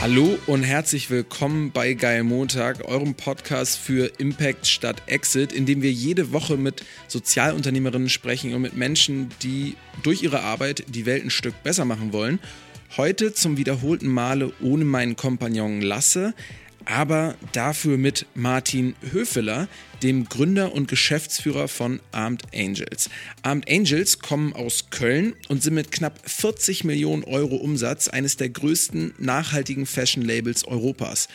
Hallo 0.00 0.38
und 0.46 0.62
herzlich 0.62 1.10
willkommen 1.10 1.72
bei 1.72 1.94
Geil 1.94 2.22
Montag, 2.22 2.84
eurem 2.84 3.16
Podcast 3.16 3.76
für 3.76 4.12
Impact 4.18 4.68
statt 4.68 5.02
Exit, 5.06 5.52
in 5.52 5.66
dem 5.66 5.82
wir 5.82 5.90
jede 5.90 6.30
Woche 6.32 6.56
mit 6.56 6.84
Sozialunternehmerinnen 7.08 8.08
sprechen 8.08 8.54
und 8.54 8.62
mit 8.62 8.76
Menschen, 8.76 9.30
die 9.42 9.74
durch 10.04 10.22
ihre 10.22 10.42
Arbeit 10.42 10.84
die 10.86 11.04
Welt 11.04 11.24
ein 11.24 11.30
Stück 11.30 11.64
besser 11.64 11.84
machen 11.84 12.12
wollen. 12.12 12.38
Heute 12.96 13.34
zum 13.34 13.56
wiederholten 13.56 14.06
Male 14.06 14.52
ohne 14.62 14.84
meinen 14.84 15.16
Kompagnon 15.16 15.82
Lasse, 15.82 16.32
aber 16.88 17.36
dafür 17.52 17.98
mit 17.98 18.26
Martin 18.34 18.96
Höfeler, 19.12 19.68
dem 20.02 20.24
Gründer 20.24 20.72
und 20.72 20.88
Geschäftsführer 20.88 21.68
von 21.68 22.00
Armed 22.12 22.44
Angels. 22.54 23.10
Armed 23.42 23.70
Angels 23.70 24.20
kommen 24.20 24.54
aus 24.54 24.90
Köln 24.90 25.34
und 25.48 25.62
sind 25.62 25.74
mit 25.74 25.92
knapp 25.92 26.18
40 26.28 26.84
Millionen 26.84 27.24
Euro 27.24 27.56
Umsatz 27.56 28.08
eines 28.08 28.36
der 28.36 28.48
größten 28.48 29.14
nachhaltigen 29.18 29.86
Fashion-Labels 29.86 30.64
Europas. 30.64 31.28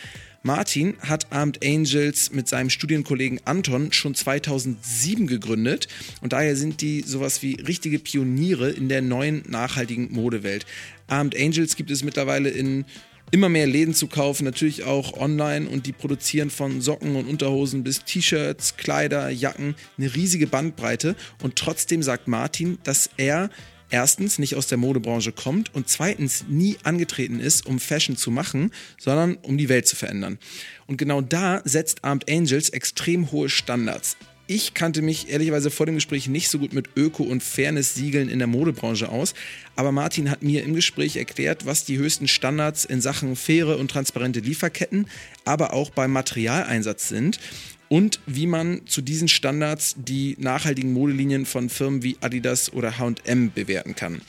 Martin 0.45 0.95
hat 0.99 1.31
Armed 1.31 1.63
Angels 1.63 2.31
mit 2.33 2.49
seinem 2.49 2.69
Studienkollegen 2.69 3.39
Anton 3.45 3.93
schon 3.93 4.13
2007 4.13 5.25
gegründet 5.25 5.87
und 6.21 6.33
daher 6.33 6.57
sind 6.57 6.81
die 6.81 7.01
sowas 7.01 7.41
wie 7.41 7.61
richtige 7.61 7.97
Pioniere 7.97 8.69
in 8.69 8.89
der 8.89 9.01
neuen 9.01 9.43
nachhaltigen 9.47 10.11
Modewelt. 10.11 10.65
Armed 11.07 11.39
Angels 11.39 11.77
gibt 11.77 11.91
es 11.91 12.03
mittlerweile 12.03 12.49
in 12.49 12.83
immer 13.31 13.49
mehr 13.49 13.67
Läden 13.67 13.93
zu 13.93 14.07
kaufen, 14.07 14.43
natürlich 14.45 14.83
auch 14.83 15.13
online 15.13 15.67
und 15.67 15.85
die 15.85 15.91
produzieren 15.91 16.49
von 16.49 16.81
Socken 16.81 17.15
und 17.15 17.27
Unterhosen 17.27 17.83
bis 17.83 18.03
T-Shirts, 18.03 18.77
Kleider, 18.77 19.29
Jacken, 19.29 19.75
eine 19.97 20.13
riesige 20.13 20.47
Bandbreite 20.47 21.15
und 21.41 21.55
trotzdem 21.55 22.03
sagt 22.03 22.27
Martin, 22.27 22.77
dass 22.83 23.09
er 23.17 23.49
erstens 23.89 24.39
nicht 24.39 24.55
aus 24.55 24.67
der 24.67 24.79
Modebranche 24.79 25.31
kommt 25.31 25.73
und 25.75 25.87
zweitens 25.87 26.45
nie 26.49 26.77
angetreten 26.83 27.39
ist, 27.39 27.65
um 27.67 27.79
Fashion 27.79 28.17
zu 28.17 28.31
machen, 28.31 28.71
sondern 28.99 29.35
um 29.35 29.57
die 29.57 29.69
Welt 29.69 29.87
zu 29.87 29.95
verändern. 29.95 30.39
Und 30.87 30.97
genau 30.97 31.21
da 31.21 31.61
setzt 31.63 32.03
Armed 32.03 32.29
Angels 32.29 32.69
extrem 32.69 33.31
hohe 33.31 33.49
Standards. 33.49 34.17
Ich 34.45 34.73
kannte 34.73 35.01
mich 35.01 35.29
ehrlicherweise 35.29 35.71
vor 35.71 35.85
dem 35.85 35.95
Gespräch 35.95 36.27
nicht 36.27 36.49
so 36.49 36.59
gut 36.59 36.73
mit 36.73 36.97
Öko- 36.97 37.23
und 37.23 37.41
Fairness-Siegeln 37.41 38.27
in 38.27 38.39
der 38.39 38.47
Modebranche 38.47 39.07
aus, 39.07 39.33
aber 39.77 39.93
Martin 39.93 40.29
hat 40.29 40.43
mir 40.43 40.63
im 40.63 40.75
Gespräch 40.75 41.15
erklärt, 41.15 41.65
was 41.65 41.85
die 41.85 41.97
höchsten 41.97 42.27
Standards 42.27 42.83
in 42.83 42.99
Sachen 42.99 43.37
faire 43.37 43.77
und 43.77 43.89
transparente 43.89 44.41
Lieferketten, 44.41 45.07
aber 45.45 45.71
auch 45.71 45.91
beim 45.91 46.11
Materialeinsatz 46.11 47.07
sind 47.07 47.39
und 47.87 48.19
wie 48.25 48.47
man 48.47 48.81
zu 48.85 49.01
diesen 49.01 49.29
Standards 49.29 49.95
die 49.97 50.35
nachhaltigen 50.37 50.91
Modelinien 50.91 51.45
von 51.45 51.69
Firmen 51.69 52.03
wie 52.03 52.17
Adidas 52.19 52.73
oder 52.73 52.99
HM 52.99 53.53
bewerten 53.53 53.95
kann. 53.95 54.21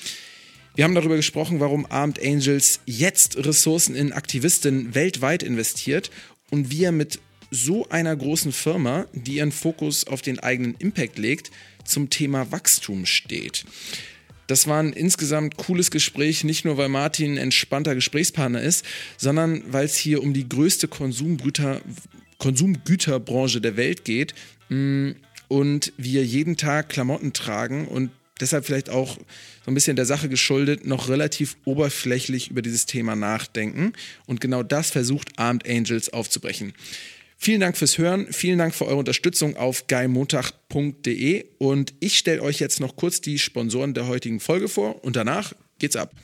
Wir 0.77 0.85
haben 0.85 0.95
darüber 0.95 1.17
gesprochen, 1.17 1.59
warum 1.59 1.87
Armed 1.89 2.20
Angels 2.23 2.81
jetzt 2.87 3.37
Ressourcen 3.37 3.97
in 3.97 4.12
Aktivistinnen 4.12 4.95
weltweit 4.95 5.42
investiert 5.42 6.11
und 6.51 6.70
wie 6.70 6.85
er 6.85 6.92
mit 6.92 7.20
so 7.55 7.88
einer 7.88 8.14
großen 8.14 8.52
Firma, 8.52 9.06
die 9.12 9.36
ihren 9.36 9.52
Fokus 9.52 10.06
auf 10.06 10.22
den 10.22 10.41
eigenen 10.41 10.74
Impact 10.78 11.19
legt, 11.19 11.50
zum 11.84 12.11
Thema 12.11 12.50
Wachstum 12.50 13.06
steht. 13.06 13.64
Das 14.46 14.66
war 14.66 14.80
ein 14.80 14.92
insgesamt 14.92 15.56
cooles 15.56 15.91
Gespräch, 15.91 16.44
nicht 16.44 16.64
nur 16.64 16.77
weil 16.77 16.88
Martin 16.88 17.33
ein 17.33 17.38
entspannter 17.38 17.94
Gesprächspartner 17.94 18.61
ist, 18.61 18.84
sondern 19.16 19.62
weil 19.72 19.86
es 19.86 19.96
hier 19.96 20.22
um 20.22 20.34
die 20.34 20.48
größte 20.48 20.88
Konsumgüter, 20.88 21.80
Konsumgüterbranche 22.38 23.61
der 23.61 23.77
Welt 23.77 24.05
geht 24.05 24.34
mm, 24.68 25.12
und 25.48 25.92
wir 25.96 26.24
jeden 26.24 26.56
Tag 26.56 26.91
Klamotten 26.91 27.33
tragen 27.33 27.89
und 27.89 28.11
deshalb 28.41 28.66
vielleicht 28.66 28.91
auch 28.91 29.16
so 29.16 29.70
ein 29.70 29.74
bisschen 29.74 29.96
der 29.96 30.05
Sache 30.05 30.28
geschuldet, 30.28 30.84
noch 30.86 31.08
relativ 31.08 31.56
oberflächlich 31.64 32.50
über 32.50 32.61
dieses 32.61 32.84
Thema 32.84 33.16
nachdenken. 33.16 33.92
Und 34.27 34.41
genau 34.41 34.62
das 34.62 34.91
versucht 34.91 35.39
Armed 35.39 35.66
Angels 35.66 36.12
aufzubrechen. 36.12 36.74
Vielen 37.44 37.60
Dank 37.60 37.77
fürs 37.77 37.98
Hören, 37.98 38.27
vielen 38.32 38.56
Dank 38.56 38.74
für 38.74 38.86
eure 38.86 38.96
Unterstützung 38.96 39.58
auf 39.58 39.86
geimontag.de 39.86 41.44
und 41.58 41.92
ich 42.00 42.16
stelle 42.16 42.40
euch 42.40 42.58
jetzt 42.58 42.80
noch 42.80 42.96
kurz 42.96 43.20
die 43.20 43.38
Sponsoren 43.38 43.92
der 43.92 44.06
heutigen 44.06 44.40
Folge 44.40 44.66
vor 44.66 45.05
und 45.05 45.14
danach 45.14 45.52
geht's 45.78 45.94
ab. 45.94 46.14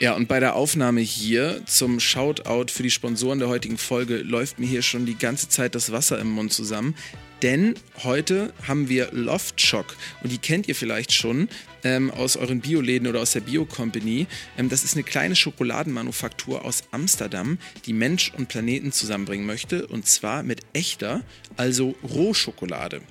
Ja, 0.00 0.14
und 0.14 0.28
bei 0.28 0.40
der 0.40 0.54
Aufnahme 0.54 1.02
hier 1.02 1.60
zum 1.66 2.00
Shoutout 2.00 2.72
für 2.72 2.82
die 2.82 2.90
Sponsoren 2.90 3.38
der 3.38 3.48
heutigen 3.48 3.76
Folge 3.76 4.22
läuft 4.22 4.58
mir 4.58 4.66
hier 4.66 4.80
schon 4.80 5.04
die 5.04 5.18
ganze 5.18 5.50
Zeit 5.50 5.74
das 5.74 5.92
Wasser 5.92 6.18
im 6.18 6.30
Mund 6.30 6.54
zusammen. 6.54 6.94
Denn 7.42 7.74
heute 8.02 8.52
haben 8.66 8.88
wir 8.88 9.10
Loft 9.12 9.60
Shock. 9.60 9.96
Und 10.22 10.32
die 10.32 10.38
kennt 10.38 10.68
ihr 10.68 10.74
vielleicht 10.74 11.12
schon 11.12 11.48
ähm, 11.84 12.10
aus 12.10 12.36
euren 12.36 12.60
Bioläden 12.60 13.06
oder 13.06 13.20
aus 13.20 13.32
der 13.32 13.40
Bio 13.40 13.64
Company. 13.64 14.26
Ähm, 14.56 14.68
das 14.68 14.84
ist 14.84 14.94
eine 14.94 15.04
kleine 15.04 15.36
Schokoladenmanufaktur 15.36 16.64
aus 16.64 16.82
Amsterdam, 16.90 17.58
die 17.86 17.92
Mensch 17.92 18.32
und 18.36 18.48
Planeten 18.48 18.90
zusammenbringen 18.92 19.46
möchte. 19.46 19.86
Und 19.86 20.06
zwar 20.06 20.42
mit 20.42 20.62
echter, 20.72 21.22
also 21.56 21.94
Rohschokolade 22.02 23.02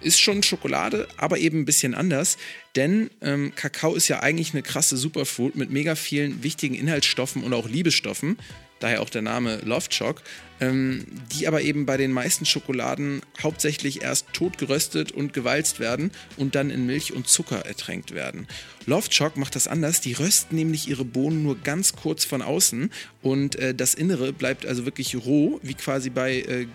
ist 0.00 0.20
schon 0.20 0.42
Schokolade, 0.42 1.08
aber 1.16 1.38
eben 1.38 1.60
ein 1.60 1.64
bisschen 1.64 1.94
anders, 1.94 2.38
denn 2.76 3.10
ähm, 3.20 3.52
Kakao 3.54 3.94
ist 3.94 4.08
ja 4.08 4.20
eigentlich 4.20 4.54
eine 4.54 4.62
krasse 4.62 4.96
Superfood 4.96 5.56
mit 5.56 5.70
mega 5.70 5.94
vielen 5.96 6.42
wichtigen 6.42 6.74
Inhaltsstoffen 6.74 7.42
und 7.42 7.52
auch 7.52 7.68
Liebesstoffen, 7.68 8.38
daher 8.78 9.02
auch 9.02 9.10
der 9.10 9.22
Name 9.22 9.60
Love 9.64 9.88
Choc 9.90 10.22
ähm, 10.60 11.04
die 11.32 11.46
aber 11.46 11.62
eben 11.62 11.86
bei 11.86 11.96
den 11.96 12.12
meisten 12.12 12.46
Schokoladen 12.46 13.22
hauptsächlich 13.42 14.02
erst 14.02 14.32
tot 14.32 14.58
geröstet 14.58 15.12
und 15.12 15.32
gewalzt 15.32 15.80
werden 15.80 16.10
und 16.36 16.54
dann 16.54 16.70
in 16.70 16.86
Milch 16.86 17.12
und 17.12 17.28
Zucker 17.28 17.66
ertränkt 17.66 18.14
werden. 18.14 18.46
Loft 18.86 19.14
Shock 19.14 19.36
macht 19.36 19.54
das 19.54 19.68
anders. 19.68 20.00
Die 20.00 20.14
rösten 20.14 20.56
nämlich 20.56 20.88
ihre 20.88 21.04
Bohnen 21.04 21.42
nur 21.42 21.58
ganz 21.58 21.92
kurz 21.92 22.24
von 22.24 22.40
außen 22.40 22.90
und 23.20 23.56
äh, 23.56 23.74
das 23.74 23.94
Innere 23.94 24.32
bleibt 24.32 24.64
also 24.64 24.86
wirklich 24.86 25.14
roh, 25.14 25.60
wie 25.62 25.74
quasi 25.74 26.08
bei 26.08 26.40
äh, 26.40 26.66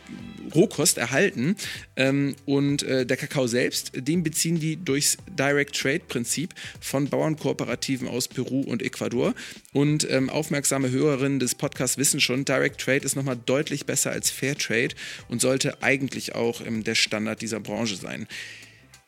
Rohkost 0.53 0.99
erhalten. 0.99 1.55
Ähm, 1.95 2.35
und 2.45 2.83
äh, 2.83 3.05
der 3.05 3.17
Kakao 3.17 3.47
selbst, 3.47 3.91
den 3.95 4.21
beziehen 4.21 4.59
die 4.59 4.75
durchs 4.75 5.17
Direct 5.27 5.75
Trade 5.75 6.01
Prinzip 6.07 6.53
von 6.79 7.07
Bauernkooperativen 7.07 8.07
aus 8.07 8.27
Peru 8.27 8.61
und 8.61 8.83
Ecuador. 8.83 9.33
Und 9.71 10.07
ähm, 10.09 10.29
aufmerksame 10.29 10.91
Hörerinnen 10.91 11.39
des 11.39 11.55
Podcasts 11.55 11.97
wissen 11.97 12.21
schon, 12.21 12.45
Direct 12.45 12.79
Trade 12.79 13.05
ist 13.05 13.15
nochmal 13.15 13.39
deutlich 13.43 13.72
deutlich 13.73 13.85
besser 13.85 14.11
als 14.11 14.29
Fairtrade 14.29 14.95
und 15.29 15.41
sollte 15.41 15.81
eigentlich 15.81 16.35
auch 16.35 16.61
ähm, 16.61 16.83
der 16.83 16.95
Standard 16.95 17.41
dieser 17.41 17.59
Branche 17.59 17.95
sein. 17.95 18.27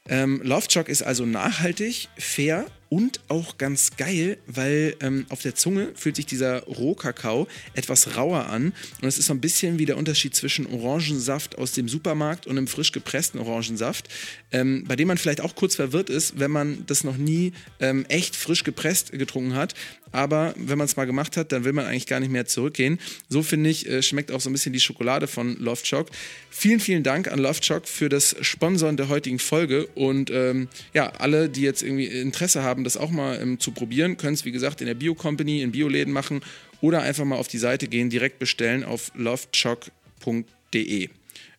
Ähm, 0.08 0.42
Lovechock 0.44 0.90
ist 0.90 1.04
also 1.04 1.26
nachhaltig, 1.26 2.10
fair 2.18 2.66
und 2.96 3.20
auch 3.28 3.58
ganz 3.58 3.98
geil, 3.98 4.38
weil 4.48 4.96
ähm, 5.02 5.26
auf 5.28 5.42
der 5.42 5.54
Zunge 5.54 5.90
fühlt 5.96 6.16
sich 6.16 6.28
dieser 6.28 6.64
Rohkakao 6.64 7.46
etwas 7.74 8.16
rauer 8.16 8.46
an 8.46 8.72
und 9.02 9.08
es 9.10 9.18
ist 9.18 9.26
so 9.26 9.34
ein 9.34 9.42
bisschen 9.42 9.80
wie 9.80 9.86
der 9.86 9.98
Unterschied 9.98 10.34
zwischen 10.34 10.66
Orangensaft 10.66 11.58
aus 11.58 11.74
dem 11.74 11.90
Supermarkt 11.90 12.48
und 12.48 12.58
einem 12.58 12.68
frisch 12.68 12.94
gepressten 12.94 13.42
Orangensaft, 13.42 14.08
ähm, 14.54 14.86
bei 14.88 14.96
dem 14.96 15.10
man 15.10 15.18
vielleicht 15.18 15.42
auch 15.42 15.56
kurz 15.56 15.76
verwirrt 15.76 16.10
ist, 16.10 16.40
wenn 16.40 16.52
man 16.52 16.86
das 16.88 17.04
noch 17.04 17.18
nie 17.18 17.52
ähm, 17.82 18.06
echt 18.08 18.34
frisch 18.38 18.64
gepresst 18.64 19.12
getrunken 19.12 19.56
hat. 19.56 19.76
Aber 20.16 20.54
wenn 20.58 20.78
man 20.78 20.86
es 20.86 20.96
mal 20.96 21.04
gemacht 21.04 21.36
hat, 21.36 21.52
dann 21.52 21.66
will 21.66 21.74
man 21.74 21.86
eigentlich 21.86 22.08
gar 22.08 22.22
nicht 22.22 22.32
mehr 22.32 22.46
zurückgehen. 22.46 23.00
So 23.28 23.44
finde 23.44 23.70
ich, 23.70 23.90
äh, 23.90 24.02
schmeckt 24.02 24.32
auch 24.32 24.40
so 24.40 24.50
ein 24.50 24.54
bisschen 24.54 24.72
die 24.72 24.80
Schokolade 24.80 25.28
von 25.28 25.58
Love 25.58 25.82
Choc. 25.84 26.08
Vielen, 26.50 26.80
vielen 26.80 27.04
Dank 27.04 27.28
an 27.28 27.38
Love 27.38 27.60
Choc 27.60 27.86
für 27.86 28.08
das 28.08 28.34
Sponsoren 28.40 28.96
der 28.96 29.10
heutigen 29.10 29.40
Folge 29.40 29.88
und 29.88 30.32
ähm, 30.32 30.70
ja, 30.94 31.12
alle, 31.18 31.50
die 31.50 31.64
jetzt 31.64 31.84
irgendwie 31.84 32.06
Interesse 32.06 32.64
haben, 32.64 32.85
das 32.86 32.96
auch 32.96 33.12
mal 33.12 33.42
ähm, 33.42 33.60
zu 33.60 33.72
probieren, 33.72 34.16
können 34.16 34.34
es 34.34 34.46
wie 34.46 34.52
gesagt 34.52 34.80
in 34.80 34.88
der 34.88 34.94
Bio 34.94 35.16
Company, 35.16 35.62
in 35.62 35.72
Bioläden 35.72 36.14
machen 36.14 36.42
oder 36.82 37.02
einfach 37.02 37.26
mal 37.26 37.36
auf 37.36 37.48
die 37.48 37.58
Seite 37.58 37.88
gehen, 37.88 38.10
direkt 38.10 38.40
bestellen 38.40 38.84
auf 38.84 39.12
lovechock.de. 39.16 41.10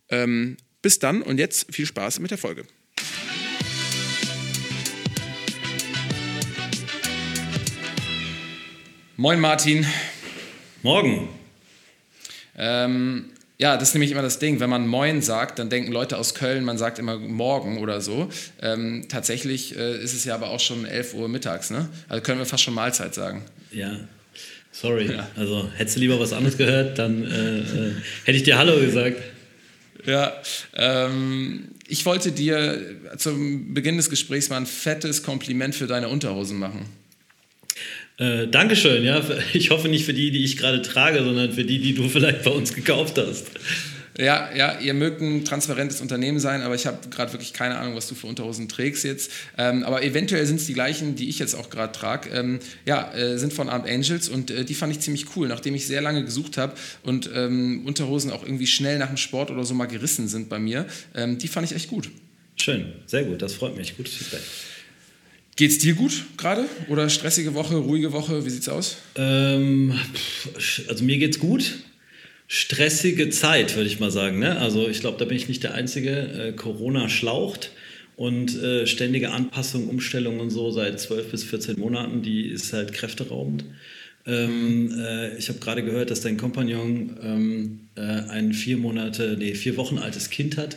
Ähm, 0.09 0.57
bis 0.81 0.99
dann 0.99 1.23
und 1.23 1.39
jetzt 1.39 1.75
viel 1.75 1.87
Spaß 1.87 2.21
mit 2.21 2.31
der 2.31 2.39
Folge. 2.39 2.65
Moin 9.17 9.41
Martin. 9.41 9.87
Morgen. 10.83 11.29
Ähm, 12.57 13.31
ja, 13.59 13.77
das 13.77 13.89
ist 13.89 13.95
nämlich 13.95 14.11
immer 14.11 14.23
das 14.23 14.39
Ding. 14.39 14.61
Wenn 14.61 14.69
man 14.69 14.87
Moin 14.87 15.23
sagt, 15.23 15.59
dann 15.59 15.71
denken 15.71 15.91
Leute 15.91 16.19
aus 16.19 16.35
Köln, 16.35 16.65
man 16.65 16.77
sagt 16.77 16.99
immer 16.99 17.19
Morgen 17.19 17.79
oder 17.79 18.03
so. 18.03 18.29
Ähm, 18.61 19.07
tatsächlich 19.09 19.77
äh, 19.77 19.97
ist 20.03 20.13
es 20.13 20.25
ja 20.25 20.35
aber 20.35 20.51
auch 20.51 20.61
schon 20.61 20.85
11 20.85 21.15
Uhr 21.15 21.29
mittags, 21.29 21.71
ne? 21.71 21.89
Also 22.09 22.23
können 22.23 22.39
wir 22.39 22.47
fast 22.47 22.65
schon 22.65 22.75
Mahlzeit 22.75 23.15
sagen. 23.15 23.43
Ja, 23.73 23.99
sorry. 24.73 25.11
Ja. 25.11 25.31
Also 25.37 25.71
hättest 25.75 25.97
du 25.97 26.01
lieber 26.01 26.21
was 26.21 26.35
anderes 26.35 26.59
gehört, 26.59 26.99
dann 26.99 27.25
äh, 27.25 27.59
äh, 27.61 27.93
hätte 28.25 28.37
ich 28.37 28.43
dir 28.43 28.59
Hallo 28.59 28.79
gesagt. 28.79 29.23
Ja, 30.05 30.35
ähm, 30.75 31.69
ich 31.89 32.05
wollte 32.05 32.33
dir 32.33 32.79
zum 33.17 33.73
Beginn 33.73 33.97
des 33.97 34.11
Gesprächs 34.11 34.51
mal 34.51 34.59
ein 34.59 34.67
fettes 34.67 35.23
Kompliment 35.23 35.75
für 35.75 35.87
deine 35.87 36.09
Unterhosen 36.09 36.59
machen. 36.59 36.87
Äh, 38.19 38.49
Dankeschön, 38.49 39.05
ja. 39.05 39.23
Ich 39.53 39.71
hoffe 39.71 39.89
nicht 39.89 40.05
für 40.05 40.15
die, 40.15 40.31
die 40.31 40.45
ich 40.45 40.57
gerade 40.57 40.83
trage, 40.83 41.23
sondern 41.23 41.53
für 41.53 41.65
die, 41.65 41.79
die 41.79 41.95
du 41.95 42.09
vielleicht 42.09 42.45
bei 42.45 42.51
uns 42.51 42.75
gekauft 42.75 43.19
hast. 43.19 43.47
Ja, 44.19 44.49
ja, 44.55 44.79
ihr 44.81 44.95
mögt 44.95 45.21
ein 45.21 45.45
transparentes 45.45 46.01
Unternehmen 46.01 46.41
sein, 46.41 46.63
aber 46.63 46.75
ich 46.75 46.87
habe 46.87 47.07
gerade 47.11 47.35
wirklich 47.35 47.53
keine 47.53 47.77
Ahnung, 47.77 47.97
was 47.97 48.09
du 48.09 48.15
für 48.15 48.27
Unterhosen 48.27 48.67
trägst 48.67 49.05
jetzt. 49.05 49.31
Ähm, 49.59 49.85
aber 49.85 50.03
eventuell 50.03 50.47
sind 50.47 50.59
es 50.59 50.67
die 50.67 50.73
gleichen, 50.73 51.17
die 51.17 51.29
ich 51.29 51.39
jetzt 51.39 51.55
auch 51.55 51.69
gerade 51.69 51.93
trage. 51.93 52.31
Ähm, 52.31 52.61
ja, 52.87 53.13
äh, 53.13 53.37
sind 53.37 53.53
von 53.53 53.69
Armed 53.69 53.91
Angels 53.91 54.31
und 54.31 54.51
äh, 54.51 54.65
die 54.65 54.73
fand 54.73 54.93
ich 54.93 55.01
ziemlich 55.01 55.37
cool, 55.37 55.49
nachdem 55.49 55.75
ich 55.75 55.87
sehr 55.87 56.01
lange 56.01 56.25
gesucht 56.25 56.57
habe 56.57 56.75
und 57.03 57.29
ähm, 57.35 57.83
Unterhosen 57.85 58.31
auch 58.31 58.43
irgendwie 58.43 58.67
schnell 58.67 58.99
nach 58.99 59.09
dem 59.09 59.19
Sport 59.19 59.51
oder 59.51 59.65
so 59.65 59.75
mal 59.75 59.85
gerissen 59.85 60.29
sind 60.29 60.49
bei 60.49 60.59
mir. 60.59 60.87
Ähm, 61.15 61.37
die 61.37 61.49
fand 61.49 61.71
ich 61.71 61.77
echt 61.77 61.89
gut. 61.89 62.09
Schön, 62.57 62.87
sehr 63.05 63.25
gut, 63.25 63.43
das 63.43 63.53
freut 63.53 63.77
mich. 63.77 63.99
Gutes 63.99 64.15
Feedback. 64.15 64.41
Geht's 65.57 65.79
dir 65.79 65.95
gut 65.95 66.25
gerade? 66.37 66.67
Oder 66.89 67.09
stressige 67.09 67.55
Woche, 67.55 67.77
ruhige 67.77 68.13
Woche? 68.13 68.45
Wie 68.45 68.51
sieht's 68.51 68.69
aus? 68.69 68.99
Ähm, 69.17 69.99
also 70.89 71.05
mir 71.05 71.19
geht's 71.19 71.39
gut 71.39 71.79
stressige 72.49 73.31
Zeit, 73.31 73.77
würde 73.77 73.89
ich 73.89 74.01
mal 74.01 74.11
sagen. 74.11 74.39
Ne? 74.39 74.59
Also 74.59 74.89
ich 74.89 75.01
glaube, 75.01 75.19
da 75.19 75.25
bin 75.25 75.37
ich 75.37 75.49
nicht 75.49 75.63
der 75.63 75.75
Einzige. 75.75 76.11
Äh, 76.11 76.53
Corona 76.53 77.09
schlaucht 77.09 77.73
und 78.17 78.57
äh, 78.63 78.87
ständige 78.87 79.31
Anpassung, 79.31 79.89
Umstellung 79.89 80.41
und 80.41 80.51
so 80.51 80.71
seit 80.71 81.01
12 81.01 81.31
bis 81.31 81.45
14 81.45 81.79
Monaten, 81.79 82.23
die 82.23 82.49
ist 82.49 82.73
halt 82.73 82.93
kräfteraubend. 82.93 83.65
Ähm, 84.27 84.93
äh, 84.99 85.37
ich 85.37 85.49
habe 85.49 85.59
gerade 85.59 85.85
gehört, 85.85 86.11
dass 86.11 86.21
dein 86.21 86.37
Kompagnon 86.37 87.17
ähm, 87.23 87.81
äh, 87.97 88.01
ein 88.01 88.53
vier 88.53 88.77
Monate, 88.77 89.37
nee, 89.39 89.55
vier 89.55 89.77
Wochen 89.77 89.99
altes 89.99 90.31
Kind 90.31 90.57
hat. 90.57 90.77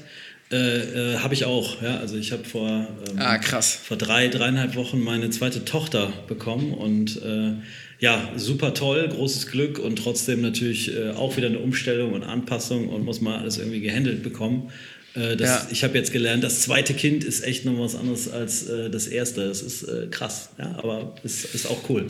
Äh, 0.52 1.14
äh, 1.14 1.18
habe 1.18 1.36
ich 1.36 1.46
auch, 1.46 1.82
ja. 1.82 1.98
Also 1.98 2.18
ich 2.18 2.32
habe 2.32 2.44
vor, 2.44 2.68
ähm, 2.68 3.20
ah, 3.20 3.40
vor 3.62 3.98
drei, 3.98 4.30
dreieinhalb 4.30 4.76
Wochen 4.76 5.00
meine 5.00 5.30
zweite 5.30 5.64
Tochter 5.64 6.12
bekommen 6.28 6.74
und 6.74 7.22
äh, 7.22 7.54
ja, 8.00 8.32
super 8.36 8.74
toll, 8.74 9.08
großes 9.10 9.48
Glück 9.48 9.78
und 9.78 9.98
trotzdem 9.98 10.42
natürlich 10.42 10.96
äh, 10.96 11.12
auch 11.12 11.38
wieder 11.38 11.48
eine 11.48 11.60
Umstellung 11.60 12.14
und 12.14 12.24
Anpassung 12.24 12.90
und 12.90 13.04
muss 13.04 13.22
mal 13.22 13.38
alles 13.40 13.58
irgendwie 13.58 13.82
gehandelt 13.82 14.24
bekommen. 14.24 14.72
Äh, 15.14 15.36
das, 15.36 15.50
ja. 15.50 15.68
Ich 15.72 15.84
habe 15.84 15.96
jetzt 15.98 16.12
gelernt, 16.12 16.44
das 16.44 16.62
zweite 16.62 16.96
Kind 16.96 17.24
ist 17.24 17.44
echt 17.44 17.66
noch 17.66 17.78
was 17.78 17.96
anderes 17.96 18.28
als 18.32 18.68
äh, 18.68 18.90
das 18.90 19.06
erste. 19.06 19.48
Das 19.48 19.62
ist 19.62 19.84
äh, 19.84 20.08
krass, 20.10 20.50
ja, 20.58 20.76
aber 20.78 21.14
es 21.24 21.46
ist, 21.46 21.56
ist 21.56 21.66
auch 21.68 21.90
cool. 21.90 22.08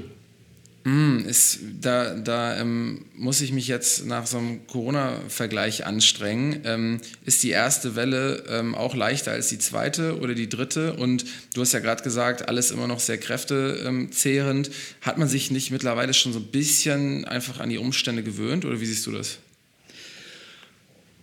Mm, 0.86 1.20
ist, 1.28 1.60
da 1.82 2.16
da 2.16 2.58
ähm, 2.58 3.06
muss 3.16 3.42
ich 3.42 3.52
mich 3.52 3.68
jetzt 3.68 4.06
nach 4.06 4.26
so 4.26 4.38
einem 4.38 4.66
Corona-Vergleich 4.68 5.86
anstrengen. 5.86 6.62
Ähm, 6.64 7.02
ist 7.26 7.44
die 7.44 7.50
erste 7.50 7.96
Welle 7.96 8.46
ähm, 8.48 8.76
auch 8.76 8.96
leichter 8.96 9.32
als 9.32 9.50
die 9.50 9.60
zweite 9.60 10.20
oder 10.20 10.34
die 10.36 10.48
dritte? 10.48 10.94
Und 10.94 11.26
du 11.54 11.62
hast 11.62 11.74
ja 11.74 11.80
gerade 11.80 12.04
gesagt, 12.04 12.48
alles 12.48 12.72
immer 12.72 12.88
noch 12.88 13.02
sehr 13.02 13.18
kräftezehrend. 13.18 14.72
Hat 15.02 15.18
man 15.18 15.28
sich 15.28 15.52
nicht 15.52 15.72
mittlerweile 15.72 16.14
schon 16.14 16.32
so 16.32 16.40
ein 16.40 16.48
bisschen 16.48 17.26
einfach 17.26 17.60
an 17.60 17.70
die 17.70 17.78
Umstände 17.78 18.24
gewöhnt 18.24 18.64
oder 18.64 18.80
wie 18.80 18.86
siehst 18.86 19.06
du 19.06 19.12
das? 19.12 19.40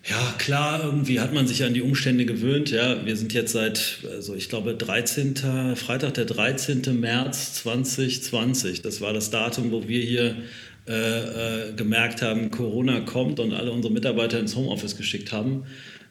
Ja, 0.09 0.35
klar, 0.39 0.85
irgendwie 0.85 1.19
hat 1.19 1.33
man 1.33 1.49
sich 1.49 1.65
an 1.65 1.75
die 1.75 1.83
Umstände 1.83 2.27
gewöhnt. 2.27 2.71
Ja, 2.71 3.05
wir 3.05 3.17
sind 3.17 3.33
jetzt 3.33 3.53
seit, 3.53 3.99
also 4.09 4.37
ich 4.37 4.49
glaube, 4.49 4.75
13. 4.75 5.75
Freitag, 5.75 6.15
der 6.15 6.27
13. 6.27 6.83
März 7.01 7.55
2020. 7.55 8.83
Das 8.83 9.01
war 9.01 9.13
das 9.13 9.31
Datum, 9.31 9.73
wo 9.73 9.89
wir 9.89 10.01
hier 10.01 10.37
äh, 10.89 11.71
äh, 11.71 11.73
gemerkt 11.73 12.23
haben, 12.23 12.53
Corona 12.53 13.01
kommt 13.01 13.41
und 13.41 13.53
alle 13.53 13.73
unsere 13.73 13.93
Mitarbeiter 13.93 14.39
ins 14.39 14.55
Homeoffice 14.55 14.97
geschickt 14.97 15.33
haben. 15.33 15.65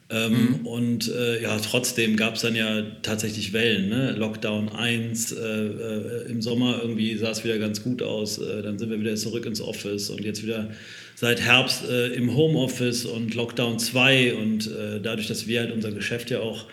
Ähm, 0.09 0.59
mhm. 0.59 0.67
Und 0.67 1.07
äh, 1.07 1.41
ja, 1.41 1.57
trotzdem 1.59 2.17
gab 2.17 2.35
es 2.35 2.41
dann 2.41 2.55
ja 2.55 2.83
tatsächlich 3.01 3.53
Wellen. 3.53 3.87
Ne? 3.87 4.11
Lockdown 4.11 4.69
1, 4.69 5.31
äh, 5.31 5.37
äh, 5.37 6.29
im 6.29 6.41
Sommer 6.41 6.79
irgendwie 6.81 7.15
sah 7.17 7.31
es 7.31 7.45
wieder 7.45 7.57
ganz 7.57 7.81
gut 7.81 8.01
aus. 8.01 8.37
Äh, 8.39 8.61
dann 8.61 8.77
sind 8.77 8.89
wir 8.89 8.99
wieder 8.99 9.15
zurück 9.15 9.45
ins 9.45 9.61
Office 9.61 10.09
und 10.09 10.25
jetzt 10.25 10.43
wieder 10.43 10.69
seit 11.15 11.41
Herbst 11.41 11.83
äh, 11.89 12.07
im 12.09 12.35
Homeoffice 12.35 13.05
und 13.05 13.33
Lockdown 13.33 13.79
2 13.79 14.35
und 14.35 14.67
äh, 14.67 14.99
dadurch, 15.01 15.27
dass 15.27 15.47
wir 15.47 15.61
halt 15.61 15.71
unser 15.71 15.91
Geschäft 15.91 16.29
ja 16.29 16.41
auch 16.41 16.65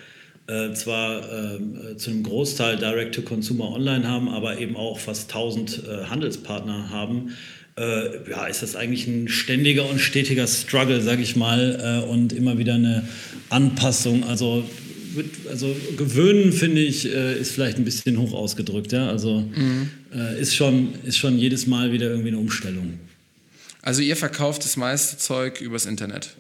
äh, 0.48 0.74
zwar 0.74 1.22
ähm, 1.32 1.78
äh, 1.92 1.96
zu 1.96 2.10
einem 2.10 2.24
Großteil 2.24 2.76
Direct-to-Consumer 2.76 3.72
online 3.72 4.08
haben, 4.08 4.28
aber 4.28 4.58
eben 4.58 4.76
auch 4.76 4.98
fast 4.98 5.30
1000 5.30 5.82
äh, 5.86 6.04
Handelspartner 6.06 6.90
haben, 6.90 7.30
äh, 7.78 8.28
ja, 8.28 8.46
ist 8.46 8.60
das 8.60 8.74
eigentlich 8.74 9.06
ein 9.06 9.28
ständiger 9.28 9.88
und 9.88 10.00
stetiger 10.00 10.48
Struggle, 10.48 11.00
sage 11.00 11.22
ich 11.22 11.36
mal, 11.36 12.04
und 12.10 12.32
immer 12.32 12.58
wieder 12.58 12.74
eine 12.74 13.08
Anpassung. 13.48 14.24
Also 14.24 14.64
also 15.48 15.74
gewöhnen 15.96 16.52
finde 16.52 16.80
ich 16.80 17.04
ist 17.04 17.52
vielleicht 17.52 17.76
ein 17.76 17.84
bisschen 17.84 18.18
hoch 18.18 18.32
ausgedrückt, 18.32 18.92
ja. 18.92 19.08
Also 19.08 19.40
mhm. 19.40 19.88
ist 20.38 20.54
schon 20.54 20.94
ist 21.04 21.18
schon 21.18 21.38
jedes 21.38 21.66
Mal 21.66 21.92
wieder 21.92 22.08
irgendwie 22.08 22.28
eine 22.28 22.38
Umstellung. 22.38 22.98
Also 23.82 24.00
ihr 24.00 24.16
verkauft 24.16 24.64
das 24.64 24.76
meiste 24.76 25.18
Zeug 25.18 25.60
übers 25.60 25.86
Internet? 25.86 26.36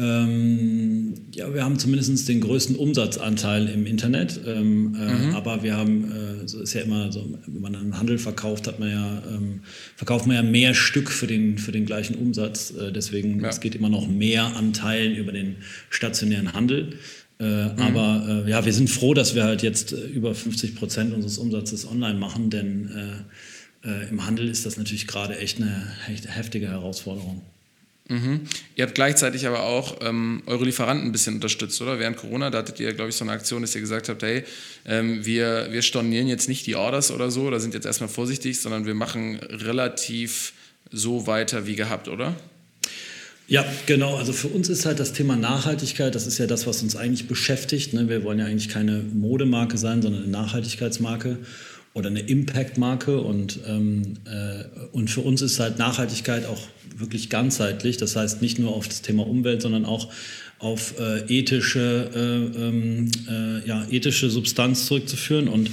Ähm, 0.00 1.14
ja, 1.32 1.52
wir 1.52 1.64
haben 1.64 1.76
zumindest 1.76 2.28
den 2.28 2.40
größten 2.40 2.76
Umsatzanteil 2.76 3.68
im 3.68 3.84
Internet, 3.84 4.40
ähm, 4.46 4.94
äh, 4.94 5.12
mhm. 5.12 5.34
aber 5.34 5.64
wir 5.64 5.76
haben, 5.76 6.04
äh, 6.12 6.46
so 6.48 6.60
ist 6.60 6.72
ja 6.74 6.82
immer 6.82 7.10
so, 7.10 7.26
wenn 7.46 7.60
man 7.60 7.74
einen 7.74 7.98
Handel 7.98 8.18
verkauft, 8.18 8.68
hat 8.68 8.78
man 8.78 8.90
ja, 8.90 9.22
ähm, 9.28 9.62
verkauft 9.96 10.28
man 10.28 10.36
ja 10.36 10.42
mehr 10.42 10.74
Stück 10.74 11.10
für 11.10 11.26
den, 11.26 11.58
für 11.58 11.72
den 11.72 11.84
gleichen 11.84 12.14
Umsatz. 12.14 12.70
Äh, 12.70 12.92
deswegen 12.92 13.40
ja. 13.40 13.48
es 13.48 13.58
geht 13.58 13.74
immer 13.74 13.88
noch 13.88 14.06
mehr 14.06 14.56
Anteilen 14.56 15.16
über 15.16 15.32
den 15.32 15.56
stationären 15.90 16.52
Handel. 16.52 16.92
Äh, 17.40 17.44
mhm. 17.44 17.78
Aber 17.78 18.44
äh, 18.46 18.50
ja, 18.50 18.64
wir 18.64 18.72
sind 18.72 18.88
froh, 18.88 19.14
dass 19.14 19.34
wir 19.34 19.42
halt 19.42 19.64
jetzt 19.64 19.92
äh, 19.92 20.06
über 20.06 20.32
50 20.32 20.76
Prozent 20.76 21.12
unseres 21.12 21.38
Umsatzes 21.38 21.88
online 21.88 22.18
machen, 22.20 22.50
denn 22.50 22.90
äh, 23.88 24.08
Im 24.08 24.26
Handel 24.26 24.48
ist 24.48 24.66
das 24.66 24.76
natürlich 24.76 25.06
gerade 25.06 25.38
echt 25.38 25.60
eine 25.60 25.90
heftige 26.26 26.68
Herausforderung. 26.68 27.42
Mhm. 28.08 28.40
Ihr 28.74 28.84
habt 28.84 28.94
gleichzeitig 28.94 29.46
aber 29.46 29.64
auch 29.64 29.98
ähm, 30.00 30.42
eure 30.46 30.64
Lieferanten 30.64 31.06
ein 31.06 31.12
bisschen 31.12 31.34
unterstützt, 31.34 31.80
oder? 31.82 31.98
Während 31.98 32.16
Corona, 32.16 32.48
da 32.50 32.58
hattet 32.58 32.80
ihr, 32.80 32.94
glaube 32.94 33.10
ich, 33.10 33.16
so 33.16 33.24
eine 33.24 33.32
Aktion, 33.32 33.60
dass 33.60 33.74
ihr 33.74 33.82
gesagt 33.82 34.08
habt, 34.08 34.22
hey, 34.22 34.44
ähm, 34.86 35.26
wir, 35.26 35.68
wir 35.70 35.82
stornieren 35.82 36.26
jetzt 36.26 36.48
nicht 36.48 36.66
die 36.66 36.74
Orders 36.74 37.10
oder 37.10 37.30
so, 37.30 37.42
oder 37.42 37.60
sind 37.60 37.74
jetzt 37.74 37.84
erstmal 37.84 38.08
vorsichtig, 38.08 38.60
sondern 38.60 38.86
wir 38.86 38.94
machen 38.94 39.36
relativ 39.36 40.54
so 40.90 41.26
weiter 41.26 41.66
wie 41.66 41.76
gehabt, 41.76 42.08
oder? 42.08 42.34
Ja, 43.46 43.64
genau. 43.86 44.16
Also 44.16 44.32
für 44.32 44.48
uns 44.48 44.68
ist 44.68 44.86
halt 44.86 45.00
das 45.00 45.12
Thema 45.12 45.36
Nachhaltigkeit, 45.36 46.14
das 46.14 46.26
ist 46.26 46.38
ja 46.38 46.46
das, 46.46 46.66
was 46.66 46.82
uns 46.82 46.96
eigentlich 46.96 47.28
beschäftigt. 47.28 47.94
Ne? 47.94 48.08
Wir 48.08 48.24
wollen 48.24 48.38
ja 48.38 48.46
eigentlich 48.46 48.68
keine 48.68 49.02
Modemarke 49.02 49.76
sein, 49.78 50.00
sondern 50.02 50.22
eine 50.22 50.30
Nachhaltigkeitsmarke 50.30 51.38
oder 51.98 52.08
eine 52.08 52.20
Impact-Marke. 52.20 53.20
Und, 53.20 53.60
ähm, 53.66 54.14
äh, 54.24 54.64
und 54.92 55.10
für 55.10 55.20
uns 55.20 55.42
ist 55.42 55.60
halt 55.60 55.78
Nachhaltigkeit 55.78 56.46
auch 56.46 56.60
wirklich 56.96 57.28
ganzheitlich. 57.28 57.96
Das 57.96 58.16
heißt 58.16 58.40
nicht 58.40 58.58
nur 58.58 58.74
auf 58.74 58.88
das 58.88 59.02
Thema 59.02 59.26
Umwelt, 59.26 59.62
sondern 59.62 59.84
auch 59.84 60.08
auf 60.58 60.94
äh, 60.98 61.20
ethische, 61.28 62.10
äh, 62.14 62.60
ähm, 62.60 63.10
äh 63.28 63.68
ja, 63.68 63.86
ethische 63.90 64.30
Substanz 64.30 64.86
zurückzuführen. 64.86 65.48
Und 65.48 65.70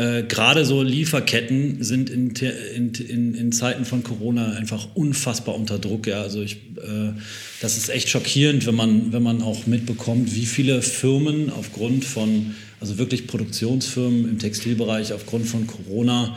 äh, 0.00 0.22
gerade 0.22 0.64
so 0.64 0.82
Lieferketten 0.82 1.82
sind 1.82 2.08
in, 2.08 2.30
in, 2.30 3.34
in, 3.34 3.52
Zeiten 3.52 3.84
von 3.84 4.02
Corona 4.02 4.52
einfach 4.52 4.88
unfassbar 4.94 5.54
unter 5.54 5.78
Druck. 5.78 6.06
Ja. 6.06 6.22
Also 6.22 6.40
ich, 6.42 6.54
äh, 6.76 7.12
das 7.60 7.76
ist 7.76 7.90
echt 7.90 8.08
schockierend, 8.08 8.66
wenn 8.66 8.74
man, 8.74 9.12
wenn 9.12 9.22
man 9.22 9.42
auch 9.42 9.66
mitbekommt, 9.66 10.34
wie 10.34 10.46
viele 10.46 10.80
Firmen 10.80 11.50
aufgrund 11.50 12.06
von 12.06 12.54
also 12.80 12.98
wirklich 12.98 13.26
Produktionsfirmen 13.26 14.28
im 14.28 14.38
Textilbereich 14.38 15.12
aufgrund 15.12 15.46
von 15.46 15.66
Corona 15.66 16.36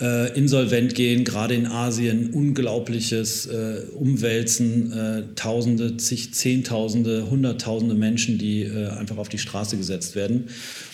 äh, 0.00 0.36
insolvent 0.36 0.94
gehen, 0.94 1.24
gerade 1.24 1.54
in 1.54 1.66
Asien 1.66 2.30
unglaubliches 2.30 3.46
äh, 3.46 3.82
Umwälzen, 3.94 4.92
äh, 4.92 5.22
Tausende, 5.36 5.96
zig, 5.96 6.34
Zehntausende, 6.34 7.30
Hunderttausende 7.30 7.94
Menschen, 7.94 8.36
die 8.36 8.62
äh, 8.62 8.88
einfach 8.88 9.16
auf 9.16 9.28
die 9.28 9.38
Straße 9.38 9.76
gesetzt 9.76 10.14
werden. 10.14 10.48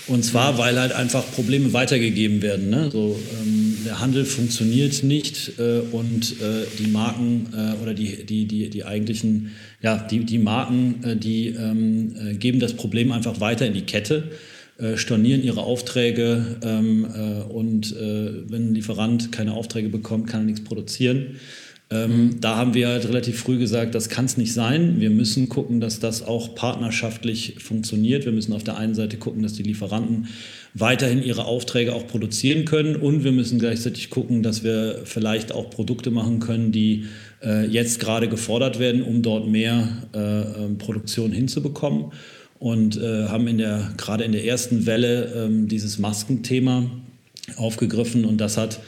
Und 0.06 0.24
zwar, 0.24 0.58
weil 0.58 0.78
halt 0.78 0.92
einfach 0.92 1.24
Probleme 1.32 1.72
weitergegeben 1.72 2.42
werden. 2.42 2.70
Ne? 2.70 2.90
So, 2.92 3.18
ähm, 3.40 3.78
der 3.84 4.00
Handel 4.00 4.24
funktioniert 4.24 5.02
nicht 5.02 5.58
äh, 5.58 5.80
und 5.90 6.40
äh, 6.40 6.66
die 6.78 6.86
Marken 6.86 7.48
oder 7.82 7.94
die, 7.94 8.24
die, 8.24 8.46
die, 8.46 8.70
die 8.70 8.84
eigentlichen, 8.84 9.50
ja, 9.80 9.96
die, 9.98 10.24
die 10.24 10.38
Marken, 10.38 11.18
die 11.20 11.48
ähm, 11.48 12.38
geben 12.38 12.60
das 12.60 12.74
Problem 12.74 13.10
einfach 13.10 13.40
weiter 13.40 13.66
in 13.66 13.74
die 13.74 13.82
Kette. 13.82 14.30
Äh, 14.78 14.96
stornieren 14.96 15.42
ihre 15.42 15.62
Aufträge 15.62 16.56
ähm, 16.62 17.06
äh, 17.14 17.42
und 17.52 17.94
äh, 17.94 18.50
wenn 18.50 18.70
ein 18.70 18.74
Lieferant 18.74 19.30
keine 19.30 19.52
Aufträge 19.52 19.90
bekommt, 19.90 20.28
kann 20.28 20.40
er 20.40 20.44
nichts 20.46 20.64
produzieren. 20.64 21.36
Mhm. 21.90 22.40
Da 22.40 22.56
haben 22.56 22.72
wir 22.72 22.88
halt 22.88 23.06
relativ 23.06 23.38
früh 23.38 23.58
gesagt, 23.58 23.94
das 23.94 24.08
kann 24.08 24.24
es 24.24 24.38
nicht 24.38 24.54
sein. 24.54 24.98
Wir 24.98 25.10
müssen 25.10 25.50
gucken, 25.50 25.78
dass 25.78 26.00
das 26.00 26.26
auch 26.26 26.54
partnerschaftlich 26.54 27.56
funktioniert. 27.58 28.24
Wir 28.24 28.32
müssen 28.32 28.54
auf 28.54 28.64
der 28.64 28.78
einen 28.78 28.94
Seite 28.94 29.18
gucken, 29.18 29.42
dass 29.42 29.52
die 29.52 29.62
Lieferanten 29.62 30.28
weiterhin 30.72 31.22
ihre 31.22 31.44
Aufträge 31.44 31.94
auch 31.94 32.06
produzieren 32.06 32.64
können 32.64 32.96
und 32.96 33.24
wir 33.24 33.32
müssen 33.32 33.58
gleichzeitig 33.58 34.08
gucken, 34.08 34.42
dass 34.42 34.64
wir 34.64 35.02
vielleicht 35.04 35.52
auch 35.52 35.68
Produkte 35.68 36.10
machen 36.10 36.40
können, 36.40 36.72
die 36.72 37.04
äh, 37.44 37.66
jetzt 37.66 38.00
gerade 38.00 38.26
gefordert 38.26 38.78
werden, 38.78 39.02
um 39.02 39.20
dort 39.20 39.46
mehr 39.46 40.08
äh, 40.14 40.64
ähm, 40.64 40.78
Produktion 40.78 41.30
hinzubekommen 41.30 42.06
und 42.62 42.96
äh, 42.96 43.26
haben 43.26 43.48
in 43.48 43.58
der, 43.58 43.92
gerade 43.96 44.22
in 44.22 44.30
der 44.30 44.44
ersten 44.44 44.86
Welle 44.86 45.32
ähm, 45.34 45.66
dieses 45.66 45.98
Maskenthema 45.98 46.88
aufgegriffen 47.56 48.24
und 48.24 48.38
das 48.38 48.56
hat 48.56 48.78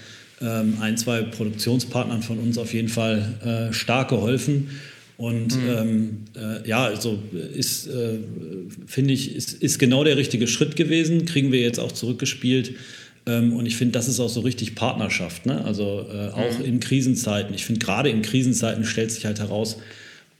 ähm, 0.40 0.78
ein, 0.81 0.97
zwei 0.97 1.23
Produktionspartnern 1.23 2.23
von 2.23 2.38
uns 2.38 2.57
auf 2.57 2.73
jeden 2.73 2.88
Fall 2.88 3.35
äh, 3.45 3.73
stark 3.73 4.11
geholfen. 4.11 4.71
Und 5.16 5.57
mhm. 5.57 5.69
ähm, 5.69 6.16
äh, 6.37 6.69
ja, 6.69 6.85
also 6.85 7.19
ist, 7.52 7.88
äh, 7.88 8.19
finde 8.87 9.12
ich, 9.12 9.35
ist, 9.35 9.54
ist 9.54 9.81
genau 9.81 10.04
der 10.04 10.16
richtige 10.16 10.47
Schritt 10.47 10.76
gewesen. 10.76 11.25
Kriegen 11.25 11.50
wir 11.50 11.61
jetzt 11.61 11.81
auch 11.81 11.90
zurückgespielt. 11.90 12.76
Ähm, 13.26 13.54
und 13.54 13.66
ich 13.66 13.76
finde, 13.76 13.93
das 13.93 14.07
ist 14.07 14.21
auch 14.21 14.28
so 14.28 14.40
richtig 14.40 14.76
Partnerschaft. 14.76 15.47
Ne? 15.47 15.64
Also 15.64 16.07
äh, 16.12 16.28
auch 16.28 16.59
mhm. 16.61 16.64
in 16.64 16.81
Krisenzeiten. 16.81 17.52
Ich 17.54 17.64
finde, 17.64 17.81
gerade 17.81 18.09
in 18.09 18.23
Krisenzeiten 18.23 18.85
stellt 18.85 19.11
sich 19.11 19.26
halt 19.26 19.40
heraus, 19.40 19.78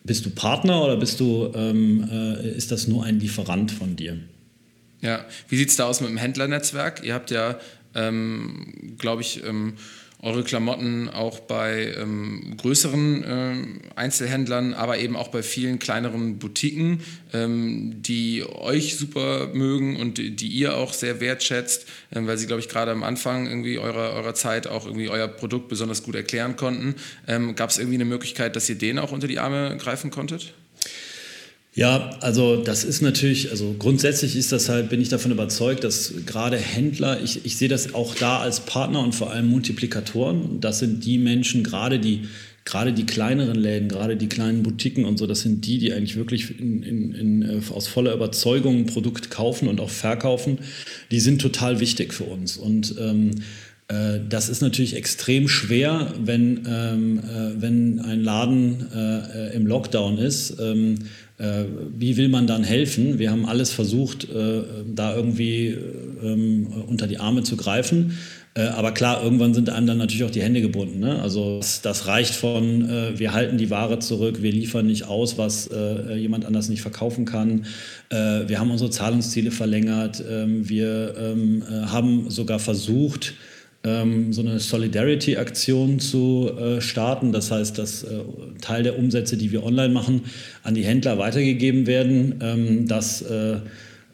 bist 0.05 0.27
du 0.27 0.31
Partner 0.31 0.85
oder 0.85 0.97
bist 0.97 1.19
du, 1.19 1.51
ähm, 1.55 2.09
äh, 2.11 2.51
ist 2.51 2.71
das 2.71 2.87
nur 2.87 3.05
ein 3.05 3.19
Lieferant 3.19 3.73
von 3.73 3.97
dir? 3.97 4.19
Ja, 5.01 5.25
wie 5.49 5.57
sieht 5.57 5.71
es 5.71 5.77
da 5.77 5.87
aus 5.87 6.01
mit 6.01 6.11
dem 6.11 6.19
Händlernetzwerk? 6.19 7.03
Ihr 7.03 7.15
habt 7.15 7.31
ja, 7.31 7.59
ähm, 7.95 8.97
glaube 8.99 9.23
ich, 9.23 9.43
ähm, 9.45 9.75
eure 10.25 10.43
Klamotten 10.43 11.11
auch 11.11 11.41
bei 11.41 11.95
ähm, 11.99 12.57
größeren 12.57 13.25
äh, 13.25 13.55
Einzelhändlern, 13.95 14.73
aber 14.73 14.99
eben 14.99 15.17
auch 15.17 15.29
bei 15.29 15.43
vielen 15.43 15.79
kleineren 15.79 16.39
Boutiquen, 16.39 17.01
ähm, 17.35 18.03
die 18.03 18.43
euch 18.45 18.97
super 18.97 19.51
mögen 19.53 19.97
und 19.97 20.17
die, 20.17 20.35
die 20.35 20.49
ihr 20.49 20.77
auch 20.77 20.95
sehr 20.95 21.21
wertschätzt, 21.21 21.87
äh, 22.11 22.21
weil 22.23 22.39
sie, 22.39 22.47
glaube 22.47 22.61
ich, 22.61 22.71
gerade 22.71 22.91
am 22.91 23.03
Anfang 23.03 23.47
irgendwie 23.47 23.79
eurer, 23.79 24.15
eurer 24.15 24.35
Zeit 24.35 24.67
auch 24.67 24.87
irgendwie 24.87 25.11
euer 25.11 25.29
Produkt 25.29 25.69
besonders 25.69 26.03
gut 26.03 26.15
erklären 26.15 26.57
konnten. 26.57 26.95
Ähm, 27.29 27.55
Gab 27.55 27.69
es 27.69 27.79
irgendwie 27.79 27.97
eine 27.97 28.07
Möglichkeit, 28.07 28.57
dass 28.57 28.69
ihr 28.69 28.77
denen 28.77 28.99
auch 28.99 29.13
unter 29.13 29.29
die 29.29 29.39
Arme 29.39 29.77
greifen 29.77 30.11
konntet? 30.11 30.55
Ja, 31.77 32.17
also 32.21 32.63
das 32.63 32.85
ist 32.85 33.03
natürlich, 33.03 33.51
also 33.51 33.75
grundsätzlich 33.77 34.37
ist 34.37 34.53
das 34.53 34.69
halt, 34.69 34.91
bin 34.91 35.01
ich 35.01 35.09
davon 35.09 35.33
überzeugt, 35.33 35.83
dass 35.83 36.13
gerade 36.25 36.57
Händler, 36.57 37.21
ich, 37.21 37.45
ich 37.45 37.57
sehe 37.57 37.69
das 37.69 37.95
auch 37.95 38.15
da 38.15 38.39
als 38.39 38.61
Partner 38.61 39.01
und 39.01 39.13
vor 39.13 39.33
allem 39.33 39.49
Multiplikatoren. 39.49 40.61
Das 40.61 40.79
sind 40.79 41.05
die 41.05 41.19
Menschen, 41.19 41.65
gerade 41.65 41.99
die, 41.99 42.29
gerade 42.65 42.93
die 42.93 43.07
kleineren 43.07 43.57
Läden, 43.57 43.89
gerade 43.89 44.17
die 44.17 44.29
kleinen 44.29 44.63
Boutiquen 44.63 45.05
und 45.05 45.19
so, 45.19 45.27
das 45.27 45.41
sind 45.41 45.67
die, 45.67 45.79
die 45.79 45.93
eigentlich 45.93 46.15
wirklich 46.15 46.61
in, 46.61 46.85
in, 46.85 47.13
in, 47.13 47.43
äh, 47.43 47.61
aus 47.73 47.89
voller 47.89 48.15
Überzeugung 48.15 48.77
ein 48.77 48.87
Produkt 48.87 49.31
kaufen 49.31 49.67
und 49.67 49.81
auch 49.81 49.91
verkaufen. 49.91 50.59
Die 51.11 51.19
sind 51.19 51.43
total 51.43 51.81
wichtig 51.81 52.15
für 52.15 52.25
uns. 52.25 52.57
Und 52.57 52.95
ähm, 53.01 53.33
äh, 53.89 54.21
das 54.29 54.49
ist 54.49 54.63
natürlich 54.63 54.95
extrem 54.97 55.49
schwer, 55.49 56.15
wenn, 56.23 56.67
ähm, 56.69 57.19
äh, 57.19 57.61
wenn 57.61 58.01
ein 58.01 58.23
Laden 58.23 58.87
äh, 58.95 59.55
im 59.55 59.67
Lockdown 59.67 60.19
ist. 60.19 60.57
Ähm, 60.61 60.95
äh, 60.95 61.24
wie 61.37 62.17
will 62.17 62.29
man 62.29 62.47
dann 62.47 62.63
helfen? 62.63 63.19
Wir 63.19 63.33
haben 63.33 63.45
alles 63.45 63.73
versucht, 63.73 64.31
äh, 64.31 64.63
da 64.95 65.17
irgendwie 65.17 65.77
ähm, 66.23 66.69
unter 66.87 67.09
die 67.09 67.19
Arme 67.19 67.43
zu 67.43 67.57
greifen. 67.57 68.17
Äh, 68.55 68.67
aber 68.67 68.93
klar, 68.93 69.21
irgendwann 69.21 69.53
sind 69.53 69.69
einem 69.69 69.89
dann 69.89 69.99
natürlich 69.99 70.23
auch 70.23 70.31
die 70.31 70.43
Hände 70.43 70.61
gebunden. 70.61 71.01
Ne? 71.01 71.21
Also 71.21 71.59
das, 71.59 71.83
das, 71.83 72.07
reicht 72.07 72.35
von, 72.35 72.89
wir 73.19 73.33
halten 73.33 73.59
die 73.59 73.69
Ware 73.71 73.99
zurück, 73.99 74.43
wir 74.43 74.53
liefern 74.53 74.87
nicht 74.87 75.09
aus, 75.09 75.37
was 75.37 75.69
jemand 76.17 76.45
anders 76.45 76.69
nicht 76.69 76.83
verkaufen 76.83 77.25
kann. 77.25 77.67
wir 78.11 78.59
haben 78.61 78.71
unsere 78.71 78.91
Zahlungsziele 78.91 79.51
verlängert. 79.51 80.23
Ähm, 80.31 80.69
wir 80.69 81.15
ähm, 81.19 81.65
haben 81.69 82.31
sogar 82.31 82.61
versucht, 82.61 83.35
ähm, 83.85 84.33
so 84.33 84.41
eine 84.41 84.59
Solidarity-Aktion 84.59 86.01
zu 86.01 86.51
äh, 86.59 86.81
starten. 86.81 87.33
Das 87.33 87.51
heißt, 87.51 87.79
dass 87.79 88.03
äh, 88.03 88.21
Teil 88.61 88.83
der 88.83 88.99
Umsätze, 88.99 89.37
die 89.37 89.53
wir 89.53 89.63
online 89.63 89.93
machen, 89.93 90.23
an 90.63 90.75
die 90.75 90.85
Händler 90.85 91.19
weitergegeben 91.19 91.87
werden. 91.87 92.37
Ähm, 92.41 92.89
das 92.89 93.23
äh, 93.23 93.57
äh 93.57 93.59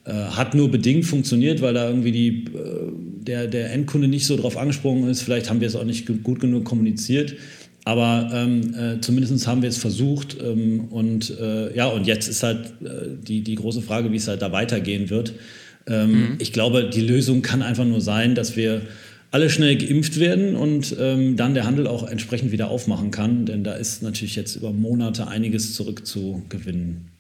hat 0.05 0.55
nur 0.55 0.71
bedingt 0.71 1.05
funktioniert, 1.05 1.63
weil 1.63 1.75
da 1.75 1.89
irgendwie 1.89 2.13
die, 2.13 2.45
äh, 2.47 2.93
der, 3.23 3.47
der 3.47 3.73
Endkunde 3.73 4.09
nicht 4.09 4.27
so 4.27 4.37
drauf 4.37 4.57
angesprungen 4.57 5.09
ist. 5.09 5.23
Vielleicht 5.23 5.49
haben 5.49 5.61
wir 5.61 5.69
es 5.69 5.77
auch 5.77 5.85
nicht 5.85 6.09
gut 6.25 6.41
genug 6.41 6.65
kommuniziert. 6.65 7.37
Aber 7.85 8.31
ähm, 8.35 8.75
äh, 8.75 9.01
zumindest 9.01 9.47
haben 9.47 9.63
wir 9.63 9.69
es 9.69 9.79
versucht. 9.79 10.37
Ähm, 10.43 10.89
und 10.91 11.31
äh, 11.39 11.75
ja, 11.77 11.87
und 11.87 12.07
jetzt 12.07 12.29
ist 12.29 12.43
halt 12.43 12.73
äh, 12.85 13.09
die, 13.23 13.43
die 13.43 13.55
große 13.55 13.83
Frage, 13.83 14.11
wie 14.11 14.17
es 14.17 14.27
halt 14.27 14.43
da 14.43 14.51
weitergehen 14.51 15.11
wird. 15.11 15.33
Ähm, 15.87 16.11
mhm. 16.11 16.37
Ich 16.39 16.53
glaube, 16.53 16.91
die 16.93 17.01
Lösung 17.01 17.43
kann 17.43 17.63
einfach 17.63 17.85
nur 17.85 18.01
sein, 18.01 18.35
dass 18.35 18.57
wir 18.57 18.83
alle 19.31 19.51
schnell 19.51 19.77
geimpft 19.77 20.19
werden 20.19 20.57
und 20.57 20.97
ähm, 20.99 21.37
dann 21.37 21.55
der 21.55 21.65
Handel 21.65 21.87
auch 21.87 22.09
entsprechend 22.09 22.53
wieder 22.53 22.69
aufmachen 22.69 23.11
kann. 23.11 23.47
Denn 23.47 23.65
da 23.65 23.75
ist 23.75 24.03
natürlich 24.03 24.37
jetzt 24.37 24.57
über 24.57 24.73
Monate 24.73 25.29
einiges 25.29 25.75
zurückzugewinnen. 25.75 27.11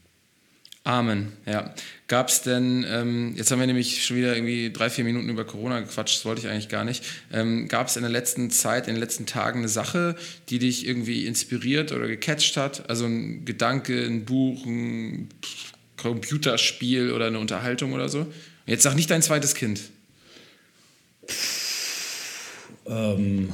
Amen, 0.82 1.32
ja. 1.44 1.74
Gab 2.08 2.30
es 2.30 2.40
denn, 2.40 2.86
ähm, 2.88 3.34
jetzt 3.36 3.50
haben 3.50 3.60
wir 3.60 3.66
nämlich 3.66 4.02
schon 4.02 4.16
wieder 4.16 4.34
irgendwie 4.34 4.72
drei, 4.72 4.88
vier 4.88 5.04
Minuten 5.04 5.28
über 5.28 5.44
Corona 5.44 5.80
gequatscht, 5.80 6.16
das 6.16 6.24
wollte 6.24 6.40
ich 6.40 6.48
eigentlich 6.48 6.70
gar 6.70 6.84
nicht. 6.84 7.04
Ähm, 7.30 7.68
Gab 7.68 7.88
es 7.88 7.96
in 7.96 8.02
der 8.02 8.10
letzten 8.10 8.50
Zeit, 8.50 8.88
in 8.88 8.94
den 8.94 9.00
letzten 9.00 9.26
Tagen 9.26 9.58
eine 9.58 9.68
Sache, 9.68 10.16
die 10.48 10.58
dich 10.58 10.86
irgendwie 10.86 11.26
inspiriert 11.26 11.92
oder 11.92 12.08
gecatcht 12.08 12.56
hat? 12.56 12.88
Also 12.88 13.04
ein 13.04 13.44
Gedanke, 13.44 14.02
ein 14.04 14.24
Buch, 14.24 14.64
ein 14.64 15.28
Computerspiel 15.98 17.12
oder 17.12 17.26
eine 17.26 17.38
Unterhaltung 17.38 17.92
oder 17.92 18.08
so? 18.08 18.26
Jetzt 18.66 18.82
sag 18.82 18.94
nicht 18.94 19.10
dein 19.10 19.20
zweites 19.20 19.54
Kind. 19.54 19.80
Ähm, 22.90 23.50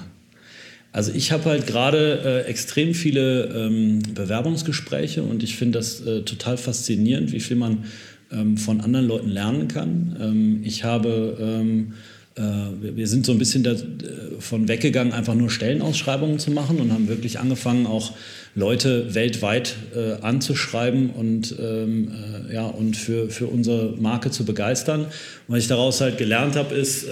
also 0.97 1.13
ich 1.13 1.31
habe 1.31 1.45
halt 1.45 1.67
gerade 1.67 2.45
äh, 2.47 2.49
extrem 2.49 2.95
viele 2.95 3.45
ähm, 3.55 4.01
Bewerbungsgespräche 4.15 5.23
und 5.23 5.43
ich 5.43 5.57
finde 5.57 5.79
das 5.79 6.01
äh, 6.01 6.23
total 6.23 6.57
faszinierend, 6.57 7.33
wie 7.33 7.41
viel 7.41 7.57
man 7.57 7.85
ähm, 8.33 8.57
von 8.57 8.81
anderen 8.81 9.07
Leuten 9.07 9.29
lernen 9.29 9.69
kann. 9.69 10.17
Ähm, 10.19 10.61
ich 10.65 10.85
habe, 10.85 11.37
ähm, 11.39 11.93
äh, 12.35 12.97
wir 12.97 13.07
sind 13.09 13.27
so 13.27 13.33
ein 13.33 13.39
bisschen 13.39 13.63
davon 13.63 14.65
äh, 14.65 14.69
weggegangen, 14.69 15.13
einfach 15.13 15.35
nur 15.35 15.51
Stellenausschreibungen 15.51 16.39
zu 16.39 16.51
machen 16.51 16.79
und 16.79 16.91
haben 16.93 17.09
wirklich 17.09 17.39
angefangen, 17.39 17.87
auch 17.87 18.15
Leute 18.55 19.15
weltweit 19.15 19.77
äh, 19.95 20.23
anzuschreiben 20.23 21.11
und, 21.11 21.55
ähm, 21.61 22.11
äh, 22.49 22.55
ja, 22.55 22.65
und 22.65 22.97
für, 22.97 23.29
für 23.29 23.49
unsere 23.49 23.95
Marke 24.01 24.31
zu 24.31 24.47
begeistern. 24.47 25.03
Und 25.03 25.11
was 25.49 25.59
ich 25.59 25.69
daraus 25.69 26.01
halt 26.01 26.17
gelernt 26.17 26.57
habe, 26.57 26.75
ist, 26.75 27.07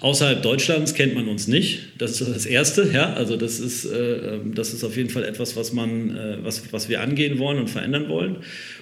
Außerhalb 0.00 0.42
Deutschlands 0.42 0.94
kennt 0.94 1.14
man 1.14 1.28
uns 1.28 1.46
nicht. 1.46 1.80
Das 1.98 2.20
ist 2.20 2.28
das 2.28 2.46
Erste. 2.46 2.90
Ja? 2.92 3.14
Also 3.14 3.36
das 3.36 3.60
ist, 3.60 3.84
äh, 3.84 4.38
das 4.54 4.74
ist 4.74 4.84
auf 4.84 4.96
jeden 4.96 5.08
Fall 5.08 5.24
etwas, 5.24 5.56
was, 5.56 5.72
man, 5.72 6.16
äh, 6.16 6.38
was, 6.42 6.72
was 6.72 6.88
wir 6.88 7.00
angehen 7.00 7.38
wollen 7.38 7.58
und 7.58 7.70
verändern 7.70 8.08
wollen. 8.08 8.38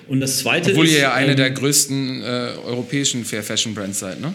Und 0.08 0.20
das 0.20 0.38
Zweite 0.38 0.70
Obwohl 0.70 0.86
ist... 0.86 0.94
ihr 0.94 1.00
ja 1.00 1.14
eine 1.14 1.32
ähm, 1.32 1.36
der 1.36 1.50
größten 1.50 2.22
äh, 2.22 2.24
europäischen 2.66 3.24
Fair 3.24 3.42
Fashion 3.42 3.74
Brands 3.74 3.98
seid, 3.98 4.20
ne? 4.20 4.32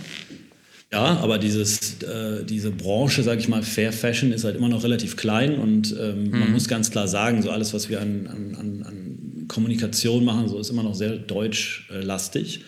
Ja, 0.92 1.18
aber 1.18 1.38
dieses, 1.38 2.02
äh, 2.04 2.46
diese 2.46 2.72
Branche, 2.72 3.22
sage 3.22 3.42
ich 3.42 3.50
mal, 3.50 3.62
Fair 3.62 3.92
Fashion 3.92 4.32
ist 4.32 4.46
halt 4.46 4.56
immer 4.56 4.70
noch 4.70 4.86
relativ 4.86 5.18
klein 5.18 5.56
und 5.56 5.94
ähm, 6.00 6.30
mhm. 6.30 6.40
man 6.40 6.52
muss 6.54 6.70
ganz 6.70 6.92
klar 6.92 7.10
sagen, 7.10 7.42
so 7.42 7.52
alles, 7.52 7.74
was 7.74 7.90
wir 7.90 8.00
an, 8.00 8.28
an, 8.28 8.84
an 8.88 9.46
Kommunikation 9.50 10.24
machen, 10.24 10.48
so 10.48 10.58
ist 10.60 10.70
immer 10.70 10.84
noch 10.84 10.96
sehr 10.96 11.18
deutschlastig. 11.18 12.62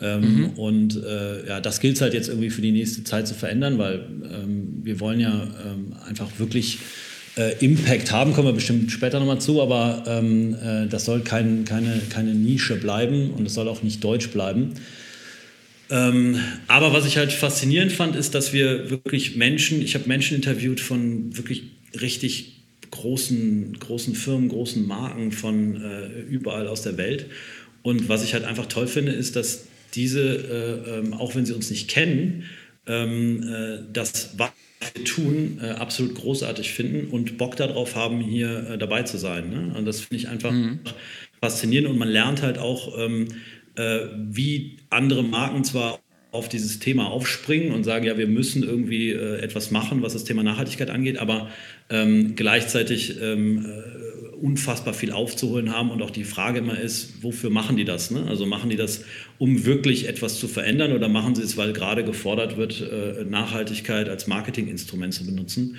Ähm, 0.00 0.36
mhm. 0.36 0.46
Und 0.50 1.02
äh, 1.02 1.46
ja, 1.46 1.60
das 1.60 1.80
gilt 1.80 1.96
es 1.96 2.00
halt 2.00 2.14
jetzt 2.14 2.28
irgendwie 2.28 2.50
für 2.50 2.62
die 2.62 2.72
nächste 2.72 3.04
Zeit 3.04 3.28
zu 3.28 3.34
verändern, 3.34 3.78
weil 3.78 4.06
ähm, 4.32 4.80
wir 4.82 5.00
wollen 5.00 5.20
ja 5.20 5.46
ähm, 5.66 5.94
einfach 6.06 6.28
wirklich 6.38 6.78
äh, 7.36 7.64
Impact 7.64 8.10
haben, 8.12 8.32
kommen 8.32 8.48
wir 8.48 8.54
bestimmt 8.54 8.90
später 8.90 9.18
nochmal 9.20 9.40
zu, 9.40 9.60
aber 9.60 10.04
ähm, 10.06 10.54
äh, 10.54 10.86
das 10.86 11.04
soll 11.04 11.20
kein, 11.20 11.64
keine, 11.64 12.00
keine 12.10 12.34
Nische 12.34 12.76
bleiben 12.76 13.30
und 13.30 13.46
es 13.46 13.54
soll 13.54 13.68
auch 13.68 13.82
nicht 13.82 14.02
deutsch 14.02 14.30
bleiben. 14.30 14.74
Ähm, 15.90 16.38
aber 16.68 16.92
was 16.92 17.06
ich 17.06 17.16
halt 17.16 17.32
faszinierend 17.32 17.92
fand, 17.92 18.16
ist, 18.16 18.34
dass 18.34 18.52
wir 18.52 18.90
wirklich 18.90 19.36
Menschen, 19.36 19.82
ich 19.82 19.94
habe 19.94 20.06
Menschen 20.06 20.36
interviewt 20.36 20.80
von 20.80 21.36
wirklich 21.36 21.64
richtig 22.00 22.62
großen, 22.90 23.76
großen 23.78 24.14
Firmen, 24.14 24.48
großen 24.48 24.86
Marken 24.86 25.32
von 25.32 25.82
äh, 25.82 26.20
überall 26.28 26.68
aus 26.68 26.82
der 26.82 26.96
Welt. 26.96 27.26
Und 27.82 28.08
was 28.08 28.22
ich 28.24 28.34
halt 28.34 28.44
einfach 28.44 28.66
toll 28.66 28.86
finde, 28.86 29.12
ist, 29.12 29.36
dass 29.36 29.64
diese, 29.94 30.20
äh, 30.20 30.98
ähm, 30.98 31.14
auch 31.14 31.34
wenn 31.34 31.46
sie 31.46 31.54
uns 31.54 31.70
nicht 31.70 31.88
kennen, 31.88 32.44
ähm, 32.86 33.42
äh, 33.42 33.78
das, 33.92 34.34
was 34.36 34.50
wir 34.94 35.04
tun, 35.04 35.60
äh, 35.62 35.70
absolut 35.70 36.14
großartig 36.14 36.72
finden 36.72 37.10
und 37.10 37.38
Bock 37.38 37.56
darauf 37.56 37.96
haben, 37.96 38.20
hier 38.20 38.70
äh, 38.70 38.78
dabei 38.78 39.02
zu 39.02 39.18
sein. 39.18 39.50
Ne? 39.50 39.74
Und 39.76 39.84
das 39.84 40.00
finde 40.00 40.16
ich 40.16 40.28
einfach 40.28 40.52
mhm. 40.52 40.80
faszinierend 41.40 41.88
und 41.88 41.98
man 41.98 42.08
lernt 42.08 42.42
halt 42.42 42.58
auch, 42.58 42.98
ähm, 42.98 43.28
äh, 43.76 44.00
wie 44.16 44.78
andere 44.90 45.22
Marken 45.22 45.64
zwar 45.64 46.00
auf 46.32 46.48
dieses 46.48 46.78
Thema 46.78 47.08
aufspringen 47.08 47.72
und 47.72 47.84
sagen, 47.84 48.04
ja, 48.06 48.16
wir 48.16 48.28
müssen 48.28 48.62
irgendwie 48.62 49.10
äh, 49.10 49.40
etwas 49.40 49.70
machen, 49.70 50.02
was 50.02 50.12
das 50.12 50.24
Thema 50.24 50.42
Nachhaltigkeit 50.42 50.90
angeht, 50.90 51.18
aber 51.18 51.50
ähm, 51.88 52.34
gleichzeitig 52.36 53.20
ähm, 53.20 53.66
unfassbar 54.40 54.94
viel 54.94 55.12
aufzuholen 55.12 55.74
haben 55.74 55.90
und 55.90 56.02
auch 56.02 56.10
die 56.10 56.24
Frage 56.24 56.60
immer 56.60 56.78
ist, 56.78 57.22
wofür 57.22 57.50
machen 57.50 57.76
die 57.76 57.84
das? 57.84 58.10
Ne? 58.10 58.26
Also 58.28 58.46
machen 58.46 58.70
die 58.70 58.76
das, 58.76 59.04
um 59.38 59.64
wirklich 59.64 60.08
etwas 60.08 60.38
zu 60.38 60.48
verändern 60.48 60.92
oder 60.92 61.08
machen 61.08 61.34
sie 61.34 61.42
es, 61.42 61.56
weil 61.56 61.72
gerade 61.72 62.04
gefordert 62.04 62.56
wird, 62.56 62.80
äh, 62.80 63.24
Nachhaltigkeit 63.24 64.08
als 64.08 64.26
Marketinginstrument 64.26 65.14
zu 65.14 65.26
benutzen? 65.26 65.76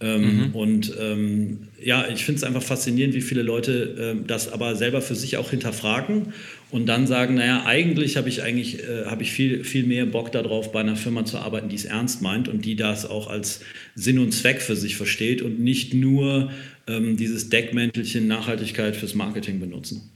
Ähm, 0.00 0.48
mhm. 0.48 0.54
Und 0.54 0.92
ähm, 1.00 1.58
ja, 1.82 2.06
ich 2.08 2.24
finde 2.24 2.38
es 2.38 2.44
einfach 2.44 2.62
faszinierend, 2.62 3.14
wie 3.14 3.20
viele 3.20 3.42
Leute 3.42 4.16
äh, 4.20 4.26
das 4.26 4.52
aber 4.52 4.74
selber 4.74 5.00
für 5.00 5.14
sich 5.14 5.36
auch 5.36 5.50
hinterfragen 5.50 6.32
und 6.70 6.86
dann 6.86 7.06
sagen, 7.06 7.36
naja, 7.36 7.64
eigentlich 7.64 8.16
habe 8.16 8.28
ich 8.28 8.42
eigentlich 8.42 8.80
äh, 8.80 9.06
habe 9.06 9.22
ich 9.22 9.30
viel, 9.30 9.62
viel 9.62 9.84
mehr 9.84 10.04
Bock 10.04 10.32
darauf, 10.32 10.72
bei 10.72 10.80
einer 10.80 10.96
Firma 10.96 11.24
zu 11.24 11.38
arbeiten, 11.38 11.68
die 11.68 11.76
es 11.76 11.84
ernst 11.84 12.22
meint 12.22 12.48
und 12.48 12.64
die 12.64 12.74
das 12.74 13.08
auch 13.08 13.28
als 13.28 13.60
Sinn 13.94 14.18
und 14.18 14.32
Zweck 14.32 14.60
für 14.60 14.74
sich 14.74 14.96
versteht 14.96 15.42
und 15.42 15.60
nicht 15.60 15.94
nur 15.94 16.50
ähm, 16.86 17.16
dieses 17.16 17.48
Deckmäntelchen 17.50 18.26
Nachhaltigkeit 18.26 18.96
fürs 18.96 19.14
Marketing 19.14 19.60
benutzen. 19.60 20.10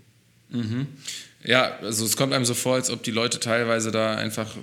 Mhm. 0.51 0.87
Ja, 1.45 1.79
also 1.79 2.05
es 2.05 2.17
kommt 2.17 2.33
einem 2.33 2.45
so 2.45 2.55
vor, 2.55 2.75
als 2.75 2.91
ob 2.91 3.03
die 3.03 3.11
Leute 3.11 3.39
teilweise 3.41 3.91
da 3.91 4.17
einfach 4.17 4.57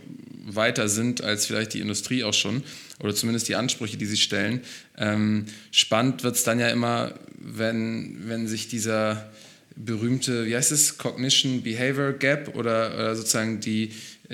weiter 0.46 0.88
sind 0.88 1.24
als 1.24 1.46
vielleicht 1.46 1.74
die 1.74 1.80
Industrie 1.80 2.24
auch 2.24 2.34
schon 2.34 2.64
oder 3.00 3.16
zumindest 3.16 3.48
die 3.48 3.56
Ansprüche, 3.56 3.98
die 3.98 4.06
sie 4.06 4.18
stellen. 4.18 4.62
Ähm, 4.98 5.46
spannend 5.72 6.24
wird 6.24 6.36
es 6.36 6.44
dann 6.44 6.60
ja 6.60 6.70
immer, 6.70 7.14
wenn, 7.38 8.28
wenn 8.28 8.48
sich 8.48 8.68
dieser 8.68 9.32
berühmte, 9.76 10.46
wie 10.46 10.56
heißt 10.56 10.72
es, 10.72 10.98
Cognition 10.98 11.62
Behavior 11.64 12.14
Gap 12.14 12.56
oder, 12.56 12.94
oder 12.96 13.16
sozusagen 13.16 13.60
die, 13.60 13.92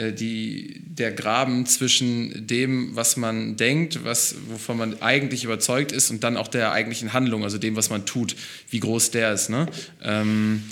die, 0.09 0.81
der 0.85 1.11
Graben 1.11 1.65
zwischen 1.65 2.47
dem, 2.47 2.95
was 2.95 3.17
man 3.17 3.57
denkt, 3.57 4.03
was, 4.03 4.35
wovon 4.47 4.77
man 4.77 5.01
eigentlich 5.01 5.43
überzeugt 5.43 5.91
ist 5.91 6.09
und 6.11 6.23
dann 6.23 6.37
auch 6.37 6.47
der 6.47 6.71
eigentlichen 6.71 7.13
Handlung, 7.13 7.43
also 7.43 7.57
dem, 7.57 7.75
was 7.75 7.89
man 7.89 8.05
tut, 8.05 8.35
wie 8.69 8.79
groß 8.79 9.11
der 9.11 9.33
ist. 9.33 9.49
Ne? 9.49 9.67
Ähm, 10.03 10.63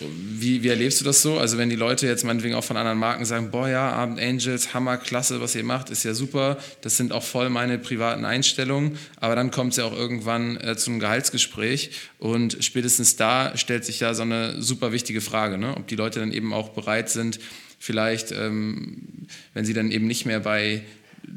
wie, 0.00 0.62
wie 0.62 0.68
erlebst 0.68 1.00
du 1.00 1.04
das 1.04 1.22
so? 1.22 1.38
Also 1.38 1.56
wenn 1.56 1.70
die 1.70 1.76
Leute 1.76 2.06
jetzt 2.06 2.24
meinetwegen 2.24 2.54
auch 2.54 2.64
von 2.64 2.76
anderen 2.76 2.98
Marken 2.98 3.24
sagen, 3.24 3.50
boah 3.50 3.68
ja, 3.68 3.92
Abend 3.92 4.20
Angels, 4.20 4.74
Hammer, 4.74 4.96
klasse, 4.96 5.40
was 5.40 5.54
ihr 5.54 5.64
macht, 5.64 5.90
ist 5.90 6.04
ja 6.04 6.14
super, 6.14 6.58
das 6.80 6.96
sind 6.96 7.12
auch 7.12 7.22
voll 7.22 7.48
meine 7.48 7.78
privaten 7.78 8.24
Einstellungen, 8.24 8.98
aber 9.20 9.36
dann 9.36 9.50
kommt 9.50 9.72
es 9.72 9.78
ja 9.78 9.84
auch 9.84 9.92
irgendwann 9.92 10.56
äh, 10.56 10.76
zu 10.76 10.90
einem 10.90 11.00
Gehaltsgespräch 11.00 11.90
und 12.18 12.58
spätestens 12.60 13.16
da 13.16 13.56
stellt 13.56 13.84
sich 13.84 14.00
ja 14.00 14.14
so 14.14 14.22
eine 14.22 14.60
super 14.60 14.92
wichtige 14.92 15.20
Frage, 15.20 15.58
ne? 15.58 15.76
ob 15.76 15.86
die 15.86 15.96
Leute 15.96 16.20
dann 16.20 16.32
eben 16.32 16.52
auch 16.52 16.70
bereit 16.70 17.08
sind, 17.08 17.38
vielleicht, 17.84 18.32
ähm, 18.32 19.26
wenn 19.52 19.66
sie 19.66 19.74
dann 19.74 19.90
eben 19.90 20.06
nicht 20.06 20.24
mehr 20.24 20.40
bei 20.40 20.82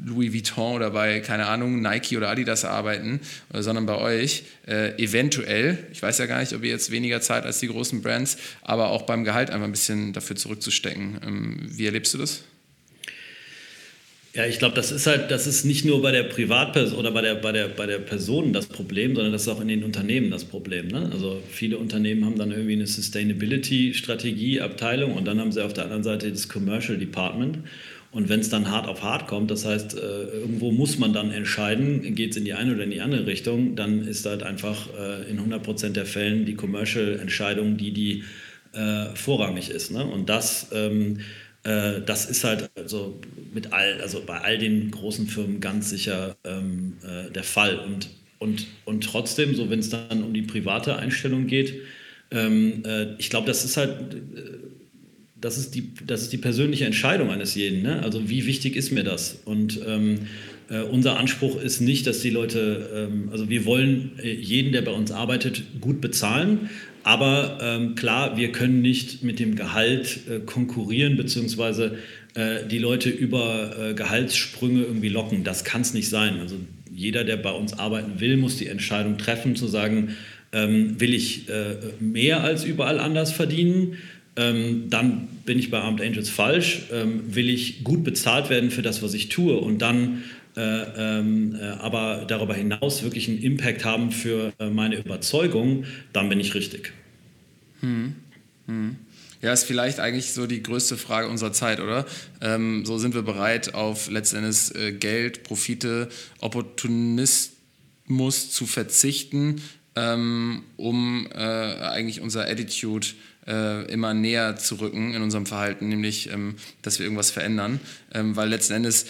Louis 0.06 0.32
Vuitton 0.32 0.76
oder 0.76 0.90
bei, 0.90 1.20
keine 1.20 1.46
Ahnung, 1.46 1.82
Nike 1.82 2.16
oder 2.16 2.30
Adidas 2.30 2.64
arbeiten, 2.64 3.20
äh, 3.52 3.60
sondern 3.60 3.84
bei 3.84 3.96
euch 3.96 4.44
äh, 4.66 4.96
eventuell, 5.02 5.76
ich 5.92 6.02
weiß 6.02 6.16
ja 6.16 6.26
gar 6.26 6.40
nicht, 6.40 6.54
ob 6.54 6.64
ihr 6.64 6.70
jetzt 6.70 6.90
weniger 6.90 7.20
Zeit 7.20 7.44
als 7.44 7.60
die 7.60 7.68
großen 7.68 8.00
Brands, 8.00 8.38
aber 8.62 8.88
auch 8.88 9.02
beim 9.02 9.24
Gehalt 9.24 9.50
einfach 9.50 9.66
ein 9.66 9.72
bisschen 9.72 10.14
dafür 10.14 10.36
zurückzustecken. 10.36 11.20
Ähm, 11.22 11.66
wie 11.68 11.84
erlebst 11.84 12.14
du 12.14 12.18
das? 12.18 12.44
Ja, 14.38 14.46
ich 14.46 14.58
glaube, 14.60 14.76
das 14.76 14.92
ist 14.92 15.08
halt, 15.08 15.32
das 15.32 15.48
ist 15.48 15.64
nicht 15.64 15.84
nur 15.84 16.00
bei 16.00 16.12
der 16.12 16.22
Privatperson 16.22 16.96
oder 16.96 17.10
bei 17.10 17.22
der, 17.22 17.34
bei, 17.34 17.50
der, 17.50 17.66
bei 17.66 17.86
der 17.86 17.98
Person 17.98 18.52
das 18.52 18.66
Problem, 18.66 19.16
sondern 19.16 19.32
das 19.32 19.42
ist 19.42 19.48
auch 19.48 19.60
in 19.60 19.66
den 19.66 19.82
Unternehmen 19.82 20.30
das 20.30 20.44
Problem. 20.44 20.86
Ne? 20.86 21.10
Also 21.12 21.42
viele 21.50 21.76
Unternehmen 21.76 22.24
haben 22.24 22.38
dann 22.38 22.52
irgendwie 22.52 22.74
eine 22.74 22.86
Sustainability-Strategie-Abteilung 22.86 25.14
und 25.14 25.24
dann 25.24 25.40
haben 25.40 25.50
sie 25.50 25.64
auf 25.64 25.72
der 25.72 25.82
anderen 25.82 26.04
Seite 26.04 26.30
das 26.30 26.48
Commercial 26.48 26.98
Department. 26.98 27.58
Und 28.12 28.28
wenn 28.28 28.38
es 28.38 28.48
dann 28.48 28.70
hart 28.70 28.86
auf 28.86 29.02
hart 29.02 29.26
kommt, 29.26 29.50
das 29.50 29.64
heißt, 29.64 29.98
äh, 29.98 29.98
irgendwo 29.98 30.70
muss 30.70 31.00
man 31.00 31.12
dann 31.12 31.32
entscheiden, 31.32 32.14
geht 32.14 32.30
es 32.30 32.36
in 32.36 32.44
die 32.44 32.52
eine 32.52 32.76
oder 32.76 32.84
in 32.84 32.92
die 32.92 33.00
andere 33.00 33.26
Richtung, 33.26 33.74
dann 33.74 34.06
ist 34.06 34.24
halt 34.24 34.44
einfach 34.44 34.86
äh, 34.96 35.28
in 35.28 35.38
100 35.38 35.64
Prozent 35.64 35.96
der 35.96 36.06
Fällen 36.06 36.44
die 36.44 36.54
Commercial-Entscheidung, 36.54 37.76
die 37.76 37.90
die 37.90 38.22
äh, 38.72 39.06
vorrangig 39.16 39.70
ist. 39.70 39.90
Ne? 39.90 40.06
Und 40.06 40.28
das, 40.28 40.68
ähm, 40.72 41.18
äh, 41.68 42.00
das 42.04 42.24
ist 42.24 42.44
halt 42.44 42.70
also 42.76 43.20
mit 43.52 43.72
all, 43.72 44.00
also 44.00 44.22
bei 44.24 44.40
all 44.40 44.58
den 44.58 44.90
großen 44.90 45.26
Firmen 45.26 45.60
ganz 45.60 45.90
sicher 45.90 46.36
ähm, 46.44 46.94
äh, 47.02 47.30
der 47.30 47.44
Fall. 47.44 47.78
Und, 47.78 48.08
und, 48.38 48.66
und 48.86 49.04
trotzdem, 49.04 49.54
so 49.54 49.68
wenn 49.68 49.80
es 49.80 49.90
dann 49.90 50.22
um 50.22 50.32
die 50.32 50.42
private 50.42 50.96
Einstellung 50.96 51.46
geht, 51.46 51.74
ähm, 52.30 52.82
äh, 52.86 53.14
ich 53.18 53.28
glaube, 53.30 53.46
das 53.46 53.64
ist 53.64 53.76
halt 53.76 54.16
das 55.40 55.56
ist 55.56 55.74
die, 55.74 55.92
das 56.04 56.22
ist 56.22 56.32
die 56.32 56.38
persönliche 56.38 56.84
Entscheidung 56.84 57.30
eines 57.30 57.54
jeden. 57.54 57.82
Ne? 57.82 58.02
Also 58.02 58.28
wie 58.28 58.46
wichtig 58.46 58.74
ist 58.74 58.90
mir 58.90 59.04
das? 59.04 59.38
Und 59.44 59.80
ähm, 59.86 60.20
äh, 60.68 60.80
unser 60.80 61.16
Anspruch 61.16 61.60
ist 61.60 61.80
nicht, 61.80 62.06
dass 62.06 62.20
die 62.20 62.30
Leute, 62.30 63.08
ähm, 63.08 63.28
also 63.30 63.48
wir 63.48 63.64
wollen 63.64 64.18
äh, 64.22 64.32
jeden, 64.32 64.72
der 64.72 64.82
bei 64.82 64.90
uns 64.90 65.12
arbeitet, 65.12 65.80
gut 65.80 66.00
bezahlen. 66.00 66.70
Aber 67.08 67.56
ähm, 67.62 67.94
klar, 67.94 68.36
wir 68.36 68.52
können 68.52 68.82
nicht 68.82 69.22
mit 69.22 69.38
dem 69.38 69.56
Gehalt 69.56 70.18
äh, 70.28 70.40
konkurrieren, 70.40 71.16
beziehungsweise 71.16 71.96
äh, 72.34 72.66
die 72.70 72.76
Leute 72.76 73.08
über 73.08 73.74
äh, 73.78 73.94
Gehaltssprünge 73.94 74.82
irgendwie 74.82 75.08
locken. 75.08 75.42
Das 75.42 75.64
kann 75.64 75.80
es 75.80 75.94
nicht 75.94 76.10
sein. 76.10 76.38
Also 76.38 76.56
jeder, 76.94 77.24
der 77.24 77.38
bei 77.38 77.52
uns 77.52 77.72
arbeiten 77.78 78.20
will, 78.20 78.36
muss 78.36 78.58
die 78.58 78.66
Entscheidung 78.66 79.16
treffen, 79.16 79.56
zu 79.56 79.68
sagen, 79.68 80.16
ähm, 80.52 81.00
will 81.00 81.14
ich 81.14 81.48
äh, 81.48 81.76
mehr 81.98 82.44
als 82.44 82.64
überall 82.64 82.98
anders 82.98 83.32
verdienen? 83.32 83.96
ähm, 84.38 84.84
dann 84.88 85.28
bin 85.44 85.58
ich 85.58 85.70
bei 85.70 85.80
Armed 85.80 86.00
Angels 86.00 86.30
falsch. 86.30 86.82
Ähm, 86.92 87.34
will 87.34 87.50
ich 87.50 87.82
gut 87.84 88.04
bezahlt 88.04 88.50
werden 88.50 88.70
für 88.70 88.82
das, 88.82 89.02
was 89.02 89.14
ich 89.14 89.28
tue 89.30 89.56
und 89.56 89.82
dann 89.82 90.22
äh, 90.56 90.60
ähm, 91.20 91.56
äh, 91.60 91.64
aber 91.64 92.24
darüber 92.26 92.54
hinaus 92.54 93.02
wirklich 93.02 93.28
einen 93.28 93.38
Impact 93.38 93.84
haben 93.84 94.10
für 94.10 94.52
äh, 94.58 94.70
meine 94.70 94.96
Überzeugung, 94.96 95.84
dann 96.12 96.28
bin 96.28 96.40
ich 96.40 96.54
richtig. 96.54 96.92
Hm. 97.80 98.14
Hm. 98.66 98.96
Ja, 99.40 99.52
ist 99.52 99.64
vielleicht 99.64 100.00
eigentlich 100.00 100.32
so 100.32 100.46
die 100.46 100.62
größte 100.62 100.96
Frage 100.96 101.28
unserer 101.28 101.52
Zeit, 101.52 101.80
oder? 101.80 102.06
Ähm, 102.40 102.84
so 102.84 102.98
sind 102.98 103.14
wir 103.14 103.22
bereit, 103.22 103.74
auf 103.74 104.10
letztendlich 104.10 104.74
äh, 104.74 104.92
Geld, 104.92 105.44
Profite, 105.44 106.08
Opportunismus 106.40 108.50
zu 108.50 108.66
verzichten, 108.66 109.62
ähm, 109.94 110.64
um 110.76 111.28
äh, 111.32 111.38
eigentlich 111.38 112.20
unser 112.20 112.48
Attitude 112.48 113.06
äh, 113.46 113.84
immer 113.92 114.12
näher 114.12 114.56
zu 114.56 114.74
rücken 114.76 115.14
in 115.14 115.22
unserem 115.22 115.46
Verhalten, 115.46 115.88
nämlich, 115.88 116.30
ähm, 116.30 116.56
dass 116.82 116.98
wir 116.98 117.06
irgendwas 117.06 117.30
verändern. 117.30 117.80
Ähm, 118.12 118.34
weil 118.34 118.48
letzten 118.48 118.74
Endes 118.74 119.06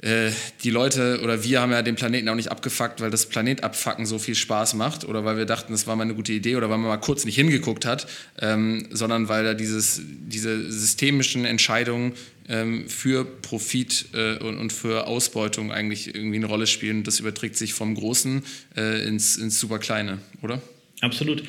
die 0.00 0.70
Leute 0.70 1.20
oder 1.24 1.42
wir 1.42 1.60
haben 1.60 1.72
ja 1.72 1.82
den 1.82 1.96
Planeten 1.96 2.28
auch 2.28 2.36
nicht 2.36 2.52
abgefuckt, 2.52 3.00
weil 3.00 3.10
das 3.10 3.26
Planetabfacken 3.26 4.06
so 4.06 4.20
viel 4.20 4.36
Spaß 4.36 4.74
macht 4.74 5.04
oder 5.04 5.24
weil 5.24 5.36
wir 5.36 5.44
dachten, 5.44 5.72
das 5.72 5.88
war 5.88 5.96
mal 5.96 6.04
eine 6.04 6.14
gute 6.14 6.32
Idee 6.32 6.54
oder 6.54 6.70
weil 6.70 6.78
man 6.78 6.86
mal 6.86 6.98
kurz 6.98 7.24
nicht 7.24 7.34
hingeguckt 7.34 7.84
hat, 7.84 8.06
ähm, 8.40 8.86
sondern 8.90 9.28
weil 9.28 9.42
da 9.42 9.54
dieses, 9.54 10.00
diese 10.04 10.70
systemischen 10.70 11.44
Entscheidungen 11.44 12.12
ähm, 12.48 12.88
für 12.88 13.24
Profit 13.24 14.06
äh, 14.14 14.38
und, 14.38 14.58
und, 14.58 14.72
für 14.72 15.06
Ausbeutung 15.06 15.70
eigentlich 15.70 16.14
irgendwie 16.14 16.36
eine 16.36 16.46
Rolle 16.46 16.66
spielen. 16.66 17.04
Das 17.04 17.20
überträgt 17.20 17.56
sich 17.56 17.74
vom 17.74 17.94
Großen 17.94 18.42
äh, 18.76 19.06
ins, 19.06 19.36
ins 19.36 19.60
super 19.60 19.78
Kleine, 19.78 20.18
oder? 20.42 20.62
Absolut. 21.00 21.42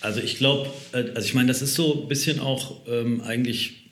Also 0.00 0.20
ich 0.20 0.38
glaube, 0.38 0.70
äh, 0.92 1.10
also 1.14 1.26
ich 1.26 1.34
meine, 1.34 1.48
das 1.48 1.62
ist 1.62 1.74
so 1.74 2.02
ein 2.02 2.08
bisschen 2.08 2.40
auch 2.40 2.86
ähm, 2.88 3.20
eigentlich 3.20 3.90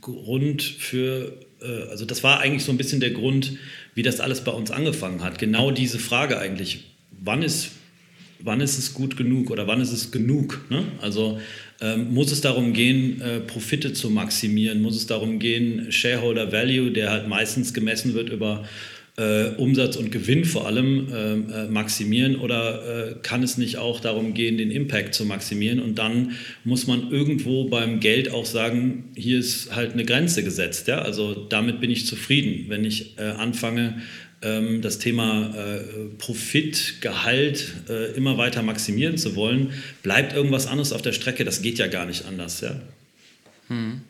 Grund 0.00 0.62
für, 0.62 1.32
äh, 1.64 1.90
also 1.90 2.04
das 2.04 2.22
war 2.22 2.40
eigentlich 2.40 2.64
so 2.64 2.72
ein 2.72 2.76
bisschen 2.76 3.00
der 3.00 3.10
Grund, 3.10 3.58
wie 3.94 4.02
das 4.02 4.20
alles 4.20 4.42
bei 4.42 4.52
uns 4.52 4.70
angefangen 4.70 5.22
hat. 5.22 5.38
Genau 5.38 5.70
diese 5.70 5.98
Frage 5.98 6.38
eigentlich, 6.38 6.84
wann 7.10 7.42
ist, 7.42 7.70
wann 8.40 8.60
ist 8.60 8.78
es 8.78 8.94
gut 8.94 9.16
genug 9.16 9.50
oder 9.50 9.66
wann 9.66 9.80
ist 9.80 9.92
es 9.92 10.10
genug? 10.10 10.64
Ne? 10.70 10.84
Also 11.00 11.40
ähm, 11.80 12.14
muss 12.14 12.30
es 12.30 12.40
darum 12.40 12.72
gehen, 12.72 13.20
äh, 13.20 13.40
Profite 13.40 13.92
zu 13.92 14.10
maximieren? 14.10 14.82
Muss 14.82 14.96
es 14.96 15.06
darum 15.06 15.38
gehen, 15.38 15.90
Shareholder 15.90 16.52
Value, 16.52 16.90
der 16.90 17.10
halt 17.10 17.28
meistens 17.28 17.74
gemessen 17.74 18.14
wird 18.14 18.30
über 18.30 18.64
äh, 19.16 19.50
Umsatz 19.56 19.96
und 19.96 20.10
Gewinn 20.10 20.44
vor 20.44 20.66
allem 20.66 21.08
äh, 21.12 21.34
äh, 21.34 21.68
maximieren 21.68 22.36
oder 22.36 23.12
äh, 23.12 23.14
kann 23.22 23.42
es 23.44 23.58
nicht 23.58 23.76
auch 23.78 24.00
darum 24.00 24.34
gehen, 24.34 24.58
den 24.58 24.70
Impact 24.70 25.14
zu 25.14 25.24
maximieren? 25.24 25.80
Und 25.80 25.98
dann 25.98 26.32
muss 26.64 26.86
man 26.86 27.12
irgendwo 27.12 27.68
beim 27.68 28.00
Geld 28.00 28.30
auch 28.32 28.44
sagen, 28.44 29.12
hier 29.14 29.38
ist 29.38 29.74
halt 29.74 29.92
eine 29.92 30.04
Grenze 30.04 30.42
gesetzt. 30.42 30.88
Ja? 30.88 31.02
Also 31.02 31.34
damit 31.34 31.80
bin 31.80 31.90
ich 31.90 32.06
zufrieden. 32.06 32.66
Wenn 32.68 32.84
ich 32.84 33.16
äh, 33.18 33.22
anfange, 33.22 34.02
ähm, 34.42 34.82
das 34.82 34.98
Thema 34.98 35.54
äh, 35.54 36.16
Profit, 36.18 37.00
Gehalt 37.00 37.72
immer 38.16 38.36
weiter 38.36 38.62
maximieren 38.62 39.16
zu 39.16 39.36
wollen, 39.36 39.70
bleibt 40.02 40.34
irgendwas 40.34 40.66
anderes 40.66 40.92
auf 40.92 41.02
der 41.02 41.12
Strecke. 41.12 41.44
Das 41.44 41.62
geht 41.62 41.78
ja 41.78 41.86
gar 41.86 42.06
nicht 42.06 42.24
anders. 42.26 42.62
Ja? 42.62 42.80
Hm. 43.68 44.00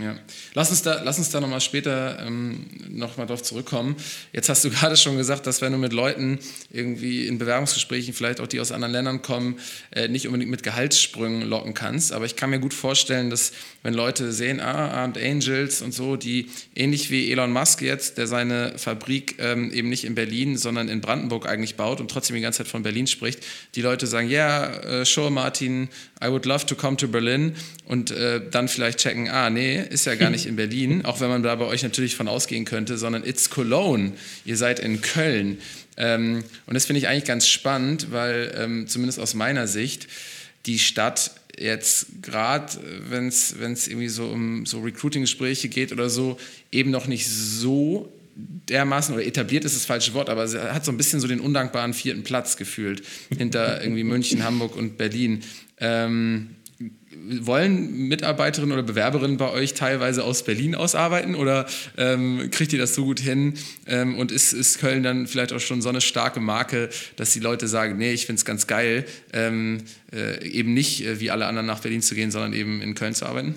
Ja, 0.00 0.16
lass 0.54 0.70
uns 0.70 0.82
da, 0.82 1.02
lass 1.02 1.18
uns 1.18 1.30
da 1.30 1.40
nochmal 1.40 1.60
später 1.60 2.20
ähm, 2.24 2.66
nochmal 2.88 3.26
drauf 3.26 3.42
zurückkommen. 3.42 3.96
Jetzt 4.32 4.48
hast 4.48 4.64
du 4.64 4.70
gerade 4.70 4.96
schon 4.96 5.16
gesagt, 5.16 5.46
dass 5.46 5.60
wenn 5.60 5.72
du 5.72 5.78
mit 5.78 5.92
Leuten 5.92 6.38
irgendwie 6.70 7.26
in 7.26 7.38
Bewerbungsgesprächen, 7.38 8.14
vielleicht 8.14 8.40
auch 8.40 8.46
die 8.46 8.60
aus 8.60 8.70
anderen 8.70 8.92
Ländern 8.92 9.22
kommen, 9.22 9.58
äh, 9.90 10.06
nicht 10.06 10.26
unbedingt 10.26 10.50
mit 10.50 10.62
Gehaltssprüngen 10.62 11.42
locken 11.48 11.74
kannst. 11.74 12.12
Aber 12.12 12.26
ich 12.26 12.36
kann 12.36 12.50
mir 12.50 12.60
gut 12.60 12.74
vorstellen, 12.74 13.28
dass 13.28 13.52
wenn 13.82 13.92
Leute 13.94 14.32
sehen, 14.32 14.60
ah, 14.60 14.88
Armed 14.88 15.18
Angels 15.18 15.82
und 15.82 15.92
so, 15.92 16.16
die 16.16 16.48
ähnlich 16.76 17.10
wie 17.10 17.32
Elon 17.32 17.52
Musk 17.52 17.82
jetzt, 17.82 18.18
der 18.18 18.28
seine 18.28 18.78
Fabrik 18.78 19.36
ähm, 19.38 19.72
eben 19.72 19.88
nicht 19.88 20.04
in 20.04 20.14
Berlin, 20.14 20.56
sondern 20.56 20.88
in 20.88 21.00
Brandenburg 21.00 21.48
eigentlich 21.48 21.74
baut 21.74 22.00
und 22.00 22.10
trotzdem 22.10 22.36
die 22.36 22.42
ganze 22.42 22.58
Zeit 22.58 22.68
von 22.68 22.82
Berlin 22.82 23.06
spricht, 23.06 23.44
die 23.74 23.82
Leute 23.82 24.06
sagen, 24.06 24.28
ja, 24.28 24.38
yeah, 24.68 25.00
uh, 25.00 25.04
sure 25.04 25.30
Martin, 25.30 25.88
I 26.22 26.28
would 26.28 26.46
love 26.46 26.66
to 26.66 26.74
come 26.74 26.96
to 26.96 27.08
Berlin 27.08 27.54
und 27.84 28.10
äh, 28.10 28.40
dann 28.50 28.68
vielleicht 28.68 28.98
checken, 28.98 29.28
ah, 29.28 29.50
nee, 29.50 29.87
ist 29.90 30.06
ja 30.06 30.14
gar 30.14 30.30
nicht 30.30 30.46
in 30.46 30.56
Berlin, 30.56 31.04
auch 31.04 31.20
wenn 31.20 31.28
man 31.28 31.42
da 31.42 31.54
bei 31.54 31.64
euch 31.64 31.82
natürlich 31.82 32.16
von 32.16 32.28
ausgehen 32.28 32.64
könnte, 32.64 32.98
sondern 32.98 33.24
it's 33.24 33.50
Cologne, 33.50 34.12
ihr 34.44 34.56
seid 34.56 34.80
in 34.80 35.00
Köln. 35.00 35.58
Ähm, 35.96 36.44
und 36.66 36.74
das 36.74 36.86
finde 36.86 36.98
ich 36.98 37.08
eigentlich 37.08 37.24
ganz 37.24 37.48
spannend, 37.48 38.08
weil 38.10 38.54
ähm, 38.56 38.86
zumindest 38.86 39.18
aus 39.18 39.34
meiner 39.34 39.66
Sicht, 39.66 40.08
die 40.66 40.78
Stadt 40.78 41.32
jetzt 41.58 42.22
gerade, 42.22 42.72
wenn 43.08 43.28
es 43.28 43.52
irgendwie 43.52 44.08
so 44.08 44.28
um 44.28 44.64
so 44.64 44.80
Recruiting-Gespräche 44.80 45.68
geht 45.68 45.92
oder 45.92 46.08
so, 46.08 46.38
eben 46.70 46.90
noch 46.90 47.06
nicht 47.06 47.26
so 47.28 48.12
dermaßen 48.38 49.14
oder 49.14 49.24
etabliert 49.24 49.64
ist 49.64 49.74
das 49.74 49.84
falsche 49.84 50.14
Wort, 50.14 50.30
aber 50.30 50.46
sie 50.46 50.60
hat 50.60 50.84
so 50.84 50.92
ein 50.92 50.96
bisschen 50.96 51.18
so 51.18 51.26
den 51.26 51.40
undankbaren 51.40 51.92
vierten 51.92 52.22
Platz 52.22 52.56
gefühlt 52.56 53.02
hinter 53.36 53.82
irgendwie 53.82 54.04
München, 54.04 54.44
Hamburg 54.44 54.76
und 54.76 54.96
Berlin. 54.96 55.42
Ähm, 55.80 56.50
wollen 57.40 58.08
Mitarbeiterinnen 58.08 58.72
oder 58.72 58.82
Bewerberinnen 58.82 59.38
bei 59.38 59.50
euch 59.50 59.74
teilweise 59.74 60.24
aus 60.24 60.42
Berlin 60.44 60.74
ausarbeiten 60.74 61.34
oder 61.34 61.66
ähm, 61.96 62.50
kriegt 62.50 62.72
ihr 62.72 62.78
das 62.78 62.94
so 62.94 63.04
gut 63.04 63.20
hin 63.20 63.54
ähm, 63.86 64.18
und 64.18 64.30
ist, 64.30 64.52
ist 64.52 64.78
Köln 64.78 65.02
dann 65.02 65.26
vielleicht 65.26 65.52
auch 65.52 65.60
schon 65.60 65.80
so 65.80 65.88
eine 65.88 66.00
starke 66.00 66.40
Marke, 66.40 66.90
dass 67.16 67.32
die 67.32 67.40
Leute 67.40 67.66
sagen, 67.66 67.96
nee, 67.96 68.12
ich 68.12 68.26
finde 68.26 68.40
es 68.40 68.44
ganz 68.44 68.66
geil, 68.66 69.06
ähm, 69.32 69.84
äh, 70.12 70.46
eben 70.46 70.74
nicht 70.74 71.04
äh, 71.04 71.18
wie 71.20 71.30
alle 71.30 71.46
anderen 71.46 71.66
nach 71.66 71.80
Berlin 71.80 72.02
zu 72.02 72.14
gehen, 72.14 72.30
sondern 72.30 72.52
eben 72.52 72.82
in 72.82 72.94
Köln 72.94 73.14
zu 73.14 73.24
arbeiten? 73.24 73.54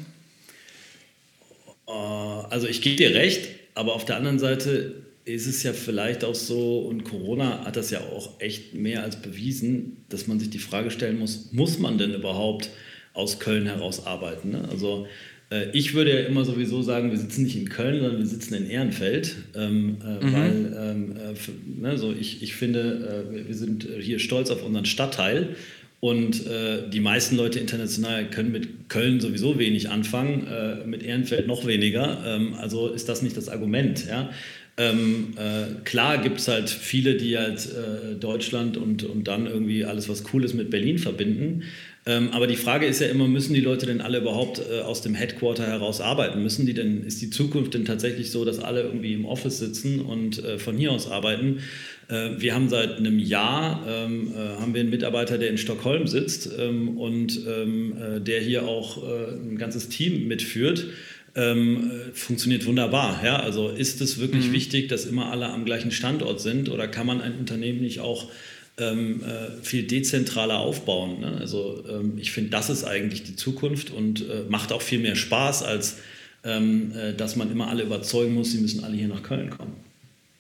Äh, 1.88 1.92
also 1.92 2.68
ich 2.68 2.82
gebe 2.82 2.96
dir 2.96 3.14
recht, 3.14 3.50
aber 3.76 3.96
auf 3.96 4.06
der 4.06 4.16
anderen 4.16 4.40
Seite 4.40 4.96
ist 5.26 5.46
es 5.46 5.62
ja 5.64 5.74
vielleicht 5.74 6.24
auch 6.24 6.36
so, 6.36 6.80
und 6.80 7.04
Corona 7.04 7.66
hat 7.66 7.76
das 7.76 7.92
ja 7.92 8.00
auch 8.00 8.40
echt 8.40 8.74
mehr 8.74 9.04
als 9.04 9.22
bewiesen, 9.22 9.98
dass 10.10 10.28
man 10.28 10.40
sich 10.40 10.50
die 10.50 10.60
Frage 10.60 10.90
stellen 10.90 11.20
muss, 11.20 11.52
muss 11.52 11.80
man 11.80 11.98
denn 11.98 12.14
überhaupt 12.14 12.70
aus 13.14 13.40
Köln 13.40 13.66
heraus 13.66 14.06
arbeiten. 14.06 14.52
Ne? 14.52 14.68
Also 14.70 15.08
äh, 15.52 15.68
ich 15.74 15.94
würde 15.94 16.14
ja 16.14 16.28
immer 16.28 16.46
sowieso 16.46 16.82
sagen, 16.82 17.12
wir 17.12 17.18
sitzen 17.18 17.44
nicht 17.44 17.56
in 17.56 17.70
Köln, 17.70 18.00
sondern 18.00 18.20
wir 18.20 18.26
sitzen 18.26 18.54
in 18.54 18.70
Ehrenfeld, 18.70 19.36
ähm, 19.56 19.98
äh, 20.04 20.26
mhm. 20.26 20.34
weil 20.34 20.78
ähm, 20.80 21.16
äh, 21.16 21.82
ne, 21.82 21.98
so 21.98 22.14
ich, 22.14 22.42
ich 22.42 22.56
finde, 22.56 23.26
äh, 23.34 23.48
wir 23.48 23.56
sind 23.56 23.88
hier 24.00 24.20
stolz 24.20 24.50
auf 24.50 24.64
unseren 24.64 24.86
Stadtteil 24.86 25.56
und 26.02 26.48
äh, 26.48 26.90
die 26.90 27.00
meisten 27.00 27.38
Leute 27.38 27.60
international 27.60 28.28
können 28.30 28.52
mit 28.52 28.90
Köln 28.90 29.20
sowieso 29.20 29.60
wenig 29.60 29.90
anfangen, 29.90 30.48
äh, 30.48 30.84
mit 30.88 31.04
Ehrenfeld 31.04 31.46
noch 31.46 31.68
weniger. 31.68 32.24
Ähm, 32.26 32.56
also 32.56 32.88
ist 32.88 33.08
das 33.08 33.22
nicht 33.22 33.38
das 33.38 33.50
Argument. 33.50 34.08
Ja? 34.08 34.32
Ähm, 34.78 35.36
äh, 35.38 35.84
klar 35.84 36.18
gibt 36.18 36.40
es 36.40 36.48
halt 36.48 36.72
viele, 36.72 37.16
die 37.16 37.38
halt 37.38 37.68
äh, 37.68 38.16
Deutschland 38.16 38.78
und, 38.78 39.04
und 39.04 39.28
dann 39.28 39.46
irgendwie 39.46 39.86
alles, 39.86 40.10
was 40.10 40.24
cool 40.34 40.44
ist, 40.44 40.56
mit 40.56 40.72
Berlin 40.72 40.98
verbinden. 40.98 41.64
Ähm, 42.06 42.30
aber 42.32 42.48
die 42.48 42.56
Frage 42.56 42.88
ist 42.88 43.00
ja 43.00 43.08
immer, 43.08 43.28
müssen 43.28 43.54
die 43.54 43.62
Leute 43.62 43.86
denn 43.86 44.02
alle 44.02 44.18
überhaupt 44.18 44.60
äh, 44.60 44.80
aus 44.82 45.02
dem 45.02 45.14
Headquarter 45.14 45.68
heraus 45.68 46.02
arbeiten? 46.02 46.42
Müssen 46.42 46.66
die 46.66 46.74
denn, 46.74 47.04
ist 47.04 47.22
die 47.22 47.30
Zukunft 47.30 47.76
denn 47.76 47.86
tatsächlich 47.86 48.32
so, 48.32 48.44
dass 48.44 48.58
alle 48.58 48.82
irgendwie 48.82 49.14
im 49.14 49.26
Office 49.26 49.60
sitzen 49.60 50.02
und 50.02 50.44
äh, 50.44 50.58
von 50.58 50.78
hier 50.78 50.92
aus 50.92 51.10
arbeiten? 51.10 51.60
Äh, 52.10 52.32
wir 52.40 52.56
haben 52.56 52.70
seit 52.70 52.98
einem 52.98 53.20
Jahr 53.20 53.86
ähm, 53.88 54.34
äh, 54.34 54.60
haben 54.60 54.74
wir 54.74 54.82
einen 54.82 54.90
Mitarbeiter, 54.90 55.38
der 55.38 55.50
in 55.50 55.60
Stockholm 55.60 56.08
sitzt 56.08 56.50
ähm, 56.58 56.98
und 56.98 57.40
ähm, 57.48 57.94
äh, 57.96 58.20
der 58.20 58.42
hier 58.42 58.68
auch 58.68 59.04
äh, 59.04 59.34
ein 59.34 59.58
ganzes 59.58 59.90
Team 59.90 60.28
mitführt. 60.28 60.88
Ähm, 61.34 61.92
funktioniert 62.14 62.66
wunderbar. 62.66 63.22
Ja? 63.24 63.38
Also 63.38 63.70
ist 63.70 64.02
es 64.02 64.20
wirklich 64.20 64.48
mhm. 64.48 64.54
wichtig, 64.54 64.90
dass 64.90 65.06
immer 65.06 65.32
alle 65.32 65.48
am 65.50 65.66
gleichen 65.66 65.92
Standort 65.92 66.42
sind 66.42 66.68
oder 66.68 66.88
kann 66.88 67.06
man 67.06 67.22
ein 67.22 67.38
Unternehmen 67.38 67.80
nicht 67.80 68.00
auch 68.00 68.30
ähm, 68.82 69.22
äh, 69.24 69.64
viel 69.64 69.84
dezentraler 69.84 70.60
aufbauen. 70.60 71.22
Ne? 71.22 71.38
Also 71.40 71.84
ähm, 71.88 72.18
ich 72.18 72.32
finde, 72.32 72.50
das 72.50 72.70
ist 72.70 72.84
eigentlich 72.84 73.24
die 73.24 73.36
Zukunft 73.36 73.92
und 73.92 74.22
äh, 74.22 74.44
macht 74.50 74.74
auch 74.74 74.82
viel 74.82 75.00
mehr 75.00 75.16
Spaß, 75.16 75.64
als 75.64 75.98
ähm, 76.44 76.92
äh, 76.96 77.14
dass 77.14 77.36
man 77.36 77.52
immer 77.52 77.68
alle 77.68 77.84
überzeugen 77.84 78.34
muss, 78.34 78.52
sie 78.52 78.58
müssen 78.58 78.84
alle 78.84 78.96
hier 78.96 79.08
nach 79.08 79.24
Köln 79.24 79.52
kommen. 79.52 79.74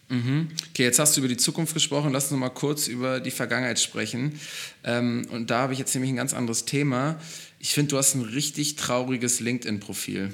Mhm. 0.09 0.49
Okay, 0.71 0.83
jetzt 0.83 0.99
hast 0.99 1.15
du 1.15 1.21
über 1.21 1.29
die 1.29 1.37
Zukunft 1.37 1.73
gesprochen. 1.73 2.11
Lass 2.11 2.31
uns 2.31 2.39
mal 2.39 2.49
kurz 2.49 2.87
über 2.87 3.21
die 3.21 3.31
Vergangenheit 3.31 3.79
sprechen. 3.79 4.39
Ähm, 4.83 5.25
und 5.31 5.49
da 5.49 5.59
habe 5.59 5.73
ich 5.73 5.79
jetzt 5.79 5.93
nämlich 5.95 6.11
ein 6.11 6.17
ganz 6.17 6.33
anderes 6.33 6.65
Thema. 6.65 7.17
Ich 7.63 7.75
finde, 7.75 7.91
du 7.91 7.97
hast 7.97 8.15
ein 8.15 8.23
richtig 8.23 8.75
trauriges 8.75 9.39
LinkedIn-Profil. 9.39 10.31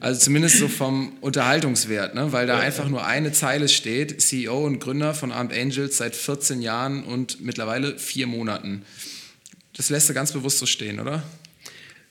also 0.00 0.20
zumindest 0.20 0.58
so 0.58 0.66
vom 0.66 1.12
Unterhaltungswert, 1.20 2.16
ne? 2.16 2.32
weil 2.32 2.48
da 2.48 2.58
einfach 2.58 2.88
nur 2.88 3.06
eine 3.06 3.30
Zeile 3.30 3.68
steht, 3.68 4.20
CEO 4.20 4.66
und 4.66 4.80
Gründer 4.80 5.14
von 5.14 5.30
Armed 5.30 5.56
Angels 5.56 5.98
seit 5.98 6.16
14 6.16 6.60
Jahren 6.60 7.04
und 7.04 7.40
mittlerweile 7.40 7.96
vier 7.98 8.26
Monaten. 8.26 8.82
Das 9.76 9.90
lässt 9.90 10.08
du 10.08 10.14
ganz 10.14 10.32
bewusst 10.32 10.58
so 10.58 10.66
stehen, 10.66 10.98
oder? 10.98 11.22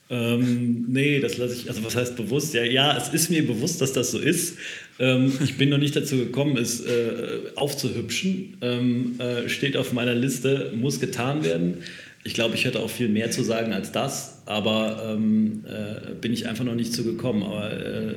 Ähm, 0.08 0.86
nee, 0.88 1.20
das 1.20 1.36
lasse 1.36 1.54
ich, 1.54 1.68
also 1.68 1.84
was 1.84 1.94
heißt 1.94 2.16
bewusst? 2.16 2.54
Ja, 2.54 2.64
ja, 2.64 2.96
es 2.96 3.12
ist 3.12 3.28
mir 3.28 3.46
bewusst, 3.46 3.82
dass 3.82 3.92
das 3.92 4.10
so 4.10 4.18
ist. 4.18 4.56
Ähm, 4.98 5.32
ich 5.44 5.58
bin 5.58 5.68
noch 5.68 5.78
nicht 5.78 5.94
dazu 5.94 6.16
gekommen, 6.16 6.56
es 6.56 6.80
äh, 6.80 7.40
aufzuhübschen. 7.56 8.56
Ähm, 8.62 9.20
äh, 9.20 9.50
steht 9.50 9.76
auf 9.76 9.92
meiner 9.92 10.14
Liste, 10.14 10.72
muss 10.74 10.98
getan 10.98 11.44
werden. 11.44 11.78
Ich 12.24 12.34
glaube, 12.34 12.54
ich 12.54 12.64
hätte 12.64 12.80
auch 12.80 12.90
viel 12.90 13.08
mehr 13.08 13.30
zu 13.30 13.42
sagen 13.42 13.72
als 13.72 13.90
das, 13.90 14.42
aber 14.46 15.14
ähm, 15.14 15.64
äh, 15.66 16.14
bin 16.14 16.32
ich 16.32 16.46
einfach 16.46 16.64
noch 16.64 16.76
nicht 16.76 16.92
zugekommen. 16.92 17.42
Aber 17.42 17.72
äh, 17.72 18.14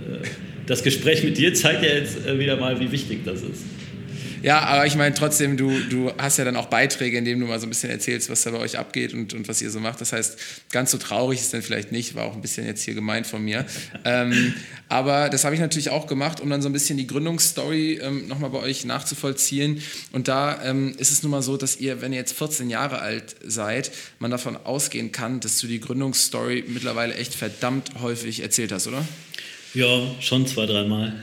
das 0.68 0.84
Gespräch 0.84 1.24
mit 1.24 1.38
dir 1.38 1.54
zeigt 1.54 1.84
ja 1.84 1.89
jetzt 1.89 2.26
äh, 2.26 2.38
wieder 2.38 2.58
mal, 2.58 2.80
wie 2.80 2.91
wichtig 2.91 3.22
das 3.26 3.41
ist. 3.41 3.63
Ja, 4.41 4.60
aber 4.62 4.86
ich 4.86 4.95
meine 4.95 5.15
trotzdem, 5.15 5.58
du, 5.58 5.71
du 5.89 6.12
hast 6.17 6.38
ja 6.38 6.45
dann 6.45 6.56
auch 6.56 6.67
Beiträge, 6.67 7.17
in 7.17 7.26
denen 7.26 7.41
du 7.41 7.48
mal 7.48 7.60
so 7.60 7.65
ein 7.65 7.69
bisschen 7.69 7.89
erzählst, 7.89 8.30
was 8.30 8.43
da 8.43 8.52
bei 8.52 8.60
euch 8.60 8.78
abgeht 8.78 9.13
und, 9.13 9.34
und 9.34 9.48
was 9.48 9.62
ihr 9.62 9.71
so 9.71 9.80
macht. 9.80 10.02
Das 10.02 10.13
heißt, 10.13 10.38
ganz 10.71 10.91
so 10.91 10.98
traurig 10.98 11.39
ist 11.39 11.54
dann 11.54 11.62
vielleicht 11.62 11.91
nicht, 11.91 12.15
war 12.15 12.26
auch 12.26 12.36
ein 12.36 12.41
bisschen 12.41 12.65
jetzt 12.65 12.84
hier 12.84 12.93
gemeint 12.93 13.28
von 13.28 13.43
mir. 13.43 13.65
ähm, 14.06 14.54
aber 14.88 15.30
das 15.30 15.43
habe 15.45 15.56
ich 15.56 15.62
natürlich 15.62 15.89
auch 15.89 16.08
gemacht, 16.08 16.39
um 16.39 16.50
dann 16.50 16.62
so 16.62 16.69
ein 16.69 16.74
bisschen 16.74 16.98
die 16.98 17.08
Gründungsstory 17.08 18.00
ähm, 18.02 18.28
nochmal 18.28 18.50
bei 18.50 18.60
euch 18.60 18.86
nachzuvollziehen. 18.86 19.82
Und 20.12 20.28
da 20.28 20.62
ähm, 20.63 20.93
ist 20.98 21.12
es 21.12 21.24
nun 21.24 21.32
mal 21.32 21.41
so, 21.41 21.58
dass 21.58 21.78
ihr, 21.78 22.02
wenn 22.02 22.13
ihr 22.13 22.19
jetzt 22.19 22.38
14 22.38 22.69
Jahre 22.69 23.00
alt 23.00 23.36
seid, 23.45 23.91
man 24.19 24.32
davon 24.32 24.58
ausgehen 24.58 25.12
kann, 25.12 25.39
dass 25.39 25.58
du 25.60 25.67
die 25.67 25.80
Gründungsstory 25.80 26.65
mittlerweile 26.67 27.15
echt 27.15 27.34
verdammt 27.34 27.91
häufig 28.02 28.41
erzählt 28.41 28.71
hast, 28.71 28.88
oder? 28.88 29.06
Ja, 29.74 30.15
schon 30.21 30.48
zwei, 30.48 30.65
dreimal. 30.65 31.21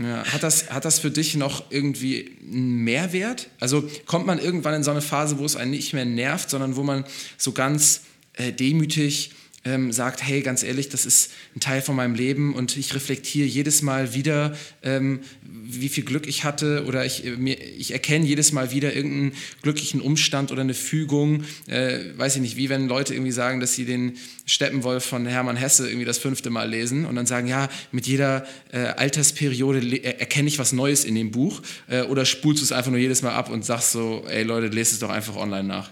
Ja, 0.00 0.24
hat, 0.24 0.42
das, 0.42 0.70
hat 0.70 0.86
das 0.86 0.98
für 0.98 1.10
dich 1.10 1.34
noch 1.34 1.64
irgendwie 1.70 2.30
einen 2.42 2.76
Mehrwert? 2.84 3.50
Also 3.60 3.88
kommt 4.06 4.26
man 4.26 4.38
irgendwann 4.38 4.74
in 4.74 4.82
so 4.82 4.90
eine 4.90 5.02
Phase, 5.02 5.38
wo 5.38 5.44
es 5.44 5.54
einen 5.54 5.70
nicht 5.70 5.92
mehr 5.92 6.06
nervt, 6.06 6.48
sondern 6.48 6.76
wo 6.76 6.82
man 6.82 7.04
so 7.36 7.52
ganz 7.52 8.02
äh, 8.34 8.52
demütig 8.52 9.32
ähm, 9.64 9.92
sagt, 9.92 10.22
hey, 10.22 10.42
ganz 10.42 10.62
ehrlich, 10.62 10.88
das 10.88 11.06
ist 11.06 11.30
ein 11.54 11.60
Teil 11.60 11.82
von 11.82 11.94
meinem 11.94 12.14
Leben 12.14 12.54
und 12.54 12.76
ich 12.76 12.94
reflektiere 12.94 13.46
jedes 13.46 13.82
Mal 13.82 14.14
wieder, 14.14 14.56
ähm, 14.82 15.20
wie 15.42 15.88
viel 15.88 16.04
Glück 16.04 16.26
ich 16.26 16.44
hatte 16.44 16.84
oder 16.86 17.06
ich, 17.06 17.24
äh, 17.24 17.30
mir, 17.36 17.56
ich 17.78 17.92
erkenne 17.92 18.26
jedes 18.26 18.52
Mal 18.52 18.72
wieder 18.72 18.94
irgendeinen 18.94 19.32
glücklichen 19.62 20.00
Umstand 20.00 20.50
oder 20.50 20.62
eine 20.62 20.74
Fügung. 20.74 21.44
Äh, 21.68 21.98
weiß 22.16 22.36
ich 22.36 22.42
nicht, 22.42 22.56
wie 22.56 22.68
wenn 22.68 22.88
Leute 22.88 23.14
irgendwie 23.14 23.32
sagen, 23.32 23.60
dass 23.60 23.74
sie 23.74 23.84
den 23.84 24.14
Steppenwolf 24.46 25.04
von 25.04 25.26
Hermann 25.26 25.56
Hesse 25.56 25.86
irgendwie 25.88 26.06
das 26.06 26.18
fünfte 26.18 26.50
Mal 26.50 26.68
lesen 26.68 27.06
und 27.06 27.14
dann 27.14 27.26
sagen, 27.26 27.46
ja, 27.46 27.68
mit 27.92 28.06
jeder 28.06 28.44
äh, 28.72 28.78
Altersperiode 28.78 30.02
erkenne 30.02 30.48
ich 30.48 30.58
was 30.58 30.72
Neues 30.72 31.04
in 31.04 31.14
dem 31.14 31.30
Buch 31.30 31.62
äh, 31.88 32.02
oder 32.02 32.24
spulst 32.24 32.60
du 32.60 32.64
es 32.64 32.72
einfach 32.72 32.90
nur 32.90 33.00
jedes 33.00 33.22
Mal 33.22 33.32
ab 33.32 33.50
und 33.50 33.64
sagst 33.64 33.92
so, 33.92 34.24
ey 34.28 34.42
Leute, 34.42 34.74
lest 34.74 34.92
es 34.92 34.98
doch 34.98 35.10
einfach 35.10 35.36
online 35.36 35.64
nach. 35.64 35.90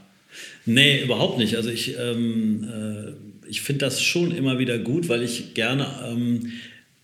Nee, 0.67 1.03
überhaupt 1.03 1.39
nicht. 1.39 1.57
Also 1.57 1.71
ich, 1.71 1.97
ähm, 1.99 2.65
äh, 2.65 3.30
ich 3.51 3.61
finde 3.61 3.85
das 3.87 4.03
schon 4.03 4.33
immer 4.33 4.59
wieder 4.59 4.79
gut, 4.79 5.09
weil 5.09 5.23
ich 5.23 5.55
gerne, 5.55 5.87
ähm, 6.09 6.53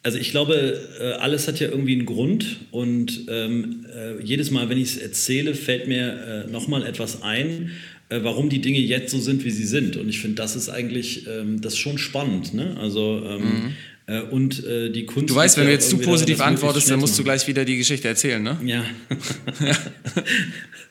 also 0.03 0.19
ich 0.19 0.31
glaube, 0.31 0.81
äh, 1.01 1.13
alles 1.15 1.49
hat 1.49 1.59
ja 1.59 1.69
irgendwie 1.69 1.95
einen 1.95 2.07
Grund 2.07 2.59
und 2.71 3.27
ähm, 3.29 3.85
äh, 3.93 4.23
jedes 4.23 4.51
Mal, 4.51 4.69
wenn 4.69 4.79
ich 4.79 4.91
es 4.91 4.97
erzähle, 4.97 5.55
fällt 5.55 5.89
mir 5.89 6.47
äh, 6.47 6.51
nochmal 6.51 6.87
etwas 6.87 7.23
ein, 7.23 7.73
äh, 8.09 8.21
warum 8.23 8.49
die 8.49 8.61
Dinge 8.61 8.79
jetzt 8.79 9.11
so 9.11 9.19
sind, 9.19 9.45
wie 9.45 9.51
sie 9.51 9.67
sind. 9.67 9.97
Und 9.97 10.09
ich 10.09 10.21
finde, 10.21 10.37
das 10.37 10.55
ist 10.55 10.69
eigentlich, 10.69 11.27
ähm, 11.27 11.61
das 11.61 11.73
ist 11.75 11.81
schon 11.81 11.99
spannend. 11.99 12.55
Ne? 12.55 12.77
Also 12.81 13.23
ähm, 13.29 13.43
mhm. 13.43 13.73
Äh, 14.09 14.21
und 14.21 14.65
äh, 14.65 14.91
die 14.91 15.05
Kunst. 15.05 15.31
Du 15.31 15.35
weißt, 15.35 15.59
wenn 15.59 15.67
du 15.67 15.73
jetzt 15.73 15.91
zu 15.91 15.99
positiv 15.99 16.41
antwortest, 16.41 16.89
dann 16.89 17.01
musst 17.01 17.19
du 17.19 17.25
gleich 17.25 17.47
wieder 17.49 17.65
die 17.65 17.77
Geschichte 17.77 18.07
erzählen, 18.07 18.41
ne? 18.41 18.57
Ja. 18.65 18.85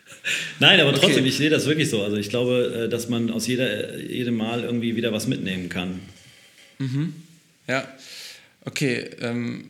Nein, 0.59 0.79
aber 0.79 0.93
trotzdem, 0.93 1.19
okay. 1.19 1.29
ich 1.29 1.37
sehe 1.37 1.49
das 1.49 1.65
wirklich 1.65 1.89
so. 1.89 2.03
Also 2.03 2.17
ich 2.17 2.29
glaube, 2.29 2.85
äh, 2.85 2.89
dass 2.89 3.09
man 3.09 3.29
aus 3.29 3.47
jeder, 3.47 3.97
jedem 3.97 4.35
Mal 4.35 4.63
irgendwie 4.63 4.95
wieder 4.95 5.13
was 5.13 5.27
mitnehmen 5.27 5.69
kann. 5.69 5.99
Mhm. 6.79 7.13
Ja, 7.67 7.87
okay. 8.65 9.09
Ähm, 9.21 9.69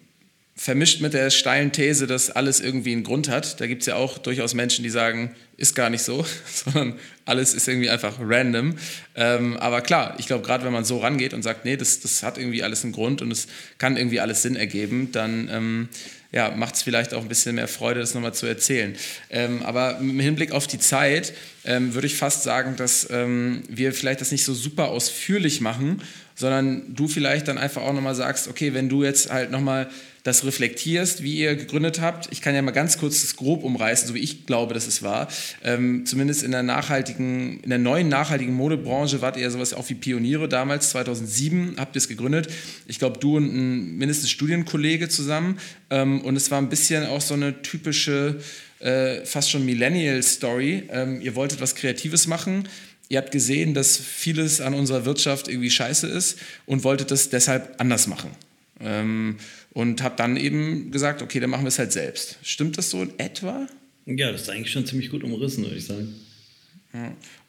vermischt 0.55 1.01
mit 1.01 1.13
der 1.13 1.29
steilen 1.31 1.71
These, 1.73 2.07
dass 2.07 2.29
alles 2.29 2.61
irgendwie 2.61 2.93
einen 2.93 3.03
Grund 3.03 3.27
hat. 3.29 3.59
Da 3.59 3.67
gibt 3.67 3.81
es 3.81 3.87
ja 3.87 3.95
auch 3.95 4.17
durchaus 4.17 4.53
Menschen, 4.53 4.83
die 4.83 4.89
sagen, 4.89 5.35
ist 5.57 5.75
gar 5.75 5.89
nicht 5.89 6.01
so, 6.01 6.25
sondern 6.45 6.97
alles 7.25 7.53
ist 7.53 7.67
irgendwie 7.67 7.89
einfach 7.89 8.17
random. 8.21 8.75
Ähm, 9.15 9.57
aber 9.57 9.81
klar, 9.81 10.15
ich 10.17 10.27
glaube, 10.27 10.45
gerade 10.45 10.63
wenn 10.63 10.73
man 10.73 10.85
so 10.85 10.99
rangeht 10.99 11.33
und 11.33 11.43
sagt, 11.43 11.65
nee, 11.65 11.75
das, 11.75 11.99
das 11.99 12.23
hat 12.23 12.37
irgendwie 12.37 12.63
alles 12.63 12.83
einen 12.83 12.93
Grund 12.93 13.21
und 13.21 13.31
es 13.31 13.47
kann 13.77 13.97
irgendwie 13.97 14.21
alles 14.21 14.41
Sinn 14.43 14.55
ergeben, 14.55 15.11
dann 15.11 15.49
ähm, 15.51 15.89
ja, 16.36 16.52
macht 16.52 16.76
es 16.76 16.84
vielleicht 16.84 17.13
auch 17.13 17.21
ein 17.21 17.30
bisschen 17.30 17.56
mehr 17.56 17.69
Freude, 17.69 18.02
das 18.02 18.13
nochmal 18.13 18.34
zu 18.34 18.45
erzählen. 18.45 18.93
Ähm, 19.30 19.63
aber 19.63 20.00
im 20.00 20.19
Hinblick 20.19 20.52
auf 20.52 20.67
die 20.67 20.80
Zeit 20.80 21.34
ähm, 21.63 21.93
würde 21.93 22.08
ich 22.08 22.17
fast 22.17 22.43
sagen, 22.43 22.76
dass 22.76 23.10
ähm, 23.10 23.63
wir 23.69 23.93
vielleicht 23.93 24.19
das 24.19 24.32
nicht 24.32 24.43
so 24.43 24.54
super 24.54 24.89
ausführlich 24.89 25.62
machen, 25.62 26.02
sondern 26.36 26.93
du 26.93 27.08
vielleicht 27.08 27.48
dann 27.48 27.58
einfach 27.58 27.84
auch 27.84 27.93
nochmal 27.93 28.15
sagst, 28.15 28.50
okay, 28.50 28.74
wenn 28.74 28.89
du 28.89 29.06
jetzt 29.06 29.32
halt 29.32 29.50
nochmal 29.50 29.89
das 30.25 30.43
reflektierst, 30.43 31.21
wie 31.21 31.35
ihr 31.35 31.55
gegründet 31.55 32.01
habt. 32.01 32.29
Ich 32.31 32.41
kann 32.41 32.55
ja 32.55 32.63
mal 32.63 32.71
ganz 32.71 32.97
kurz 32.97 33.21
das 33.21 33.35
grob 33.35 33.63
umreißen, 33.63 34.07
so 34.07 34.15
wie 34.15 34.19
ich 34.19 34.47
glaube, 34.47 34.73
dass 34.73 34.88
es 34.88 35.03
war. 35.03 35.27
Ähm, 35.63 36.07
zumindest 36.07 36.41
in 36.41 36.49
der 36.49 36.63
nachhaltigen 36.63 37.59
in 37.59 37.69
der 37.69 37.77
neuen 37.77 38.09
nachhaltigen 38.09 38.55
Modebranche 38.55 39.21
wart 39.21 39.38
ihr 39.38 39.51
sowas 39.51 39.75
auch 39.75 39.88
wie 39.88 39.93
Pioniere 39.93 40.49
damals, 40.49 40.89
2007 40.89 41.75
habt 41.77 41.95
ihr 41.95 41.99
es 41.99 42.07
gegründet. 42.07 42.47
Ich 42.88 42.97
glaube, 42.97 43.19
du 43.19 43.38
und 43.38 43.55
ein 43.55 43.97
mindestens 43.97 44.31
Studienkollege 44.31 45.09
zusammen. 45.09 45.59
Ähm, 45.91 46.21
und 46.21 46.35
es 46.35 46.49
war 46.49 46.57
ein 46.57 46.69
bisschen 46.69 47.05
auch 47.05 47.21
so 47.21 47.35
eine 47.35 47.61
typische, 47.61 48.39
äh, 48.79 49.23
fast 49.25 49.51
schon 49.51 49.63
Millennial-Story. 49.63 50.89
Ähm, 50.89 51.21
ihr 51.21 51.35
wolltet 51.35 51.61
was 51.61 51.75
Kreatives 51.75 52.25
machen. 52.25 52.67
Ihr 53.09 53.19
habt 53.19 53.31
gesehen, 53.31 53.75
dass 53.75 53.95
vieles 53.97 54.59
an 54.59 54.73
unserer 54.73 55.05
Wirtschaft 55.05 55.49
irgendwie 55.49 55.69
scheiße 55.69 56.07
ist 56.07 56.39
und 56.65 56.83
wolltet 56.83 57.11
das 57.11 57.29
deshalb 57.29 57.75
anders 57.79 58.07
machen. 58.07 58.31
Ähm, 58.79 59.38
und 59.75 60.01
habt 60.01 60.21
dann 60.21 60.38
eben 60.38 60.89
gesagt, 60.89 61.21
okay, 61.21 61.41
dann 61.41 61.49
machen 61.49 61.65
wir 61.65 61.67
es 61.67 61.77
halt 61.77 61.91
selbst. 61.91 62.38
Stimmt 62.43 62.77
das 62.77 62.89
so 62.89 63.03
in 63.03 63.11
etwa? 63.19 63.67
Ja, 64.05 64.31
das 64.31 64.43
ist 64.43 64.49
eigentlich 64.49 64.71
schon 64.71 64.85
ziemlich 64.85 65.09
gut 65.09 65.21
umrissen, 65.21 65.65
würde 65.65 65.75
ich 65.75 65.85
sagen. 65.85 66.15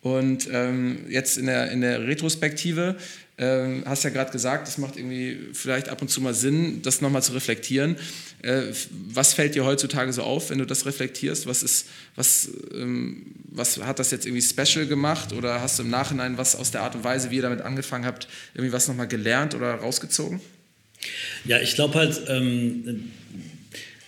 Und 0.01 0.49
ähm, 0.51 1.07
jetzt 1.09 1.39
in 1.39 1.47
der, 1.47 1.71
in 1.71 1.83
der 1.83 2.05
Retrospektive, 2.05 2.97
ähm, 3.39 3.85
hast 3.87 4.03
ja 4.03 4.11
gerade 4.11 4.33
gesagt, 4.33 4.67
es 4.67 4.77
macht 4.77 4.97
irgendwie 4.97 5.39
vielleicht 5.53 5.89
ab 5.89 6.03
und 6.03 6.09
zu 6.09 6.21
mal 6.21 6.35
Sinn, 6.35 6.83
das 6.83 7.01
nochmal 7.01 7.23
zu 7.23 7.33
reflektieren. 7.33 7.95
Äh, 8.43 8.73
was 8.91 9.35
fällt 9.35 9.55
dir 9.55 9.65
heutzutage 9.65 10.13
so 10.13 10.25
auf, 10.25 10.51
wenn 10.51 10.59
du 10.59 10.67
das 10.67 10.85
reflektierst? 10.85 11.47
Was, 11.47 11.63
ist, 11.63 11.87
was, 12.17 12.51
ähm, 12.75 13.35
was 13.45 13.79
hat 13.79 14.01
das 14.01 14.11
jetzt 14.11 14.27
irgendwie 14.27 14.43
special 14.43 14.87
gemacht 14.89 15.33
oder 15.33 15.61
hast 15.61 15.79
du 15.79 15.85
im 15.85 15.91
Nachhinein 15.91 16.39
was 16.39 16.57
aus 16.57 16.73
der 16.73 16.83
Art 16.83 16.97
und 16.97 17.05
Weise, 17.05 17.31
wie 17.31 17.37
ihr 17.37 17.43
damit 17.43 17.61
angefangen 17.61 18.05
habt, 18.05 18.27
irgendwie 18.55 18.73
was 18.73 18.89
nochmal 18.89 19.07
gelernt 19.07 19.55
oder 19.55 19.77
rausgezogen? 19.77 20.41
Ja, 21.45 21.61
ich 21.61 21.75
glaube 21.75 21.95
halt, 21.95 22.23
ähm, 22.29 23.11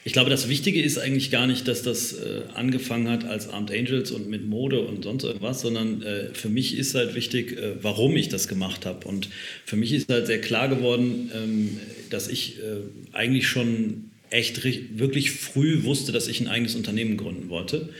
ich 0.05 0.14
glaube, 0.14 0.31
das 0.31 0.48
Wichtige 0.48 0.81
ist 0.81 0.98
eigentlich 0.98 1.31
gar 1.31 1.46
nicht, 1.46 1.68
dass 1.68 1.83
das 1.83 2.14
äh, 2.14 2.40
angefangen 2.55 3.11
hat 3.11 3.24
als 3.24 3.51
Armed 3.51 3.70
Angels 3.70 4.11
und 4.11 4.29
mit 4.29 4.46
Mode 4.46 4.81
und 4.81 5.05
sonst 5.05 5.24
irgendwas, 5.24 5.61
sondern 5.61 6.01
äh, 6.01 6.33
für 6.33 6.48
mich 6.48 6.79
ist 6.79 6.94
halt 6.94 7.14
wichtig, 7.14 7.59
äh, 7.59 7.83
warum 7.83 8.16
ich 8.16 8.31
das 8.31 8.48
gemacht 8.48 8.87
habe. 8.87 9.07
Und 9.07 9.29
für 9.66 9.77
mich 9.77 9.92
ist 9.92 10.11
halt 10.11 10.27
sehr 10.27 10.40
klar 10.40 10.68
geworden, 10.68 11.31
ähm, 11.35 11.81
dass 12.09 12.29
ich 12.29 12.59
äh, 12.59 13.12
eigentlich 13.12 13.48
schon 13.48 14.11
echt 14.31 14.64
wirklich 14.98 15.31
früh 15.33 15.85
wusste, 15.85 16.11
dass 16.11 16.27
ich 16.27 16.40
ein 16.40 16.48
eigenes 16.48 16.74
Unternehmen 16.74 17.18
gründen 17.18 17.51
wollte. 17.51 17.90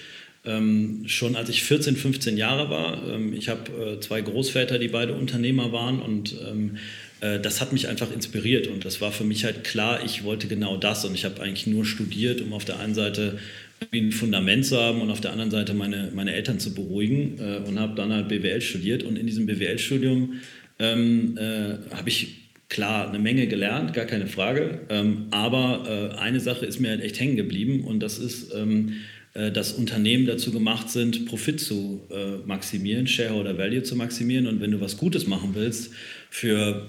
Ähm, 0.47 1.03
schon 1.07 1.37
als 1.37 1.51
ich 1.51 1.63
14, 1.63 1.97
15 1.97 2.39
Jahre 2.39 2.71
war. 2.71 3.07
Ähm, 3.07 3.35
ich 3.35 3.51
habe 3.51 3.97
äh, 3.97 4.01
zwei 4.01 4.23
Großväter, 4.23 4.79
die 4.79 4.89
beide 4.89 5.13
Unternehmer 5.13 5.73
waren 5.73 6.01
und 6.01 6.35
ähm, 6.49 6.77
äh, 6.77 6.79
das 7.21 7.61
hat 7.61 7.73
mich 7.73 7.89
einfach 7.89 8.13
inspiriert 8.13 8.69
und 8.69 8.85
das 8.85 9.01
war 9.01 9.11
für 9.11 9.25
mich 9.25 9.45
halt 9.45 9.65
klar, 9.65 10.05
ich 10.05 10.23
wollte 10.23 10.47
genau 10.47 10.77
das 10.77 11.05
und 11.05 11.15
ich 11.15 11.25
habe 11.25 11.43
eigentlich 11.43 11.67
nur 11.67 11.85
studiert, 11.85 12.41
um 12.41 12.53
auf 12.53 12.65
der 12.65 12.79
einen 12.79 12.95
Seite 12.95 13.39
ein 13.93 14.13
Fundament 14.13 14.67
zu 14.67 14.77
haben 14.77 15.01
und 15.01 15.11
auf 15.11 15.21
der 15.21 15.33
anderen 15.33 15.51
Seite 15.51 15.75
meine, 15.75 16.11
meine 16.15 16.33
Eltern 16.35 16.59
zu 16.59 16.75
beruhigen 16.75 17.39
äh, 17.39 17.69
und 17.69 17.79
habe 17.79 17.95
dann 17.95 18.13
halt 18.13 18.29
BWL 18.29 18.61
studiert 18.61 19.03
und 19.03 19.17
in 19.17 19.27
diesem 19.27 19.47
BWL-Studium 19.47 20.35
ähm, 20.79 21.37
äh, 21.39 21.95
habe 21.95 22.09
ich 22.09 22.49
klar 22.69 23.09
eine 23.09 23.19
Menge 23.19 23.47
gelernt, 23.47 23.95
gar 23.95 24.05
keine 24.05 24.27
Frage, 24.27 24.81
ähm, 24.91 25.27
aber 25.31 26.13
äh, 26.15 26.19
eine 26.19 26.41
Sache 26.41 26.67
ist 26.67 26.81
mir 26.81 26.91
halt 26.91 27.03
echt 27.03 27.19
hängen 27.19 27.37
geblieben 27.37 27.85
und 27.85 28.01
das 28.01 28.19
ist, 28.19 28.53
ähm, 28.55 28.89
äh, 28.89 28.93
dass 29.51 29.73
Unternehmen 29.73 30.27
dazu 30.27 30.51
gemacht 30.51 30.91
sind, 30.91 31.27
Profit 31.27 31.61
zu 31.61 32.01
äh, 32.11 32.47
maximieren, 32.47 33.07
Shareholder 33.07 33.57
Value 33.57 33.83
zu 33.83 33.95
maximieren 33.95 34.47
und 34.47 34.61
wenn 34.61 34.71
du 34.71 34.81
was 34.81 34.97
Gutes 34.97 35.27
machen 35.27 35.51
willst, 35.55 35.93
für 36.31 36.87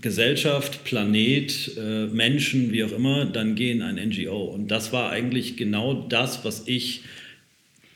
Gesellschaft, 0.00 0.84
Planet, 0.84 1.72
äh, 1.76 2.06
Menschen, 2.06 2.72
wie 2.72 2.84
auch 2.84 2.92
immer, 2.92 3.24
dann 3.24 3.54
geh 3.54 3.72
in 3.72 3.82
ein 3.82 3.96
NGO. 3.96 4.44
Und 4.44 4.68
das 4.68 4.92
war 4.92 5.10
eigentlich 5.10 5.56
genau 5.56 6.06
das, 6.08 6.44
was 6.44 6.64
ich 6.66 7.02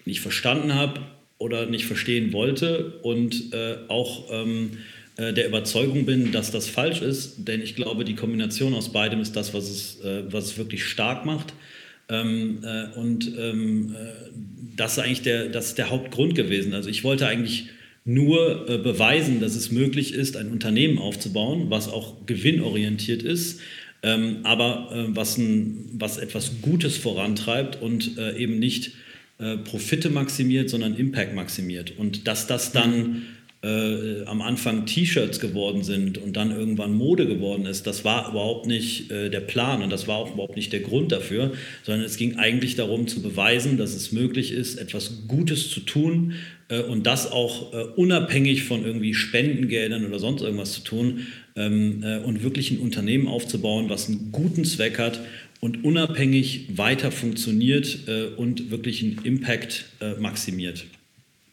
nicht 0.04 0.20
verstanden 0.20 0.74
habe 0.74 1.00
oder 1.38 1.66
nicht 1.66 1.86
verstehen 1.86 2.32
wollte 2.32 2.98
und 3.02 3.52
äh, 3.52 3.76
auch 3.88 4.26
ähm, 4.30 4.78
äh, 5.16 5.32
der 5.32 5.46
Überzeugung 5.46 6.06
bin, 6.06 6.32
dass 6.32 6.50
das 6.50 6.68
falsch 6.68 7.02
ist, 7.02 7.48
denn 7.48 7.62
ich 7.62 7.76
glaube, 7.76 8.04
die 8.04 8.14
Kombination 8.14 8.74
aus 8.74 8.92
beidem 8.92 9.20
ist 9.20 9.36
das, 9.36 9.52
was 9.54 9.68
es, 9.68 10.00
äh, 10.04 10.24
was 10.32 10.46
es 10.46 10.58
wirklich 10.58 10.84
stark 10.84 11.26
macht. 11.26 11.52
Ähm, 12.10 12.58
äh, 12.64 12.98
und 12.98 13.32
ähm, 13.38 13.94
äh, 13.94 14.30
das 14.76 14.92
ist 14.92 14.98
eigentlich 14.98 15.22
der, 15.22 15.48
das 15.48 15.66
ist 15.66 15.78
der 15.78 15.90
Hauptgrund 15.90 16.34
gewesen. 16.34 16.74
Also 16.74 16.90
ich 16.90 17.04
wollte 17.04 17.26
eigentlich 17.26 17.68
nur 18.04 18.68
äh, 18.68 18.78
beweisen, 18.78 19.40
dass 19.40 19.54
es 19.54 19.70
möglich 19.70 20.14
ist, 20.14 20.36
ein 20.36 20.50
Unternehmen 20.50 20.98
aufzubauen, 20.98 21.66
was 21.68 21.88
auch 21.88 22.26
gewinnorientiert 22.26 23.22
ist, 23.22 23.60
ähm, 24.02 24.38
aber 24.42 24.90
äh, 24.92 25.16
was, 25.16 25.38
ein, 25.38 25.90
was 25.92 26.18
etwas 26.18 26.62
Gutes 26.62 26.96
vorantreibt 26.96 27.80
und 27.80 28.18
äh, 28.18 28.36
eben 28.36 28.58
nicht 28.58 28.92
äh, 29.38 29.58
Profite 29.58 30.10
maximiert, 30.10 30.70
sondern 30.70 30.96
Impact 30.96 31.34
maximiert. 31.34 31.96
Und 31.96 32.26
dass 32.26 32.46
das 32.46 32.72
dann 32.72 33.22
äh, 33.62 34.24
am 34.24 34.40
Anfang 34.40 34.86
T-Shirts 34.86 35.38
geworden 35.38 35.82
sind 35.82 36.16
und 36.16 36.36
dann 36.36 36.50
irgendwann 36.50 36.94
Mode 36.94 37.26
geworden 37.26 37.66
ist, 37.66 37.86
das 37.86 38.04
war 38.04 38.30
überhaupt 38.30 38.66
nicht 38.66 39.10
äh, 39.10 39.28
der 39.28 39.40
Plan 39.40 39.82
und 39.82 39.90
das 39.90 40.08
war 40.08 40.16
auch 40.16 40.32
überhaupt 40.32 40.56
nicht 40.56 40.72
der 40.72 40.80
Grund 40.80 41.12
dafür, 41.12 41.52
sondern 41.82 42.04
es 42.04 42.16
ging 42.16 42.36
eigentlich 42.36 42.76
darum 42.76 43.06
zu 43.06 43.20
beweisen, 43.20 43.76
dass 43.76 43.94
es 43.94 44.12
möglich 44.12 44.52
ist, 44.52 44.76
etwas 44.76 45.26
Gutes 45.28 45.68
zu 45.68 45.80
tun 45.80 46.34
äh, 46.68 46.80
und 46.80 47.06
das 47.06 47.30
auch 47.30 47.74
äh, 47.74 47.82
unabhängig 47.96 48.64
von 48.64 48.82
irgendwie 48.84 49.12
Spendengeldern 49.12 50.06
oder 50.06 50.18
sonst 50.18 50.40
irgendwas 50.40 50.72
zu 50.72 50.80
tun 50.80 51.26
ähm, 51.54 52.02
äh, 52.02 52.18
und 52.18 52.42
wirklich 52.42 52.70
ein 52.70 52.78
Unternehmen 52.78 53.28
aufzubauen, 53.28 53.90
was 53.90 54.08
einen 54.08 54.32
guten 54.32 54.64
Zweck 54.64 54.98
hat 54.98 55.20
und 55.60 55.84
unabhängig 55.84 56.78
weiter 56.78 57.12
funktioniert 57.12 58.08
äh, 58.08 58.28
und 58.36 58.70
wirklich 58.70 59.02
einen 59.02 59.20
Impact 59.24 59.84
maximiert. 60.18 60.86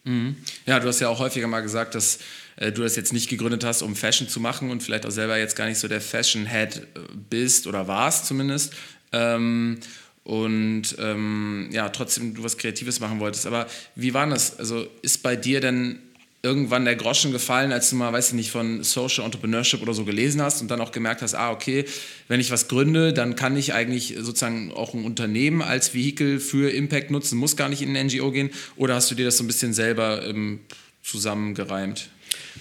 Mhm. 0.04 0.36
Ja, 0.66 0.80
du 0.80 0.88
hast 0.88 1.00
ja 1.00 1.08
auch 1.08 1.18
häufiger 1.18 1.46
mal 1.46 1.60
gesagt, 1.60 1.94
dass 1.94 2.18
äh, 2.56 2.72
du 2.72 2.82
das 2.82 2.96
jetzt 2.96 3.12
nicht 3.12 3.28
gegründet 3.28 3.64
hast, 3.64 3.82
um 3.82 3.96
Fashion 3.96 4.28
zu 4.28 4.40
machen 4.40 4.70
und 4.70 4.82
vielleicht 4.82 5.06
auch 5.06 5.10
selber 5.10 5.38
jetzt 5.38 5.56
gar 5.56 5.66
nicht 5.66 5.78
so 5.78 5.88
der 5.88 6.00
Fashion-Head 6.00 6.76
äh, 6.76 6.82
bist 7.30 7.66
oder 7.66 7.88
warst 7.88 8.26
zumindest. 8.26 8.74
Ähm, 9.12 9.78
und 10.24 10.96
ähm, 10.98 11.70
ja, 11.72 11.88
trotzdem 11.88 12.34
du 12.34 12.42
was 12.42 12.58
Kreatives 12.58 13.00
machen 13.00 13.18
wolltest. 13.18 13.46
Aber 13.46 13.66
wie 13.94 14.12
war 14.12 14.26
das? 14.26 14.58
Also 14.58 14.86
ist 15.00 15.22
bei 15.22 15.36
dir 15.36 15.60
denn 15.60 16.00
irgendwann 16.42 16.84
der 16.84 16.94
Groschen 16.94 17.32
gefallen, 17.32 17.72
als 17.72 17.90
du 17.90 17.96
mal, 17.96 18.12
weiß 18.12 18.28
ich 18.28 18.34
nicht, 18.34 18.50
von 18.50 18.84
Social 18.84 19.24
Entrepreneurship 19.24 19.82
oder 19.82 19.92
so 19.92 20.04
gelesen 20.04 20.40
hast 20.40 20.60
und 20.62 20.70
dann 20.70 20.80
auch 20.80 20.92
gemerkt 20.92 21.22
hast, 21.22 21.34
ah, 21.34 21.50
okay, 21.50 21.84
wenn 22.28 22.38
ich 22.38 22.50
was 22.50 22.68
gründe, 22.68 23.12
dann 23.12 23.34
kann 23.34 23.56
ich 23.56 23.74
eigentlich 23.74 24.14
sozusagen 24.18 24.72
auch 24.72 24.94
ein 24.94 25.04
Unternehmen 25.04 25.62
als 25.62 25.94
Vehikel 25.94 26.38
für 26.38 26.70
Impact 26.70 27.10
nutzen, 27.10 27.38
muss 27.38 27.56
gar 27.56 27.68
nicht 27.68 27.82
in 27.82 27.96
ein 27.96 28.06
NGO 28.06 28.30
gehen? 28.30 28.50
Oder 28.76 28.94
hast 28.94 29.10
du 29.10 29.16
dir 29.16 29.24
das 29.24 29.36
so 29.36 29.44
ein 29.44 29.48
bisschen 29.48 29.72
selber 29.72 30.24
ähm, 30.24 30.60
zusammengereimt? 31.02 32.08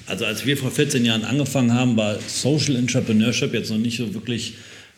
Also 0.08 0.26
als 0.26 0.46
wir 0.46 0.58
vor 0.58 0.72
14 0.72 1.06
Jahren 1.06 1.24
angefangen 1.24 1.74
haben, 1.74 1.98
war 1.98 2.18
Social 2.28 2.76
Entrepreneurship 2.78 3.54
jetzt 3.54 3.70
noch 3.70 3.78
nicht 3.78 3.98
so 3.98 4.14
wirklich 4.14 4.56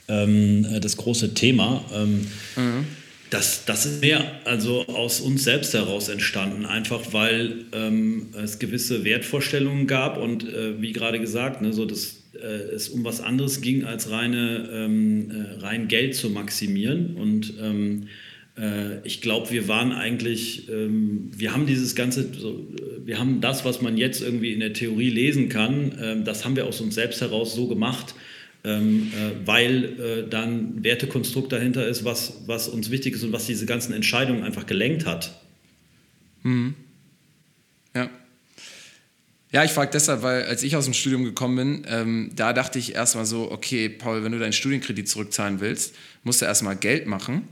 ähm, 0.08 0.66
das 0.82 0.96
große 0.96 1.34
Thema. 1.34 1.84
Ähm, 1.94 2.28
mhm. 2.56 2.88
Das, 3.30 3.66
das 3.66 3.86
ist 3.86 4.02
mehr 4.02 4.42
also 4.46 4.88
aus 4.88 5.22
uns 5.22 5.44
selbst 5.44 5.74
heraus 5.74 6.10
entstanden, 6.10 6.66
einfach 6.66 7.14
weil 7.14 7.66
ähm, 7.74 8.28
es 8.42 8.58
gewisse 8.58 9.04
Wertvorstellungen 9.04 9.86
gab 9.86 10.18
und 10.18 10.48
äh, 10.48 10.82
wie 10.82 10.94
gerade 10.94 11.20
gesagt, 11.20 11.62
ne, 11.62 11.72
so 11.72 11.86
dass 11.86 12.20
äh, 12.34 12.74
es 12.74 12.90
um 12.90 13.04
was 13.04 13.22
anderes 13.22 13.62
ging, 13.62 13.84
als 13.84 14.10
reine, 14.10 14.70
ähm, 14.72 15.32
äh, 15.32 15.60
rein 15.62 15.88
Geld 15.88 16.16
zu 16.16 16.30
maximieren. 16.30 17.16
Und 17.16 17.54
ähm, 17.62 18.08
äh, 18.58 19.06
ich 19.06 19.22
glaube, 19.22 19.52
wir 19.52 19.68
waren 19.68 19.92
eigentlich, 19.92 20.68
ähm, 20.70 21.30
wir 21.36 21.54
haben 21.54 21.66
dieses 21.66 21.96
ganze, 21.96 22.30
so, 22.38 22.68
wir 23.06 23.20
haben 23.20 23.42
das, 23.42 23.64
was 23.66 23.82
man 23.82 23.98
jetzt 23.98 24.22
irgendwie 24.22 24.54
in 24.54 24.60
der 24.60 24.74
Theorie 24.74 25.10
lesen 25.10 25.50
kann, 25.50 25.94
ähm, 26.02 26.26
das 26.26 26.46
haben 26.46 26.56
wir 26.56 26.66
aus 26.66 26.82
uns 26.82 26.96
selbst 26.96 27.22
heraus 27.22 27.54
so 27.54 27.68
gemacht 27.68 28.16
ähm, 28.64 29.12
äh, 29.14 29.48
weil 29.48 29.84
äh, 30.00 30.30
dann 30.30 30.84
Wertekonstrukt 30.84 31.52
dahinter 31.52 31.88
ist, 31.88 32.04
was, 32.04 32.42
was 32.46 32.68
uns 32.68 32.92
wichtig 32.92 33.16
ist 33.16 33.24
und 33.24 33.32
was 33.32 33.46
diese 33.46 33.66
ganzen 33.66 33.94
Entscheidungen 33.94 34.44
einfach 34.44 34.66
gelenkt 34.66 35.06
hat. 35.06 35.40
Mhm. 36.44 36.76
Ja. 37.96 38.10
Ja, 39.52 39.64
ich 39.64 39.72
frage 39.72 39.92
deshalb, 39.92 40.22
weil 40.22 40.44
als 40.44 40.62
ich 40.62 40.76
aus 40.76 40.86
dem 40.86 40.94
Studium 40.94 41.24
gekommen 41.24 41.56
bin, 41.56 41.86
ähm, 41.90 42.32
da 42.36 42.54
dachte 42.54 42.78
ich 42.78 42.96
erstmal 42.96 43.26
so, 43.26 43.52
okay, 43.52 43.90
Paul, 43.90 44.24
wenn 44.24 44.32
du 44.32 44.40
deinen 44.40 44.54
Studienkredit 44.54 45.08
zurückzahlen 45.08 45.60
willst, 45.60 45.96
musst 46.24 46.42
du 46.42 46.46
erstmal 46.46 46.76
Geld 46.76 47.08
machen. 47.08 47.48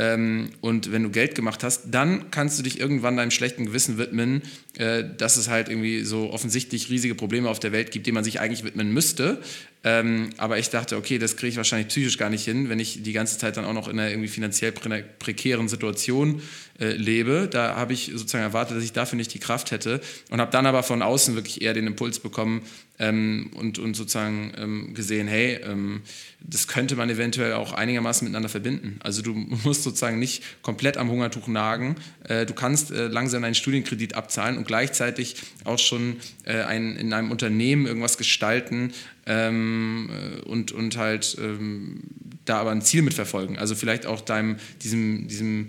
Ähm, 0.00 0.50
und 0.60 0.92
wenn 0.92 1.02
du 1.02 1.10
Geld 1.10 1.34
gemacht 1.34 1.64
hast, 1.64 1.86
dann 1.90 2.30
kannst 2.30 2.58
du 2.58 2.62
dich 2.62 2.78
irgendwann 2.78 3.16
deinem 3.16 3.32
schlechten 3.32 3.66
Gewissen 3.66 3.98
widmen, 3.98 4.42
äh, 4.76 5.02
dass 5.16 5.36
es 5.36 5.48
halt 5.48 5.68
irgendwie 5.68 6.02
so 6.04 6.30
offensichtlich 6.30 6.88
riesige 6.88 7.16
Probleme 7.16 7.48
auf 7.48 7.58
der 7.58 7.72
Welt 7.72 7.90
gibt, 7.90 8.06
denen 8.06 8.14
man 8.14 8.24
sich 8.24 8.38
eigentlich 8.38 8.62
widmen 8.62 8.92
müsste. 8.92 9.42
Ähm, 9.84 10.30
aber 10.38 10.58
ich 10.58 10.70
dachte, 10.70 10.96
okay, 10.96 11.18
das 11.18 11.36
kriege 11.36 11.50
ich 11.50 11.56
wahrscheinlich 11.56 11.88
psychisch 11.88 12.18
gar 12.18 12.30
nicht 12.30 12.44
hin, 12.44 12.68
wenn 12.68 12.80
ich 12.80 13.02
die 13.02 13.12
ganze 13.12 13.38
Zeit 13.38 13.56
dann 13.56 13.64
auch 13.64 13.72
noch 13.72 13.86
in 13.86 13.98
einer 13.98 14.10
irgendwie 14.10 14.28
finanziell 14.28 14.72
pre 14.72 15.04
prekären 15.18 15.68
Situation 15.68 16.42
äh, 16.80 16.92
lebe. 16.92 17.48
Da 17.48 17.76
habe 17.76 17.92
ich 17.92 18.10
sozusagen 18.12 18.42
erwartet, 18.42 18.76
dass 18.76 18.84
ich 18.84 18.92
dafür 18.92 19.16
nicht 19.16 19.32
die 19.34 19.38
Kraft 19.38 19.70
hätte 19.70 20.00
und 20.30 20.40
habe 20.40 20.50
dann 20.50 20.66
aber 20.66 20.82
von 20.82 21.00
außen 21.00 21.36
wirklich 21.36 21.62
eher 21.62 21.74
den 21.74 21.86
Impuls 21.86 22.18
bekommen 22.18 22.62
ähm, 22.98 23.50
und, 23.54 23.78
und 23.78 23.94
sozusagen 23.94 24.52
ähm, 24.56 24.94
gesehen, 24.94 25.28
hey, 25.28 25.60
ähm, 25.62 26.02
das 26.40 26.66
könnte 26.68 26.96
man 26.96 27.10
eventuell 27.10 27.52
auch 27.52 27.72
einigermaßen 27.72 28.24
miteinander 28.24 28.48
verbinden. 28.48 28.98
Also 29.02 29.22
du 29.22 29.32
musst 29.64 29.84
sozusagen 29.84 30.18
nicht 30.18 30.42
komplett 30.62 30.96
am 30.96 31.10
Hungertuch 31.10 31.46
nagen. 31.46 31.96
Äh, 32.24 32.46
du 32.46 32.54
kannst 32.54 32.90
äh, 32.90 33.06
langsam 33.06 33.44
einen 33.44 33.54
Studienkredit 33.54 34.14
abzahlen 34.14 34.58
und 34.58 34.66
gleichzeitig 34.66 35.36
auch 35.64 35.78
schon 35.78 36.16
äh, 36.44 36.62
ein, 36.62 36.96
in 36.96 37.12
einem 37.12 37.30
Unternehmen 37.30 37.86
irgendwas 37.86 38.18
gestalten 38.18 38.92
ähm, 39.28 40.10
äh, 40.10 40.40
und, 40.42 40.72
und 40.72 40.96
halt 40.96 41.36
ähm, 41.40 42.00
da 42.44 42.58
aber 42.58 42.70
ein 42.72 42.82
Ziel 42.82 43.02
mitverfolgen. 43.02 43.58
Also 43.58 43.74
vielleicht 43.74 44.06
auch 44.06 44.20
deinem, 44.20 44.56
diesem, 44.82 45.28
diesem 45.28 45.68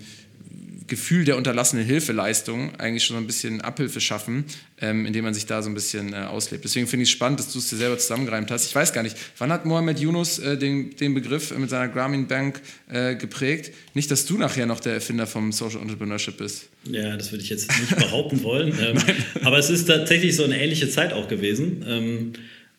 Gefühl 0.90 1.24
der 1.24 1.36
unterlassenen 1.36 1.84
Hilfeleistung 1.84 2.74
eigentlich 2.76 3.04
schon 3.04 3.14
so 3.16 3.22
ein 3.22 3.26
bisschen 3.26 3.60
Abhilfe 3.60 4.00
schaffen, 4.00 4.44
ähm, 4.80 5.06
indem 5.06 5.24
man 5.24 5.34
sich 5.34 5.46
da 5.46 5.62
so 5.62 5.70
ein 5.70 5.74
bisschen 5.74 6.12
äh, 6.12 6.16
auslebt. 6.16 6.64
Deswegen 6.64 6.88
finde 6.88 7.04
ich 7.04 7.10
es 7.10 7.12
spannend, 7.12 7.38
dass 7.38 7.52
du 7.52 7.60
es 7.60 7.70
dir 7.70 7.76
selber 7.76 7.96
zusammengereimt 7.96 8.50
hast. 8.50 8.66
Ich 8.66 8.74
weiß 8.74 8.92
gar 8.92 9.04
nicht, 9.04 9.16
wann 9.38 9.52
hat 9.52 9.66
Mohamed 9.66 10.00
Yunus 10.00 10.40
äh, 10.40 10.58
den, 10.58 10.96
den 10.96 11.14
Begriff 11.14 11.56
mit 11.56 11.70
seiner 11.70 11.88
Grameen 11.88 12.26
Bank 12.26 12.60
äh, 12.90 13.14
geprägt? 13.14 13.72
Nicht, 13.94 14.10
dass 14.10 14.26
du 14.26 14.36
nachher 14.36 14.66
noch 14.66 14.80
der 14.80 14.94
Erfinder 14.94 15.28
vom 15.28 15.52
Social 15.52 15.80
Entrepreneurship 15.80 16.38
bist. 16.38 16.68
Ja, 16.90 17.16
das 17.16 17.30
würde 17.30 17.44
ich 17.44 17.50
jetzt 17.50 17.70
nicht 17.78 17.96
behaupten 17.96 18.42
wollen. 18.42 18.74
Ähm, 18.80 18.96
aber 19.42 19.58
es 19.58 19.68
ist 19.68 19.86
tatsächlich 19.86 20.34
so 20.34 20.44
eine 20.44 20.58
ähnliche 20.58 20.88
Zeit 20.88 21.12
auch 21.12 21.28
gewesen. 21.28 21.84
Ähm, 21.86 22.32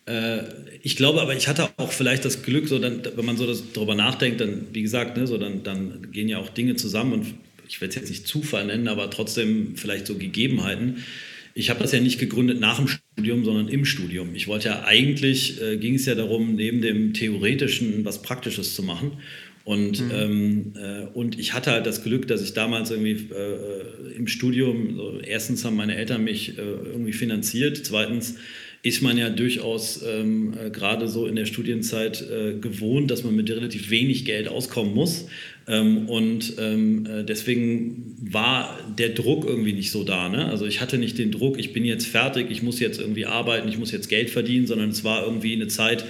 äh, 0.06 0.42
ich 0.82 0.96
glaube 0.96 1.22
aber, 1.22 1.36
ich 1.36 1.46
hatte 1.46 1.68
auch 1.76 1.92
vielleicht 1.92 2.24
das 2.24 2.42
Glück, 2.42 2.66
so 2.66 2.78
dann, 2.78 3.02
wenn 3.14 3.24
man 3.24 3.36
so 3.36 3.46
das, 3.46 3.62
darüber 3.72 3.94
nachdenkt, 3.94 4.40
dann, 4.40 4.66
wie 4.72 4.82
gesagt, 4.82 5.16
ne, 5.16 5.26
so 5.26 5.38
dann, 5.38 5.62
dann 5.62 6.10
gehen 6.10 6.28
ja 6.28 6.38
auch 6.38 6.48
Dinge 6.48 6.74
zusammen 6.74 7.12
und 7.12 7.26
ich 7.68 7.80
werde 7.80 7.90
es 7.90 7.96
jetzt 7.96 8.10
nicht 8.10 8.26
Zufall 8.26 8.66
nennen, 8.66 8.88
aber 8.88 9.08
trotzdem 9.08 9.76
vielleicht 9.76 10.06
so 10.06 10.16
Gegebenheiten. 10.16 11.04
Ich 11.54 11.70
habe 11.70 11.80
das 11.80 11.92
ja 11.92 12.00
nicht 12.00 12.18
gegründet 12.18 12.60
nach 12.60 12.78
dem 12.78 12.88
Studium, 12.88 13.44
sondern 13.44 13.68
im 13.68 13.84
Studium. 13.84 14.34
Ich 14.34 14.48
wollte 14.48 14.68
ja 14.68 14.84
eigentlich, 14.84 15.60
äh, 15.62 15.76
ging 15.76 15.94
es 15.94 16.06
ja 16.06 16.14
darum, 16.14 16.56
neben 16.56 16.80
dem 16.80 17.14
Theoretischen 17.14 18.04
was 18.04 18.22
Praktisches 18.22 18.74
zu 18.74 18.82
machen. 18.82 19.12
Und, 19.64 20.00
mhm. 20.00 20.10
ähm, 20.12 20.72
äh, 20.76 21.06
und 21.14 21.38
ich 21.38 21.52
hatte 21.52 21.70
halt 21.70 21.86
das 21.86 22.02
Glück, 22.02 22.26
dass 22.26 22.42
ich 22.42 22.54
damals 22.54 22.90
irgendwie 22.90 23.28
äh, 23.32 24.16
im 24.16 24.26
Studium, 24.26 24.96
so, 24.96 25.20
erstens 25.20 25.64
haben 25.64 25.76
meine 25.76 25.94
Eltern 25.94 26.24
mich 26.24 26.58
äh, 26.58 26.62
irgendwie 26.62 27.12
finanziert, 27.12 27.80
zweitens 27.84 28.36
ist 28.84 29.00
man 29.00 29.16
ja 29.16 29.30
durchaus 29.30 30.02
ähm, 30.02 30.54
äh, 30.58 30.70
gerade 30.70 31.06
so 31.06 31.26
in 31.26 31.36
der 31.36 31.46
Studienzeit 31.46 32.20
äh, 32.20 32.54
gewohnt, 32.54 33.12
dass 33.12 33.22
man 33.22 33.34
mit 33.34 33.48
relativ 33.48 33.90
wenig 33.90 34.24
Geld 34.24 34.48
auskommen 34.48 34.92
muss. 34.92 35.26
Ähm, 35.68 36.08
und 36.08 36.54
ähm, 36.58 37.06
äh, 37.06 37.24
deswegen 37.24 38.16
war 38.20 38.76
der 38.98 39.10
Druck 39.10 39.44
irgendwie 39.46 39.72
nicht 39.72 39.92
so 39.92 40.02
da. 40.02 40.28
Ne? 40.28 40.46
Also 40.46 40.66
ich 40.66 40.80
hatte 40.80 40.98
nicht 40.98 41.16
den 41.18 41.30
Druck, 41.30 41.60
ich 41.60 41.72
bin 41.72 41.84
jetzt 41.84 42.08
fertig, 42.08 42.50
ich 42.50 42.64
muss 42.64 42.80
jetzt 42.80 43.00
irgendwie 43.00 43.26
arbeiten, 43.26 43.68
ich 43.68 43.78
muss 43.78 43.92
jetzt 43.92 44.08
Geld 44.08 44.30
verdienen, 44.30 44.66
sondern 44.66 44.90
es 44.90 45.04
war 45.04 45.24
irgendwie 45.24 45.52
eine 45.52 45.68
Zeit, 45.68 46.04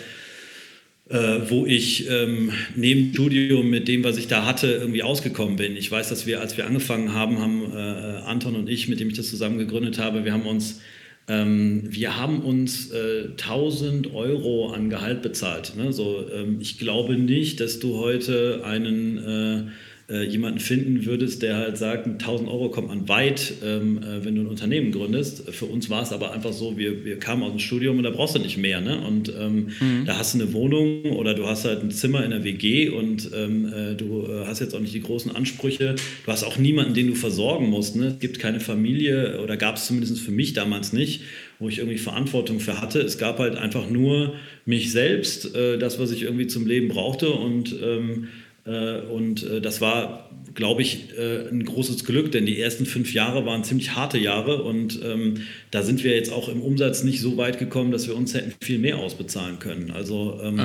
äh, 1.10 1.40
wo 1.50 1.66
ich 1.66 2.08
ähm, 2.08 2.52
neben 2.74 3.12
Studium 3.12 3.68
mit 3.68 3.86
dem, 3.86 4.02
was 4.02 4.16
ich 4.16 4.28
da 4.28 4.46
hatte, 4.46 4.68
irgendwie 4.68 5.02
ausgekommen 5.02 5.56
bin. 5.56 5.76
Ich 5.76 5.90
weiß, 5.90 6.08
dass 6.08 6.26
wir, 6.26 6.40
als 6.40 6.56
wir 6.56 6.66
angefangen 6.66 7.12
haben, 7.12 7.38
haben 7.38 7.70
äh, 7.70 7.76
Anton 8.24 8.56
und 8.56 8.70
ich, 8.70 8.88
mit 8.88 8.98
dem 8.98 9.10
ich 9.10 9.16
das 9.16 9.28
zusammen 9.28 9.58
gegründet 9.58 9.98
habe, 9.98 10.24
wir 10.24 10.32
haben 10.32 10.46
uns 10.46 10.80
ähm, 11.28 11.82
wir 11.84 12.18
haben 12.18 12.40
uns 12.40 12.90
äh, 12.90 13.28
1000 13.30 14.12
Euro 14.12 14.72
an 14.72 14.90
Gehalt 14.90 15.22
bezahlt. 15.22 15.74
Ne? 15.76 15.92
So, 15.92 16.28
ähm, 16.32 16.58
ich 16.60 16.78
glaube 16.78 17.16
nicht, 17.16 17.60
dass 17.60 17.78
du 17.78 17.98
heute 17.98 18.62
einen 18.64 19.18
äh, 19.18 19.70
äh, 20.08 20.24
jemanden 20.24 20.58
finden 20.58 21.06
würdest, 21.06 21.42
der 21.42 21.56
halt 21.56 21.78
sagt, 21.78 22.06
1000 22.06 22.48
Euro 22.48 22.70
kommt 22.70 22.88
man 22.88 23.08
weit, 23.08 23.54
ähm, 23.64 23.98
äh, 23.98 24.24
wenn 24.24 24.34
du 24.34 24.42
ein 24.42 24.46
Unternehmen 24.46 24.92
gründest. 24.92 25.48
Für 25.50 25.66
uns 25.66 25.90
war 25.90 26.02
es 26.02 26.12
aber 26.12 26.32
einfach 26.32 26.52
so, 26.52 26.76
wir, 26.76 27.04
wir 27.04 27.18
kamen 27.18 27.42
aus 27.42 27.50
dem 27.50 27.58
Studium 27.58 27.98
und 27.98 28.04
da 28.04 28.10
brauchst 28.10 28.34
du 28.34 28.38
nicht 28.38 28.58
mehr. 28.58 28.80
Ne? 28.80 29.00
Und 29.06 29.32
ähm, 29.38 29.68
mhm. 29.80 30.04
da 30.04 30.18
hast 30.18 30.34
du 30.34 30.40
eine 30.40 30.52
Wohnung 30.52 31.12
oder 31.12 31.34
du 31.34 31.46
hast 31.46 31.64
halt 31.64 31.82
ein 31.82 31.90
Zimmer 31.90 32.24
in 32.24 32.30
der 32.30 32.44
WG 32.44 32.88
und 32.88 33.30
ähm, 33.34 33.72
äh, 33.72 33.94
du 33.94 34.26
äh, 34.26 34.46
hast 34.46 34.60
jetzt 34.60 34.74
auch 34.74 34.80
nicht 34.80 34.94
die 34.94 35.02
großen 35.02 35.34
Ansprüche. 35.34 35.94
Du 36.24 36.32
hast 36.32 36.44
auch 36.44 36.58
niemanden, 36.58 36.94
den 36.94 37.06
du 37.08 37.14
versorgen 37.14 37.70
musst. 37.70 37.96
Ne? 37.96 38.08
Es 38.08 38.18
gibt 38.18 38.38
keine 38.38 38.60
Familie 38.60 39.40
oder 39.42 39.56
gab 39.56 39.76
es 39.76 39.86
zumindest 39.86 40.18
für 40.18 40.32
mich 40.32 40.52
damals 40.52 40.92
nicht 40.92 41.22
wo 41.62 41.68
ich 41.68 41.78
irgendwie 41.78 41.98
Verantwortung 41.98 42.58
für 42.58 42.80
hatte. 42.80 43.00
Es 43.00 43.18
gab 43.18 43.38
halt 43.38 43.56
einfach 43.56 43.88
nur 43.88 44.34
mich 44.66 44.90
selbst, 44.90 45.54
äh, 45.54 45.78
das, 45.78 46.00
was 46.00 46.10
ich 46.10 46.22
irgendwie 46.22 46.48
zum 46.48 46.66
Leben 46.66 46.88
brauchte 46.88 47.30
und 47.30 47.72
ähm, 47.80 48.24
äh, 48.24 48.26
und 48.64 49.42
äh, 49.42 49.60
das 49.60 49.80
war, 49.80 50.30
glaube 50.54 50.82
ich, 50.82 51.18
äh, 51.18 51.48
ein 51.48 51.64
großes 51.64 52.04
Glück, 52.04 52.30
denn 52.30 52.46
die 52.46 52.60
ersten 52.60 52.86
fünf 52.86 53.12
Jahre 53.12 53.44
waren 53.44 53.64
ziemlich 53.64 53.96
harte 53.96 54.18
Jahre 54.18 54.62
und 54.62 55.00
ähm, 55.02 55.42
da 55.72 55.82
sind 55.82 56.04
wir 56.04 56.14
jetzt 56.14 56.32
auch 56.32 56.48
im 56.48 56.62
Umsatz 56.62 57.02
nicht 57.02 57.20
so 57.20 57.36
weit 57.36 57.58
gekommen, 57.58 57.90
dass 57.90 58.06
wir 58.06 58.14
uns 58.14 58.34
hätten 58.34 58.52
viel 58.62 58.78
mehr 58.78 58.98
ausbezahlen 58.98 59.58
können. 59.58 59.90
Also 59.90 60.40
ähm, 60.42 60.60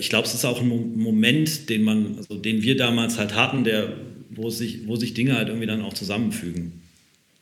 ich 0.00 0.08
glaube, 0.08 0.26
es 0.26 0.34
ist 0.34 0.44
auch 0.44 0.60
ein 0.60 0.68
Moment, 0.96 1.68
den 1.68 1.84
man, 1.84 2.16
also 2.16 2.34
den 2.34 2.62
wir 2.62 2.76
damals 2.76 3.18
halt 3.18 3.36
hatten, 3.36 3.62
der, 3.62 3.92
wo 4.30 4.50
sich, 4.50 4.88
wo 4.88 4.96
sich 4.96 5.14
Dinge 5.14 5.36
halt 5.36 5.46
irgendwie 5.46 5.68
dann 5.68 5.82
auch 5.82 5.94
zusammenfügen. 5.94 6.82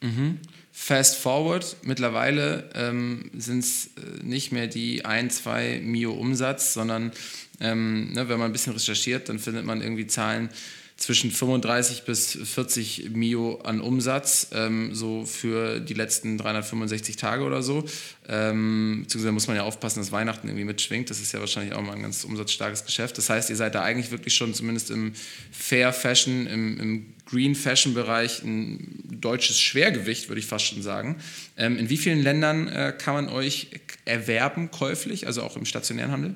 Mhm. 0.02 0.37
Fast 0.70 1.16
forward, 1.16 1.76
mittlerweile 1.83 2.68
ähm, 2.74 3.31
sind 3.37 3.61
es 3.61 3.90
nicht 4.22 4.52
mehr 4.52 4.66
die 4.66 5.07
ein, 5.07 5.31
zwei 5.31 5.81
Mio 5.83 6.12
Umsatz, 6.12 6.74
sondern 6.74 7.12
ähm, 7.61 8.12
ne, 8.12 8.29
wenn 8.29 8.38
man 8.38 8.51
ein 8.51 8.53
bisschen 8.53 8.73
recherchiert, 8.73 9.29
dann 9.29 9.38
findet 9.38 9.64
man 9.64 9.81
irgendwie 9.81 10.07
Zahlen 10.07 10.51
zwischen 10.99 11.31
35 11.31 12.03
bis 12.03 12.33
40 12.33 13.11
Mio 13.11 13.61
an 13.62 13.81
Umsatz, 13.81 14.49
ähm, 14.53 14.92
so 14.97 15.25
für 15.25 15.79
die 15.79 15.94
letzten 15.94 16.37
365 16.38 17.16
Tage 17.16 17.44
oder 17.44 17.62
so. 17.62 17.85
Ähm, 18.29 19.03
beziehungsweise 19.05 19.33
muss 19.33 19.47
man 19.47 19.57
ja 19.57 19.62
aufpassen, 19.62 20.01
dass 20.01 20.11
Weihnachten 20.11 20.49
irgendwie 20.49 20.64
mitschwingt. 20.64 21.09
Das 21.09 21.21
ist 21.21 21.31
ja 21.31 21.38
wahrscheinlich 21.38 21.73
auch 21.75 21.83
mal 21.83 21.94
ein 21.94 22.03
ganz 22.03 22.25
umsatzstarkes 22.25 22.85
Geschäft. 22.85 23.16
Das 23.16 23.31
heißt, 23.31 23.49
ihr 23.49 23.55
seid 23.55 23.77
da 23.77 23.83
eigentlich 23.83 24.11
wirklich 24.11 24.35
schon 24.35 24.53
zumindest 24.55 24.90
im 24.90 25.12
Fair 25.53 25.92
Fashion, 25.92 26.49
im, 26.49 26.81
im 26.81 27.07
Green 27.27 27.55
Fashion 27.55 27.94
Bereich 27.94 28.42
ein 28.42 29.05
deutsches 29.21 29.61
Schwergewicht, 29.61 30.29
würde 30.29 30.40
ich 30.40 30.47
fast 30.47 30.66
schon 30.66 30.83
sagen. 30.83 31.18
Ähm, 31.57 31.79
in 31.79 31.90
wie 31.90 31.97
vielen 31.97 32.21
Ländern 32.21 32.66
äh, 32.66 32.92
kann 32.99 33.14
man 33.14 33.29
euch 33.29 33.68
erwerben 34.05 34.73
käuflich, 34.73 35.29
also 35.29 35.44
auch 35.44 35.57
im 35.57 35.64
stationären 35.64 36.11
Handel? 36.11 36.35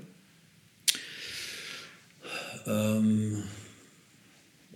Ähm, 2.66 3.42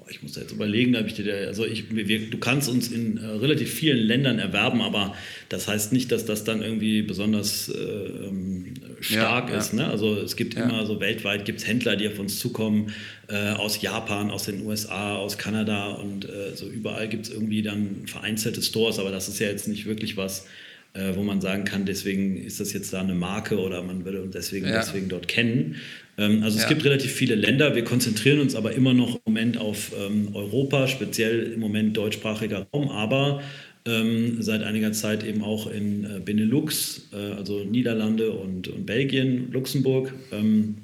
ich 0.08 0.22
muss 0.22 0.36
jetzt 0.36 0.52
überlegen, 0.52 0.94
ob 0.96 1.06
ich 1.06 1.14
dir, 1.14 1.48
also 1.48 1.66
ich, 1.66 1.94
wir, 1.94 2.30
du 2.30 2.38
kannst 2.38 2.68
uns 2.68 2.88
in 2.88 3.16
äh, 3.18 3.26
relativ 3.26 3.72
vielen 3.72 3.98
Ländern 3.98 4.38
erwerben, 4.38 4.80
aber 4.80 5.14
das 5.48 5.66
heißt 5.66 5.92
nicht, 5.92 6.12
dass 6.12 6.24
das 6.24 6.44
dann 6.44 6.62
irgendwie 6.62 7.02
besonders 7.02 7.68
äh, 7.68 7.74
ähm, 7.74 8.74
stark 9.00 9.50
ja, 9.50 9.56
ist. 9.56 9.72
Ja. 9.72 9.80
Ne? 9.80 9.88
Also 9.88 10.16
es 10.16 10.36
gibt 10.36 10.54
ja. 10.54 10.64
immer 10.64 10.86
so 10.86 11.00
weltweit 11.00 11.44
gibt 11.44 11.60
es 11.60 11.66
Händler, 11.66 11.96
die 11.96 12.06
auf 12.06 12.18
uns 12.18 12.38
zukommen, 12.38 12.92
äh, 13.28 13.50
aus 13.52 13.82
Japan, 13.82 14.30
aus 14.30 14.44
den 14.44 14.64
USA, 14.64 15.16
aus 15.16 15.38
Kanada 15.38 15.88
und 15.94 16.24
äh, 16.24 16.54
so 16.54 16.68
überall 16.68 17.08
gibt 17.08 17.26
es 17.26 17.32
irgendwie 17.32 17.62
dann 17.62 18.06
vereinzelte 18.06 18.62
Stores, 18.62 18.98
aber 19.00 19.10
das 19.10 19.28
ist 19.28 19.40
ja 19.40 19.48
jetzt 19.48 19.66
nicht 19.66 19.86
wirklich 19.86 20.16
was, 20.16 20.46
äh, 20.92 21.16
wo 21.16 21.22
man 21.24 21.40
sagen 21.40 21.64
kann, 21.64 21.84
deswegen 21.84 22.36
ist 22.36 22.60
das 22.60 22.72
jetzt 22.72 22.92
da 22.92 23.00
eine 23.00 23.14
Marke 23.14 23.58
oder 23.58 23.82
man 23.82 24.04
würde 24.04 24.22
uns 24.22 24.32
deswegen, 24.32 24.66
deswegen 24.66 25.08
dort 25.08 25.26
kennen. 25.26 25.76
Ähm, 26.18 26.42
also 26.42 26.56
es 26.56 26.64
ja. 26.64 26.68
gibt 26.68 26.84
relativ 26.84 27.12
viele 27.12 27.34
Länder. 27.34 27.74
Wir 27.74 27.84
konzentrieren 27.84 28.40
uns 28.40 28.54
aber 28.54 28.72
immer 28.72 28.94
noch 28.94 29.16
im 29.16 29.20
Moment 29.26 29.58
auf 29.58 29.92
ähm, 29.98 30.30
Europa, 30.34 30.88
speziell 30.88 31.52
im 31.52 31.60
Moment 31.60 31.96
deutschsprachiger 31.96 32.66
Raum, 32.72 32.88
aber 32.88 33.42
ähm, 33.84 34.42
seit 34.42 34.62
einiger 34.62 34.92
Zeit 34.92 35.24
eben 35.24 35.42
auch 35.42 35.70
in 35.70 36.04
äh, 36.04 36.20
Benelux, 36.24 37.08
äh, 37.12 37.16
also 37.16 37.64
Niederlande 37.64 38.32
und, 38.32 38.68
und 38.68 38.86
Belgien, 38.86 39.52
Luxemburg. 39.52 40.12
Ähm, 40.32 40.76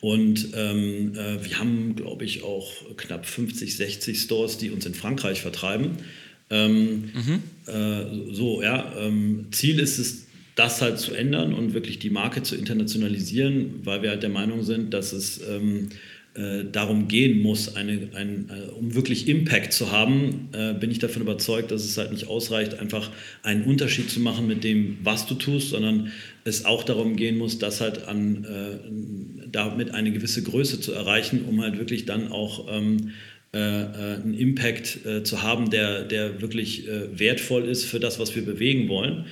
und 0.00 0.48
ähm, 0.54 1.12
äh, 1.16 1.44
wir 1.44 1.58
haben, 1.58 1.96
glaube 1.96 2.24
ich, 2.24 2.44
auch 2.44 2.70
knapp 2.96 3.26
50, 3.26 3.76
60 3.76 4.20
Stores, 4.20 4.56
die 4.56 4.70
uns 4.70 4.86
in 4.86 4.94
Frankreich 4.94 5.40
vertreiben. 5.42 5.98
Ähm, 6.50 7.10
mhm. 7.12 7.42
Äh, 7.66 8.32
so, 8.32 8.62
ja. 8.62 8.94
Ziel 9.50 9.80
ist 9.80 9.98
es, 9.98 10.27
das 10.58 10.82
halt 10.82 10.98
zu 10.98 11.14
ändern 11.14 11.54
und 11.54 11.72
wirklich 11.72 12.00
die 12.00 12.10
Marke 12.10 12.42
zu 12.42 12.56
internationalisieren, 12.56 13.80
weil 13.84 14.02
wir 14.02 14.10
halt 14.10 14.22
der 14.24 14.30
Meinung 14.30 14.64
sind, 14.64 14.92
dass 14.92 15.12
es 15.12 15.40
ähm, 15.48 15.90
äh, 16.34 16.64
darum 16.70 17.08
gehen 17.08 17.40
muss, 17.40 17.76
eine, 17.76 18.10
ein, 18.14 18.50
äh, 18.50 18.70
um 18.72 18.94
wirklich 18.94 19.28
Impact 19.28 19.72
zu 19.72 19.92
haben, 19.92 20.48
äh, 20.52 20.72
bin 20.74 20.90
ich 20.90 20.98
davon 20.98 21.22
überzeugt, 21.22 21.70
dass 21.70 21.84
es 21.84 21.96
halt 21.96 22.12
nicht 22.12 22.26
ausreicht, 22.26 22.78
einfach 22.80 23.10
einen 23.42 23.64
Unterschied 23.64 24.10
zu 24.10 24.20
machen 24.20 24.46
mit 24.46 24.62
dem, 24.64 24.98
was 25.02 25.26
du 25.26 25.34
tust, 25.34 25.70
sondern 25.70 26.12
es 26.44 26.64
auch 26.64 26.82
darum 26.82 27.14
gehen 27.14 27.38
muss, 27.38 27.58
das 27.58 27.80
halt 27.80 28.06
an, 28.08 28.44
äh, 28.44 29.48
damit 29.50 29.94
eine 29.94 30.10
gewisse 30.10 30.42
Größe 30.42 30.80
zu 30.80 30.92
erreichen, 30.92 31.44
um 31.48 31.62
halt 31.62 31.78
wirklich 31.78 32.04
dann 32.04 32.32
auch 32.32 32.66
ähm, 32.70 33.12
äh, 33.52 33.58
äh, 33.58 34.14
einen 34.16 34.34
Impact 34.34 34.98
zu 35.22 35.42
haben, 35.42 35.70
der, 35.70 36.02
der 36.02 36.40
wirklich 36.42 36.84
wertvoll 37.12 37.64
ist 37.64 37.84
für 37.84 37.98
das, 37.98 38.18
was 38.18 38.36
wir 38.36 38.44
bewegen 38.44 38.88
wollen. 38.88 39.24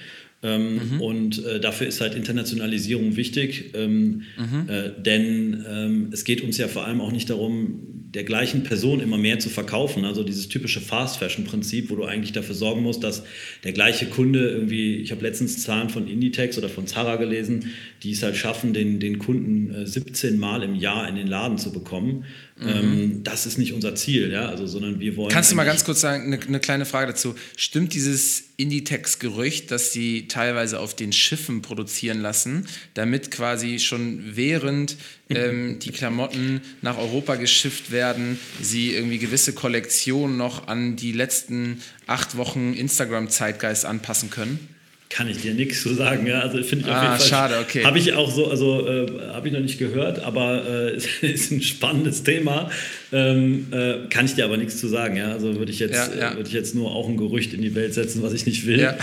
Ähm, 0.47 0.75
mhm. 0.93 1.01
Und 1.01 1.45
äh, 1.45 1.59
dafür 1.59 1.89
ist 1.89 2.01
halt 2.01 2.15
Internationalisierung 2.15 3.17
wichtig, 3.17 3.73
ähm, 3.75 4.23
mhm. 4.37 4.69
äh, 4.69 4.91
denn 4.97 5.65
ähm, 5.69 6.09
es 6.13 6.25
geht 6.25 6.41
uns 6.41 6.57
ja 6.57 6.69
vor 6.69 6.87
allem 6.87 7.01
auch 7.01 7.11
nicht 7.11 7.29
darum, 7.29 7.81
der 8.15 8.25
gleichen 8.25 8.63
Person 8.63 9.01
immer 9.01 9.19
mehr 9.19 9.41
zu 9.41 9.51
verkaufen. 9.51 10.05
Also 10.05 10.23
dieses 10.23 10.49
typische 10.49 10.81
Fast-Fashion-Prinzip, 10.81 11.91
wo 11.91 11.97
du 11.97 12.05
eigentlich 12.05 12.33
dafür 12.33 12.55
sorgen 12.55 12.83
musst, 12.83 13.03
dass 13.03 13.25
der 13.65 13.73
gleiche 13.73 14.07
Kunde 14.07 14.49
irgendwie, 14.49 14.97
ich 14.97 15.11
habe 15.11 15.23
letztens 15.23 15.63
Zahlen 15.63 15.91
von 15.91 16.07
Inditex 16.07 16.57
oder 16.57 16.69
von 16.69 16.87
Zara 16.87 17.17
gelesen, 17.17 17.73
die 18.03 18.13
es 18.13 18.23
halt 18.23 18.37
schaffen, 18.37 18.73
den, 18.73 19.01
den 19.01 19.19
Kunden 19.19 19.75
äh, 19.75 19.87
17 19.87 20.39
Mal 20.39 20.63
im 20.63 20.77
Jahr 20.77 21.09
in 21.09 21.17
den 21.17 21.27
Laden 21.27 21.59
zu 21.59 21.73
bekommen. 21.73 22.25
Mhm. 22.59 22.69
Ähm, 22.69 23.21
das 23.23 23.45
ist 23.45 23.59
nicht 23.59 23.75
unser 23.75 23.95
Ziel, 23.97 24.31
ja, 24.33 24.49
also, 24.49 24.67
sondern 24.67 24.99
wir 24.99 25.17
wollen. 25.17 25.31
Kannst 25.31 25.53
du 25.53 25.57
mal 25.57 25.65
ganz 25.65 25.85
kurz 25.85 26.01
sagen, 26.01 26.33
eine, 26.33 26.41
eine 26.41 26.61
kleine 26.61 26.87
Frage 26.87 27.09
dazu. 27.09 27.35
Stimmt 27.57 27.93
dieses 27.93 28.55
Inditex-Gerücht, 28.57 29.71
dass 29.71 29.93
sie 29.93 30.29
teilweise 30.29 30.81
auf 30.81 30.95
den 30.95 31.13
Schiffen 31.13 31.63
produzieren 31.63 32.21
lassen, 32.21 32.67
damit 32.95 33.31
quasi 33.31 33.79
schon 33.79 34.37
während 34.37 34.97
ähm, 35.29 35.79
die 35.79 35.91
Klamotten 35.91 36.63
nach 36.81 36.97
Europa 36.97 37.37
geschifft 37.37 37.91
werden, 37.91 38.39
sie 38.63 38.95
irgendwie 38.95 39.19
gewisse 39.19 39.53
Kollektionen 39.53 40.37
noch 40.37 40.69
an 40.69 40.97
die 40.97 41.13
letzten 41.13 41.83
acht 42.07 42.37
Wochen 42.37 42.73
Instagram-Zeitgeist 42.73 43.85
anpassen 43.85 44.31
können? 44.31 44.76
Kann 45.09 45.29
ich 45.29 45.41
dir 45.41 45.55
nichts 45.55 45.83
zu 45.83 45.95
sagen, 45.95 46.27
ja. 46.27 46.41
Also 46.41 46.63
finde 46.63 46.85
ich 46.85 46.91
auf 46.91 46.97
ah, 46.97 47.03
jeden 47.05 47.19
Fall. 47.19 47.29
Schade, 47.29 47.59
okay. 47.61 47.85
Habe 47.85 47.99
ich 47.99 48.13
auch 48.15 48.31
so, 48.31 48.51
also 48.51 48.87
äh, 48.87 49.07
habe 49.33 49.47
ich 49.47 49.55
noch 49.55 49.61
nicht 49.61 49.79
gehört, 49.79 50.19
aber 50.19 50.65
äh, 50.69 50.97
ist 51.27 51.53
ein 51.53 51.63
spannendes 51.63 52.25
Thema. 52.25 52.71
Ähm, 53.13 53.69
äh, 53.71 54.09
kann 54.11 54.27
ich 54.27 54.35
dir 54.35 54.45
aber 54.45 54.57
nichts 54.57 54.79
zu 54.79 54.89
sagen, 54.89 55.17
ja. 55.17 55.33
Also 55.33 55.57
würde 55.57 55.71
ich 55.71 55.79
jetzt, 55.79 55.95
ja, 56.15 56.31
ja. 56.31 56.37
würde 56.37 56.49
ich 56.49 56.55
jetzt 56.55 56.75
nur 56.75 56.91
auch 56.91 57.09
ein 57.09 57.17
Gerücht 57.17 57.55
in 57.55 57.63
die 57.63 57.75
Welt 57.75 57.95
setzen, 57.95 58.23
was 58.23 58.33
ich 58.33 58.47
nicht 58.47 58.67
will. 58.67 58.81
Ja. 58.81 58.99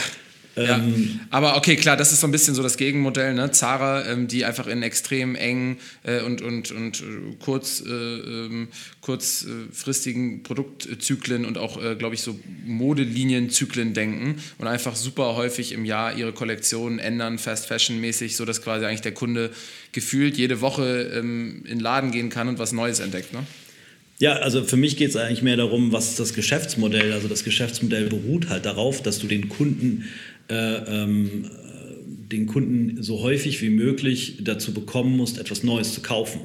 Ja. 0.56 0.78
Ähm, 0.78 1.20
aber 1.32 1.58
okay, 1.58 1.76
klar, 1.76 1.97
das 1.97 2.12
ist 2.12 2.22
so 2.22 2.28
ein 2.28 2.32
bisschen 2.32 2.54
so 2.54 2.62
das 2.62 2.78
Gegenmodell, 2.78 3.34
ne? 3.34 3.51
Zara, 3.51 4.06
ähm, 4.06 4.28
die 4.28 4.45
einfach 4.45 4.68
in 4.68 4.84
extrem 4.84 5.36
engen 5.36 5.78
äh, 6.04 6.22
und, 6.22 6.41
und, 6.41 6.72
und 6.72 7.01
äh, 7.01 7.04
kurz, 7.43 7.82
äh, 7.86 7.89
ähm, 7.89 8.68
kurzfristigen 9.01 10.43
Produktzyklen 10.43 11.45
und 11.45 11.58
auch, 11.58 11.84
äh, 11.84 11.95
glaube 11.95 12.14
ich, 12.14 12.22
so 12.22 12.39
Modelinienzyklen 12.66 13.93
denken 13.95 14.36
und 14.60 14.68
einfach 14.68 14.95
super 14.95 15.36
häufig 15.36 15.72
im 15.72 15.86
Jahr 15.86 16.16
ihre 16.16 16.34
Kollektionen 16.34 16.99
ändern, 16.99 17.39
Fast 17.39 17.66
Fashion 17.66 17.99
mäßig, 17.99 18.36
sodass 18.36 18.62
quasi 18.62 18.86
eigentlich 18.86 19.01
der 19.01 19.14
Kunde 19.14 19.49
gefühlt 19.91 20.38
jede 20.38 20.62
Woche 20.62 21.12
ähm, 21.16 21.62
in 21.64 21.78
den 21.78 21.80
Laden 21.80 22.12
gehen 22.12 22.30
kann 22.30 22.47
und 22.47 22.60
was 22.60 22.74
Neues 22.74 22.99
entdeckt. 22.99 23.34
Ne? 23.34 23.43
Ja, 24.20 24.34
also 24.38 24.64
für 24.64 24.78
mich 24.78 24.95
geht 24.95 25.10
es 25.10 25.16
eigentlich 25.16 25.41
mehr 25.41 25.58
darum, 25.58 25.91
was 25.91 26.10
ist 26.10 26.20
das 26.20 26.34
Geschäftsmodell. 26.34 27.12
Also 27.14 27.28
das 27.28 27.43
Geschäftsmodell 27.43 28.08
beruht 28.08 28.47
halt 28.49 28.66
darauf, 28.66 29.01
dass 29.01 29.20
du 29.20 29.28
den 29.28 29.49
Kunden 29.49 30.06
äh, 30.50 30.56
ähm, 30.56 31.50
den 32.32 32.48
Kunden 32.48 33.02
so 33.02 33.22
häufig 33.22 33.62
wie 33.62 33.70
möglich 33.70 34.39
dazu 34.41 34.74
bekommen 34.74 35.16
musst, 35.18 35.38
etwas 35.38 35.64
Neues 35.64 35.94
zu 35.94 36.02
kaufen. 36.02 36.41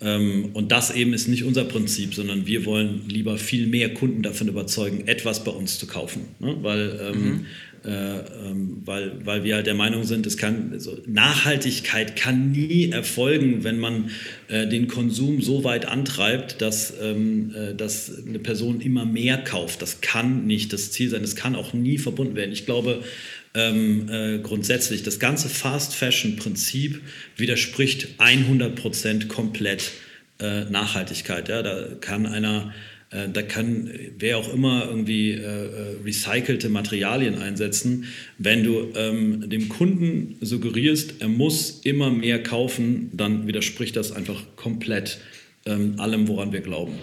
Ähm, 0.00 0.50
und 0.54 0.72
das 0.72 0.90
eben 0.90 1.12
ist 1.12 1.28
nicht 1.28 1.44
unser 1.44 1.64
Prinzip, 1.64 2.14
sondern 2.14 2.46
wir 2.46 2.64
wollen 2.64 3.02
lieber 3.08 3.38
viel 3.38 3.66
mehr 3.66 3.94
Kunden 3.94 4.22
davon 4.22 4.48
überzeugen, 4.48 5.06
etwas 5.06 5.44
bei 5.44 5.52
uns 5.52 5.78
zu 5.78 5.86
kaufen. 5.86 6.22
Ne? 6.40 6.56
Weil 6.62 7.00
ähm, 7.00 7.24
mhm. 7.24 7.46
Äh, 7.84 7.90
ähm, 7.90 8.82
weil, 8.84 9.26
weil 9.26 9.42
wir 9.42 9.56
halt 9.56 9.66
der 9.66 9.74
Meinung 9.74 10.04
sind, 10.04 10.24
es 10.26 10.36
kann, 10.36 10.70
also 10.72 10.98
Nachhaltigkeit 11.06 12.14
kann 12.14 12.52
nie 12.52 12.90
erfolgen, 12.90 13.64
wenn 13.64 13.78
man 13.78 14.10
äh, 14.46 14.68
den 14.68 14.86
Konsum 14.86 15.42
so 15.42 15.64
weit 15.64 15.86
antreibt, 15.86 16.62
dass, 16.62 16.94
ähm, 17.02 17.52
äh, 17.56 17.74
dass 17.74 18.24
eine 18.24 18.38
Person 18.38 18.80
immer 18.80 19.04
mehr 19.04 19.36
kauft. 19.36 19.82
Das 19.82 20.00
kann 20.00 20.46
nicht 20.46 20.72
das 20.72 20.92
Ziel 20.92 21.10
sein. 21.10 21.22
Das 21.22 21.34
kann 21.34 21.56
auch 21.56 21.72
nie 21.72 21.98
verbunden 21.98 22.36
werden. 22.36 22.52
Ich 22.52 22.66
glaube, 22.66 23.02
ähm, 23.54 24.08
äh, 24.08 24.38
grundsätzlich, 24.38 25.02
das 25.02 25.18
ganze 25.18 25.48
Fast-Fashion-Prinzip 25.48 27.00
widerspricht 27.36 28.20
100% 28.20 29.26
komplett 29.26 29.90
äh, 30.38 30.64
Nachhaltigkeit. 30.66 31.48
Ja? 31.48 31.62
Da 31.62 31.88
kann 32.00 32.26
einer 32.26 32.72
äh, 33.12 33.28
da 33.28 33.42
kann 33.42 33.90
wer 34.18 34.38
auch 34.38 34.52
immer 34.52 34.86
irgendwie 34.86 35.32
äh, 35.32 35.36
äh, 35.36 35.96
recycelte 36.04 36.68
Materialien 36.68 37.38
einsetzen. 37.38 38.06
Wenn 38.38 38.64
du 38.64 38.88
ähm, 38.94 39.48
dem 39.48 39.68
Kunden 39.68 40.36
suggerierst, 40.40 41.20
er 41.20 41.28
muss 41.28 41.80
immer 41.84 42.10
mehr 42.10 42.42
kaufen, 42.42 43.10
dann 43.12 43.46
widerspricht 43.46 43.96
das 43.96 44.12
einfach 44.12 44.42
komplett 44.56 45.20
ähm, 45.66 45.94
allem, 45.98 46.26
woran 46.28 46.52
wir 46.52 46.60
glauben. 46.60 46.94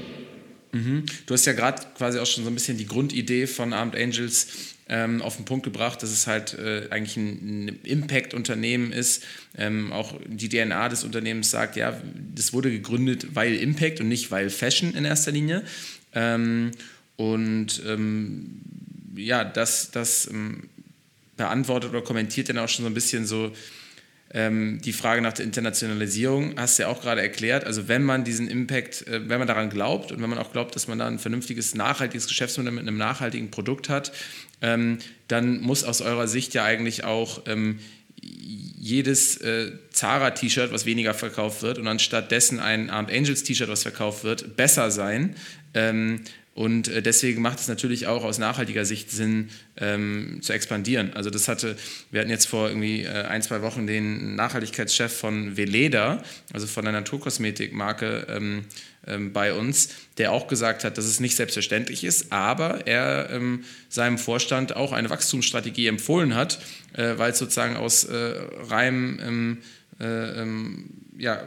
Mhm. 0.72 1.06
Du 1.26 1.34
hast 1.34 1.46
ja 1.46 1.54
gerade 1.54 1.82
quasi 1.98 2.20
auch 2.20 2.26
schon 2.26 2.44
so 2.44 2.50
ein 2.50 2.54
bisschen 2.54 2.78
die 2.78 2.86
Grundidee 2.86 3.48
von 3.48 3.74
Armed 3.74 3.96
Angels 3.96 4.76
ähm, 4.90 5.22
auf 5.22 5.36
den 5.36 5.46
Punkt 5.46 5.64
gebracht, 5.64 6.02
dass 6.02 6.10
es 6.10 6.28
halt 6.28 6.58
äh, 6.58 6.88
eigentlich 6.90 7.16
ein, 7.16 7.80
Impact-Unternehmen 7.84 8.92
ist. 8.92 9.24
Ähm, 9.58 9.94
auch 9.94 10.16
die 10.28 10.50
DNA 10.50 10.90
des 10.90 11.04
Unternehmens 11.04 11.52
sagt, 11.52 11.76
ja, 11.76 12.00
das 12.36 12.54
wurde 12.54 12.72
gegründet, 12.72 13.28
weil 13.34 13.56
Impact 13.56 14.02
und 14.02 14.10
nicht 14.10 14.32
weil 14.32 14.50
Fashion 14.50 14.96
in 14.96 15.06
erster 15.06 15.32
Linie. 15.32 15.64
Ähm, 16.14 16.72
und 17.16 17.82
ähm, 17.86 18.62
ja, 19.16 19.44
das, 19.44 19.92
das 19.92 20.28
ähm, 20.28 20.70
beantwortet 21.38 21.92
oder 21.92 22.02
kommentiert 22.02 22.50
dann 22.50 22.58
auch 22.58 22.70
schon 22.70 22.84
so 22.84 22.90
ein 22.90 22.94
bisschen 22.94 23.26
so 23.26 23.52
ähm, 24.32 24.80
die 24.84 24.94
Frage 24.94 25.22
nach 25.22 25.34
der 25.34 25.46
Internationalisierung. 25.46 26.54
Hast 26.58 26.78
du 26.78 26.84
ja 26.84 26.90
auch 26.90 27.02
gerade 27.02 27.22
erklärt. 27.22 27.66
Also 27.66 27.88
wenn 27.88 28.04
man 28.04 28.24
diesen 28.24 28.48
Impact, 28.48 29.08
äh, 29.08 29.28
wenn 29.28 29.40
man 29.40 29.48
daran 29.48 29.70
glaubt 29.70 30.12
und 30.12 30.22
wenn 30.22 30.30
man 30.30 30.40
auch 30.40 30.52
glaubt, 30.52 30.76
dass 30.76 30.88
man 30.88 31.00
da 31.00 31.08
ein 31.08 31.20
vernünftiges, 31.20 31.76
nachhaltiges 31.76 32.28
Geschäftsmodell 32.28 32.74
mit 32.74 32.88
einem 32.88 32.98
nachhaltigen 32.98 33.52
Produkt 33.52 33.90
hat, 33.90 34.12
ähm, 34.62 35.00
dann 35.28 35.62
muss 35.62 35.84
aus 35.84 36.02
eurer 36.02 36.28
Sicht 36.28 36.54
ja 36.54 36.64
eigentlich 36.64 37.04
auch 37.04 37.42
jedes 38.80 39.38
äh, 39.38 39.72
Zara-T-Shirt, 39.92 40.72
was 40.72 40.86
weniger 40.86 41.14
verkauft 41.14 41.62
wird, 41.62 41.78
und 41.78 41.88
anstatt 41.88 42.32
dessen 42.32 42.60
ein 42.60 42.90
Armed 42.90 43.12
Angels 43.12 43.44
T-Shirt, 43.44 43.70
was 43.70 43.84
verkauft 43.84 44.24
wird, 44.24 44.56
besser 44.56 44.90
sein. 44.90 45.36
Ähm, 45.74 46.22
und 46.60 46.90
äh, 46.90 47.02
deswegen 47.02 47.42
macht 47.42 47.60
es 47.60 47.70
natürlich 47.70 48.08
auch 48.08 48.26
aus 48.26 48.38
nachhaltiger 48.38 48.84
Sicht 48.84 49.12
Sinn, 49.12 49.50
ähm, 49.78 50.40
zu 50.42 50.52
expandieren. 50.52 51.14
Also 51.14 51.30
das 51.30 51.48
hatte, 51.48 51.78
wir 52.12 52.20
hatten 52.20 52.30
jetzt 52.30 52.48
vor 52.48 52.68
irgendwie 52.68 53.04
äh, 53.04 53.24
ein, 53.28 53.42
zwei 53.42 53.62
Wochen 53.62 53.88
den 53.88 54.36
Nachhaltigkeitschef 54.36 55.14
von 55.16 55.56
Veleda, 55.56 56.22
also 56.52 56.68
von 56.68 56.84
der 56.84 56.92
Naturkosmetikmarke, 56.92 58.28
ähm, 58.30 58.66
ähm, 59.08 59.32
bei 59.32 59.54
uns, 59.54 59.90
der 60.18 60.34
auch 60.34 60.48
gesagt 60.48 60.84
hat, 60.84 60.98
dass 60.98 61.06
es 61.06 61.22
nicht 61.22 61.38
selbstverständlich 61.38 62.04
ist, 62.04 62.34
aber 62.34 62.86
er 62.86 63.30
ähm, 63.32 63.64
seinem 63.88 64.18
Vorstand 64.18 64.76
auch 64.76 64.92
eine 64.92 65.10
Wachstumsstrategie 65.10 65.88
empfohlen 65.88 66.36
hat, 66.36 66.60
äh, 66.92 67.14
weil 67.18 67.32
es 67.32 67.40
sozusagen 67.40 67.78
aus 67.78 68.04
äh, 68.04 68.34
reinem 68.70 69.58
ähm, 70.02 70.90
äh, 71.18 71.22
ja, 71.22 71.42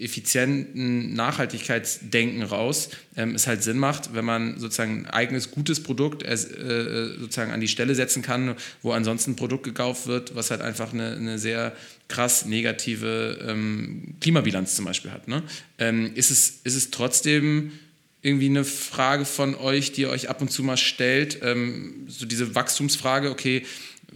effizienten 0.00 1.12
Nachhaltigkeitsdenken 1.14 2.42
raus 2.42 2.90
ähm, 3.16 3.34
es 3.34 3.46
halt 3.46 3.62
Sinn 3.62 3.78
macht, 3.78 4.14
wenn 4.14 4.24
man 4.24 4.58
sozusagen 4.58 5.04
ein 5.04 5.06
eigenes 5.06 5.50
gutes 5.50 5.82
Produkt 5.82 6.22
äh, 6.22 6.36
sozusagen 6.36 7.52
an 7.52 7.60
die 7.60 7.68
Stelle 7.68 7.94
setzen 7.94 8.22
kann, 8.22 8.56
wo 8.82 8.92
ansonsten 8.92 9.32
ein 9.32 9.36
Produkt 9.36 9.64
gekauft 9.64 10.06
wird, 10.06 10.34
was 10.34 10.50
halt 10.50 10.60
einfach 10.60 10.92
eine, 10.92 11.12
eine 11.12 11.38
sehr 11.38 11.74
krass 12.08 12.46
negative 12.46 13.38
ähm, 13.46 14.14
Klimabilanz 14.20 14.74
zum 14.74 14.84
Beispiel 14.84 15.10
hat. 15.10 15.28
Ne? 15.28 15.42
Ähm, 15.78 16.12
ist, 16.14 16.30
es, 16.30 16.60
ist 16.64 16.76
es 16.76 16.90
trotzdem 16.90 17.72
irgendwie 18.22 18.46
eine 18.46 18.64
Frage 18.64 19.24
von 19.24 19.54
euch, 19.54 19.92
die 19.92 20.02
ihr 20.02 20.10
euch 20.10 20.28
ab 20.28 20.42
und 20.42 20.50
zu 20.50 20.62
mal 20.62 20.76
stellt, 20.76 21.38
ähm, 21.42 22.06
so 22.08 22.26
diese 22.26 22.54
Wachstumsfrage, 22.54 23.30
okay, 23.30 23.64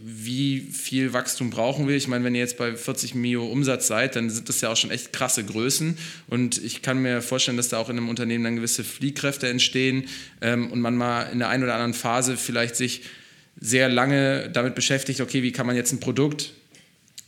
wie 0.07 0.61
viel 0.61 1.15
Wachstum 1.15 1.49
brauchen 1.49 1.89
wir? 1.89 1.97
Ich 1.97 2.09
meine, 2.09 2.25
wenn 2.25 2.35
ihr 2.35 2.43
jetzt 2.43 2.59
bei 2.59 2.77
40 2.77 3.15
Mio 3.15 3.47
Umsatz 3.47 3.87
seid, 3.87 4.17
dann 4.17 4.29
sind 4.29 4.51
das 4.51 4.61
ja 4.61 4.69
auch 4.69 4.77
schon 4.77 4.91
echt 4.91 5.15
krasse 5.15 5.43
Größen. 5.45 5.97
Und 6.27 6.63
ich 6.63 6.83
kann 6.83 6.99
mir 6.99 7.23
vorstellen, 7.23 7.57
dass 7.57 7.71
da 7.71 7.79
auch 7.79 7.89
in 7.89 7.97
einem 7.97 8.11
Unternehmen 8.11 8.45
dann 8.45 8.57
gewisse 8.57 8.85
Fliehkräfte 8.85 9.49
entstehen 9.49 10.05
ähm, 10.43 10.71
und 10.71 10.83
man 10.83 10.95
mal 10.95 11.23
in 11.33 11.39
der 11.39 11.49
einen 11.49 11.63
oder 11.63 11.73
anderen 11.73 11.95
Phase 11.95 12.37
vielleicht 12.37 12.77
sich 12.77 13.01
sehr 13.59 13.89
lange 13.89 14.51
damit 14.51 14.75
beschäftigt, 14.75 15.23
okay, 15.23 15.43
wie 15.43 15.53
kann 15.53 15.67
man 15.67 15.75
jetzt 15.75 15.93
ein 15.93 16.01
Produkt 16.01 16.53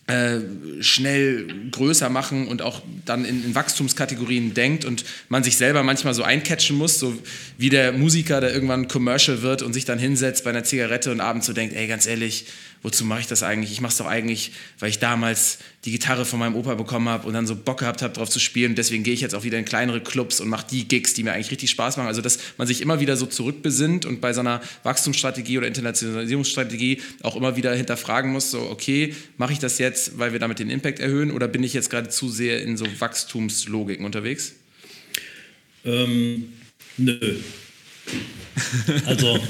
äh, 0.08 0.38
schnell 0.80 1.48
größer 1.72 2.08
machen 2.08 2.46
und 2.46 2.62
auch 2.62 2.80
dann 3.04 3.24
in, 3.24 3.44
in, 3.44 3.54
Wachstumskategorien 3.56 4.54
denkt 4.54 4.84
und 4.84 5.04
man 5.28 5.42
sich 5.42 5.56
selber 5.56 5.82
manchmal 5.82 6.14
so 6.14 6.22
eincatchen 6.22 6.76
muss, 6.76 7.00
so 7.00 7.18
wie 7.58 7.70
der 7.70 7.90
Musiker, 7.90 8.40
der 8.40 8.54
irgendwann 8.54 8.86
Commercial 8.86 9.42
wird 9.42 9.62
und 9.62 9.72
sich 9.72 9.84
dann 9.84 9.98
hinsetzt 9.98 10.44
bei 10.44 10.50
einer 10.50 10.62
Zigarette 10.62 11.10
und 11.10 11.20
abends 11.20 11.46
so 11.46 11.52
denkt, 11.52 11.74
ey, 11.74 11.88
ganz 11.88 12.06
ehrlich, 12.06 12.46
wozu 12.82 13.04
mache 13.04 13.20
ich 13.20 13.26
das 13.26 13.42
eigentlich? 13.42 13.72
Ich 13.72 13.80
mache 13.80 13.92
es 13.92 13.98
doch 13.98 14.06
eigentlich, 14.06 14.52
weil 14.78 14.90
ich 14.90 14.98
damals 14.98 15.58
die 15.84 15.92
Gitarre 15.92 16.24
von 16.24 16.38
meinem 16.38 16.56
Opa 16.56 16.74
bekommen 16.74 17.08
habe 17.08 17.26
und 17.26 17.34
dann 17.34 17.46
so 17.46 17.54
Bock 17.54 17.78
gehabt 17.78 18.02
habe, 18.02 18.12
drauf 18.12 18.28
zu 18.28 18.40
spielen. 18.40 18.72
Und 18.72 18.78
deswegen 18.78 19.04
gehe 19.04 19.14
ich 19.14 19.20
jetzt 19.20 19.34
auch 19.34 19.44
wieder 19.44 19.58
in 19.58 19.64
kleinere 19.64 20.00
Clubs 20.00 20.40
und 20.40 20.48
mache 20.48 20.66
die 20.70 20.86
Gigs, 20.88 21.14
die 21.14 21.22
mir 21.22 21.32
eigentlich 21.32 21.50
richtig 21.50 21.70
Spaß 21.70 21.96
machen. 21.96 22.08
Also, 22.08 22.22
dass 22.22 22.38
man 22.58 22.66
sich 22.66 22.80
immer 22.80 23.00
wieder 23.00 23.16
so 23.16 23.26
zurückbesinnt 23.26 24.04
und 24.04 24.20
bei 24.20 24.32
so 24.32 24.40
einer 24.40 24.60
Wachstumsstrategie 24.82 25.58
oder 25.58 25.68
Internationalisierungsstrategie 25.68 27.02
auch 27.22 27.36
immer 27.36 27.56
wieder 27.56 27.74
hinterfragen 27.74 28.32
muss, 28.32 28.50
so, 28.50 28.60
okay, 28.60 29.14
mache 29.36 29.52
ich 29.52 29.58
das 29.58 29.78
jetzt, 29.78 30.18
weil 30.18 30.32
wir 30.32 30.38
damit 30.38 30.58
den 30.58 30.70
Impact 30.70 30.98
erhöhen 30.98 31.30
oder 31.30 31.48
bin 31.48 31.62
ich 31.62 31.72
jetzt 31.72 31.90
gerade 31.90 32.08
zu 32.08 32.28
sehr 32.28 32.62
in 32.62 32.76
so 32.76 32.86
Wachstumslogiken 32.98 34.04
unterwegs? 34.04 34.54
Ähm, 35.84 36.52
nö. 36.96 37.36
Also 39.06 39.38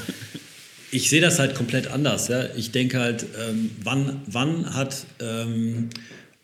ich 0.90 1.10
sehe 1.10 1.20
das 1.20 1.38
halt 1.38 1.54
komplett 1.54 1.88
anders. 1.88 2.28
Ja? 2.28 2.48
Ich 2.56 2.70
denke 2.70 2.98
halt, 2.98 3.26
ähm, 3.48 3.70
wann, 3.82 4.20
wann 4.26 4.74
hat, 4.74 5.06
ähm, 5.20 5.88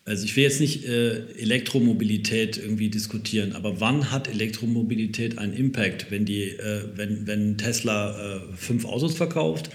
also 0.04 0.24
ich 0.24 0.34
will 0.36 0.44
jetzt 0.44 0.60
nicht 0.60 0.84
äh, 0.84 1.26
Elektromobilität 1.38 2.56
irgendwie 2.56 2.88
diskutieren, 2.88 3.52
aber 3.52 3.80
wann 3.80 4.10
hat 4.10 4.28
Elektromobilität 4.28 5.38
einen 5.38 5.52
Impact, 5.52 6.10
wenn, 6.10 6.24
die, 6.24 6.50
äh, 6.50 6.82
wenn, 6.96 7.26
wenn 7.26 7.56
Tesla 7.56 8.36
äh, 8.36 8.40
fünf 8.56 8.84
Autos 8.84 9.14
verkauft 9.14 9.70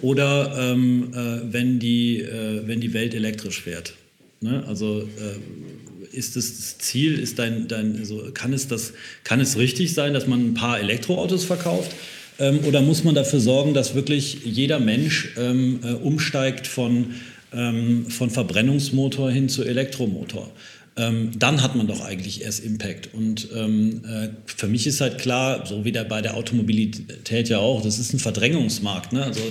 oder 0.00 0.72
ähm, 0.72 1.12
äh, 1.12 1.52
wenn, 1.52 1.78
die, 1.78 2.20
äh, 2.20 2.66
wenn 2.66 2.80
die 2.80 2.94
Welt 2.94 3.14
elektrisch 3.14 3.60
fährt? 3.60 3.94
Ne? 4.40 4.64
Also 4.66 5.02
äh, 5.02 6.16
ist 6.16 6.36
das, 6.36 6.56
das 6.56 6.78
Ziel, 6.78 7.18
ist 7.18 7.38
dein, 7.38 7.68
dein, 7.68 7.98
also 7.98 8.30
kann, 8.32 8.52
es 8.54 8.68
das, 8.68 8.94
kann 9.24 9.40
es 9.40 9.58
richtig 9.58 9.92
sein, 9.92 10.14
dass 10.14 10.26
man 10.26 10.40
ein 10.40 10.54
paar 10.54 10.80
Elektroautos 10.80 11.44
verkauft? 11.44 11.92
Ähm, 12.38 12.60
oder 12.64 12.82
muss 12.82 13.04
man 13.04 13.14
dafür 13.14 13.40
sorgen, 13.40 13.74
dass 13.74 13.94
wirklich 13.94 14.44
jeder 14.44 14.78
Mensch 14.78 15.34
ähm, 15.38 15.80
äh, 15.82 15.92
umsteigt 15.92 16.66
von, 16.66 17.14
ähm, 17.52 18.06
von 18.08 18.30
Verbrennungsmotor 18.30 19.30
hin 19.30 19.48
zu 19.48 19.64
Elektromotor? 19.64 20.50
Ähm, 20.98 21.32
dann 21.38 21.62
hat 21.62 21.76
man 21.76 21.86
doch 21.86 22.00
eigentlich 22.00 22.42
erst 22.42 22.64
Impact. 22.64 23.12
Und 23.12 23.48
ähm, 23.54 24.02
äh, 24.06 24.28
für 24.46 24.66
mich 24.66 24.86
ist 24.86 25.02
halt 25.02 25.18
klar, 25.18 25.66
so 25.66 25.84
wie 25.84 25.92
der 25.92 26.04
bei 26.04 26.22
der 26.22 26.36
Automobilität 26.36 27.50
ja 27.50 27.58
auch, 27.58 27.82
das 27.82 27.98
ist 27.98 28.14
ein 28.14 28.18
Verdrängungsmarkt. 28.18 29.12
Ne? 29.12 29.22
Also 29.22 29.42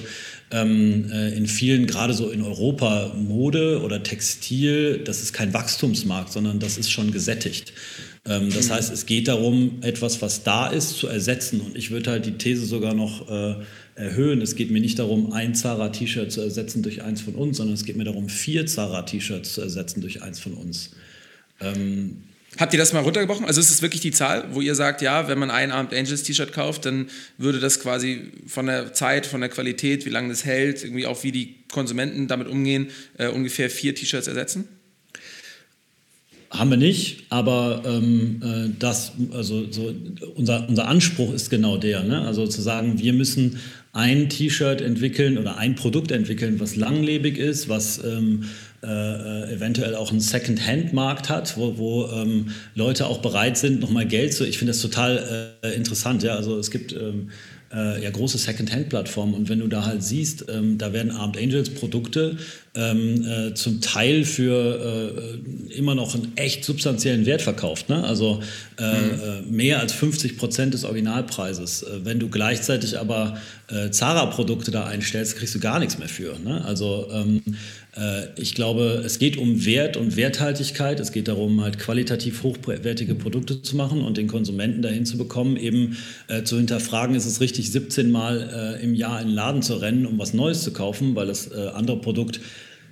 ähm, 0.52 1.12
äh, 1.12 1.36
in 1.36 1.46
vielen, 1.46 1.86
gerade 1.86 2.16
so 2.16 2.32
in 2.32 2.42
Europa, 2.42 3.14
Mode 3.16 3.82
oder 3.84 4.02
Textil, 4.02 5.02
das 5.04 5.22
ist 5.22 5.34
kein 5.34 5.54
Wachstumsmarkt, 5.54 6.32
sondern 6.32 6.60
das 6.60 6.80
ist 6.80 6.92
schon 6.92 7.12
gesättigt. 7.12 7.74
Ähm, 8.28 8.52
das 8.54 8.70
heißt, 8.70 8.92
es 8.92 9.06
geht 9.06 9.28
darum, 9.28 9.80
etwas, 9.82 10.22
was 10.22 10.44
da 10.44 10.68
ist, 10.68 10.98
zu 10.98 11.08
ersetzen. 11.08 11.62
Und 11.62 11.78
ich 11.78 11.92
würde 11.92 12.12
halt 12.12 12.26
die 12.26 12.38
These 12.38 12.66
sogar 12.66 12.94
noch 12.94 13.30
äh, 13.30 13.56
erhöhen. 13.96 14.42
Es 14.42 14.56
geht 14.56 14.72
mir 14.72 14.82
nicht 14.82 15.00
darum, 15.00 15.32
ein 15.32 15.54
Zara-T-Shirt 15.56 16.32
zu 16.32 16.42
ersetzen 16.42 16.84
durch 16.84 17.04
eins 17.04 17.22
von 17.22 17.36
uns, 17.36 17.58
sondern 17.58 17.76
es 17.76 17.86
geht 17.86 17.98
mir 17.98 18.04
darum, 18.04 18.30
vier 18.30 18.66
Zara-T-Shirts 18.66 19.54
zu 19.54 19.62
ersetzen 19.62 20.02
durch 20.02 20.22
eins 20.22 20.40
von 20.40 20.54
uns. 20.54 20.92
Ähm, 21.62 22.24
Habt 22.58 22.74
ihr 22.74 22.80
das 22.80 22.94
mal 22.94 23.02
runtergebrochen? 23.02 23.46
Also 23.46 23.60
ist 23.60 23.70
es 23.70 23.82
wirklich 23.82 24.02
die 24.02 24.12
Zahl, 24.12 24.46
wo 24.52 24.62
ihr 24.62 24.76
sagt, 24.76 25.02
ja, 25.02 25.28
wenn 25.28 25.38
man 25.38 25.52
ein 25.52 25.72
Armed 25.72 25.94
Angels 25.94 26.24
T-Shirt 26.24 26.54
kauft, 26.54 26.86
dann 26.86 27.10
würde 27.38 27.60
das 27.60 27.82
quasi 27.82 28.32
von 28.48 28.68
der 28.68 28.94
Zeit, 28.94 29.26
von 29.26 29.42
der 29.42 29.50
Qualität, 29.50 30.06
wie 30.06 30.10
lange 30.10 30.30
das 30.30 30.46
hält, 30.46 30.84
irgendwie 30.84 31.06
auch 31.06 31.24
wie 31.24 31.34
die 31.34 31.56
Konsumenten 31.70 32.28
damit 32.28 32.48
umgehen, 32.48 32.88
äh, 33.18 33.28
ungefähr 33.28 33.70
vier 33.70 33.94
T-Shirts 33.94 34.28
ersetzen? 34.28 34.70
Haben 36.58 36.70
wir 36.70 36.78
nicht, 36.78 37.26
aber 37.30 37.82
ähm, 37.86 38.42
äh, 38.42 38.70
das, 38.80 39.12
also 39.34 39.70
so, 39.72 39.94
unser, 40.36 40.68
unser 40.70 40.88
Anspruch 40.88 41.34
ist 41.34 41.50
genau 41.50 41.78
der. 41.78 42.04
Ne? 42.04 42.22
Also 42.22 42.48
zu 42.48 42.62
sagen, 42.62 42.98
wir 42.98 43.12
müssen 43.14 43.60
ein 43.92 44.30
T-Shirt 44.30 44.82
entwickeln 44.82 45.38
oder 45.38 45.58
ein 45.58 45.76
Produkt 45.76 46.12
entwickeln, 46.12 46.60
was 46.60 46.76
langlebig 46.76 47.38
ist, 47.38 47.68
was 47.68 48.02
ähm, 48.04 48.46
äh, 48.84 48.88
äh 48.88 49.54
eventuell 49.54 49.96
auch 49.96 50.12
einen 50.12 50.22
Second-Hand-Markt 50.22 51.30
hat, 51.30 51.58
wo, 51.58 51.78
wo 51.78 52.08
ähm, 52.08 52.52
Leute 52.74 53.08
auch 53.08 53.22
bereit 53.22 53.58
sind, 53.58 53.82
nochmal 53.82 54.06
Geld 54.06 54.34
zu. 54.34 54.46
Ich 54.46 54.58
finde 54.58 54.72
das 54.72 54.82
total 54.82 55.58
äh, 55.62 55.76
interessant. 55.76 56.24
Ja? 56.24 56.36
Also 56.36 56.58
es 56.58 56.72
gibt 56.72 56.94
ähm, 56.94 57.32
äh, 57.74 58.04
ja, 58.04 58.10
große 58.10 58.38
Second-Hand-Plattformen. 58.38 59.34
Und 59.34 59.50
wenn 59.50 59.60
du 59.60 59.68
da 59.68 59.86
halt 59.86 60.04
siehst, 60.04 60.46
ähm, 60.50 60.78
da 60.78 60.94
werden 60.94 61.12
Armed 61.12 61.38
Angels 61.38 61.70
Produkte 61.70 62.38
ähm, 62.76 63.26
äh, 63.26 63.54
zum 63.54 63.82
Teil 63.82 64.26
für 64.26 65.40
äh, 65.70 65.74
immer 65.78 65.96
noch 65.96 66.16
einen 66.16 66.34
echt 66.36 66.64
substanziellen 66.64 67.26
Wert 67.26 67.42
verkauft. 67.42 67.90
Ne? 67.90 68.04
Also 68.04 68.42
äh, 68.78 68.84
mhm. 68.84 69.20
Äh, 69.26 69.42
mehr 69.52 69.80
als 69.80 69.94
50 69.94 70.38
Prozent 70.38 70.74
des 70.74 70.84
Originalpreises. 70.84 71.84
Äh, 71.84 72.06
wenn 72.06 72.20
du 72.20 72.30
gleichzeitig 72.30 73.00
aber 73.00 73.38
Zara-Produkte 73.90 74.70
da 74.70 74.86
einstellst, 74.86 75.38
kriegst 75.38 75.56
du 75.56 75.60
gar 75.60 75.80
nichts 75.80 75.98
mehr 75.98 76.08
für. 76.08 76.38
Ne? 76.38 76.64
Also 76.66 77.08
ähm, 77.12 77.42
äh, 77.48 77.52
ich 78.36 78.56
glaube, 78.56 79.02
es 79.06 79.20
geht 79.20 79.38
um 79.38 79.66
Wert 79.66 79.96
und 79.96 80.18
Werthaltigkeit. 80.18 81.00
Es 81.00 81.14
geht 81.14 81.30
darum, 81.30 81.62
halt 81.62 81.80
qualitativ 81.80 82.44
hochwertige 82.44 83.16
Produkte 83.16 83.62
zu 83.62 83.76
machen 83.78 84.02
und 84.02 84.18
den 84.18 84.28
Konsumenten 84.28 84.82
dahin 84.82 85.06
zu 85.06 85.18
bekommen, 85.18 85.56
eben 85.56 85.98
äh, 86.28 86.44
zu 86.44 86.58
hinterfragen, 86.58 87.16
ist 87.16 87.26
es 87.26 87.40
richtig, 87.40 87.72
17 87.72 88.12
Mal 88.12 88.78
äh, 88.80 88.84
im 88.84 88.96
Jahr 88.96 89.22
in 89.22 89.28
den 89.28 89.36
Laden 89.36 89.62
zu 89.62 89.76
rennen, 89.76 90.06
um 90.06 90.20
was 90.20 90.34
Neues 90.34 90.64
zu 90.64 90.74
kaufen, 90.74 91.16
weil 91.16 91.28
das 91.28 91.52
äh, 91.52 91.70
andere 91.74 92.02
Produkt 92.02 92.42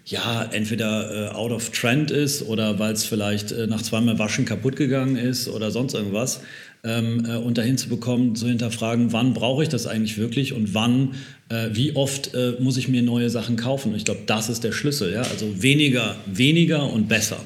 ja, 0.05 0.43
entweder 0.51 1.31
äh, 1.31 1.33
out 1.33 1.51
of 1.51 1.69
trend 1.69 2.11
ist 2.11 2.43
oder 2.43 2.77
weil 2.79 2.93
es 2.93 3.05
vielleicht 3.05 3.51
äh, 3.51 3.67
nach 3.67 3.81
zweimal 3.81 4.19
Waschen 4.19 4.45
kaputt 4.45 4.75
gegangen 4.75 5.15
ist 5.15 5.47
oder 5.47 5.71
sonst 5.71 5.93
irgendwas 5.93 6.41
ähm, 6.84 7.25
äh, 7.25 7.36
und 7.38 7.57
dahin 7.57 7.77
zu 7.77 7.89
bekommen, 7.89 8.36
zu 8.36 8.47
hinterfragen, 8.47 9.13
wann 9.13 9.34
brauche 9.34 9.63
ich 9.63 9.69
das 9.69 9.88
eigentlich 9.88 10.17
wirklich 10.17 10.53
und 10.53 10.73
wann, 10.73 11.15
äh, 11.49 11.69
wie 11.71 11.95
oft 11.95 12.34
äh, 12.34 12.55
muss 12.59 12.77
ich 12.77 12.88
mir 12.88 13.01
neue 13.01 13.29
Sachen 13.29 13.55
kaufen. 13.55 13.91
Und 13.91 13.97
ich 13.97 14.05
glaube, 14.05 14.21
das 14.25 14.49
ist 14.49 14.63
der 14.63 14.73
Schlüssel. 14.73 15.13
Ja? 15.13 15.21
Also 15.21 15.61
weniger, 15.61 16.15
weniger 16.25 16.91
und 16.91 17.07
besser. 17.07 17.39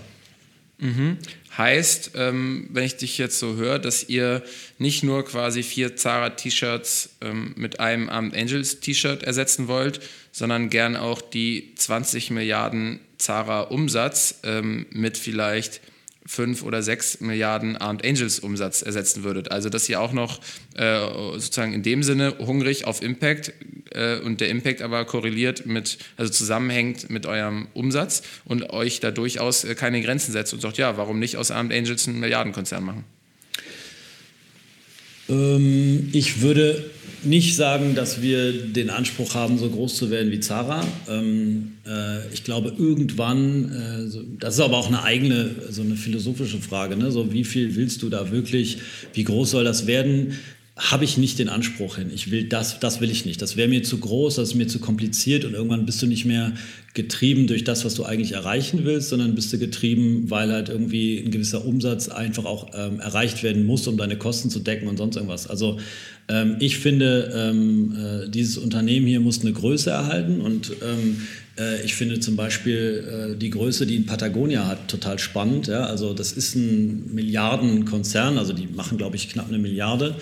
Mhm. 0.79 1.17
Heißt, 1.57 2.11
ähm, 2.15 2.69
wenn 2.71 2.83
ich 2.83 2.97
dich 2.97 3.17
jetzt 3.17 3.39
so 3.39 3.55
höre, 3.55 3.79
dass 3.79 4.07
ihr 4.07 4.43
nicht 4.77 5.03
nur 5.03 5.25
quasi 5.25 5.63
vier 5.63 5.95
Zara-T-Shirts 5.95 7.17
ähm, 7.21 7.53
mit 7.57 7.79
einem 7.79 8.09
Armed 8.09 8.35
Angels 8.35 8.79
T-Shirt 8.79 9.23
ersetzen 9.23 9.67
wollt, 9.67 9.99
sondern 10.31 10.69
gern 10.69 10.95
auch 10.95 11.19
die 11.19 11.73
20 11.75 12.29
Milliarden 12.29 12.99
Zara-Umsatz 13.17 14.41
ähm, 14.43 14.85
mit 14.91 15.17
vielleicht 15.17 15.81
fünf 16.27 16.61
oder 16.63 16.83
sechs 16.83 17.21
Milliarden 17.21 17.77
Armed 17.77 18.05
Angels 18.05 18.39
Umsatz 18.39 18.81
ersetzen 18.81 19.23
würdet. 19.23 19.51
Also 19.51 19.69
dass 19.69 19.89
ihr 19.89 19.99
auch 19.99 20.11
noch 20.11 20.39
äh, 20.75 20.99
sozusagen 21.33 21.73
in 21.73 21.83
dem 21.83 22.03
Sinne 22.03 22.35
hungrig 22.39 22.85
auf 22.85 23.01
Impact 23.01 23.53
äh, 23.91 24.19
und 24.19 24.41
der 24.41 24.49
Impact 24.49 24.81
aber 24.81 25.05
korreliert 25.05 25.65
mit, 25.65 25.97
also 26.17 26.31
zusammenhängt 26.31 27.09
mit 27.09 27.25
eurem 27.25 27.67
Umsatz 27.73 28.23
und 28.45 28.69
euch 28.71 28.99
da 28.99 29.11
durchaus 29.11 29.63
äh, 29.63 29.73
keine 29.73 30.01
Grenzen 30.01 30.31
setzt 30.31 30.53
und 30.53 30.59
sagt, 30.59 30.77
ja, 30.77 30.97
warum 30.97 31.19
nicht 31.19 31.37
aus 31.37 31.49
Armed 31.49 31.75
Angels 31.75 32.07
einen 32.07 32.19
Milliardenkonzern 32.19 32.83
machen? 32.83 33.05
Ähm, 35.29 36.09
ich 36.13 36.41
würde 36.41 36.83
nicht 37.23 37.55
sagen, 37.55 37.95
dass 37.95 38.21
wir 38.21 38.53
den 38.53 38.89
Anspruch 38.89 39.35
haben, 39.35 39.57
so 39.57 39.69
groß 39.69 39.95
zu 39.95 40.11
werden 40.11 40.31
wie 40.31 40.39
Zara. 40.39 40.85
Ähm, 41.09 41.73
äh, 41.85 42.27
ich 42.33 42.43
glaube, 42.43 42.73
irgendwann, 42.77 43.71
äh, 43.71 44.07
so, 44.07 44.21
das 44.39 44.55
ist 44.55 44.59
aber 44.59 44.77
auch 44.77 44.87
eine 44.87 45.03
eigene, 45.03 45.55
so 45.69 45.81
eine 45.81 45.95
philosophische 45.95 46.59
Frage, 46.59 46.95
ne? 46.95 47.11
so 47.11 47.33
wie 47.33 47.43
viel 47.43 47.75
willst 47.75 48.03
du 48.03 48.09
da 48.09 48.31
wirklich, 48.31 48.77
wie 49.13 49.23
groß 49.23 49.51
soll 49.51 49.63
das 49.63 49.87
werden? 49.87 50.37
Habe 50.77 51.05
ich 51.05 51.17
nicht 51.17 51.39
den 51.39 51.49
Anspruch 51.49 51.95
hin. 51.95 52.11
Ich 52.13 52.29
will 52.29 52.43
das, 52.43 52.79
das 52.79 53.01
will 53.01 53.09
ich 53.09 53.25
nicht. 53.25 53.41
Das 53.41 53.57
wäre 53.57 53.67
mir 53.67 53.81
zu 53.81 53.97
groß, 53.97 54.35
das 54.35 54.49
ist 54.49 54.55
mir 54.55 54.67
zu 54.67 54.77
kompliziert 54.77 55.43
und 55.43 55.53
irgendwann 55.53 55.87
bist 55.87 56.01
du 56.03 56.05
nicht 56.05 56.25
mehr 56.25 56.53
getrieben 56.93 57.47
durch 57.47 57.63
das, 57.63 57.83
was 57.83 57.95
du 57.95 58.05
eigentlich 58.05 58.33
erreichen 58.33 58.81
willst, 58.83 59.09
sondern 59.09 59.33
bist 59.33 59.51
du 59.51 59.57
getrieben, 59.57 60.29
weil 60.29 60.51
halt 60.51 60.69
irgendwie 60.69 61.17
ein 61.17 61.31
gewisser 61.31 61.65
Umsatz 61.65 62.09
einfach 62.09 62.45
auch 62.45 62.71
ähm, 62.75 62.99
erreicht 62.99 63.41
werden 63.41 63.65
muss, 63.65 63.87
um 63.87 63.97
deine 63.97 64.17
Kosten 64.17 64.51
zu 64.51 64.59
decken 64.59 64.87
und 64.87 64.97
sonst 64.97 65.15
irgendwas. 65.15 65.47
Also 65.47 65.79
ähm, 66.27 66.57
ich 66.59 66.77
finde, 66.77 67.31
ähm, 67.35 67.95
äh, 67.95 68.29
dieses 68.29 68.57
Unternehmen 68.57 69.07
hier 69.07 69.19
muss 69.19 69.41
eine 69.41 69.53
Größe 69.53 69.89
erhalten 69.89 70.41
und 70.41 70.71
ähm, 70.83 71.21
äh, 71.57 71.83
ich 71.83 71.95
finde 71.95 72.19
zum 72.19 72.35
Beispiel 72.35 73.33
äh, 73.33 73.37
die 73.37 73.49
Größe, 73.49 73.85
die 73.85 73.99
Patagonia 73.99 74.67
hat, 74.67 74.87
total 74.87 75.19
spannend. 75.19 75.67
Ja? 75.67 75.85
Also 75.85 76.13
das 76.13 76.31
ist 76.31 76.55
ein 76.55 77.13
Milliardenkonzern, 77.13 78.37
also 78.37 78.53
die 78.53 78.67
machen, 78.67 78.97
glaube 78.97 79.15
ich, 79.15 79.29
knapp 79.29 79.47
eine 79.47 79.57
Milliarde. 79.57 80.15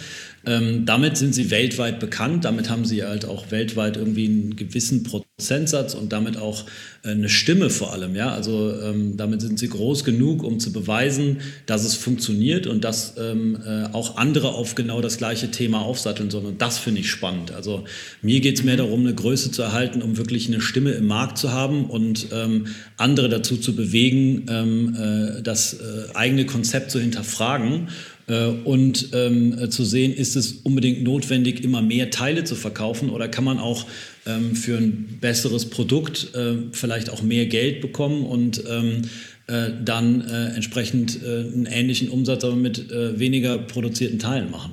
Ähm, 0.46 0.86
damit 0.86 1.18
sind 1.18 1.34
sie 1.34 1.50
weltweit 1.52 2.00
bekannt, 2.00 2.46
damit 2.46 2.70
haben 2.70 2.86
sie 2.86 3.04
halt 3.04 3.26
auch 3.26 3.52
weltweit 3.52 3.98
irgendwie 3.98 4.26
einen 4.26 4.56
gewissen 4.56 5.04
Prozentsatz 5.04 5.96
und 5.96 6.14
damit 6.14 6.38
auch 6.38 6.66
äh, 7.04 7.10
eine 7.10 7.30
Stimme 7.30 7.70
vor 7.70 7.94
allem. 7.94 8.16
Ja? 8.16 8.32
Also 8.32 8.74
ähm, 8.82 9.18
damit 9.18 9.42
sind 9.42 9.60
sie 9.60 9.70
groß 9.70 10.04
genug, 10.04 10.44
um 10.44 10.60
zu 10.60 10.72
beweisen, 10.72 11.42
dass 11.66 11.84
es 11.84 11.96
funktioniert 11.96 12.68
und 12.68 12.84
dass 12.84 13.16
ähm, 13.18 13.58
äh, 13.66 13.86
auch 13.94 14.18
andere 14.18 14.50
auf 14.50 14.76
genau 14.76 15.02
das 15.02 15.18
gleiche 15.18 15.52
Thema 15.52 15.82
aufsatteln 15.82 16.30
sollen. 16.30 16.46
Und 16.46 16.62
das 16.62 16.78
finde 16.78 17.02
ich 17.02 17.10
spannend. 17.10 17.52
Also 17.52 17.84
mir 18.22 18.40
geht 18.40 18.58
es 18.58 18.64
mehr 18.64 18.78
darum, 18.78 19.02
eine 19.02 19.16
Größe 19.16 19.52
zu 19.52 19.62
erhalten, 19.62 20.02
um 20.02 20.18
wirklich 20.18 20.48
eine 20.48 20.62
Stimme 20.62 20.92
im 20.92 21.08
Markt 21.08 21.38
zu 21.38 21.52
haben 21.52 21.86
und 21.86 22.28
ähm, 22.32 22.68
andere 22.98 23.30
dazu 23.30 23.58
zu 23.58 23.76
bewegen, 23.76 24.46
ähm, 24.50 24.96
äh, 24.96 25.42
das 25.42 25.74
äh, 25.74 26.14
eigene 26.14 26.46
Konzept 26.46 26.92
zu 26.92 27.00
hinterfragen 27.00 27.88
und 28.28 29.10
ähm, 29.14 29.70
zu 29.70 29.86
sehen, 29.86 30.12
ist 30.12 30.36
es 30.36 30.54
unbedingt 30.64 31.04
notwendig, 31.04 31.64
immer 31.64 31.84
mehr 31.84 32.10
Teile 32.10 32.44
zu 32.44 32.56
verkaufen 32.56 33.12
oder 33.12 33.28
kann 33.28 33.44
man 33.44 33.60
auch 33.60 33.86
ähm, 34.26 34.56
für 34.56 34.78
ein 34.78 35.20
besseres 35.22 35.70
Produkt 35.70 36.34
äh, 36.34 36.56
vielleicht 36.72 37.12
auch 37.12 37.22
mehr 37.22 37.46
Geld 37.46 37.82
bekommen 37.82 38.26
und 38.26 38.64
ähm, 38.68 39.04
äh, 39.48 39.70
dann 39.84 40.22
äh, 40.22 40.56
entsprechend 40.56 41.22
äh, 41.22 41.28
einen 41.28 41.68
ähnlichen 41.68 42.10
Umsatz, 42.10 42.44
aber 42.44 42.56
mit 42.56 42.92
äh, 42.92 43.20
weniger 43.20 43.60
produzierten 43.60 44.18
Teilen 44.18 44.50
machen. 44.50 44.72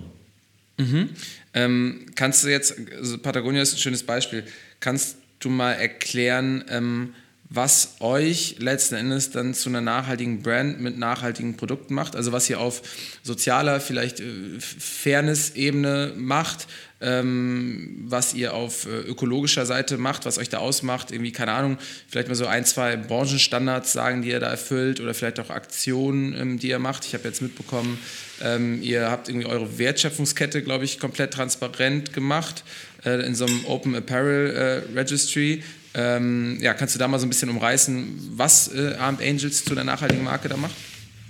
Mhm. 0.78 1.10
Ähm, 1.52 2.06
kannst 2.14 2.44
du 2.44 2.48
jetzt, 2.48 2.74
also 2.96 3.18
Patagonia 3.18 3.60
ist 3.60 3.74
ein 3.74 3.78
schönes 3.78 4.02
Beispiel, 4.02 4.44
kannst 4.80 5.18
du 5.40 5.50
mal 5.50 5.72
erklären, 5.72 6.64
ähm, 6.70 7.14
was 7.54 7.96
euch 8.00 8.56
letzten 8.58 8.94
Endes 8.94 9.30
dann 9.30 9.52
zu 9.52 9.68
einer 9.68 9.80
nachhaltigen 9.80 10.42
Brand 10.42 10.80
mit 10.80 10.96
nachhaltigen 10.96 11.56
Produkten 11.56 11.92
macht. 11.94 12.16
Also 12.16 12.32
was 12.32 12.48
ihr 12.48 12.58
auf 12.58 12.82
sozialer, 13.22 13.80
vielleicht 13.80 14.20
äh, 14.20 14.24
Fairness-Ebene 14.58 16.14
macht, 16.16 16.66
ähm, 17.02 18.04
was 18.06 18.32
ihr 18.32 18.54
auf 18.54 18.86
äh, 18.86 19.00
ökologischer 19.00 19.66
Seite 19.66 19.98
macht, 19.98 20.24
was 20.24 20.38
euch 20.38 20.48
da 20.48 20.58
ausmacht. 20.58 21.10
Irgendwie, 21.10 21.32
keine 21.32 21.52
Ahnung, 21.52 21.76
vielleicht 22.08 22.28
mal 22.28 22.34
so 22.34 22.46
ein, 22.46 22.64
zwei 22.64 22.96
Branchenstandards 22.96 23.92
sagen, 23.92 24.22
die 24.22 24.30
ihr 24.30 24.40
da 24.40 24.48
erfüllt 24.48 25.00
oder 25.00 25.12
vielleicht 25.12 25.38
auch 25.40 25.50
Aktionen, 25.50 26.34
ähm, 26.34 26.58
die 26.58 26.68
ihr 26.68 26.78
macht. 26.78 27.04
Ich 27.04 27.12
habe 27.12 27.24
jetzt 27.24 27.42
mitbekommen, 27.42 27.98
ähm, 28.40 28.80
ihr 28.82 29.10
habt 29.10 29.28
irgendwie 29.28 29.46
eure 29.46 29.78
Wertschöpfungskette, 29.78 30.62
glaube 30.62 30.84
ich, 30.84 30.98
komplett 30.98 31.34
transparent 31.34 32.14
gemacht 32.14 32.64
äh, 33.04 33.26
in 33.26 33.34
so 33.34 33.44
einem 33.44 33.66
Open 33.66 33.94
Apparel 33.94 34.50
äh, 34.94 34.98
Registry. 34.98 35.62
Ähm, 35.94 36.58
ja, 36.60 36.74
kannst 36.74 36.94
du 36.94 36.98
da 36.98 37.06
mal 37.06 37.18
so 37.18 37.26
ein 37.26 37.28
bisschen 37.28 37.50
umreißen, 37.50 38.32
was 38.36 38.68
äh, 38.74 38.94
Armed 38.98 39.20
Angels 39.20 39.64
zu 39.64 39.74
der 39.74 39.84
nachhaltigen 39.84 40.24
Marke 40.24 40.48
da 40.48 40.56
macht? 40.56 40.74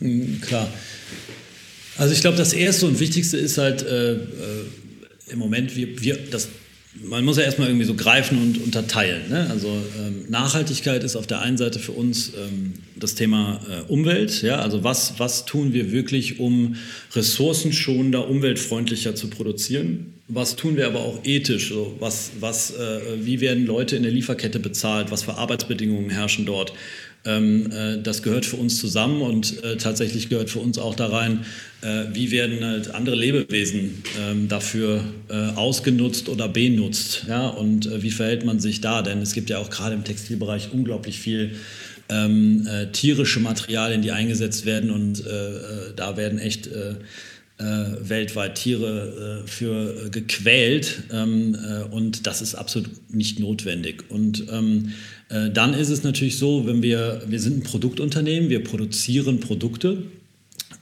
Mhm, 0.01 0.41
klar. 0.41 0.69
Also 1.99 2.15
ich 2.15 2.21
glaube, 2.21 2.37
das 2.37 2.53
Erste 2.53 2.87
und 2.87 3.01
Wichtigste 3.01 3.37
ist 3.37 3.59
halt 3.59 3.83
äh, 3.83 4.13
äh, 4.15 4.19
im 5.29 5.39
Moment, 5.39 5.75
wir, 5.77 6.01
wir, 6.01 6.19
das, 6.31 6.49
man 6.95 7.25
muss 7.25 7.39
ja 7.39 7.45
erstmal 7.45 7.69
irgendwie 7.69 7.87
so 7.87 7.95
greifen 7.95 8.39
und 8.39 8.63
unterteilen. 8.63 9.31
Ne? 9.31 9.47
Also 9.51 9.69
ähm, 9.99 10.27
Nachhaltigkeit 10.29 11.03
ist 11.05 11.17
auf 11.17 11.27
der 11.27 11.41
einen 11.41 11.57
Seite 11.57 11.79
für 11.79 11.93
uns 11.93 12.33
ähm, 12.35 12.75
das 12.97 13.15
Thema 13.15 13.61
äh, 13.69 13.91
Umwelt. 13.91 14.43
Ja? 14.43 14.57
Also 14.59 14.85
was, 14.85 15.15
was 15.19 15.47
tun 15.47 15.73
wir 15.73 15.91
wirklich, 15.91 16.39
um 16.39 16.77
ressourcenschonender, 17.15 18.29
umweltfreundlicher 18.29 19.15
zu 19.15 19.29
produzieren? 19.29 20.15
Was 20.29 20.57
tun 20.57 20.77
wir 20.77 20.87
aber 20.87 21.01
auch 21.01 21.21
ethisch? 21.25 21.71
So, 21.71 21.97
was, 21.99 22.33
was, 22.41 22.73
äh, 22.73 23.01
wie 23.21 23.41
werden 23.41 23.67
Leute 23.67 23.97
in 23.97 24.03
der 24.03 24.13
Lieferkette 24.13 24.61
bezahlt? 24.61 25.11
Was 25.11 25.23
für 25.23 25.35
Arbeitsbedingungen 25.35 26.11
herrschen 26.11 26.45
dort? 26.45 26.75
Ähm, 27.25 27.71
äh, 27.71 28.03
das 28.03 28.23
gehört 28.23 28.45
für 28.45 28.57
uns 28.57 28.79
zusammen 28.79 29.23
und 29.23 29.63
äh, 29.63 29.77
tatsächlich 29.77 30.29
gehört 30.29 30.51
für 30.51 30.59
uns 30.59 30.79
auch 30.79 30.97
da 30.97 31.07
rein, 31.07 31.45
äh, 31.81 32.05
wie 32.13 32.33
werden 32.33 32.65
halt 32.65 32.95
andere 32.95 33.15
Lebewesen 33.15 34.03
ähm, 34.21 34.49
dafür 34.49 35.05
äh, 35.29 35.51
ausgenutzt 35.55 36.29
oder 36.29 36.49
benutzt. 36.49 37.25
Ja? 37.29 37.47
Und 37.47 37.87
äh, 37.87 38.03
wie 38.03 38.11
verhält 38.11 38.45
man 38.45 38.59
sich 38.59 38.81
da? 38.81 39.03
Denn 39.03 39.23
es 39.23 39.35
gibt 39.35 39.51
ja 39.51 39.59
auch 39.59 39.71
gerade 39.71 39.95
im 39.95 40.03
Textilbereich 40.03 40.73
unglaublich 40.73 41.21
viel 41.21 41.53
ähm, 42.09 42.67
tierische 42.93 43.41
Materialien, 43.41 44.03
die 44.03 44.11
eingesetzt 44.11 44.67
werden 44.67 44.91
und 44.91 45.25
da 45.97 46.17
werden 46.17 46.39
echt 46.39 46.69
äh, 47.63 48.09
weltweit 48.09 48.57
Tiere 48.57 49.43
äh, 49.45 49.49
für 49.49 50.07
äh, 50.07 50.11
gequält 50.11 51.05
ähm, 51.13 51.55
äh, 51.55 51.83
und 51.95 52.27
das 52.27 52.43
ist 52.43 52.55
absolut 52.55 52.91
nicht 53.13 53.39
notwendig. 53.39 54.05
Und 54.09 54.47
ähm, 54.51 54.93
äh, 55.22 55.22
dann 55.55 55.75
ist 55.75 55.89
es 55.89 56.03
natürlich 56.03 56.37
so, 56.37 56.67
wenn 56.67 56.83
wir, 56.83 57.23
wir 57.27 57.41
sind 57.41 57.59
ein 57.59 57.63
Produktunternehmen, 57.63 58.51
wir 58.51 58.63
produzieren 58.63 59.41
Produkte 59.41 60.05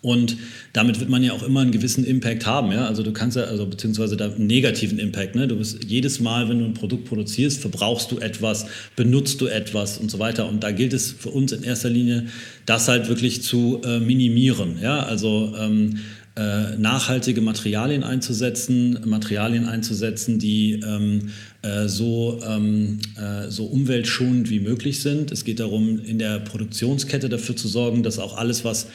und 0.03 0.39
damit 0.73 0.99
wird 0.99 1.11
man 1.11 1.23
ja 1.23 1.33
auch 1.33 1.43
immer 1.43 1.61
einen 1.61 1.73
gewissen 1.73 2.05
Impact 2.05 2.47
haben. 2.47 2.73
Ja? 2.73 2.87
Also 2.87 3.03
du 3.03 3.13
kannst 3.13 3.37
ja, 3.37 3.45
also 3.45 3.67
beziehungsweise 3.67 4.17
einen 4.23 4.47
negativen 4.47 4.99
Impact. 4.99 5.35
Ne? 5.35 5.47
Du 5.47 5.57
bist 5.57 5.85
jedes 5.85 6.21
Mal, 6.21 6.49
wenn 6.49 6.61
du 6.61 6.65
ein 6.65 6.75
Produkt 6.75 7.05
produzierst, 7.05 7.61
verbrauchst 7.61 8.11
du 8.11 8.19
etwas, 8.19 8.67
benutzt 8.97 9.41
du 9.41 9.47
etwas 9.47 9.99
und 9.99 10.11
so 10.11 10.19
weiter. 10.19 10.49
Und 10.49 10.63
da 10.63 10.71
gilt 10.71 10.95
es 10.95 11.13
für 11.13 11.29
uns 11.29 11.53
in 11.53 11.63
erster 11.63 11.91
Linie, 11.91 12.27
das 12.65 12.89
halt 12.89 13.09
wirklich 13.09 13.43
zu 13.43 13.83
äh, 13.85 14.01
minimieren. 14.01 14.79
Ja? 14.81 15.01
Also 15.01 15.55
ähm, 15.59 15.99
äh, 16.37 16.77
nachhaltige 16.79 17.43
Materialien 17.43 18.03
einzusetzen, 18.03 19.01
Materialien 19.05 19.67
einzusetzen, 19.67 20.39
die 20.39 20.81
ähm, 20.83 21.31
äh, 21.63 21.89
so, 21.89 22.41
ähm, 22.47 22.99
äh, 23.17 23.51
so 23.51 23.67
umweltschonend 23.67 24.49
wie 24.51 24.61
möglich 24.61 25.03
sind. 25.03 25.31
Es 25.31 25.45
geht 25.45 25.61
darum, 25.61 25.99
in 25.99 26.19
der 26.19 26.39
Produktionskette 26.39 27.29
dafür 27.29 27.57
zu 27.57 27.69
sorgen, 27.69 28.03
dass 28.03 28.19
auch 28.19 28.37
alles, 28.37 28.65
was 28.65 28.87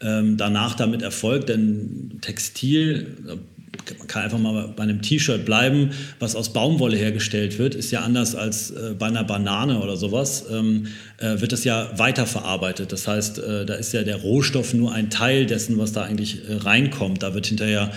ähm, 0.00 0.36
danach 0.36 0.74
damit 0.74 1.02
erfolgt, 1.02 1.48
denn 1.48 2.18
Textil, 2.20 3.38
man 3.98 4.06
kann 4.06 4.22
einfach 4.22 4.38
mal 4.38 4.68
bei 4.68 4.82
einem 4.82 5.02
T-Shirt 5.02 5.44
bleiben, 5.44 5.90
was 6.18 6.36
aus 6.36 6.52
Baumwolle 6.52 6.96
hergestellt 6.96 7.58
wird, 7.58 7.74
ist 7.74 7.90
ja 7.90 8.00
anders 8.00 8.34
als 8.34 8.70
äh, 8.70 8.94
bei 8.98 9.06
einer 9.06 9.24
Banane 9.24 9.80
oder 9.80 9.96
sowas, 9.96 10.44
ähm, 10.50 10.88
äh, 11.18 11.40
wird 11.40 11.52
das 11.52 11.64
ja 11.64 11.90
weiterverarbeitet. 11.96 12.92
Das 12.92 13.08
heißt, 13.08 13.38
äh, 13.38 13.66
da 13.66 13.74
ist 13.74 13.92
ja 13.92 14.02
der 14.02 14.16
Rohstoff 14.16 14.74
nur 14.74 14.92
ein 14.92 15.10
Teil 15.10 15.46
dessen, 15.46 15.78
was 15.78 15.92
da 15.92 16.02
eigentlich 16.02 16.48
äh, 16.48 16.54
reinkommt. 16.54 17.22
Da 17.22 17.34
wird 17.34 17.46
hinterher 17.46 17.92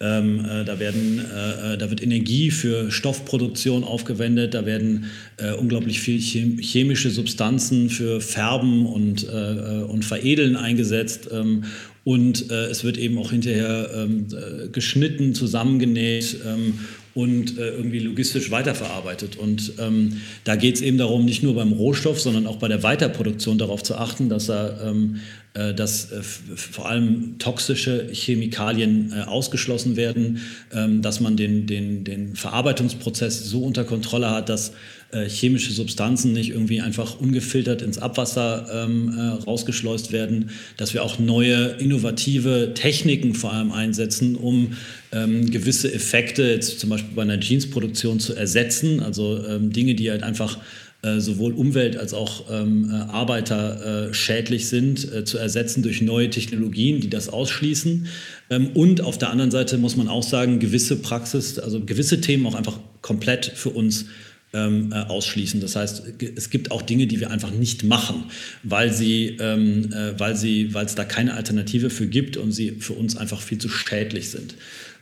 ähm, 0.00 0.44
äh, 0.44 0.64
da, 0.64 0.78
werden, 0.78 1.18
äh, 1.18 1.76
da 1.76 1.90
wird 1.90 2.02
Energie 2.02 2.50
für 2.50 2.90
Stoffproduktion 2.90 3.84
aufgewendet, 3.84 4.54
da 4.54 4.64
werden 4.64 5.06
äh, 5.36 5.52
unglaublich 5.52 6.00
viel 6.00 6.18
chemische 6.18 7.10
Substanzen 7.10 7.90
für 7.90 8.20
Färben 8.20 8.86
und, 8.86 9.24
und 9.24 10.04
Veredeln 10.04 10.56
eingesetzt. 10.56 11.28
Ähm, 11.32 11.64
und 12.04 12.50
äh, 12.50 12.66
es 12.66 12.82
wird 12.82 12.96
eben 12.96 13.18
auch 13.18 13.30
hinterher 13.30 13.90
ähm, 13.94 14.26
äh, 14.32 14.68
geschnitten, 14.68 15.34
zusammengenäht 15.34 16.36
ähm, 16.46 16.78
und 17.14 17.58
äh, 17.58 17.70
irgendwie 17.70 17.98
logistisch 17.98 18.50
weiterverarbeitet. 18.50 19.36
Und 19.36 19.74
ähm, 19.78 20.20
da 20.44 20.56
geht 20.56 20.76
es 20.76 20.80
eben 20.80 20.96
darum, 20.96 21.24
nicht 21.24 21.42
nur 21.42 21.54
beim 21.54 21.72
Rohstoff, 21.72 22.20
sondern 22.20 22.46
auch 22.46 22.56
bei 22.56 22.68
der 22.68 22.82
Weiterproduktion 22.82 23.58
darauf 23.58 23.82
zu 23.82 23.96
achten, 23.96 24.28
dass, 24.28 24.48
er, 24.48 24.80
ähm, 24.86 25.16
äh, 25.16 25.20
dass 25.52 26.12
äh, 26.12 26.22
vor 26.22 26.88
allem 26.88 27.38
toxische 27.38 28.08
Chemikalien 28.12 29.12
äh, 29.12 29.22
ausgeschlossen 29.22 29.96
werden, 29.96 30.42
ähm, 30.72 31.02
dass 31.02 31.18
man 31.18 31.36
den, 31.36 31.66
den, 31.66 32.04
den 32.04 32.36
Verarbeitungsprozess 32.36 33.46
so 33.46 33.64
unter 33.64 33.82
Kontrolle 33.82 34.30
hat, 34.30 34.48
dass 34.48 34.72
äh, 35.10 35.28
chemische 35.28 35.72
Substanzen 35.72 36.34
nicht 36.34 36.50
irgendwie 36.50 36.80
einfach 36.80 37.18
ungefiltert 37.18 37.82
ins 37.82 37.98
Abwasser 37.98 38.84
ähm, 38.84 39.12
äh, 39.18 39.42
rausgeschleust 39.44 40.12
werden, 40.12 40.50
dass 40.76 40.94
wir 40.94 41.02
auch 41.02 41.18
neue 41.18 41.76
innovative 41.80 42.70
Techniken 42.74 43.34
vor 43.34 43.52
allem 43.52 43.72
einsetzen, 43.72 44.36
um 44.36 44.74
ähm, 45.10 45.50
gewisse 45.50 45.92
Effekte, 45.92 46.44
jetzt 46.44 46.78
zum 46.78 46.90
Beispiel 46.90 47.16
bei 47.16 47.22
einer 47.22 47.40
Jeansproduktion 47.40 48.20
zu 48.20 48.34
ersetzen, 48.34 49.00
also 49.00 49.58
Dinge, 49.58 49.96
die 49.96 50.12
halt 50.12 50.22
einfach 50.22 50.58
äh, 51.02 51.18
sowohl 51.18 51.54
Umwelt- 51.54 51.96
als 51.96 52.12
auch 52.12 52.44
ähm, 52.50 52.90
äh, 52.90 52.94
Arbeiter 52.94 54.08
äh, 54.10 54.14
schädlich 54.14 54.68
sind, 54.68 55.10
äh, 55.12 55.24
zu 55.24 55.38
ersetzen 55.38 55.82
durch 55.82 56.02
neue 56.02 56.28
Technologien, 56.28 57.00
die 57.00 57.08
das 57.08 57.30
ausschließen. 57.30 58.06
Ähm, 58.50 58.68
und 58.74 59.00
auf 59.00 59.16
der 59.16 59.30
anderen 59.30 59.50
Seite 59.50 59.78
muss 59.78 59.96
man 59.96 60.08
auch 60.08 60.22
sagen, 60.22 60.58
gewisse 60.58 60.96
Praxis, 60.96 61.58
also 61.58 61.80
gewisse 61.80 62.20
Themen 62.20 62.44
auch 62.46 62.54
einfach 62.54 62.78
komplett 63.00 63.46
für 63.46 63.70
uns 63.70 64.06
ähm, 64.52 64.92
äh, 64.92 64.96
ausschließen. 64.96 65.60
Das 65.60 65.76
heißt, 65.76 66.02
es 66.36 66.50
gibt 66.50 66.70
auch 66.70 66.82
Dinge, 66.82 67.06
die 67.06 67.20
wir 67.20 67.30
einfach 67.30 67.50
nicht 67.50 67.84
machen, 67.84 68.24
weil 68.62 68.92
sie, 68.92 69.38
ähm, 69.40 69.92
äh, 69.92 70.18
weil 70.18 70.36
sie, 70.36 70.74
weil 70.74 70.86
es 70.86 70.96
da 70.96 71.04
keine 71.04 71.34
Alternative 71.34 71.88
für 71.88 72.08
gibt 72.08 72.36
und 72.36 72.52
sie 72.52 72.72
für 72.72 72.94
uns 72.94 73.16
einfach 73.16 73.40
viel 73.40 73.58
zu 73.58 73.68
schädlich 73.68 74.30
sind. 74.30 74.54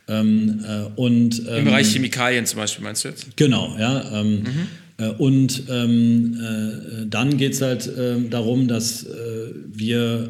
Ähm, 0.07 0.63
äh, 0.65 0.83
und, 0.95 1.39
Im 1.39 1.65
Bereich 1.65 1.87
ähm, 1.87 1.93
Chemikalien 1.93 2.45
zum 2.45 2.57
Beispiel 2.57 2.83
meinst 2.83 3.03
du 3.03 3.09
jetzt? 3.09 3.35
Genau, 3.35 3.75
ja. 3.77 4.21
Ähm, 4.21 4.43
mhm. 4.43 4.67
Äh, 4.99 5.09
und 5.17 5.63
ähm, 5.69 6.37
äh, 6.39 7.05
dann 7.07 7.37
geht 7.37 7.53
es 7.53 7.61
halt 7.61 7.89
darum, 8.29 8.67
dass 8.67 9.03
äh, 9.03 9.53
wir 9.65 10.29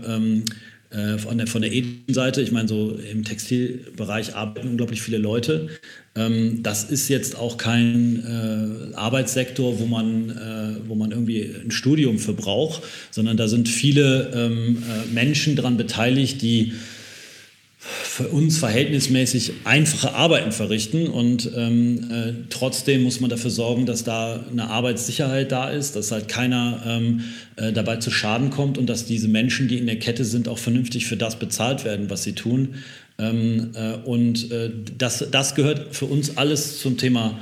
äh, 0.92 1.20
von 1.20 1.38
der, 1.38 1.46
von 1.46 1.62
der 1.62 1.72
Seite, 2.08 2.42
ich 2.42 2.52
meine, 2.52 2.68
so 2.68 2.98
im 3.12 3.24
Textilbereich 3.24 4.36
arbeiten 4.36 4.70
unglaublich 4.70 5.04
viele 5.04 5.20
Leute. 5.20 5.68
Ähm, 6.16 6.64
das 6.64 6.84
ist 6.86 7.10
jetzt 7.10 7.38
auch 7.38 7.58
kein 7.58 8.24
äh, 8.26 8.96
Arbeitssektor, 8.96 9.80
wo 9.80 9.86
man, 9.86 10.32
äh, 10.32 10.88
wo 10.88 10.96
man 10.96 11.12
irgendwie 11.12 11.44
ein 11.64 11.70
Studium 11.70 12.18
für 12.18 12.34
braucht, 12.34 12.82
sondern 13.12 13.38
da 13.38 13.48
sind 13.48 13.70
viele 13.70 14.32
ähm, 14.34 14.78
äh, 14.78 15.14
Menschen 15.14 15.56
daran 15.56 15.78
beteiligt, 15.78 16.42
die 16.42 16.74
für 18.04 18.28
uns 18.28 18.58
verhältnismäßig 18.58 19.54
einfache 19.64 20.14
Arbeiten 20.14 20.52
verrichten 20.52 21.08
und 21.08 21.50
ähm, 21.56 22.12
äh, 22.12 22.34
trotzdem 22.50 23.04
muss 23.04 23.20
man 23.20 23.30
dafür 23.30 23.52
sorgen, 23.52 23.86
dass 23.86 24.04
da 24.04 24.44
eine 24.52 24.70
Arbeitssicherheit 24.70 25.52
da 25.52 25.70
ist, 25.70 25.96
dass 25.96 26.12
halt 26.12 26.28
keiner 26.28 26.82
ähm, 26.86 27.24
äh, 27.56 27.72
dabei 27.72 27.98
zu 27.98 28.12
Schaden 28.12 28.50
kommt 28.50 28.78
und 28.78 28.88
dass 28.88 29.06
diese 29.06 29.28
Menschen, 29.28 29.68
die 29.68 29.78
in 29.78 29.86
der 29.86 30.00
Kette 30.00 30.26
sind, 30.26 30.48
auch 30.48 30.58
vernünftig 30.58 31.08
für 31.08 31.18
das 31.18 31.38
bezahlt 31.38 31.86
werden, 31.86 32.10
was 32.10 32.24
sie 32.24 32.34
tun. 32.34 32.76
Ähm, 33.18 33.72
äh, 33.74 33.94
und 34.06 34.52
äh, 34.52 34.72
das, 34.98 35.26
das 35.32 35.56
gehört 35.56 35.96
für 35.96 36.06
uns 36.06 36.38
alles 36.38 36.80
zum 36.80 36.98
Thema 36.98 37.40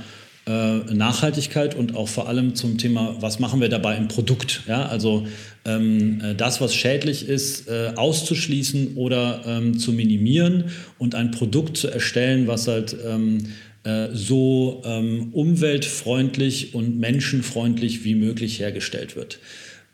Nachhaltigkeit 0.50 1.76
und 1.76 1.96
auch 1.96 2.08
vor 2.08 2.30
allem 2.30 2.56
zum 2.56 2.78
Thema, 2.78 3.18
was 3.20 3.40
machen 3.40 3.60
wir 3.60 3.70
dabei 3.70 3.98
im 3.98 4.08
Produkt. 4.08 4.64
Ja? 4.68 4.86
Also 4.86 5.28
ähm, 5.66 6.22
äh, 6.22 6.36
das, 6.36 6.62
was 6.62 6.74
schädlich 6.74 7.28
ist, 7.28 7.68
äh, 7.68 7.92
auszuschließen 7.96 8.96
oder 8.96 9.42
ähm, 9.46 9.78
zu 9.78 9.92
minimieren 9.92 10.66
und 10.98 11.16
ein 11.16 11.32
Produkt 11.32 11.78
zu 11.78 11.90
erstellen, 11.90 12.48
was 12.48 12.68
halt 12.68 12.96
ähm, 13.06 13.40
äh, 13.84 14.10
so 14.14 14.82
ähm, 14.86 15.30
umweltfreundlich 15.34 16.74
und 16.74 16.98
menschenfreundlich 17.00 18.04
wie 18.04 18.16
möglich 18.16 18.60
hergestellt 18.60 19.16
wird. 19.16 19.40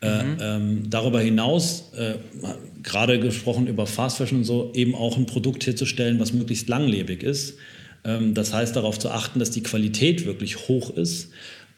Äh, 0.02 0.24
mhm. 0.24 0.38
Ähm, 0.42 0.84
darüber 0.90 1.22
hinaus, 1.22 1.92
äh, 1.98 2.16
gerade 2.82 3.20
gesprochen 3.20 3.68
über 3.68 3.88
Fast 3.88 4.18
Fashion 4.18 4.40
und 4.40 4.44
so, 4.44 4.72
eben 4.74 4.96
auch 4.96 5.18
ein 5.18 5.26
Produkt 5.26 5.66
herzustellen, 5.66 6.20
was 6.20 6.34
möglichst 6.34 6.68
langlebig 6.68 7.24
ist. 7.24 7.56
Ähm, 8.06 8.34
das 8.34 8.54
heißt, 8.54 8.76
darauf 8.76 9.00
zu 9.00 9.10
achten, 9.10 9.40
dass 9.40 9.52
die 9.52 9.64
Qualität 9.64 10.26
wirklich 10.26 10.68
hoch 10.68 10.96
ist 10.96 11.30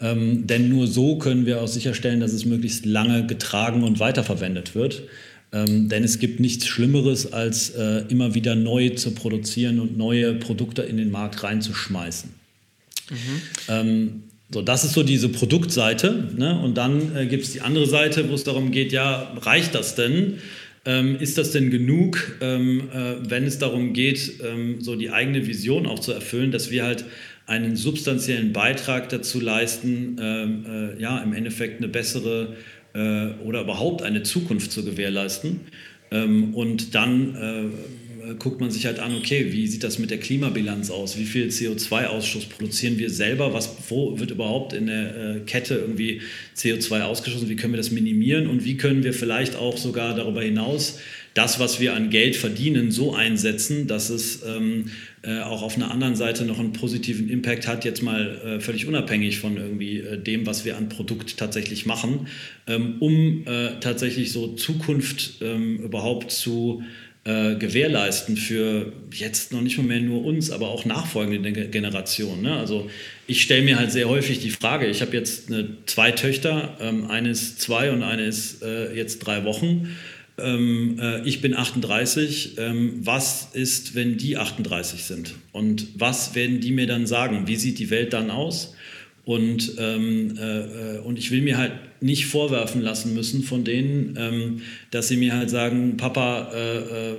Ähm, 0.02 0.46
denn 0.46 0.68
nur 0.70 0.88
so 0.88 1.18
können 1.18 1.46
wir 1.46 1.62
auch 1.62 1.68
sicherstellen, 1.68 2.20
dass 2.20 2.34
es 2.34 2.46
möglichst 2.46 2.86
lange 2.86 3.26
getragen 3.26 3.84
und 3.84 4.00
weiterverwendet 4.00 4.76
wird. 4.76 5.04
Ähm, 5.54 5.88
denn 5.88 6.04
es 6.04 6.20
gibt 6.20 6.40
nichts 6.40 6.68
Schlimmeres, 6.68 7.32
als 7.32 7.70
äh, 7.70 8.04
immer 8.10 8.36
wieder 8.36 8.56
neu 8.56 8.90
zu 8.90 9.12
produzieren 9.12 9.80
und 9.80 9.98
neue 9.98 10.34
Produkte 10.34 10.82
in 10.82 10.98
den 10.98 11.12
Markt 11.12 11.44
reinzuschmeißen. 11.44 12.30
Mhm. 13.10 13.42
Ähm, 13.70 14.24
so, 14.52 14.62
das 14.62 14.84
ist 14.84 14.94
so 14.94 15.04
diese 15.04 15.30
Produktseite. 15.30 16.30
Ne? 16.36 16.60
Und 16.60 16.76
dann 16.76 17.16
äh, 17.16 17.26
gibt 17.26 17.46
es 17.46 17.54
die 17.54 17.62
andere 17.62 17.88
Seite, 17.88 18.30
wo 18.30 18.34
es 18.34 18.44
darum 18.44 18.72
geht, 18.72 18.92
ja, 18.92 19.32
reicht 19.42 19.74
das 19.76 19.96
denn? 19.96 20.40
Ähm, 20.88 21.18
ist 21.20 21.38
das 21.40 21.52
denn 21.52 21.72
genug, 21.72 22.38
ähm, 22.42 22.90
äh, 22.94 23.16
wenn 23.28 23.46
es 23.46 23.58
darum 23.58 23.94
geht, 23.94 24.40
ähm, 24.44 24.82
so 24.82 24.96
die 24.96 25.10
eigene 25.10 25.48
Vision 25.48 25.88
auch 25.88 26.00
zu 26.00 26.12
erfüllen, 26.12 26.52
dass 26.52 26.70
wir 26.70 26.84
halt 26.84 27.06
einen 27.48 27.76
substanziellen 27.76 28.54
Beitrag 28.54 29.10
dazu 29.10 29.40
leisten, 29.40 30.18
ähm, 30.20 30.66
äh, 30.68 31.02
ja, 31.02 31.18
im 31.20 31.34
Endeffekt 31.34 31.80
eine 31.80 31.88
bessere 31.88 32.56
äh, 32.94 33.28
oder 33.44 33.62
überhaupt 33.62 34.04
eine 34.04 34.24
Zukunft 34.24 34.72
zu 34.72 34.86
gewährleisten. 34.86 35.62
Ähm, 36.12 36.54
und 36.54 36.94
dann 36.94 37.36
äh, 37.36 38.05
guckt 38.34 38.60
man 38.60 38.72
sich 38.72 38.86
halt 38.86 39.00
an, 39.00 39.16
okay, 39.16 39.52
wie 39.52 39.68
sieht 39.68 39.84
das 39.84 40.00
mit 40.00 40.10
der 40.10 40.20
Klimabilanz 40.20 40.90
aus? 40.90 41.18
Wie 41.18 41.26
viel 41.26 41.48
CO2-Ausstoß 41.48 42.50
produzieren 42.50 42.98
wir 42.98 43.10
selber? 43.10 43.54
Was, 43.54 43.70
wo 43.90 44.20
wird 44.20 44.32
überhaupt 44.32 44.74
in 44.74 44.88
der 44.88 45.36
äh, 45.36 45.40
Kette 45.42 45.76
irgendwie 45.76 46.22
CO2 46.58 47.02
ausgestoßen? 47.02 47.48
Wie 47.50 47.56
können 47.56 47.74
wir 47.74 47.78
das 47.78 47.92
minimieren? 47.92 48.48
Und 48.48 48.66
wie 48.66 48.78
können 48.78 49.04
wir 49.04 49.14
vielleicht 49.14 49.56
auch 49.56 49.78
sogar 49.78 50.16
darüber 50.16 50.42
hinaus 50.42 51.00
das, 51.36 51.60
was 51.60 51.82
wir 51.82 51.94
an 51.94 52.10
Geld 52.10 52.38
verdienen, 52.38 52.92
so 52.92 53.14
einsetzen, 53.14 53.88
dass 53.88 54.10
es 54.10 54.42
ähm, 54.44 54.86
äh, 55.22 55.42
auch 55.42 55.64
auf 55.64 55.76
einer 55.76 55.92
anderen 55.92 56.16
Seite 56.16 56.46
noch 56.46 56.60
einen 56.60 56.72
positiven 56.72 57.30
Impact 57.30 57.68
hat, 57.68 57.84
jetzt 57.84 58.02
mal 58.02 58.40
äh, 58.46 58.60
völlig 58.62 58.88
unabhängig 58.88 59.40
von 59.40 59.58
irgendwie 59.58 60.00
äh, 60.00 60.18
dem, 60.18 60.46
was 60.46 60.64
wir 60.64 60.78
an 60.78 60.88
Produkt 60.88 61.36
tatsächlich 61.36 61.86
machen, 61.86 62.28
ähm, 62.68 62.96
um 63.02 63.44
äh, 63.48 63.82
tatsächlich 63.82 64.32
so 64.32 64.56
Zukunft 64.56 65.42
ähm, 65.42 65.78
überhaupt 65.80 66.32
zu 66.32 66.84
äh, 67.26 67.56
gewährleisten 67.56 68.38
für 68.38 68.94
jetzt 69.12 69.52
noch 69.52 69.62
nicht 69.62 69.78
mal 69.78 69.84
mehr 69.84 70.00
nur 70.00 70.24
uns, 70.24 70.52
aber 70.52 70.70
auch 70.70 70.86
nachfolgende 70.86 71.52
Generationen. 71.52 72.44
Ne? 72.44 72.56
Also 72.56 72.90
ich 73.28 73.42
stelle 73.42 73.64
mir 73.64 73.78
halt 73.78 73.92
sehr 73.92 74.08
häufig 74.08 74.40
die 74.40 74.52
Frage, 74.52 74.88
ich 74.88 75.02
habe 75.02 75.12
jetzt 75.18 75.52
eine, 75.52 75.68
zwei 75.86 76.12
Töchter, 76.12 76.78
ähm, 76.80 77.10
eine 77.10 77.30
ist 77.30 77.60
zwei 77.60 77.92
und 77.92 78.04
eine 78.04 78.26
ist 78.26 78.64
äh, 78.64 78.94
jetzt 78.94 79.20
drei 79.20 79.44
Wochen 79.44 79.96
ähm, 80.38 81.00
äh, 81.00 81.22
ich 81.28 81.42
bin 81.42 81.56
38, 81.56 82.58
ähm, 82.58 83.00
was 83.02 83.50
ist, 83.54 83.96
wenn 83.96 84.18
die 84.18 84.38
38 84.38 85.04
sind? 85.04 85.34
Und 85.52 85.88
was 85.96 86.36
werden 86.36 86.60
die 86.60 86.72
mir 86.72 86.88
dann 86.88 87.08
sagen? 87.08 87.48
Wie 87.48 87.56
sieht 87.56 87.80
die 87.80 87.90
Welt 87.90 88.14
dann 88.14 88.30
aus? 88.30 88.76
Und, 89.24 89.76
ähm, 89.80 90.38
äh, 90.38 90.98
äh 90.98 91.00
und 91.00 91.18
ich 91.18 91.32
will 91.32 91.42
mir 91.42 91.58
halt 91.58 91.72
nicht 92.06 92.28
vorwerfen 92.28 92.82
lassen 92.82 93.16
müssen 93.16 93.42
von 93.42 93.64
denen, 93.64 94.16
ähm, 94.18 94.62
dass 94.92 95.08
sie 95.08 95.18
mir 95.18 95.36
halt 95.36 95.50
sagen, 95.50 95.98
Papa, 95.98 96.52
äh, 96.54 96.78
äh, 96.78 97.16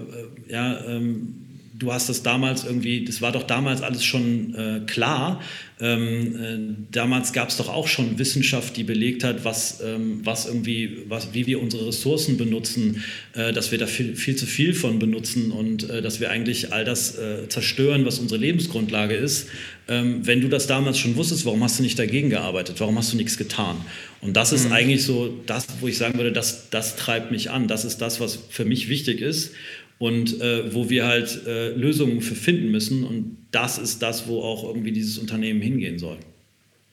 ja, 0.49 0.80
ähm, 0.87 1.45
du 1.79 1.93
hast 1.93 2.09
das 2.09 2.22
damals 2.22 2.64
irgendwie, 2.64 3.05
das 3.05 3.20
war 3.20 3.33
doch 3.33 3.43
damals 3.43 3.83
alles 3.83 4.05
schon 4.05 4.55
äh, 4.55 4.81
klar. 4.87 5.43
Ähm, 5.79 6.37
äh, 6.37 6.87
damals 6.91 7.35
gab 7.35 7.51
es 7.51 7.59
doch 7.59 7.68
auch 7.68 7.87
schon 7.87 8.18
Wissenschaft, 8.18 8.77
die 8.77 8.85
belegt 8.85 9.24
hat, 9.24 9.45
was, 9.45 9.83
ähm, 9.85 10.20
was 10.24 10.47
irgendwie, 10.47 11.03
was, 11.09 11.35
wie 11.35 11.47
wir 11.47 11.61
unsere 11.61 11.89
Ressourcen 11.89 12.39
benutzen, 12.39 13.05
äh, 13.35 13.53
dass 13.53 13.72
wir 13.72 13.79
da 13.79 13.87
viel, 13.87 14.16
viel 14.16 14.37
zu 14.37 14.47
viel 14.47 14.72
von 14.72 14.99
benutzen 14.99 15.51
und 15.51 15.91
äh, 15.91 16.01
dass 16.01 16.18
wir 16.18 16.31
eigentlich 16.31 16.72
all 16.72 16.85
das 16.85 17.18
äh, 17.18 17.49
zerstören, 17.49 18.07
was 18.07 18.18
unsere 18.18 18.41
Lebensgrundlage 18.41 19.14
ist. 19.14 19.49
Ähm, 19.89 20.27
wenn 20.27 20.41
du 20.41 20.49
das 20.49 20.66
damals 20.66 20.99
schon 20.99 21.14
wusstest, 21.16 21.45
warum 21.45 21.62
hast 21.62 21.79
du 21.79 21.83
nicht 21.83 21.99
dagegen 21.99 22.31
gearbeitet? 22.31 22.77
Warum 22.79 22.97
hast 22.97 23.12
du 23.12 23.16
nichts 23.18 23.37
getan? 23.37 23.77
Und 24.22 24.35
das 24.35 24.53
ist 24.53 24.66
mhm. 24.66 24.72
eigentlich 24.72 25.05
so 25.05 25.33
das, 25.45 25.66
wo 25.81 25.89
ich 25.89 25.99
sagen 25.99 26.16
würde, 26.16 26.33
das, 26.33 26.70
das 26.70 26.97
treibt 26.97 27.31
mich 27.31 27.51
an. 27.51 27.68
Das 27.68 27.85
ist 27.85 27.99
das, 27.99 28.18
was 28.18 28.39
für 28.49 28.64
mich 28.64 28.89
wichtig 28.89 29.20
ist 29.20 29.53
und 29.99 30.40
äh, 30.40 30.74
wo 30.74 30.90
wir 30.90 31.07
halt 31.07 31.47
äh, 31.47 31.70
Lösungen 31.70 32.20
für 32.20 32.34
finden 32.34 32.70
müssen. 32.70 33.05
Und 33.05 33.38
das 33.51 33.78
ist 33.78 34.03
das, 34.03 34.28
wo 34.28 34.42
auch 34.42 34.64
irgendwie 34.64 34.92
dieses 34.92 35.18
Unternehmen 35.18 35.61
hingehen 35.61 35.99
soll. 35.99 36.18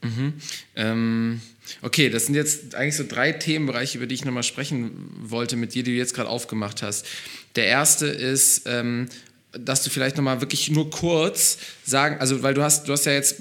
Mhm. 0.02 0.34
Ähm, 0.76 1.42
okay, 1.82 2.10
das 2.10 2.26
sind 2.26 2.36
jetzt 2.36 2.76
eigentlich 2.76 2.96
so 2.96 3.06
drei 3.08 3.32
Themenbereiche, 3.32 3.98
über 3.98 4.08
die 4.08 4.16
ich 4.16 4.26
nochmal 4.26 4.44
sprechen 4.44 4.92
wollte 5.22 5.56
mit 5.56 5.74
dir, 5.74 5.84
die 5.84 5.92
du 5.92 5.98
jetzt 5.98 6.14
gerade 6.14 6.30
aufgemacht 6.30 6.82
hast. 6.82 7.06
Der 7.56 7.66
erste 7.66 8.08
ist, 8.08 8.64
ähm, 8.66 9.08
dass 9.58 9.84
du 9.84 9.92
vielleicht 9.92 10.18
nochmal 10.18 10.42
wirklich 10.42 10.72
nur 10.72 10.90
kurz 10.90 11.60
sagen, 11.86 12.18
also 12.20 12.42
weil 12.42 12.56
du 12.56 12.64
hast, 12.64 12.88
du 12.88 12.92
hast 12.92 13.06
ja 13.06 13.12
jetzt 13.12 13.36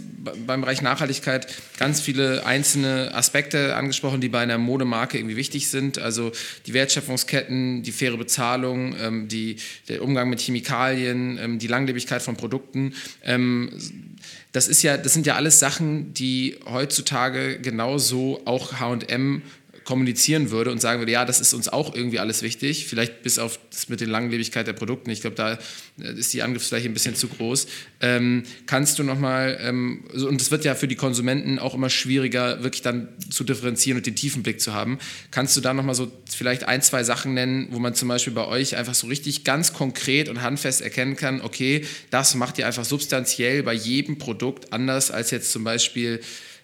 beim 0.47 0.61
Bereich 0.61 0.83
Nachhaltigkeit 0.83 1.47
ganz 1.79 2.01
viele 2.01 2.45
einzelne 2.45 3.15
Aspekte 3.15 3.75
angesprochen, 3.77 4.21
die 4.21 4.29
bei 4.29 4.41
einer 4.41 4.59
Modemarke 4.59 5.17
irgendwie 5.19 5.37
wichtig 5.37 5.69
sind. 5.69 5.99
Also 5.99 6.33
die 6.67 6.75
Wertschöpfungsketten, 6.75 7.83
die 7.83 7.93
faire 7.93 8.19
Bezahlung, 8.19 8.95
ähm, 9.01 9.29
die, 9.29 9.57
der 9.89 10.03
Umgang 10.03 10.29
mit 10.29 10.41
Chemikalien, 10.41 11.39
ähm, 11.39 11.59
die 11.59 11.67
Langlebigkeit 11.67 12.21
von 12.21 12.37
Produkten. 12.37 12.95
Ähm, 13.25 13.71
das 14.53 14.69
ist 14.69 14.83
ja, 14.83 14.99
das 14.99 15.15
sind 15.15 15.27
ja 15.27 15.37
alles 15.37 15.59
Sachen, 15.59 16.13
die 16.13 16.59
heutzutage 16.67 17.59
genauso 17.59 18.43
auch 18.45 18.79
H&M 18.79 19.43
kommunizieren 19.85 20.51
würde 20.51 20.71
und 20.71 20.81
sagen 20.81 21.01
würde, 21.01 21.13
ja, 21.13 21.25
das 21.25 21.41
ist 21.41 21.55
uns 21.55 21.69
auch 21.69 21.95
irgendwie 21.95 22.19
alles 22.19 22.43
wichtig, 22.43 22.87
vielleicht 22.87 23.23
bis 23.23 23.39
auf 23.39 23.59
das 23.71 23.89
mit 23.89 24.01
der 24.01 24.09
Langlebigkeit 24.09 24.67
der 24.67 24.73
Produkte, 24.73 25.11
ich 25.11 25.21
glaube, 25.21 25.37
da 25.37 25.59
äh, 26.01 26.13
ist 26.19 26.33
die 26.33 26.43
Angriffsfläche 26.43 26.89
ein 26.89 26.95
bisschen 26.95 27.15
zu 27.15 27.29
groß, 27.29 27.67
ähm, 28.01 28.45
kannst 28.67 28.99
du 28.99 29.03
nochmal, 29.03 29.59
ähm, 29.61 30.05
und 30.13 30.41
es 30.41 30.51
wird 30.51 30.65
ja 30.65 30.75
für 30.75 30.89
die 30.89 30.97
Konsumenten 30.97 31.59
auch 31.59 31.75
immer 31.75 31.91
schwieriger, 31.91 32.63
wirklich 32.63 32.83
dann 32.83 33.09
zu 33.31 33.45
differenzieren 33.45 33.99
und 33.99 34.07
den 34.07 34.17
tiefen 34.17 34.43
Blick 34.43 34.61
zu 34.61 34.73
haben, 34.73 34.99
kannst 35.31 35.57
du 35.57 35.61
da 35.61 35.75
nochmal 35.75 35.95
so 35.95 36.11
vielleicht 36.29 36.65
ein, 36.65 36.83
zwei 36.83 37.05
Sachen 37.05 37.35
nennen, 37.35 37.69
wo 37.71 37.79
man 37.79 37.95
zum 37.95 38.09
Beispiel 38.09 38.33
bei 38.33 38.47
euch 38.47 38.77
einfach 38.77 38.95
so 38.95 39.07
richtig 39.07 39.45
ganz 39.45 39.73
konkret 39.73 40.29
und 40.29 40.43
handfest 40.43 40.81
erkennen 40.81 41.17
kann, 41.17 41.41
okay, 41.41 41.85
das 42.11 42.35
macht 42.35 42.59
ihr 42.59 42.67
einfach 42.67 42.85
substanziell 42.85 43.63
bei 43.63 43.75
jedem 43.75 44.19
Produkt 44.19 44.73
anders 44.73 45.11
als 45.11 45.31
jetzt 45.31 45.53
zum 45.53 45.65
Beispiel 45.65 46.21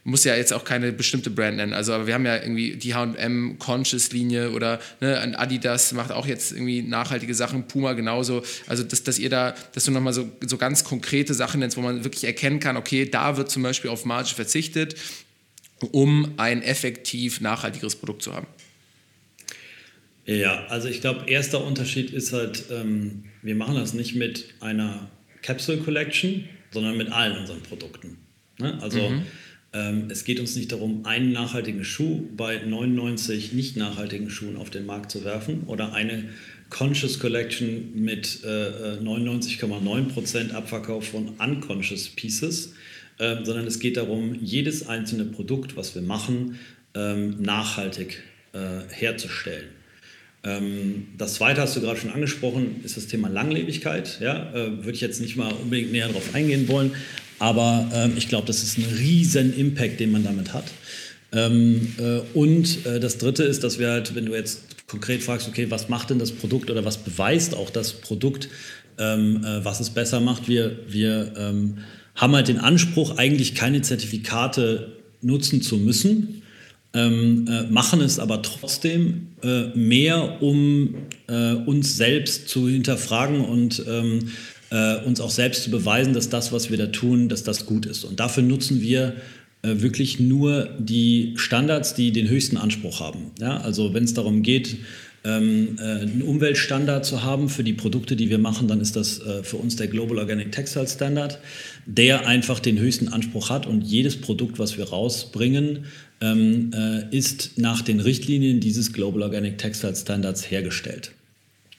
muss 0.09 0.25
ja 0.25 0.35
jetzt 0.35 0.55
auch 0.55 0.65
keine 0.65 0.91
bestimmte 0.91 1.29
Brand 1.29 1.59
nennen. 1.59 1.75
Also, 1.75 1.93
aber 1.93 2.07
wir 2.07 2.15
haben 2.15 2.25
ja 2.25 2.37
irgendwie 2.37 2.77
die 2.77 2.95
HM 2.95 3.59
Conscious 3.59 4.11
Linie 4.11 4.53
oder 4.53 4.81
ne, 5.01 5.39
Adidas 5.39 5.93
macht 5.93 6.13
auch 6.13 6.27
jetzt 6.27 6.53
irgendwie 6.53 6.81
nachhaltige 6.81 7.35
Sachen, 7.35 7.69
Puma 7.69 7.93
genauso. 7.93 8.43
Also, 8.67 8.85
dass, 8.85 9.03
dass 9.03 9.19
ihr 9.19 9.29
da, 9.29 9.55
dass 9.75 9.85
du 9.85 9.91
nochmal 9.91 10.15
so, 10.15 10.31
so 10.47 10.57
ganz 10.57 10.83
konkrete 10.83 11.35
Sachen 11.35 11.61
nennst, 11.61 11.77
wo 11.77 11.83
man 11.83 12.05
wirklich 12.05 12.25
erkennen 12.25 12.59
kann, 12.59 12.79
okay, 12.79 13.05
da 13.05 13.37
wird 13.37 13.51
zum 13.51 13.63
Beispiel 13.63 13.91
auf 13.91 14.07
Marge 14.07 14.31
verzichtet, 14.35 14.97
um 15.93 16.33
ein 16.39 16.63
effektiv 16.63 17.43
nachhaltigeres 17.43 17.97
Produkt 17.97 18.23
zu 18.23 18.35
haben. 18.35 18.47
Ja, 20.25 20.67
also 20.69 20.89
ich 20.89 21.03
glaube, 21.03 21.29
erster 21.29 21.63
Unterschied 21.63 22.11
ist 22.13 22.33
halt, 22.33 22.65
ähm, 22.71 23.25
wir 23.43 23.55
machen 23.55 23.75
das 23.75 23.93
nicht 23.93 24.15
mit 24.15 24.55
einer 24.61 25.11
Capsule 25.43 25.79
Collection, 25.79 26.49
sondern 26.71 26.97
mit 26.97 27.13
allen 27.13 27.37
unseren 27.37 27.63
Produkten. 27.63 28.17
Ne? 28.59 28.79
Also 28.81 29.01
mhm 29.11 29.27
es 29.71 30.25
geht 30.25 30.41
uns 30.41 30.57
nicht 30.57 30.73
darum, 30.73 31.05
einen 31.05 31.33
nachhaltigen 31.33 31.85
Schuh 31.85 32.27
bei 32.35 32.59
99 32.59 33.53
nicht 33.53 33.77
nachhaltigen 33.77 34.31
Schuhen 34.31 34.57
auf 34.57 34.71
den 34.71 34.87
Markt 34.87 35.11
zu 35.11 35.25
werfen 35.25 35.65
oder 35.67 35.93
eine 35.93 36.25
Conscious 36.71 37.19
Collection 37.19 37.93
mit 37.95 38.27
99,9% 38.27 40.51
äh, 40.51 40.53
Abverkauf 40.53 41.09
von 41.09 41.31
Unconscious 41.39 42.09
Pieces, 42.09 42.75
ähm, 43.19 43.45
sondern 43.45 43.67
es 43.67 43.79
geht 43.79 43.97
darum, 43.97 44.37
jedes 44.41 44.87
einzelne 44.87 45.25
Produkt, 45.25 45.77
was 45.77 45.95
wir 45.95 46.03
machen, 46.03 46.59
ähm, 46.95 47.41
nachhaltig 47.41 48.23
äh, 48.53 48.81
herzustellen. 48.91 49.71
Das 51.19 51.35
zweite 51.35 51.61
hast 51.61 51.77
du 51.77 51.81
gerade 51.81 51.99
schon 51.99 52.11
angesprochen, 52.11 52.81
ist 52.85 52.97
das 52.97 53.09
Thema 53.09 53.29
Langlebigkeit. 53.29 54.21
Ja, 54.21 54.51
äh, 54.55 54.79
würde 54.79 54.93
ich 54.93 55.01
jetzt 55.01 55.21
nicht 55.21 55.37
mal 55.37 55.53
unbedingt 55.53 55.91
näher 55.91 56.07
darauf 56.07 56.33
eingehen 56.33 56.69
wollen, 56.69 56.93
aber 57.39 57.89
ähm, 57.93 58.13
ich 58.17 58.29
glaube, 58.29 58.47
das 58.47 58.63
ist 58.63 58.79
ein 58.79 58.85
riesen 58.99 59.57
Impact, 59.57 60.01
den 60.01 60.13
man 60.13 60.25
damit 60.25 60.53
hat. 60.53 60.65
Ähm, 61.33 61.95
äh, 61.99 62.21
und 62.37 62.87
äh, 62.87 63.01
das 63.01 63.19
Dritte 63.19 63.45
ist, 63.45 63.63
dass 63.63 63.79
wir 63.79 63.91
halt, 63.91 64.15
wenn 64.15 64.27
du 64.27 64.35
jetzt 64.35 64.61
konkret 64.87 65.23
fragst, 65.23 65.47
okay, 65.47 65.71
was 65.71 65.89
macht 65.89 66.11
denn 66.11 66.19
das 66.19 66.33
Produkt 66.33 66.71
oder 66.71 66.85
was 66.85 66.99
beweist 66.99 67.55
auch 67.55 67.71
das 67.71 67.93
Produkt, 67.93 68.49
ähm, 68.99 69.45
äh, 69.45 69.65
was 69.65 69.81
es 69.81 69.91
besser 69.91 70.21
macht, 70.21 70.49
wir, 70.49 70.79
wir 70.89 71.33
ähm, 71.37 71.79
haben 72.15 72.35
halt 72.35 72.49
den 72.49 72.59
Anspruch, 72.59 73.17
eigentlich 73.19 73.55
keine 73.55 73.83
Zertifikate 73.83 74.93
nutzen 75.21 75.63
zu 75.63 75.77
müssen, 75.77 76.43
ähm, 76.95 77.47
äh, 77.49 77.65
machen 77.65 78.01
es 78.01 78.19
aber 78.19 78.41
trotzdem 78.41 79.29
äh, 79.43 79.67
mehr, 79.77 80.43
um 80.43 80.95
äh, 81.29 81.53
uns 81.53 81.97
selbst 81.97 82.49
zu 82.49 82.69
hinterfragen 82.69 83.43
und 83.43 83.85
ähm, 83.87 84.31
äh, 84.71 84.97
uns 85.05 85.21
auch 85.21 85.31
selbst 85.31 85.65
zu 85.65 85.71
beweisen, 85.71 86.13
dass 86.13 86.29
das, 86.29 86.53
was 86.53 86.71
wir 86.71 86.79
da 86.79 86.87
tun, 86.87 87.29
dass 87.29 87.43
das 87.43 87.67
gut 87.67 87.87
ist. 87.87 88.05
Und 88.05 88.21
dafür 88.21 88.43
nutzen 88.43 88.81
wir 88.81 89.15
äh, 89.63 89.81
wirklich 89.81 90.21
nur 90.21 90.71
die 90.79 91.35
Standards, 91.37 91.95
die 91.95 92.13
den 92.13 92.29
höchsten 92.29 92.57
Anspruch 92.57 93.01
haben. 93.01 93.33
Ja, 93.41 93.59
also 93.59 93.95
wenn 93.95 94.05
es 94.05 94.15
darum 94.15 94.43
geht, 94.43 94.77
ähm, 95.25 95.77
äh, 95.79 95.83
einen 95.83 96.23
Umweltstandard 96.23 97.05
zu 97.05 97.25
haben 97.25 97.49
für 97.49 97.65
die 97.65 97.73
Produkte, 97.73 98.15
die 98.15 98.31
wir 98.31 98.39
machen, 98.39 98.69
dann 98.69 98.81
ist 98.81 98.95
das 98.95 99.21
äh, 99.21 99.43
für 99.43 99.57
uns 99.57 99.77
der 99.77 99.89
Global 99.89 100.19
Organic 100.19 100.53
Textile 100.53 100.87
Standard, 100.87 101.39
der 101.87 102.27
einfach 102.27 102.61
den 102.61 102.79
höchsten 102.79 103.09
Anspruch 103.09 103.51
hat 103.51 103.67
und 103.67 103.83
jedes 103.83 104.21
Produkt, 104.21 104.59
was 104.59 104.79
wir 104.79 104.89
rausbringen, 104.89 105.87
ähm, 106.21 106.71
äh, 106.73 107.17
ist 107.17 107.59
nach 107.59 107.83
den 107.83 108.01
Richtlinien 108.01 108.61
dieses 108.61 108.93
Global 108.93 109.23
Organic 109.23 109.59
Textile 109.59 109.97
Standards 109.97 110.51
hergestellt. 110.51 111.13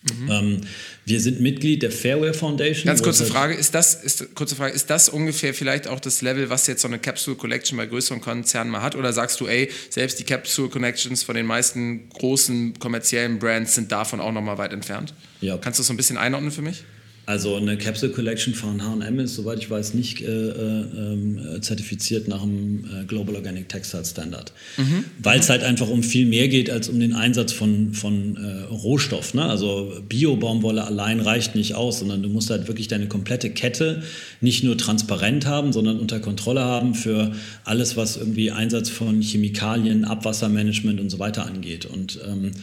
Mhm. 0.01 0.31
Ähm, 0.31 0.61
wir 1.05 1.19
sind 1.19 1.41
Mitglied 1.41 1.83
der 1.83 1.91
Fairware 1.91 2.33
Foundation. 2.33 2.85
Ganz 2.85 3.03
kurze 3.03 3.25
Frage, 3.25 3.53
ist 3.53 3.75
das, 3.75 3.95
ist, 3.95 4.33
kurze 4.33 4.55
Frage, 4.55 4.73
ist 4.73 4.89
das 4.89 5.09
ungefähr 5.09 5.53
vielleicht 5.53 5.87
auch 5.87 5.99
das 5.99 6.21
Level, 6.21 6.49
was 6.49 6.67
jetzt 6.67 6.81
so 6.81 6.87
eine 6.87 6.99
Capsule 6.99 7.35
Collection 7.35 7.77
bei 7.77 7.85
größeren 7.85 8.21
Konzernen 8.21 8.71
mal 8.71 8.81
hat? 8.81 8.95
Oder 8.95 9.11
sagst 9.11 9.41
du, 9.41 9.47
ey, 9.47 9.69
selbst 9.89 10.19
die 10.19 10.23
Capsule 10.23 10.69
Connections 10.69 11.23
von 11.23 11.35
den 11.35 11.45
meisten 11.45 12.07
großen 12.09 12.79
kommerziellen 12.79 13.39
Brands 13.39 13.75
sind 13.75 13.91
davon 13.91 14.21
auch 14.21 14.31
nochmal 14.31 14.57
weit 14.57 14.71
entfernt? 14.71 15.13
Ja. 15.41 15.57
Kannst 15.57 15.79
du 15.79 15.81
das 15.81 15.87
so 15.87 15.93
ein 15.93 15.97
bisschen 15.97 16.17
einordnen 16.17 16.51
für 16.51 16.61
mich? 16.61 16.83
Also 17.29 17.55
eine 17.57 17.77
Capsule 17.77 18.11
Collection 18.11 18.55
von 18.55 18.83
H&M 18.83 19.19
ist, 19.19 19.35
soweit 19.35 19.59
ich 19.59 19.69
weiß, 19.69 19.93
nicht 19.93 20.19
äh, 20.19 20.25
äh, 20.25 21.61
zertifiziert 21.61 22.27
nach 22.27 22.41
dem 22.41 22.83
äh, 22.85 23.05
Global 23.05 23.35
Organic 23.35 23.69
Textile 23.69 24.03
Standard, 24.03 24.51
mhm. 24.77 25.03
weil 25.21 25.39
es 25.39 25.47
halt 25.47 25.61
einfach 25.61 25.89
um 25.89 26.01
viel 26.01 26.25
mehr 26.25 26.47
geht 26.47 26.71
als 26.71 26.89
um 26.89 26.99
den 26.99 27.13
Einsatz 27.13 27.53
von, 27.53 27.93
von 27.93 28.35
äh, 28.35 28.73
Rohstoff. 28.73 29.35
Ne? 29.35 29.45
Also 29.45 30.01
Bio-Baumwolle 30.09 30.83
allein 30.83 31.19
reicht 31.19 31.53
nicht 31.53 31.75
aus, 31.75 31.99
sondern 31.99 32.23
du 32.23 32.29
musst 32.29 32.49
halt 32.49 32.67
wirklich 32.67 32.87
deine 32.87 33.07
komplette 33.07 33.51
Kette 33.51 34.01
nicht 34.41 34.63
nur 34.63 34.75
transparent 34.75 35.45
haben, 35.45 35.71
sondern 35.71 35.99
unter 35.99 36.19
Kontrolle 36.19 36.61
haben 36.61 36.95
für 36.95 37.31
alles, 37.63 37.95
was 37.95 38.17
irgendwie 38.17 38.49
Einsatz 38.49 38.89
von 38.89 39.21
Chemikalien, 39.21 40.03
Abwassermanagement 40.03 40.99
und 40.99 41.11
so 41.11 41.19
weiter 41.19 41.45
angeht. 41.45 41.85
Und 41.85 42.19
ähm, 42.27 42.53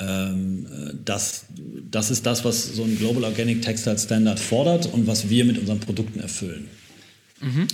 ähm, 0.00 0.66
das, 1.04 1.46
das 1.90 2.10
ist 2.10 2.26
das, 2.26 2.44
was 2.44 2.74
so 2.74 2.82
ein 2.84 2.98
Global 2.98 3.24
Organic 3.24 3.62
Textile 3.62 3.98
Standard 3.98 4.40
fordert 4.40 4.92
und 4.92 5.06
was 5.06 5.28
wir 5.28 5.44
mit 5.44 5.58
unseren 5.58 5.80
Produkten 5.80 6.20
erfüllen. 6.20 6.68
Mhm. 7.40 7.68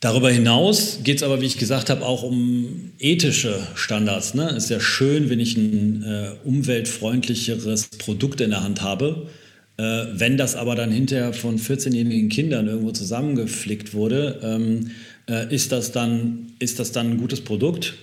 Darüber 0.00 0.30
hinaus 0.30 0.98
geht 1.02 1.16
es 1.16 1.22
aber, 1.22 1.40
wie 1.40 1.46
ich 1.46 1.56
gesagt 1.56 1.88
habe, 1.88 2.04
auch 2.04 2.22
um 2.22 2.92
ethische 2.98 3.66
Standards. 3.74 4.34
Ne? 4.34 4.50
Es 4.50 4.64
ist 4.64 4.70
ja 4.70 4.80
schön, 4.80 5.30
wenn 5.30 5.40
ich 5.40 5.56
ein 5.56 6.02
äh, 6.02 6.32
umweltfreundlicheres 6.44 7.88
Produkt 7.88 8.42
in 8.42 8.50
der 8.50 8.62
Hand 8.62 8.82
habe. 8.82 9.28
Äh, 9.78 9.82
wenn 10.12 10.36
das 10.36 10.56
aber 10.56 10.74
dann 10.74 10.90
hinterher 10.90 11.32
von 11.32 11.58
14-jährigen 11.58 12.28
Kindern 12.28 12.68
irgendwo 12.68 12.92
zusammengeflickt 12.92 13.94
wurde, 13.94 14.40
ähm, 14.42 14.90
äh, 15.26 15.52
ist, 15.54 15.72
das 15.72 15.90
dann, 15.90 16.52
ist 16.58 16.80
das 16.80 16.92
dann 16.92 17.12
ein 17.12 17.16
gutes 17.16 17.40
Produkt? 17.40 17.94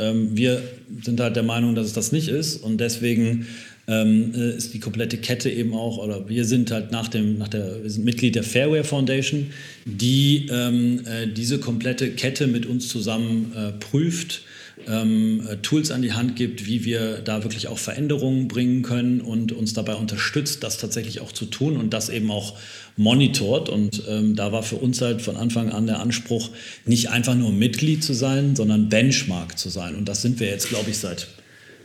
Ähm, 0.00 0.36
wir 0.36 0.62
sind 1.02 1.20
halt 1.20 1.36
der 1.36 1.42
Meinung, 1.42 1.74
dass 1.74 1.86
es 1.86 1.92
das 1.92 2.12
nicht 2.12 2.28
ist 2.28 2.56
und 2.56 2.78
deswegen 2.78 3.46
ähm, 3.86 4.32
äh, 4.34 4.56
ist 4.56 4.72
die 4.72 4.80
komplette 4.80 5.18
Kette 5.18 5.50
eben 5.50 5.74
auch, 5.74 5.98
oder 5.98 6.28
wir 6.28 6.44
sind 6.44 6.70
halt 6.70 6.92
nach 6.92 7.08
dem, 7.08 7.38
nach 7.38 7.48
der, 7.48 7.82
wir 7.82 7.90
sind 7.90 8.04
Mitglied 8.04 8.34
der 8.34 8.44
Fairware 8.44 8.84
Foundation, 8.84 9.46
die 9.84 10.46
ähm, 10.50 11.00
äh, 11.06 11.26
diese 11.26 11.58
komplette 11.58 12.10
Kette 12.10 12.46
mit 12.46 12.66
uns 12.66 12.88
zusammen 12.88 13.52
äh, 13.56 13.72
prüft 13.72 14.42
ähm, 14.88 15.46
äh, 15.48 15.56
Tools 15.56 15.90
an 15.90 16.02
die 16.02 16.12
Hand 16.12 16.36
gibt, 16.36 16.66
wie 16.66 16.84
wir 16.84 17.18
da 17.18 17.42
wirklich 17.42 17.68
auch 17.68 17.78
Veränderungen 17.78 18.48
bringen 18.48 18.82
können 18.82 19.20
und 19.20 19.52
uns 19.52 19.72
dabei 19.72 19.94
unterstützt, 19.94 20.62
das 20.62 20.78
tatsächlich 20.78 21.20
auch 21.20 21.32
zu 21.32 21.46
tun 21.46 21.76
und 21.76 21.90
das 21.90 22.08
eben 22.08 22.30
auch 22.30 22.58
monitort. 22.96 23.68
Und 23.68 24.02
ähm, 24.08 24.36
da 24.36 24.52
war 24.52 24.62
für 24.62 24.76
uns 24.76 25.00
halt 25.00 25.22
von 25.22 25.36
Anfang 25.36 25.70
an 25.70 25.86
der 25.86 26.00
Anspruch, 26.00 26.50
nicht 26.84 27.10
einfach 27.10 27.34
nur 27.34 27.52
Mitglied 27.52 28.04
zu 28.04 28.14
sein, 28.14 28.56
sondern 28.56 28.88
Benchmark 28.88 29.58
zu 29.58 29.68
sein. 29.68 29.94
Und 29.94 30.08
das 30.08 30.22
sind 30.22 30.40
wir 30.40 30.48
jetzt, 30.48 30.68
glaube 30.68 30.90
ich, 30.90 30.98
seit 30.98 31.28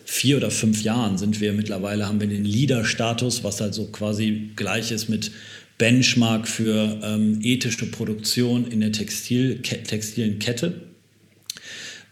vier 0.05 0.37
oder 0.37 0.51
fünf 0.51 0.83
Jahren 0.83 1.17
sind 1.17 1.41
wir 1.41 1.51
mittlerweile, 1.53 2.07
haben 2.07 2.21
wir 2.21 2.27
den 2.27 2.45
Leader-Status, 2.45 3.43
was 3.43 3.59
halt 3.59 3.73
so 3.73 3.87
quasi 3.87 4.51
gleich 4.55 4.91
ist 4.91 5.09
mit 5.09 5.31
Benchmark 5.77 6.47
für 6.47 6.99
ähm, 7.03 7.39
ethische 7.41 7.87
Produktion 7.87 8.67
in 8.67 8.79
der 8.79 8.91
Textil, 8.91 9.61
textilen 9.61 10.39
Kette. 10.39 10.81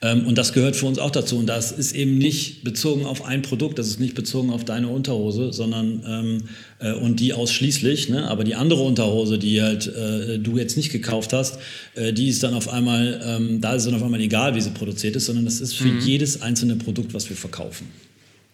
Ähm, 0.03 0.27
und 0.27 0.37
das 0.37 0.51
gehört 0.51 0.75
für 0.75 0.85
uns 0.85 0.99
auch 0.99 1.11
dazu. 1.11 1.37
Und 1.37 1.47
das 1.47 1.71
ist 1.71 1.95
eben 1.95 2.17
nicht 2.17 2.63
bezogen 2.63 3.05
auf 3.05 3.23
ein 3.23 3.41
Produkt, 3.41 3.79
das 3.79 3.87
ist 3.87 4.01
nicht 4.01 4.15
bezogen 4.15 4.49
auf 4.51 4.65
deine 4.65 4.89
Unterhose, 4.89 5.53
sondern 5.53 6.03
ähm, 6.05 6.37
äh, 6.79 6.91
und 6.91 7.21
die 7.21 7.33
ausschließlich. 7.33 8.09
Ne? 8.09 8.27
Aber 8.27 8.43
die 8.43 8.55
andere 8.55 8.81
Unterhose, 8.81 9.39
die 9.39 9.61
halt 9.61 9.87
äh, 9.87 10.39
du 10.39 10.57
jetzt 10.57 10.75
nicht 10.75 10.91
gekauft 10.91 11.31
hast, 11.31 11.57
äh, 11.95 12.11
die 12.11 12.27
ist 12.27 12.43
dann 12.43 12.53
auf 12.53 12.67
einmal, 12.67 13.21
ähm, 13.25 13.61
da 13.61 13.75
ist 13.75 13.87
dann 13.87 13.95
auf 13.95 14.03
einmal 14.03 14.19
egal, 14.19 14.55
wie 14.55 14.61
sie 14.61 14.71
produziert 14.71 15.15
ist, 15.15 15.25
sondern 15.25 15.45
das 15.45 15.61
ist 15.61 15.73
für 15.73 15.87
mhm. 15.87 16.01
jedes 16.01 16.41
einzelne 16.41 16.75
Produkt, 16.75 17.13
was 17.13 17.29
wir 17.29 17.37
verkaufen. 17.37 17.87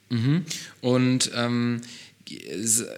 Mhm. 0.09 0.45
Und 0.81 1.31
ähm 1.35 1.81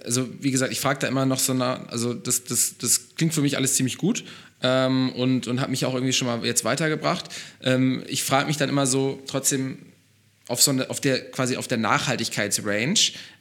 also 0.04 0.28
wie 0.40 0.50
gesagt, 0.50 0.72
ich 0.72 0.80
frage 0.80 0.98
da 1.00 1.06
immer 1.08 1.24
noch 1.24 1.38
so 1.38 1.54
nach, 1.54 1.88
also 1.88 2.12
das, 2.12 2.44
das, 2.44 2.76
das 2.78 3.14
klingt 3.16 3.32
für 3.32 3.40
mich 3.40 3.56
alles 3.56 3.76
ziemlich 3.76 3.96
gut, 3.96 4.24
ähm, 4.62 5.10
und, 5.10 5.46
und 5.46 5.60
hat 5.60 5.70
mich 5.70 5.84
auch 5.84 5.94
irgendwie 5.94 6.12
schon 6.12 6.28
mal 6.28 6.44
jetzt 6.44 6.64
weitergebracht. 6.64 7.26
Ähm, 7.62 8.02
ich 8.06 8.22
frage 8.22 8.46
mich 8.46 8.56
dann 8.56 8.68
immer 8.68 8.86
so 8.86 9.22
trotzdem 9.26 9.78
auf, 10.48 10.62
so 10.62 10.70
eine, 10.70 10.90
auf 10.90 11.00
der 11.00 11.30
quasi 11.30 11.56
auf 11.56 11.68
der 11.68 11.78
Nachhaltigkeitsrange. 11.78 12.94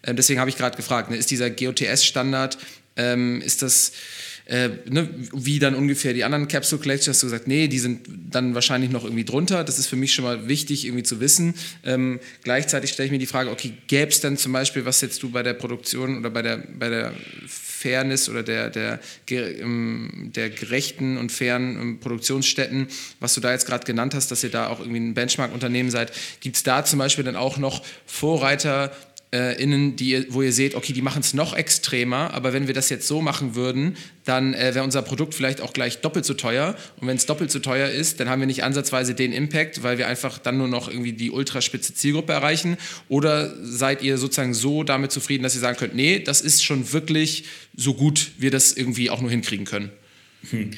Ähm, 0.04 0.16
deswegen 0.16 0.40
habe 0.40 0.50
ich 0.50 0.58
gerade 0.58 0.78
gefragt, 0.78 1.10
ne, 1.10 1.18
ist 1.18 1.32
dieser 1.32 1.50
GOTS-Standard, 1.50 2.58
ähm, 2.96 3.42
ist 3.42 3.62
das 3.62 3.94
äh, 4.46 4.70
ne, 4.90 5.08
wie 5.34 5.60
dann 5.60 5.76
ungefähr 5.76 6.14
die 6.14 6.24
anderen 6.24 6.48
Capsule 6.48 6.82
Collections, 6.82 7.16
hast 7.16 7.24
du 7.24 7.28
gesagt, 7.28 7.48
nee, 7.48 7.68
die 7.68 7.80
sind 7.80 8.08
dann 8.32 8.54
wahrscheinlich 8.54 8.92
noch 8.92 9.04
irgendwie 9.04 9.24
drunter. 9.24 9.64
Das 9.64 9.80
ist 9.80 9.88
für 9.88 9.96
mich 9.96 10.14
schon 10.14 10.26
mal 10.26 10.48
wichtig 10.48 10.86
irgendwie 10.86 11.04
zu 11.04 11.20
wissen. 11.20 11.54
Ähm, 11.86 12.20
gleichzeitig 12.44 12.92
stelle 12.92 13.06
ich 13.06 13.12
mir 13.12 13.20
die 13.20 13.28
Frage, 13.28 13.50
okay, 13.50 13.74
gäbe 13.88 14.12
es 14.12 14.20
dann 14.20 14.38
zum 14.38 14.52
Beispiel, 14.52 14.84
was 14.84 15.00
jetzt 15.02 15.24
du 15.24 15.30
bei 15.30 15.44
der 15.44 15.54
Produktion 15.54 16.18
oder 16.18 16.30
bei 16.30 16.42
der, 16.42 16.58
bei 16.58 16.90
der 16.90 17.14
Fairness 17.82 18.30
oder 18.30 18.44
der, 18.44 18.70
der, 18.70 19.00
ähm, 19.30 20.32
der 20.36 20.50
gerechten 20.50 21.18
und 21.18 21.32
fairen 21.32 21.80
ähm, 21.80 22.00
Produktionsstätten, 22.00 22.88
was 23.20 23.34
du 23.34 23.42
da 23.42 23.52
jetzt 23.52 23.66
gerade 23.66 23.86
genannt 23.86 24.14
hast, 24.14 24.32
dass 24.32 24.44
ihr 24.44 24.52
da 24.52 24.68
auch 24.68 24.80
irgendwie 24.80 25.00
ein 25.00 25.14
Benchmark-Unternehmen 25.14 25.90
seid, 25.90 26.12
gibt 26.40 26.58
es 26.58 26.64
da 26.64 26.86
zum 26.86 27.00
Beispiel 27.00 27.24
dann 27.24 27.36
auch 27.36 27.58
noch 27.58 27.84
Vorreiter, 28.06 28.92
äh, 29.34 29.62
innen, 29.62 29.96
die, 29.96 30.26
wo 30.30 30.42
ihr 30.42 30.52
seht, 30.52 30.76
okay, 30.76 30.92
die 30.92 31.02
machen 31.02 31.22
es 31.22 31.34
noch 31.34 31.56
extremer, 31.56 32.34
aber 32.34 32.52
wenn 32.52 32.68
wir 32.68 32.74
das 32.74 32.90
jetzt 32.90 33.08
so 33.08 33.22
machen 33.22 33.56
würden, 33.56 33.96
dann 34.26 34.54
äh, 34.54 34.76
wäre 34.76 34.84
unser 34.84 35.02
Produkt 35.02 35.34
vielleicht 35.34 35.62
auch 35.62 35.72
gleich 35.72 36.02
doppelt 36.02 36.26
so 36.26 36.34
teuer. 36.34 36.76
Und 37.00 37.08
wenn 37.08 37.16
es 37.16 37.26
doppelt 37.26 37.50
so 37.50 37.60
teuer 37.60 37.90
ist, 37.90 38.20
dann 38.20 38.28
haben 38.28 38.42
wir 38.42 38.46
nicht 38.46 38.64
ansatzweise 38.64 39.16
den 39.16 39.32
Impact, 39.32 39.84
weil 39.84 39.98
wir 39.98 40.08
einfach 40.08 40.38
dann 40.38 40.58
nur 40.58 40.68
noch 40.68 40.90
irgendwie 40.90 41.14
die 41.14 41.32
ultraspitze 41.32 41.94
Zielgruppe 41.94 42.34
erreichen. 42.34 42.78
Oder 43.08 43.56
seid 43.64 44.04
ihr 44.04 44.18
sozusagen 44.18 44.54
so 44.54 44.84
damit 44.84 45.12
zufrieden, 45.14 45.44
dass 45.44 45.56
ihr 45.56 45.62
sagen 45.62 45.78
könnt, 45.78 45.96
nee, 45.96 46.20
das 46.20 46.42
ist 46.42 46.64
schon 46.64 46.92
wirklich 46.92 47.46
so 47.76 47.94
gut, 47.94 48.32
wir 48.38 48.52
das 48.52 48.74
irgendwie 48.74 49.10
auch 49.10 49.22
nur 49.22 49.32
hinkriegen 49.32 49.66
können? 49.66 49.92
Hm. 50.50 50.72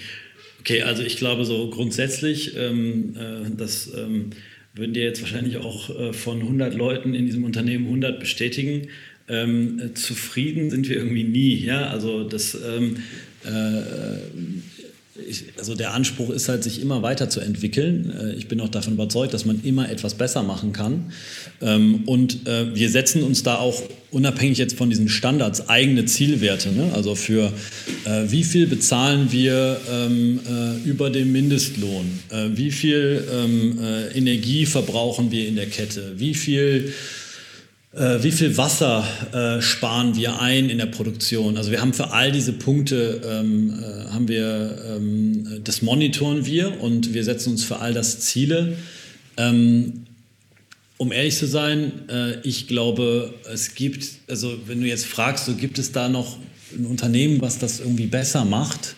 Okay, 0.59 0.83
also 0.83 1.03
ich 1.03 1.17
glaube 1.17 1.43
so 1.43 1.69
grundsätzlich, 1.71 2.55
ähm, 2.55 3.17
äh, 3.17 3.57
dass 3.57 3.91
ähm, 3.97 4.29
würden 4.73 4.93
dir 4.93 5.03
jetzt 5.03 5.21
wahrscheinlich 5.21 5.57
auch 5.57 5.89
äh, 5.89 6.13
von 6.13 6.41
100 6.41 6.73
Leuten 6.73 7.13
in 7.13 7.25
diesem 7.25 7.43
Unternehmen 7.43 7.85
100 7.85 8.19
bestätigen. 8.19 8.87
Ähm, 9.27 9.79
äh, 9.79 9.93
zufrieden 9.93 10.69
sind 10.69 10.89
wir 10.89 10.97
irgendwie 10.97 11.23
nie. 11.23 11.55
Ja? 11.55 11.87
Also 11.87 12.23
das 12.23 12.55
ähm, 12.55 12.97
äh, 13.45 14.72
ich, 15.15 15.45
also 15.57 15.75
der 15.75 15.93
Anspruch 15.93 16.31
ist 16.31 16.49
halt, 16.49 16.63
sich 16.63 16.81
immer 16.81 17.03
weiterzuentwickeln. 17.03 18.13
Äh, 18.19 18.33
ich 18.33 18.47
bin 18.47 18.59
auch 18.61 18.69
davon 18.69 18.93
überzeugt, 18.93 19.33
dass 19.33 19.45
man 19.45 19.61
immer 19.63 19.89
etwas 19.89 20.15
besser 20.15 20.43
machen 20.43 20.73
kann. 20.73 21.11
Ähm, 21.61 22.03
und 22.05 22.47
äh, 22.47 22.75
wir 22.75 22.89
setzen 22.89 23.23
uns 23.23 23.43
da 23.43 23.57
auch 23.57 23.81
unabhängig 24.11 24.57
jetzt 24.57 24.75
von 24.77 24.89
diesen 24.89 25.09
Standards 25.09 25.69
eigene 25.69 26.05
Zielwerte. 26.05 26.71
Ne? 26.71 26.91
Also 26.93 27.15
für 27.15 27.51
äh, 28.05 28.23
wie 28.27 28.43
viel 28.43 28.67
bezahlen 28.67 29.31
wir 29.31 29.79
ähm, 29.91 30.39
über 30.85 31.09
dem 31.09 31.31
Mindestlohn? 31.31 32.19
Wie 32.53 32.71
viel 32.71 33.23
ähm, 33.33 33.79
Energie 34.13 34.65
verbrauchen 34.67 35.31
wir 35.31 35.47
in 35.47 35.55
der 35.55 35.65
Kette? 35.65 36.13
Wie 36.17 36.35
viel 36.35 36.93
wie 37.95 38.31
viel 38.31 38.57
Wasser 38.57 39.07
äh, 39.33 39.61
sparen 39.61 40.15
wir 40.15 40.41
ein 40.41 40.69
in 40.69 40.79
der 40.79 40.87
Produktion? 40.87 41.57
Also 41.57 41.69
wir 41.69 41.79
haben 41.79 41.93
für 41.93 42.11
all 42.11 42.31
diese 42.31 42.53
Punkte 42.53 43.21
ähm, 43.23 43.79
äh, 43.79 44.11
haben 44.11 44.27
wir 44.27 44.83
ähm, 44.95 45.61
das 45.63 45.83
monitoren 45.83 46.45
wir 46.45 46.81
und 46.81 47.13
wir 47.13 47.23
setzen 47.23 47.51
uns 47.51 47.63
für 47.63 47.79
all 47.79 47.93
das 47.93 48.19
Ziele. 48.19 48.77
Ähm, 49.37 50.05
um 50.97 51.11
ehrlich 51.11 51.37
zu 51.37 51.45
sein, 51.45 52.07
äh, 52.09 52.39
ich 52.41 52.67
glaube, 52.67 53.33
es 53.51 53.75
gibt, 53.75 54.07
also 54.27 54.57
wenn 54.67 54.81
du 54.81 54.87
jetzt 54.87 55.05
fragst, 55.05 55.45
so 55.45 55.53
gibt 55.53 55.77
es 55.77 55.91
da 55.91 56.09
noch 56.09 56.37
ein 56.75 56.85
Unternehmen, 56.85 57.41
was 57.41 57.59
das 57.59 57.79
irgendwie 57.79 58.07
besser 58.07 58.45
macht? 58.45 58.95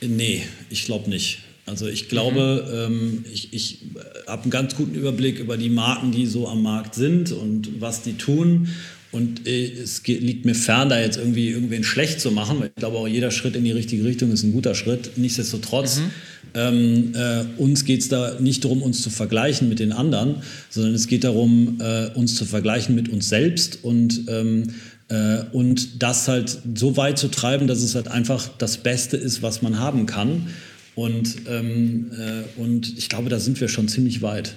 Nee, 0.00 0.42
ich 0.68 0.84
glaube 0.84 1.08
nicht. 1.08 1.41
Also 1.66 1.86
ich 1.86 2.08
glaube, 2.08 2.88
mhm. 2.90 3.24
ich, 3.32 3.52
ich 3.52 3.78
habe 4.26 4.42
einen 4.42 4.50
ganz 4.50 4.74
guten 4.74 4.94
Überblick 4.94 5.38
über 5.38 5.56
die 5.56 5.70
Marken, 5.70 6.10
die 6.10 6.26
so 6.26 6.48
am 6.48 6.62
Markt 6.62 6.94
sind 6.94 7.32
und 7.32 7.80
was 7.80 8.02
die 8.02 8.14
tun. 8.14 8.68
und 9.12 9.46
äh, 9.46 9.70
es 9.70 10.02
liegt 10.06 10.44
mir 10.44 10.54
fern, 10.54 10.88
da 10.88 10.98
jetzt 10.98 11.18
irgendwie 11.18 11.50
irgendwen 11.50 11.84
schlecht 11.84 12.20
zu 12.20 12.30
machen, 12.30 12.58
weil 12.60 12.68
ich 12.68 12.74
glaube 12.74 12.96
auch 12.96 13.06
jeder 13.06 13.30
Schritt 13.30 13.54
in 13.54 13.64
die 13.64 13.70
richtige 13.70 14.04
Richtung 14.04 14.32
ist 14.32 14.42
ein 14.42 14.52
guter 14.52 14.74
Schritt. 14.74 15.16
Nichtsdestotrotz, 15.16 15.98
mhm. 15.98 16.10
ähm, 16.54 17.12
äh, 17.14 17.44
uns 17.58 17.84
geht 17.84 18.00
es 18.00 18.08
da 18.08 18.40
nicht 18.40 18.64
darum, 18.64 18.82
uns 18.82 19.02
zu 19.02 19.10
vergleichen 19.10 19.68
mit 19.68 19.78
den 19.78 19.92
anderen, 19.92 20.36
sondern 20.70 20.94
es 20.94 21.06
geht 21.06 21.24
darum, 21.24 21.78
äh, 21.80 22.08
uns 22.14 22.34
zu 22.34 22.44
vergleichen 22.44 22.94
mit 22.94 23.08
uns 23.08 23.28
selbst 23.28 23.84
und, 23.84 24.22
ähm, 24.28 24.64
äh, 25.08 25.42
und 25.52 26.02
das 26.02 26.26
halt 26.26 26.58
so 26.74 26.96
weit 26.96 27.18
zu 27.18 27.28
treiben, 27.28 27.68
dass 27.68 27.82
es 27.82 27.94
halt 27.94 28.08
einfach 28.08 28.48
das 28.58 28.78
Beste 28.78 29.16
ist, 29.16 29.42
was 29.42 29.62
man 29.62 29.78
haben 29.78 30.06
kann. 30.06 30.48
Und, 30.94 31.46
ähm, 31.48 32.10
äh, 32.12 32.60
und 32.60 32.98
ich 32.98 33.08
glaube, 33.08 33.30
da 33.30 33.40
sind 33.40 33.60
wir 33.60 33.68
schon 33.68 33.88
ziemlich 33.88 34.22
weit. 34.22 34.54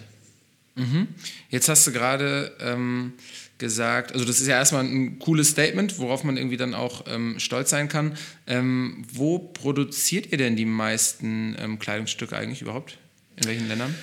Mhm. 0.75 1.07
Jetzt 1.49 1.69
hast 1.69 1.88
du 1.88 1.91
gerade 1.91 2.51
ähm, 2.59 3.13
gesagt, 3.57 4.11
also 4.11 4.25
das 4.25 4.41
ist 4.41 4.47
ja 4.47 4.57
erstmal 4.57 4.83
ein 4.83 5.19
cooles 5.19 5.49
Statement, 5.49 5.97
worauf 5.99 6.23
man 6.23 6.36
irgendwie 6.36 6.57
dann 6.57 6.73
auch 6.73 7.05
ähm, 7.07 7.36
stolz 7.39 7.69
sein 7.69 7.88
kann. 7.88 8.17
Ähm, 8.47 9.05
wo 9.13 9.39
produziert 9.39 10.31
ihr 10.31 10.38
denn 10.38 10.55
die 10.57 10.65
meisten 10.65 11.55
ähm, 11.59 11.79
Kleidungsstücke 11.79 12.36
eigentlich 12.36 12.61
überhaupt? 12.61 12.97
In 13.38 13.47
welchen 13.47 13.67
Ländern? 13.67 13.95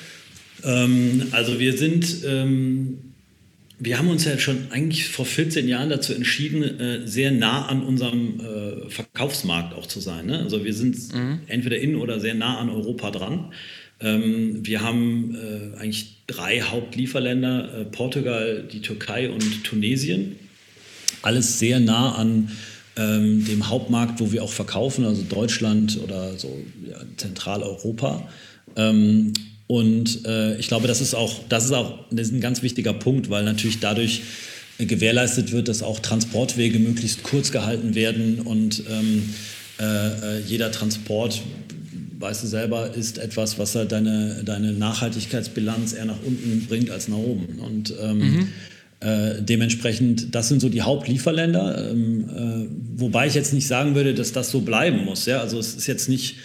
Ähm, 0.65 1.29
also 1.33 1.59
wir 1.59 1.77
sind, 1.77 2.23
wir 3.85 3.99
haben 3.99 4.09
uns 4.09 4.25
ja 4.25 4.39
schon 4.39 4.71
eigentlich 4.71 5.09
vor 5.09 5.27
14 5.27 5.67
Jahren 5.67 5.91
dazu 5.91 6.15
entschieden, 6.15 6.63
äh, 6.63 7.07
sehr 7.07 7.33
nah 7.33 7.67
an 7.67 7.83
unserem 7.83 8.39
äh, 8.39 8.89
Verkaufsmarkt 8.89 9.75
auch 9.75 9.87
zu 9.87 9.99
sein. 9.99 10.27
Ne? 10.27 10.39
Also 10.39 10.65
wir 10.65 10.73
sind 10.73 10.97
mhm. 11.13 11.41
entweder 11.49 11.79
in 11.79 11.97
oder 11.97 12.21
sehr 12.21 12.35
nah 12.35 12.59
an 12.59 12.71
Europa 12.71 13.11
dran. 13.11 13.53
Ähm, 14.01 14.65
wir 14.65 14.83
haben 14.83 15.35
äh, 15.35 15.79
eigentlich 15.81 16.23
drei 16.29 16.61
Hauptlieferländer, 16.61 17.87
Portugal, 17.91 18.69
die 18.73 18.83
Türkei 18.83 19.31
und 19.31 19.65
Tunesien. 19.65 20.37
Alles 21.23 21.59
sehr 21.59 21.81
nah 21.81 22.15
an 22.15 22.51
ähm, 22.97 23.45
dem 23.45 23.69
Hauptmarkt, 23.69 24.21
wo 24.21 24.31
wir 24.31 24.45
auch 24.45 24.53
verkaufen, 24.53 25.05
also 25.05 25.23
Deutschland 25.23 25.99
oder 26.03 26.39
so 26.39 26.63
ja, 26.89 26.99
Zentraleuropa. 27.17 28.29
Und 29.73 30.27
äh, 30.27 30.59
ich 30.59 30.69
glaube, 30.69 30.87
das 30.87 31.01
ist 31.01 31.15
auch, 31.15 31.35
das 31.49 31.65
ist 31.65 31.73
auch 31.73 31.95
das 32.11 32.27
ist 32.27 32.35
ein 32.35 32.43
ganz 32.43 32.63
wichtiger 32.63 32.93
Punkt, 32.93 33.31
weil 33.31 33.43
natürlich 33.43 33.81
dadurch 33.81 34.21
gewährleistet 34.77 35.51
wird, 35.51 35.67
dass 35.67 35.83
auch 35.83 35.99
Transportwege 35.99 36.79
möglichst 36.79 37.23
kurz 37.23 37.53
gehalten 37.53 37.95
werden 37.95 38.41
und 38.41 38.83
ähm, 38.91 39.31
äh, 39.81 39.85
äh 39.85 40.41
jeder 40.47 40.73
Transport 40.73 41.41
weißt 42.19 42.43
du 42.43 42.49
selber, 42.49 42.95
ist 42.95 43.17
etwas, 43.17 43.59
was 43.59 43.75
halt 43.75 43.93
deine, 43.93 44.43
deine 44.45 44.73
Nachhaltigkeitsbilanz 44.73 45.95
eher 45.95 46.05
nach 46.05 46.23
unten 46.23 46.67
bringt 46.69 46.91
als 46.91 47.09
nach 47.09 47.17
oben. 47.17 47.59
Und 47.59 47.95
ähm, 47.99 48.19
mhm. 48.19 48.49
äh, 49.01 49.41
dementsprechend, 49.41 50.35
das 50.35 50.49
sind 50.49 50.61
so 50.61 50.69
die 50.69 50.83
Hauptlieferländer, 50.83 51.91
ähm, 51.91 52.29
äh, 52.29 53.01
wobei 53.01 53.27
ich 53.27 53.35
jetzt 53.35 53.55
nicht 53.55 53.67
sagen 53.67 53.95
würde, 53.95 54.13
dass 54.13 54.33
das 54.33 54.51
so 54.51 54.61
bleiben 54.61 55.07
muss. 55.07 55.25
Ja? 55.25 55.41
Also 55.41 55.59
es 55.59 55.75
ist 55.75 55.87
jetzt 55.87 56.11
nicht 56.11 56.37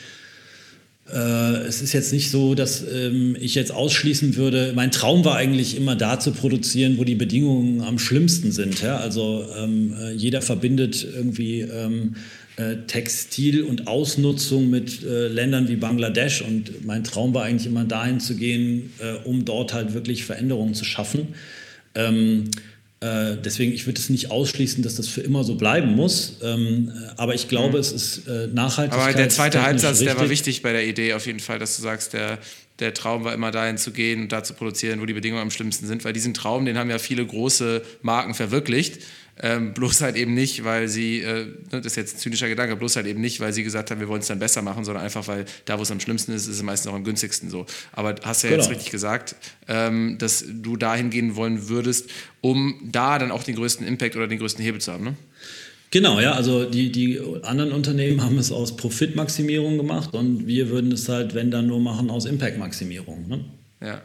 es 1.10 1.82
ist 1.82 1.94
jetzt 1.94 2.12
nicht 2.12 2.32
so, 2.32 2.54
dass 2.54 2.84
ähm, 2.84 3.38
ich 3.40 3.56
jetzt 3.56 3.72
ausschließen 3.72 4.36
würde, 4.36 4.74
mein 4.76 4.92
Traum 4.92 5.24
war 5.24 5.36
eigentlich 5.38 5.78
immer 5.78 5.96
da 5.96 6.20
zu 6.20 6.32
produzieren, 6.32 6.98
wo 6.98 7.06
die 7.06 7.16
Bedingungen 7.16 7.82
am 7.82 7.98
schlimmsten 7.98 8.52
sind. 8.52 8.84
Also 8.98 9.46
ähm, 9.58 9.94
äh, 9.98 10.12
jeder 10.12 10.42
verbindet 10.42 11.08
irgendwie 11.16 11.62
ähm, 11.62 12.16
äh, 12.58 12.76
Textil- 12.88 13.64
und 13.64 13.88
Ausnutzung 13.88 14.70
mit 14.70 15.04
äh, 15.04 15.28
Ländern 15.28 15.70
wie 15.70 15.76
Bangladesch. 15.76 16.42
Und 16.42 16.86
mein 16.86 17.04
Traum 17.04 17.34
war 17.34 17.44
eigentlich 17.44 17.68
immer 17.68 17.86
dahin 17.86 18.20
zu 18.20 18.36
gehen, 18.36 18.92
äh, 19.00 19.26
um 19.28 19.46
dort 19.46 19.74
halt 19.74 19.94
wirklich 19.94 20.26
Veränderungen 20.26 20.74
zu 20.74 20.84
schaffen. 20.84 21.30
Äh, 23.00 23.38
deswegen, 23.38 23.74
ich 23.74 23.86
würde 23.86 24.00
es 24.00 24.10
nicht 24.10 24.32
ausschließen, 24.32 24.82
dass 24.82 24.96
das 24.96 25.08
für 25.08 25.22
immer 25.22 25.44
so 25.44 25.56
bleiben 25.56 25.96
muss. 25.96 26.38
Ähm, 26.42 26.92
aber 27.16 27.36
ich 27.36 27.48
glaube, 27.48 27.76
mhm. 27.76 27.80
es 27.80 27.92
ist 27.92 28.28
äh, 28.28 28.48
Nachhaltigkeit. 28.48 29.08
Aber 29.08 29.14
der 29.14 29.30
zweite 29.30 29.62
Halbsatz, 29.62 30.00
der 30.00 30.18
war 30.18 30.30
wichtig 30.30 30.64
bei 30.64 30.72
der 30.72 30.86
Idee 30.86 31.14
auf 31.14 31.28
jeden 31.28 31.40
Fall, 31.40 31.60
dass 31.60 31.76
du 31.76 31.84
sagst, 31.84 32.14
der, 32.14 32.40
der 32.80 32.96
Traum 32.96 33.24
war 33.24 33.34
immer 33.34 33.52
dahin 33.52 33.78
zu 33.78 33.92
gehen 33.92 34.24
und 34.24 34.32
da 34.32 34.44
zu 34.44 34.56
produzieren, 34.56 35.00
wo 35.00 35.06
die 35.06 35.14
Bedingungen 35.14 35.44
am 35.44 35.52
schlimmsten 35.52 35.86
sind, 35.86 36.06
weil 36.06 36.14
diesen 36.14 36.34
Traum, 36.34 36.66
den 36.66 36.78
haben 36.78 36.90
ja 36.90 36.98
viele 36.98 37.24
große 37.24 37.84
Marken 38.02 38.34
verwirklicht. 38.34 39.00
Ähm, 39.42 39.74
bloß 39.74 40.02
halt 40.02 40.16
eben 40.16 40.34
nicht, 40.34 40.64
weil 40.64 40.88
sie, 40.88 41.22
äh, 41.22 41.46
ne, 41.46 41.82
das 41.82 41.86
ist 41.86 41.96
jetzt 41.96 42.16
ein 42.16 42.20
zynischer 42.20 42.48
Gedanke, 42.48 42.76
bloß 42.76 42.96
halt 42.96 43.06
eben 43.06 43.22
nicht, 43.22 43.40
weil 43.40 43.54
sie 43.54 43.64
gesagt 43.64 43.92
haben, 43.92 44.00
wir 44.00 44.08
wollen 44.08 44.22
es 44.22 44.28
dann 44.28 44.40
besser 44.40 44.62
machen, 44.62 44.84
sondern 44.84 45.04
einfach, 45.04 45.28
weil 45.28 45.46
da, 45.66 45.78
wo 45.78 45.84
es 45.84 45.92
am 45.92 46.00
schlimmsten 46.00 46.32
ist, 46.32 46.48
ist 46.48 46.56
es 46.56 46.64
meistens 46.64 46.92
auch 46.92 46.96
am 46.96 47.04
günstigsten 47.04 47.50
so. 47.50 47.66
Aber 47.92 48.16
hast 48.24 48.44
ja 48.44 48.50
genau. 48.50 48.64
jetzt 48.64 48.72
richtig 48.72 48.92
gesagt, 48.92 49.36
ähm, 49.68 50.18
dass 50.18 50.44
du 50.48 50.76
dahin 50.76 51.10
gehen 51.10 51.36
wollen 51.36 51.70
würdest, 51.70 52.10
um 52.42 52.90
da 52.92 53.20
dann 53.20 53.32
auch 53.32 53.44
den 53.44 53.56
größten 53.56 53.86
Impact 53.86 54.16
oder 54.16 54.28
den 54.28 54.40
größten 54.40 54.64
Hebel 54.64 54.82
zu 54.82 54.92
haben, 54.92 55.04
ne? 55.04 55.16
Genau, 55.90 56.20
ja, 56.20 56.34
also 56.34 56.66
die, 56.66 56.92
die 56.92 57.20
anderen 57.44 57.72
Unternehmen 57.72 58.22
haben 58.22 58.38
es 58.38 58.52
aus 58.52 58.76
Profitmaximierung 58.76 59.78
gemacht 59.78 60.14
und 60.14 60.46
wir 60.46 60.70
würden 60.70 60.92
es 60.92 61.08
halt, 61.08 61.34
wenn 61.34 61.50
dann 61.50 61.68
nur 61.68 61.80
machen, 61.80 62.10
aus 62.10 62.26
Impactmaximierung. 62.26 63.28
Ne? 63.30 63.46
Ja. 63.82 64.02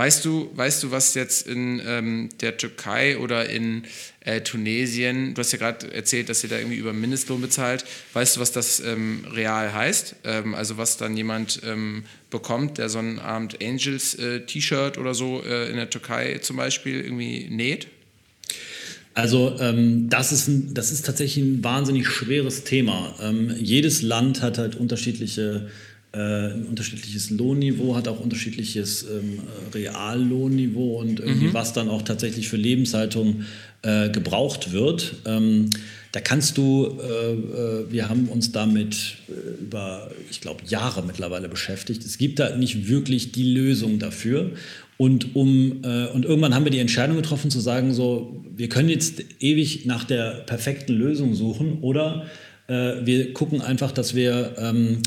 Weißt 0.00 0.24
du, 0.24 0.50
weißt 0.54 0.82
du, 0.82 0.92
was 0.92 1.12
jetzt 1.12 1.46
in 1.46 1.78
ähm, 1.84 2.30
der 2.40 2.56
Türkei 2.56 3.18
oder 3.18 3.50
in 3.50 3.82
äh, 4.20 4.40
Tunesien, 4.40 5.34
du 5.34 5.40
hast 5.40 5.52
ja 5.52 5.58
gerade 5.58 5.92
erzählt, 5.92 6.30
dass 6.30 6.42
ihr 6.42 6.48
da 6.48 6.56
irgendwie 6.56 6.78
über 6.78 6.94
Mindestlohn 6.94 7.42
bezahlt, 7.42 7.84
weißt 8.14 8.36
du, 8.36 8.40
was 8.40 8.50
das 8.50 8.80
ähm, 8.80 9.26
real 9.30 9.74
heißt? 9.74 10.16
Ähm, 10.24 10.54
also 10.54 10.78
was 10.78 10.96
dann 10.96 11.18
jemand 11.18 11.60
ähm, 11.66 12.04
bekommt, 12.30 12.78
der 12.78 12.88
so 12.88 12.98
ein 12.98 13.18
Abend 13.18 13.62
Angels 13.62 14.14
äh, 14.14 14.40
oder 14.98 15.12
so 15.12 15.42
äh, 15.42 15.68
in 15.68 15.76
der 15.76 15.90
Türkei 15.90 16.38
zum 16.38 16.56
Beispiel 16.56 17.02
irgendwie 17.02 17.48
näht? 17.50 17.88
Also 19.12 19.54
ähm, 19.60 20.08
das, 20.08 20.32
ist 20.32 20.48
ein, 20.48 20.72
das 20.72 20.92
ist 20.92 21.04
tatsächlich 21.04 21.44
ein 21.44 21.62
wahnsinnig 21.62 22.06
schweres 22.06 22.64
Thema. 22.64 23.14
Ähm, 23.20 23.54
jedes 23.58 24.00
Land 24.00 24.40
hat 24.40 24.56
halt 24.56 24.76
unterschiedliche 24.76 25.68
ein 26.12 26.66
unterschiedliches 26.66 27.30
Lohnniveau, 27.30 27.94
hat 27.94 28.08
auch 28.08 28.18
unterschiedliches 28.18 29.04
ähm, 29.04 29.40
Reallohnniveau 29.72 31.00
und 31.00 31.20
irgendwie 31.20 31.48
mhm. 31.48 31.54
was 31.54 31.72
dann 31.72 31.88
auch 31.88 32.02
tatsächlich 32.02 32.48
für 32.48 32.56
Lebenshaltung 32.56 33.44
äh, 33.82 34.10
gebraucht 34.10 34.72
wird. 34.72 35.14
Ähm, 35.24 35.70
da 36.12 36.20
kannst 36.20 36.58
du, 36.58 36.98
äh, 37.00 37.32
äh 37.32 37.92
wir 37.92 38.08
haben 38.08 38.28
uns 38.28 38.50
damit 38.50 39.18
äh, 39.28 39.62
über, 39.62 40.10
ich 40.28 40.40
glaube, 40.40 40.62
Jahre 40.66 41.04
mittlerweile 41.04 41.48
beschäftigt. 41.48 42.04
Es 42.04 42.18
gibt 42.18 42.40
da 42.40 42.56
nicht 42.56 42.88
wirklich 42.88 43.30
die 43.30 43.54
Lösung 43.54 44.00
dafür. 44.00 44.50
Und, 44.96 45.36
um, 45.36 45.82
äh, 45.84 46.08
und 46.08 46.24
irgendwann 46.24 46.54
haben 46.54 46.64
wir 46.64 46.72
die 46.72 46.80
Entscheidung 46.80 47.16
getroffen 47.16 47.52
zu 47.52 47.60
sagen, 47.60 47.94
so, 47.94 48.44
wir 48.56 48.68
können 48.68 48.88
jetzt 48.88 49.22
ewig 49.38 49.86
nach 49.86 50.02
der 50.02 50.42
perfekten 50.46 50.94
Lösung 50.94 51.34
suchen 51.34 51.78
oder 51.80 52.26
wir 52.72 53.32
gucken 53.32 53.62
einfach, 53.62 53.90
dass 53.90 54.14
wir 54.14 54.54
ähm, 54.56 54.98
äh, 54.98 55.00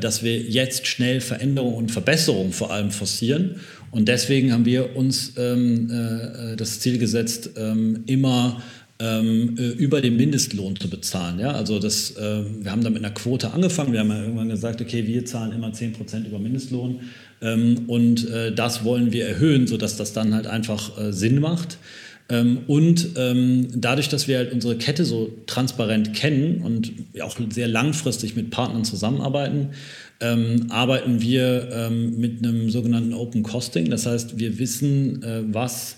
dass 0.00 0.22
wir 0.22 0.38
jetzt 0.38 0.86
schnell 0.86 1.20
Veränderungen 1.20 1.76
und 1.76 1.90
Verbesserungen 1.90 2.52
vor 2.52 2.70
allem 2.70 2.90
forcieren. 2.90 3.56
Und 3.90 4.08
deswegen 4.08 4.52
haben 4.52 4.64
wir 4.64 4.96
uns 4.96 5.32
ähm, 5.36 5.90
äh, 5.90 6.56
das 6.56 6.80
Ziel 6.80 6.98
gesetzt, 6.98 7.50
ähm, 7.56 8.04
immer 8.06 8.62
ähm, 9.00 9.56
äh, 9.58 9.68
über 9.68 10.00
den 10.00 10.16
Mindestlohn 10.16 10.76
zu 10.76 10.88
bezahlen. 10.88 11.40
Ja? 11.40 11.52
Also 11.52 11.78
das, 11.78 12.12
äh, 12.16 12.44
wir 12.62 12.70
haben 12.70 12.84
da 12.84 12.90
mit 12.90 13.04
einer 13.04 13.14
Quote 13.14 13.52
angefangen. 13.52 13.92
Wir 13.92 14.00
haben 14.00 14.10
ja 14.10 14.22
irgendwann 14.22 14.50
gesagt, 14.50 14.80
okay, 14.80 15.06
wir 15.06 15.24
zahlen 15.24 15.52
immer 15.52 15.72
10 15.72 15.94
Prozent 15.94 16.26
über 16.26 16.38
Mindestlohn. 16.38 17.00
Ähm, 17.40 17.84
und 17.86 18.28
äh, 18.28 18.54
das 18.54 18.84
wollen 18.84 19.12
wir 19.12 19.26
erhöhen, 19.26 19.66
sodass 19.66 19.96
das 19.96 20.12
dann 20.12 20.34
halt 20.34 20.46
einfach 20.46 20.98
äh, 20.98 21.12
Sinn 21.12 21.40
macht. 21.40 21.78
Ähm, 22.30 22.60
und 22.66 23.10
ähm, 23.16 23.68
dadurch, 23.74 24.08
dass 24.08 24.28
wir 24.28 24.38
halt 24.38 24.52
unsere 24.52 24.76
Kette 24.76 25.04
so 25.04 25.30
transparent 25.46 26.14
kennen 26.14 26.62
und 26.62 26.92
auch 27.22 27.36
sehr 27.50 27.68
langfristig 27.68 28.36
mit 28.36 28.50
Partnern 28.50 28.84
zusammenarbeiten, 28.84 29.70
ähm, 30.20 30.66
arbeiten 30.68 31.20
wir 31.20 31.90
mit 31.90 32.44
einem 32.44 32.70
sogenannten 32.70 33.14
Open 33.14 33.42
Costing. 33.42 33.90
Das 33.90 34.06
heißt, 34.06 34.38
wir 34.38 34.58
wissen, 34.58 35.22
äh, 35.22 35.42
was 35.46 35.96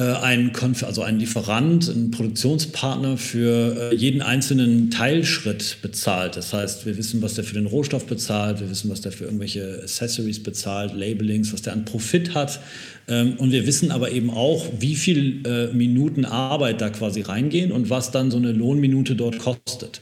ein, 0.00 0.52
Konf 0.52 0.82
also 0.84 1.02
ein 1.02 1.18
Lieferant, 1.18 1.88
ein 1.88 2.10
Produktionspartner 2.10 3.18
für 3.18 3.92
äh, 3.92 3.94
jeden 3.94 4.22
einzelnen 4.22 4.90
Teilschritt 4.90 5.78
bezahlt. 5.82 6.36
Das 6.36 6.54
heißt, 6.54 6.86
wir 6.86 6.96
wissen, 6.96 7.20
was 7.20 7.34
der 7.34 7.44
für 7.44 7.54
den 7.54 7.66
Rohstoff 7.66 8.06
bezahlt, 8.06 8.60
wir 8.60 8.70
wissen, 8.70 8.90
was 8.90 9.02
der 9.02 9.12
für 9.12 9.24
irgendwelche 9.24 9.80
Accessories 9.82 10.42
bezahlt, 10.42 10.94
Labelings, 10.94 11.52
was 11.52 11.60
der 11.60 11.74
an 11.74 11.84
Profit 11.84 12.34
hat. 12.34 12.60
Ähm, 13.06 13.34
und 13.36 13.52
wir 13.52 13.66
wissen 13.66 13.90
aber 13.90 14.12
eben 14.12 14.30
auch, 14.30 14.66
wie 14.78 14.94
viele 14.94 15.68
äh, 15.68 15.74
Minuten 15.74 16.24
Arbeit 16.24 16.80
da 16.80 16.88
quasi 16.88 17.20
reingehen 17.20 17.70
und 17.70 17.90
was 17.90 18.10
dann 18.10 18.30
so 18.30 18.38
eine 18.38 18.52
Lohnminute 18.52 19.14
dort 19.14 19.38
kostet. 19.38 20.00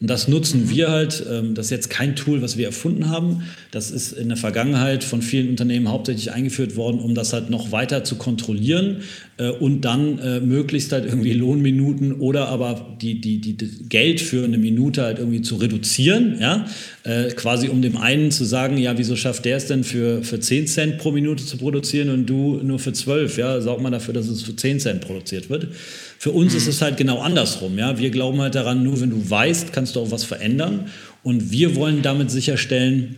Und 0.00 0.08
das 0.08 0.28
nutzen 0.28 0.70
wir 0.70 0.90
halt. 0.90 1.24
Ähm, 1.28 1.54
das 1.54 1.66
ist 1.66 1.70
jetzt 1.70 1.90
kein 1.90 2.14
Tool, 2.14 2.40
was 2.40 2.56
wir 2.56 2.66
erfunden 2.66 3.08
haben. 3.08 3.42
Das 3.72 3.90
ist 3.90 4.12
in 4.12 4.28
der 4.28 4.36
Vergangenheit 4.36 5.02
von 5.02 5.22
vielen 5.22 5.48
Unternehmen 5.48 5.88
hauptsächlich 5.88 6.30
eingeführt 6.30 6.76
worden, 6.76 7.00
um 7.00 7.14
das 7.16 7.32
halt 7.32 7.50
noch 7.50 7.72
weiter 7.72 8.04
zu 8.04 8.14
kontrollieren 8.14 8.98
äh, 9.38 9.50
und 9.50 9.80
dann 9.80 10.18
äh, 10.20 10.40
möglichst 10.40 10.92
halt 10.92 11.04
irgendwie 11.04 11.32
Lohnminuten 11.32 12.12
oder 12.12 12.48
aber 12.48 12.96
die, 13.00 13.20
die, 13.20 13.38
die, 13.38 13.54
die 13.54 13.88
Geld 13.88 14.20
für 14.20 14.44
eine 14.44 14.58
Minute 14.58 15.02
halt 15.02 15.18
irgendwie 15.18 15.42
zu 15.42 15.56
reduzieren. 15.56 16.38
Ja? 16.40 16.66
Äh, 17.02 17.30
quasi 17.30 17.68
um 17.68 17.82
dem 17.82 17.96
einen 17.96 18.30
zu 18.30 18.44
sagen, 18.44 18.78
ja, 18.78 18.96
wieso 18.98 19.16
schafft 19.16 19.46
der 19.46 19.56
es 19.56 19.66
denn 19.66 19.82
für, 19.82 20.22
für 20.22 20.38
10 20.38 20.68
Cent 20.68 20.98
pro 20.98 21.10
Minute 21.10 21.44
zu 21.44 21.56
produzieren 21.56 22.10
und 22.10 22.26
du 22.26 22.60
nur 22.62 22.78
für 22.78 22.92
12? 22.92 23.36
Ja? 23.36 23.60
Sorg 23.60 23.80
mal 23.80 23.90
dafür, 23.90 24.14
dass 24.14 24.28
es 24.28 24.42
für 24.42 24.54
10 24.54 24.78
Cent 24.78 25.00
produziert 25.00 25.50
wird. 25.50 25.66
Für 26.18 26.32
uns 26.32 26.52
mhm. 26.52 26.58
ist 26.58 26.66
es 26.66 26.82
halt 26.82 26.96
genau 26.96 27.20
andersrum. 27.20 27.78
Ja? 27.78 27.98
Wir 27.98 28.10
glauben 28.10 28.40
halt 28.40 28.54
daran, 28.54 28.82
nur 28.82 29.00
wenn 29.00 29.10
du 29.10 29.30
weißt, 29.30 29.72
kannst 29.72 29.96
du 29.96 30.00
auch 30.00 30.10
was 30.10 30.24
verändern. 30.24 30.90
Und 31.22 31.50
wir 31.50 31.76
wollen 31.76 32.02
damit 32.02 32.30
sicherstellen, 32.30 33.16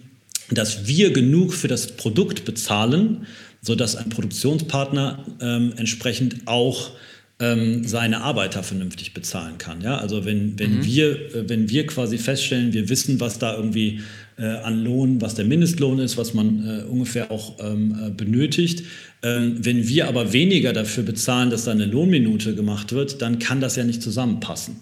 dass 0.50 0.86
wir 0.86 1.12
genug 1.12 1.54
für 1.54 1.68
das 1.68 1.96
Produkt 1.96 2.44
bezahlen, 2.44 3.26
sodass 3.62 3.96
ein 3.96 4.10
Produktionspartner 4.10 5.24
ähm, 5.40 5.72
entsprechend 5.76 6.46
auch 6.46 6.90
ähm, 7.38 7.86
seine 7.86 8.20
Arbeiter 8.20 8.62
vernünftig 8.62 9.14
bezahlen 9.14 9.56
kann. 9.56 9.80
Ja? 9.80 9.98
Also 9.98 10.24
wenn, 10.26 10.58
wenn, 10.58 10.78
mhm. 10.78 10.84
wir, 10.84 11.34
äh, 11.34 11.48
wenn 11.48 11.70
wir 11.70 11.86
quasi 11.86 12.18
feststellen, 12.18 12.74
wir 12.74 12.88
wissen, 12.90 13.18
was 13.18 13.38
da 13.38 13.56
irgendwie 13.56 14.00
äh, 14.40 14.44
an 14.44 14.82
Lohn, 14.82 15.20
was 15.20 15.34
der 15.34 15.44
Mindestlohn 15.44 15.98
ist, 15.98 16.16
was 16.16 16.34
man 16.34 16.66
äh, 16.66 16.82
ungefähr 16.84 17.30
auch 17.30 17.56
ähm, 17.60 17.96
äh, 18.06 18.10
benötigt. 18.10 18.84
Ähm, 19.22 19.56
wenn 19.60 19.86
wir 19.86 20.08
aber 20.08 20.32
weniger 20.32 20.72
dafür 20.72 21.04
bezahlen, 21.04 21.50
dass 21.50 21.64
da 21.64 21.72
eine 21.72 21.84
Lohnminute 21.84 22.54
gemacht 22.54 22.92
wird, 22.92 23.20
dann 23.20 23.38
kann 23.38 23.60
das 23.60 23.76
ja 23.76 23.84
nicht 23.84 24.02
zusammenpassen. 24.02 24.76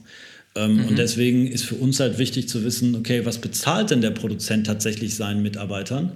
Ähm, 0.54 0.76
mhm. 0.76 0.84
Und 0.86 0.98
deswegen 0.98 1.48
ist 1.48 1.64
für 1.64 1.74
uns 1.74 1.98
halt 1.98 2.18
wichtig 2.18 2.48
zu 2.48 2.64
wissen, 2.64 2.94
okay, 2.94 3.24
was 3.24 3.38
bezahlt 3.38 3.90
denn 3.90 4.00
der 4.00 4.10
Produzent 4.10 4.66
tatsächlich 4.66 5.16
seinen 5.16 5.42
Mitarbeitern? 5.42 6.12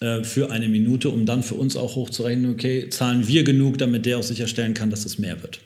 Äh, 0.00 0.24
für 0.24 0.50
eine 0.50 0.68
Minute, 0.68 1.10
um 1.10 1.26
dann 1.26 1.42
für 1.42 1.56
uns 1.56 1.76
auch 1.76 1.96
hochzurechnen, 1.96 2.52
okay, 2.52 2.88
zahlen 2.88 3.28
wir 3.28 3.44
genug, 3.44 3.78
damit 3.78 4.06
der 4.06 4.18
auch 4.18 4.22
sicherstellen 4.22 4.72
kann, 4.72 4.90
dass 4.90 5.04
es 5.04 5.18
mehr 5.18 5.42
wird. 5.42 5.60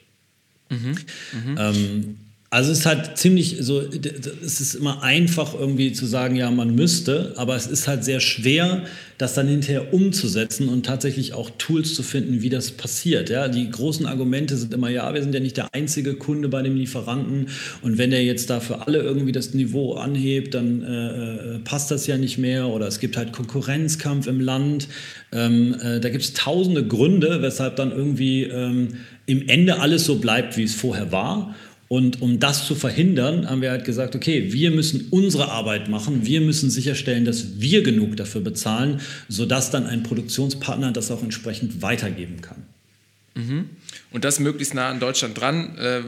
Mhm. 0.70 0.96
Mhm. 1.32 2.16
Also 2.52 2.70
es 2.70 2.80
ist 2.80 2.86
halt 2.86 3.16
ziemlich 3.16 3.56
so, 3.60 3.80
es 3.80 4.60
ist 4.60 4.74
immer 4.74 5.02
einfach 5.02 5.54
irgendwie 5.58 5.92
zu 5.92 6.04
sagen, 6.04 6.36
ja, 6.36 6.50
man 6.50 6.74
müsste, 6.74 7.32
aber 7.36 7.56
es 7.56 7.66
ist 7.66 7.88
halt 7.88 8.04
sehr 8.04 8.20
schwer, 8.20 8.82
das 9.16 9.32
dann 9.32 9.48
hinterher 9.48 9.94
umzusetzen 9.94 10.68
und 10.68 10.84
tatsächlich 10.84 11.32
auch 11.32 11.48
Tools 11.56 11.94
zu 11.94 12.02
finden, 12.02 12.42
wie 12.42 12.50
das 12.50 12.72
passiert. 12.72 13.30
Ja, 13.30 13.48
die 13.48 13.70
großen 13.70 14.04
Argumente 14.04 14.58
sind 14.58 14.74
immer, 14.74 14.90
ja, 14.90 15.14
wir 15.14 15.22
sind 15.22 15.34
ja 15.34 15.40
nicht 15.40 15.56
der 15.56 15.72
einzige 15.72 16.12
Kunde 16.12 16.50
bei 16.50 16.60
dem 16.60 16.76
Lieferanten 16.76 17.48
und 17.80 17.96
wenn 17.96 18.10
der 18.10 18.22
jetzt 18.22 18.50
da 18.50 18.60
für 18.60 18.86
alle 18.86 18.98
irgendwie 18.98 19.32
das 19.32 19.54
Niveau 19.54 19.94
anhebt, 19.94 20.52
dann 20.52 20.82
äh, 20.82 21.54
äh 21.54 21.58
passt 21.60 21.90
das 21.90 22.06
ja 22.06 22.18
nicht 22.18 22.36
mehr 22.36 22.68
oder 22.68 22.86
es 22.86 23.00
gibt 23.00 23.16
halt 23.16 23.32
Konkurrenzkampf 23.32 24.26
im 24.26 24.42
Land. 24.42 24.88
Ähm, 25.32 25.74
äh, 25.82 26.00
da 26.00 26.10
gibt 26.10 26.24
es 26.24 26.34
tausende 26.34 26.86
Gründe, 26.86 27.40
weshalb 27.40 27.76
dann 27.76 27.92
irgendwie 27.92 28.42
ähm, 28.42 28.88
im 29.24 29.48
Ende 29.48 29.80
alles 29.80 30.04
so 30.04 30.16
bleibt, 30.16 30.58
wie 30.58 30.64
es 30.64 30.74
vorher 30.74 31.12
war. 31.12 31.54
Und 31.92 32.22
um 32.22 32.40
das 32.40 32.66
zu 32.66 32.74
verhindern, 32.74 33.50
haben 33.50 33.60
wir 33.60 33.70
halt 33.70 33.84
gesagt, 33.84 34.16
okay, 34.16 34.50
wir 34.50 34.70
müssen 34.70 35.08
unsere 35.10 35.50
Arbeit 35.50 35.90
machen, 35.90 36.24
wir 36.24 36.40
müssen 36.40 36.70
sicherstellen, 36.70 37.26
dass 37.26 37.60
wir 37.60 37.82
genug 37.82 38.16
dafür 38.16 38.40
bezahlen, 38.40 39.02
sodass 39.28 39.70
dann 39.70 39.84
ein 39.84 40.02
Produktionspartner 40.02 40.90
das 40.92 41.10
auch 41.10 41.22
entsprechend 41.22 41.82
weitergeben 41.82 42.40
kann. 42.40 42.62
Mhm. 43.34 43.68
Und 44.10 44.24
das 44.24 44.40
möglichst 44.40 44.72
nah 44.72 44.88
an 44.88 45.00
Deutschland 45.00 45.38
dran, 45.38 45.76
äh, 45.76 46.00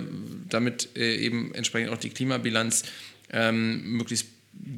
damit 0.49 0.89
äh, 0.97 1.17
eben 1.17 1.55
entsprechend 1.55 1.93
auch 1.93 1.99
die 1.99 2.09
Klimabilanz 2.09 2.85
ähm, 3.31 3.83
möglichst 3.99 4.29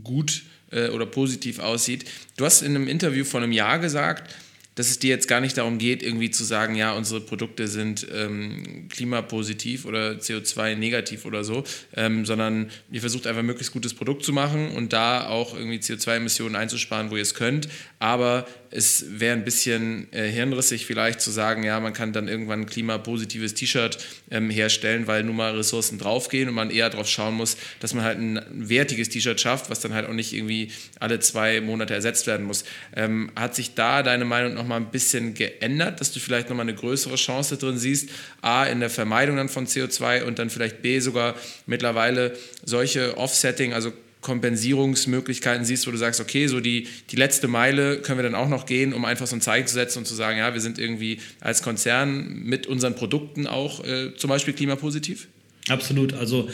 gut 0.03 0.43
äh, 0.73 0.89
oder 0.89 1.07
positiv 1.07 1.61
aussieht. 1.61 2.05
Du 2.37 2.45
hast 2.45 2.63
in 2.63 2.75
einem 2.75 2.89
Interview 2.89 3.25
vor 3.25 3.41
einem 3.41 3.53
Jahr 3.53 3.79
gesagt, 3.79 4.35
dass 4.77 4.91
es 4.91 4.99
dir 5.01 5.11
jetzt 5.11 5.27
gar 5.27 5.41
nicht 5.41 5.59
darum 5.59 5.79
geht, 5.79 6.03
irgendwie 6.03 6.31
zu 6.31 6.45
sagen, 6.45 6.77
ja, 6.77 6.93
unsere 6.93 7.21
Produkte 7.21 7.67
sind 7.67 8.07
ähm, 8.15 8.87
klimapositiv 8.89 9.87
oder 9.87 10.13
CO2-negativ 10.13 11.25
oder 11.25 11.43
so, 11.43 11.65
ähm, 11.97 12.25
sondern 12.25 12.71
ihr 12.93 13.01
versucht 13.01 13.27
einfach 13.27 13.41
ein 13.41 13.47
möglichst 13.47 13.73
gutes 13.73 13.95
Produkt 13.95 14.23
zu 14.23 14.33
machen 14.33 14.71
und 14.71 14.93
da 14.93 15.27
auch 15.27 15.57
irgendwie 15.57 15.79
CO2-Emissionen 15.79 16.55
einzusparen, 16.55 17.11
wo 17.11 17.17
ihr 17.17 17.23
es 17.23 17.35
könnt. 17.35 17.69
Aber 17.99 18.47
es 18.71 19.21
wäre 19.21 19.37
ein 19.37 19.45
bisschen 19.45 20.13
äh, 20.13 20.29
hirnrissig 20.29 20.87
vielleicht 20.87 21.21
zu 21.21 21.31
sagen, 21.31 21.63
ja, 21.63 21.79
man 21.81 21.93
kann 21.93 22.13
dann 22.13 22.29
irgendwann 22.29 22.63
ein 22.63 22.67
klimapositives 22.67 23.55
T-Shirt 23.55 23.99
ähm, 24.31 24.51
herstellen, 24.51 25.07
weil 25.07 25.23
nun 25.23 25.37
mal 25.37 25.57
Ressourcen 25.57 25.99
draufgehen 25.99 26.49
und 26.49 26.55
man 26.55 26.71
eher 26.71 26.91
darauf 26.91 27.09
schauen 27.09 27.35
muss, 27.35 27.57
dass 27.81 27.95
man 27.95 28.05
halt 28.05 28.19
ein 28.19 28.41
wertiges 28.51 29.09
T-Shirt 29.09 29.41
schafft, 29.41 29.71
was 29.71 29.81
dann 29.81 29.95
halt 29.95 30.09
auch 30.09 30.13
nicht 30.13 30.33
irgendwie 30.33 30.71
alle 31.01 31.21
zwei 31.21 31.61
Monate 31.61 31.95
ersetzt 31.95 32.27
werden 32.27 32.47
muss. 32.47 32.65
Ähm, 32.95 33.31
hat 33.37 33.55
sich 33.55 33.75
da 33.75 34.03
deine 34.03 34.25
Meinung 34.25 34.55
noch 34.55 34.67
mal 34.67 34.77
ein 34.77 34.91
bisschen 34.91 35.35
geändert, 35.35 36.01
dass 36.01 36.13
du 36.13 36.21
vielleicht 36.21 36.49
noch 36.49 36.57
mal 36.57 36.63
eine 36.63 36.75
größere 36.75 37.17
Chance 37.17 37.57
drin 37.57 37.79
siehst, 37.79 38.11
A, 38.43 38.65
in 38.65 38.81
der 38.81 38.91
Vermeidung 38.91 39.37
dann 39.37 39.49
von 39.49 39.67
CO2 39.67 40.25
und 40.25 40.39
dann 40.39 40.51
vielleicht 40.51 40.83
B, 40.83 41.01
sogar 41.01 41.35
mittlerweile 41.67 42.37
solche 42.65 43.17
Offsetting, 43.17 43.73
also 43.73 43.93
Kompensierungsmöglichkeiten 44.27 45.65
siehst, 45.65 45.87
wo 45.87 45.93
du 45.93 45.97
sagst, 45.99 46.21
okay, 46.21 46.49
so 46.49 46.59
die, 46.59 46.89
die 47.11 47.17
letzte 47.17 47.47
Meile 47.47 47.99
können 47.99 48.19
wir 48.19 48.25
dann 48.25 48.35
auch 48.35 48.49
noch 48.49 48.67
gehen, 48.67 48.93
um 48.93 49.05
einfach 49.05 49.29
so 49.29 49.37
ein 49.37 49.41
Zeichen 49.41 49.69
zu 49.69 49.75
setzen 49.75 50.01
und 50.01 50.05
zu 50.05 50.17
sagen, 50.17 50.39
ja, 50.39 50.53
wir 50.53 50.61
sind 50.61 50.81
irgendwie 50.81 51.21
als 51.41 51.63
Konzern 51.63 52.43
mit 52.43 52.67
unseren 52.67 52.97
Produkten 52.97 53.47
auch 53.47 53.85
äh, 53.85 54.17
zum 54.17 54.29
Beispiel 54.29 54.53
klimapositiv? 54.53 55.29
Absolut. 55.69 56.13
Also 56.15 56.49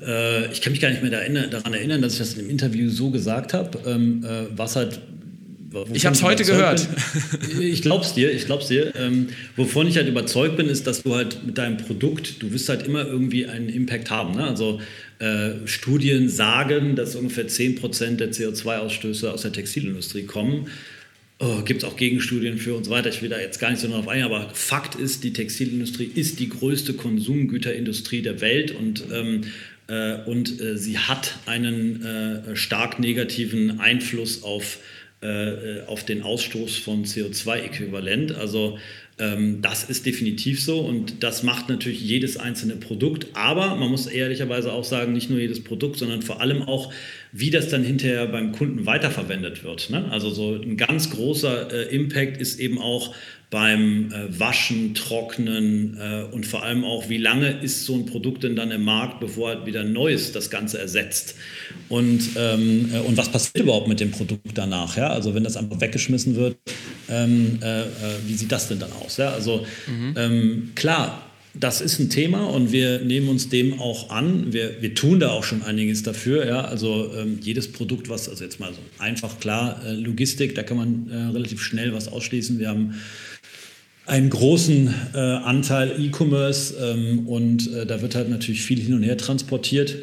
äh, 0.00 0.52
ich 0.52 0.62
kann 0.62 0.70
mich 0.72 0.80
gar 0.80 0.90
nicht 0.90 1.02
mehr 1.02 1.10
daran 1.48 1.74
erinnern, 1.74 2.00
dass 2.00 2.12
ich 2.12 2.20
das 2.20 2.34
im 2.34 2.48
Interview 2.48 2.88
so 2.90 3.10
gesagt 3.10 3.54
habe. 3.54 3.80
Ähm, 3.84 4.24
äh, 4.24 4.56
was 4.56 4.76
halt 4.76 5.00
ich 5.92 6.04
habe 6.04 6.14
es 6.14 6.22
heute 6.22 6.44
gehört. 6.44 6.86
Bin, 7.48 7.62
ich 7.62 7.80
glaub's 7.80 8.12
dir, 8.12 8.30
ich 8.30 8.44
glaub's 8.44 8.68
dir. 8.68 8.94
Ähm, 8.94 9.28
wovon 9.56 9.86
ich 9.86 9.96
halt 9.96 10.06
überzeugt 10.06 10.58
bin, 10.58 10.68
ist, 10.68 10.86
dass 10.86 11.02
du 11.02 11.14
halt 11.14 11.46
mit 11.46 11.56
deinem 11.56 11.78
Produkt, 11.78 12.42
du 12.42 12.52
wirst 12.52 12.68
halt 12.68 12.86
immer 12.86 13.06
irgendwie 13.06 13.46
einen 13.46 13.70
Impact 13.70 14.10
haben. 14.10 14.34
Ne? 14.34 14.44
Also 14.44 14.80
äh, 15.22 15.68
Studien 15.68 16.28
sagen, 16.28 16.96
dass 16.96 17.14
ungefähr 17.14 17.46
10% 17.46 18.16
der 18.16 18.32
CO2-Ausstöße 18.32 19.30
aus 19.30 19.42
der 19.42 19.52
Textilindustrie 19.52 20.24
kommen. 20.24 20.66
Oh, 21.38 21.62
Gibt 21.62 21.84
es 21.84 21.88
auch 21.88 21.96
Gegenstudien 21.96 22.58
für 22.58 22.74
und 22.74 22.82
so 22.82 22.90
weiter. 22.90 23.08
Ich 23.08 23.22
will 23.22 23.28
da 23.28 23.38
jetzt 23.38 23.60
gar 23.60 23.70
nicht 23.70 23.78
so 23.78 23.86
darauf 23.86 24.08
eingehen, 24.08 24.26
aber 24.26 24.50
Fakt 24.52 24.96
ist, 24.96 25.22
die 25.22 25.32
Textilindustrie 25.32 26.10
ist 26.12 26.40
die 26.40 26.48
größte 26.48 26.94
Konsumgüterindustrie 26.94 28.22
der 28.22 28.40
Welt 28.40 28.72
und 28.72 29.04
ähm, 29.12 29.42
äh, 29.86 30.24
und 30.24 30.60
äh, 30.60 30.76
sie 30.76 30.98
hat 30.98 31.38
einen 31.46 32.54
stark 32.54 32.98
negativen 32.98 33.78
Einfluss 33.78 34.42
auf 34.42 34.78
auf 35.86 36.04
den 36.04 36.22
Ausstoß 36.22 36.78
von 36.78 37.04
CO2-Äquivalent. 37.04 38.34
Also 38.34 38.80
das 39.18 39.84
ist 39.84 40.06
definitiv 40.06 40.60
so 40.60 40.80
und 40.80 41.22
das 41.22 41.42
macht 41.42 41.68
natürlich 41.68 42.00
jedes 42.00 42.38
einzelne 42.38 42.76
Produkt. 42.76 43.28
Aber 43.34 43.76
man 43.76 43.90
muss 43.90 44.06
ehrlicherweise 44.06 44.72
auch 44.72 44.84
sagen, 44.84 45.12
nicht 45.12 45.30
nur 45.30 45.38
jedes 45.38 45.62
Produkt, 45.62 45.98
sondern 45.98 46.22
vor 46.22 46.40
allem 46.40 46.62
auch, 46.62 46.92
wie 47.30 47.50
das 47.50 47.68
dann 47.68 47.84
hinterher 47.84 48.26
beim 48.26 48.52
Kunden 48.52 48.84
weiterverwendet 48.84 49.64
wird. 49.64 49.90
Ne? 49.90 50.10
Also 50.10 50.30
so 50.30 50.54
ein 50.54 50.76
ganz 50.76 51.10
großer 51.10 51.72
äh, 51.72 51.94
Impact 51.94 52.40
ist 52.40 52.58
eben 52.58 52.78
auch 52.78 53.14
beim 53.52 54.10
äh, 54.10 54.40
Waschen, 54.40 54.94
Trocknen 54.94 55.98
äh, 56.00 56.24
und 56.34 56.46
vor 56.46 56.62
allem 56.62 56.84
auch, 56.84 57.10
wie 57.10 57.18
lange 57.18 57.50
ist 57.50 57.84
so 57.84 57.94
ein 57.94 58.06
Produkt 58.06 58.44
denn 58.44 58.56
dann 58.56 58.70
im 58.70 58.82
Markt, 58.82 59.20
bevor 59.20 59.50
halt 59.50 59.66
wieder 59.66 59.84
Neues 59.84 60.32
das 60.32 60.48
Ganze 60.48 60.78
ersetzt. 60.78 61.34
Und, 61.90 62.30
ähm, 62.36 62.90
äh, 62.94 63.00
und 63.00 63.18
was 63.18 63.30
passiert 63.30 63.64
überhaupt 63.64 63.88
mit 63.88 64.00
dem 64.00 64.10
Produkt 64.10 64.52
danach? 64.54 64.96
Also 64.96 65.34
wenn 65.34 65.44
das 65.44 65.58
einfach 65.58 65.82
weggeschmissen 65.82 66.34
wird, 66.34 66.56
ähm, 67.12 67.58
äh, 67.62 67.82
äh, 67.82 67.86
wie 68.26 68.34
sieht 68.34 68.50
das 68.50 68.68
denn 68.68 68.78
dann 68.78 68.92
aus? 68.92 69.18
Ja? 69.18 69.30
Also 69.30 69.66
mhm. 69.86 70.14
ähm, 70.16 70.72
klar, 70.74 71.30
das 71.54 71.82
ist 71.82 71.98
ein 71.98 72.08
Thema 72.08 72.46
und 72.46 72.72
wir 72.72 73.00
nehmen 73.00 73.28
uns 73.28 73.50
dem 73.50 73.78
auch 73.78 74.10
an. 74.10 74.52
Wir, 74.52 74.80
wir 74.80 74.94
tun 74.94 75.20
da 75.20 75.30
auch 75.30 75.44
schon 75.44 75.62
einiges 75.62 76.02
dafür. 76.02 76.46
Ja? 76.46 76.62
Also 76.62 77.12
ähm, 77.16 77.38
jedes 77.42 77.70
Produkt, 77.70 78.08
was, 78.08 78.28
also 78.28 78.42
jetzt 78.42 78.58
mal 78.58 78.72
so 78.72 78.80
einfach 78.98 79.38
klar, 79.38 79.82
äh, 79.84 79.92
Logistik, 79.92 80.54
da 80.54 80.62
kann 80.62 80.78
man 80.78 81.10
äh, 81.10 81.32
relativ 81.32 81.62
schnell 81.62 81.92
was 81.92 82.08
ausschließen. 82.08 82.58
Wir 82.58 82.68
haben 82.68 82.94
einen 84.06 84.30
großen 84.30 84.94
äh, 85.14 85.18
Anteil 85.18 85.94
E-Commerce 86.00 86.74
ähm, 86.80 87.28
und 87.28 87.72
äh, 87.72 87.86
da 87.86 88.02
wird 88.02 88.14
halt 88.14 88.30
natürlich 88.30 88.62
viel 88.62 88.80
hin 88.80 88.94
und 88.94 89.02
her 89.02 89.16
transportiert. 89.16 89.96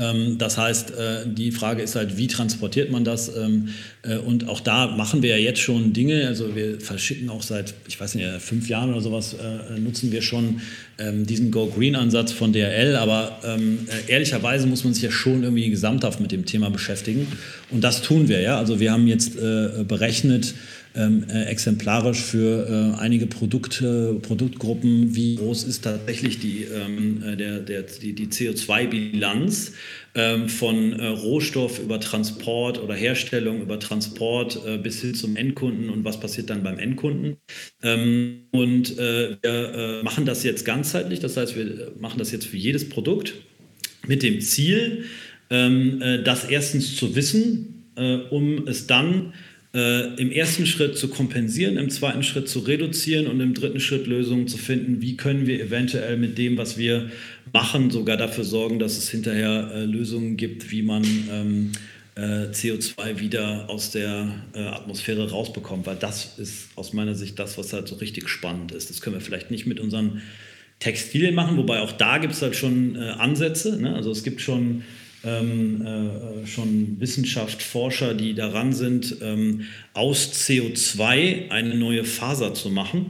Ähm, 0.00 0.38
das 0.38 0.56
heißt, 0.56 0.92
äh, 0.92 1.26
die 1.26 1.52
Frage 1.52 1.82
ist 1.82 1.94
halt, 1.94 2.16
wie 2.16 2.26
transportiert 2.26 2.90
man 2.90 3.04
das? 3.04 3.34
Ähm, 3.36 3.68
äh, 4.02 4.16
und 4.16 4.48
auch 4.48 4.60
da 4.60 4.86
machen 4.86 5.22
wir 5.22 5.30
ja 5.30 5.36
jetzt 5.36 5.60
schon 5.60 5.92
Dinge. 5.92 6.26
Also 6.26 6.56
wir 6.56 6.80
verschicken 6.80 7.28
auch 7.28 7.42
seit, 7.42 7.74
ich 7.86 8.00
weiß 8.00 8.14
nicht, 8.14 8.26
fünf 8.40 8.68
Jahren 8.68 8.90
oder 8.90 9.02
sowas, 9.02 9.34
äh, 9.34 9.78
nutzen 9.78 10.10
wir 10.10 10.22
schon 10.22 10.62
ähm, 10.98 11.26
diesen 11.26 11.50
Go 11.50 11.66
Green-Ansatz 11.66 12.32
von 12.32 12.52
DRL. 12.52 12.96
Aber 12.96 13.38
ehrlicherweise 14.06 14.66
muss 14.66 14.84
man 14.84 14.94
sich 14.94 15.02
ja 15.02 15.10
schon 15.10 15.42
irgendwie 15.42 15.68
gesamthaft 15.70 16.20
mit 16.20 16.32
dem 16.32 16.46
Thema 16.46 16.70
beschäftigen. 16.70 17.26
Und 17.70 17.82
das 17.82 18.02
tun 18.02 18.28
wir 18.28 18.40
ja. 18.40 18.58
Also 18.58 18.80
wir 18.80 18.92
haben 18.92 19.06
jetzt 19.06 19.36
berechnet, 19.36 20.54
ähm, 20.94 21.24
äh, 21.28 21.44
exemplarisch 21.44 22.20
für 22.20 22.94
äh, 22.96 23.00
einige 23.00 23.26
Produkte, 23.26 24.18
Produktgruppen, 24.22 25.14
wie 25.14 25.36
groß 25.36 25.64
ist 25.64 25.82
tatsächlich 25.82 26.40
die, 26.40 26.64
ähm, 26.64 27.22
äh, 27.22 27.36
der, 27.36 27.60
der, 27.60 27.82
die, 27.82 28.12
die 28.12 28.26
CO2-Bilanz 28.26 29.72
ähm, 30.16 30.48
von 30.48 30.92
äh, 30.92 31.06
Rohstoff 31.06 31.78
über 31.78 32.00
Transport 32.00 32.82
oder 32.82 32.94
Herstellung 32.94 33.62
über 33.62 33.78
Transport 33.78 34.60
äh, 34.66 34.78
bis 34.78 35.00
hin 35.00 35.14
zum 35.14 35.36
Endkunden 35.36 35.90
und 35.90 36.04
was 36.04 36.18
passiert 36.18 36.50
dann 36.50 36.64
beim 36.64 36.78
Endkunden. 36.78 37.36
Ähm, 37.82 38.46
und 38.50 38.98
äh, 38.98 39.36
wir 39.42 40.00
machen 40.02 40.26
das 40.26 40.42
jetzt 40.42 40.64
ganzheitlich, 40.64 41.20
das 41.20 41.36
heißt, 41.36 41.56
wir 41.56 41.92
machen 42.00 42.18
das 42.18 42.32
jetzt 42.32 42.46
für 42.46 42.56
jedes 42.56 42.88
Produkt 42.88 43.34
mit 44.08 44.24
dem 44.24 44.40
Ziel, 44.40 45.04
ähm, 45.50 46.02
das 46.24 46.44
erstens 46.46 46.96
zu 46.96 47.14
wissen, 47.14 47.76
um 48.30 48.66
es 48.66 48.86
dann 48.86 49.32
äh, 49.32 49.49
im 49.72 50.32
ersten 50.32 50.66
Schritt 50.66 50.98
zu 50.98 51.06
kompensieren, 51.06 51.76
im 51.76 51.90
zweiten 51.90 52.24
Schritt 52.24 52.48
zu 52.48 52.58
reduzieren 52.58 53.28
und 53.28 53.40
im 53.40 53.54
dritten 53.54 53.78
Schritt 53.78 54.08
Lösungen 54.08 54.48
zu 54.48 54.58
finden, 54.58 55.00
wie 55.00 55.16
können 55.16 55.46
wir 55.46 55.60
eventuell 55.60 56.16
mit 56.16 56.38
dem, 56.38 56.58
was 56.58 56.76
wir 56.76 57.08
machen, 57.52 57.90
sogar 57.90 58.16
dafür 58.16 58.42
sorgen, 58.42 58.80
dass 58.80 58.98
es 58.98 59.10
hinterher 59.10 59.70
äh, 59.72 59.84
Lösungen 59.84 60.36
gibt, 60.36 60.72
wie 60.72 60.82
man 60.82 61.04
ähm, 61.30 61.72
äh, 62.16 62.50
CO2 62.50 63.20
wieder 63.20 63.68
aus 63.68 63.90
der 63.90 64.34
äh, 64.54 64.60
Atmosphäre 64.60 65.30
rausbekommt, 65.30 65.86
weil 65.86 65.96
das 65.96 66.38
ist 66.38 66.68
aus 66.76 66.92
meiner 66.92 67.14
Sicht 67.14 67.38
das, 67.38 67.56
was 67.58 67.72
halt 67.72 67.88
so 67.88 67.96
richtig 67.96 68.28
spannend 68.28 68.72
ist. 68.72 68.90
Das 68.90 69.00
können 69.00 69.16
wir 69.16 69.20
vielleicht 69.20 69.50
nicht 69.50 69.66
mit 69.66 69.80
unseren 69.80 70.20
Textilien 70.80 71.34
machen, 71.34 71.56
wobei 71.56 71.80
auch 71.80 71.92
da 71.92 72.18
gibt 72.18 72.34
es 72.34 72.42
halt 72.42 72.56
schon 72.56 72.96
äh, 72.96 73.10
Ansätze. 73.10 73.80
Ne? 73.80 73.94
Also 73.94 74.10
es 74.10 74.22
gibt 74.22 74.40
schon 74.40 74.82
ähm, 75.24 75.84
äh, 75.84 76.46
schon 76.46 76.96
Wissenschaft, 76.98 77.62
Forscher, 77.62 78.14
die 78.14 78.34
daran 78.34 78.72
sind, 78.72 79.16
ähm, 79.22 79.66
aus 79.92 80.32
CO2 80.32 81.50
eine 81.50 81.74
neue 81.74 82.04
Faser 82.04 82.54
zu 82.54 82.70
machen. 82.70 83.06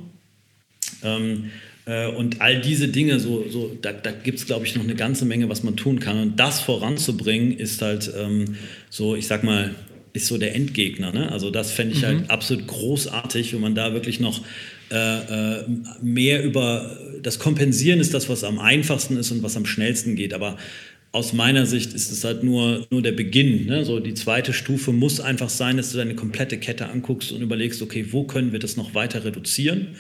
Ähm, 1.03 1.51
äh, 1.87 2.09
und 2.09 2.41
all 2.41 2.61
diese 2.61 2.89
Dinge, 2.89 3.21
so, 3.21 3.49
so, 3.49 3.77
da, 3.81 3.93
da 3.93 4.11
gibt 4.11 4.39
es, 4.39 4.47
glaube 4.47 4.67
ich, 4.67 4.75
noch 4.75 4.85
eine 4.85 4.95
ganze 4.95 5.25
Menge, 5.25 5.49
was 5.49 5.63
man 5.63 5.77
tun 5.77 6.01
kann. 6.01 6.21
Und 6.21 6.41
das 6.41 6.61
voranzubringen, 6.61 7.57
ist 7.57 7.81
halt 7.81 8.11
ähm, 8.17 8.57
so, 8.89 9.15
ich 9.15 9.27
sag 9.27 9.45
mal, 9.45 9.75
ist 10.13 10.27
so 10.27 10.39
der 10.39 10.55
Endgegner. 10.55 11.13
Ne? 11.13 11.31
Also 11.31 11.51
das 11.51 11.71
fände 11.71 11.95
ich 11.95 12.05
halt 12.05 12.17
mhm. 12.17 12.21
halt 12.23 12.31
absolut 12.31 12.67
großartig, 12.67 13.53
wenn 13.53 13.61
man 13.61 13.75
da 13.75 13.93
wirklich 13.93 14.19
noch 14.21 14.43
äh, 14.91 15.59
äh, 15.61 15.65
mehr 16.03 16.43
über 16.43 16.99
das 17.23 17.39
Kompensieren 17.39 18.01
ist 18.01 18.15
das, 18.15 18.29
was 18.29 18.45
am 18.45 18.59
einfachsten 18.59 19.17
ist 19.17 19.31
und 19.31 19.43
was 19.43 19.57
am 19.57 19.67
schnellsten 19.67 20.17
geht. 20.17 20.35
Aber 20.35 20.57
aus 21.13 21.33
meiner 21.33 21.67
Sicht 21.67 21.93
ist 21.93 22.13
es 22.13 22.25
halt 22.25 22.45
nur, 22.45 22.87
nur 22.91 23.03
der 23.03 23.13
Beginn. 23.13 23.67
Ne? 23.67 23.85
So 23.85 23.99
die 23.99 24.15
zweite 24.15 24.53
Stufe 24.53 24.93
muss 24.93 25.21
einfach 25.21 25.49
sein, 25.49 25.77
dass 25.77 25.91
du 25.91 25.99
deine 25.99 26.15
komplette 26.15 26.59
Kette 26.59 26.89
anguckst 26.89 27.33
und 27.33 27.43
überlegst, 27.43 27.83
okay, 27.83 28.07
wo 28.11 28.25
können 28.25 28.53
wir 28.53 28.61
das 28.61 28.77
noch 28.77 28.95
weiter 28.95 29.25
reduzieren? 29.25 29.97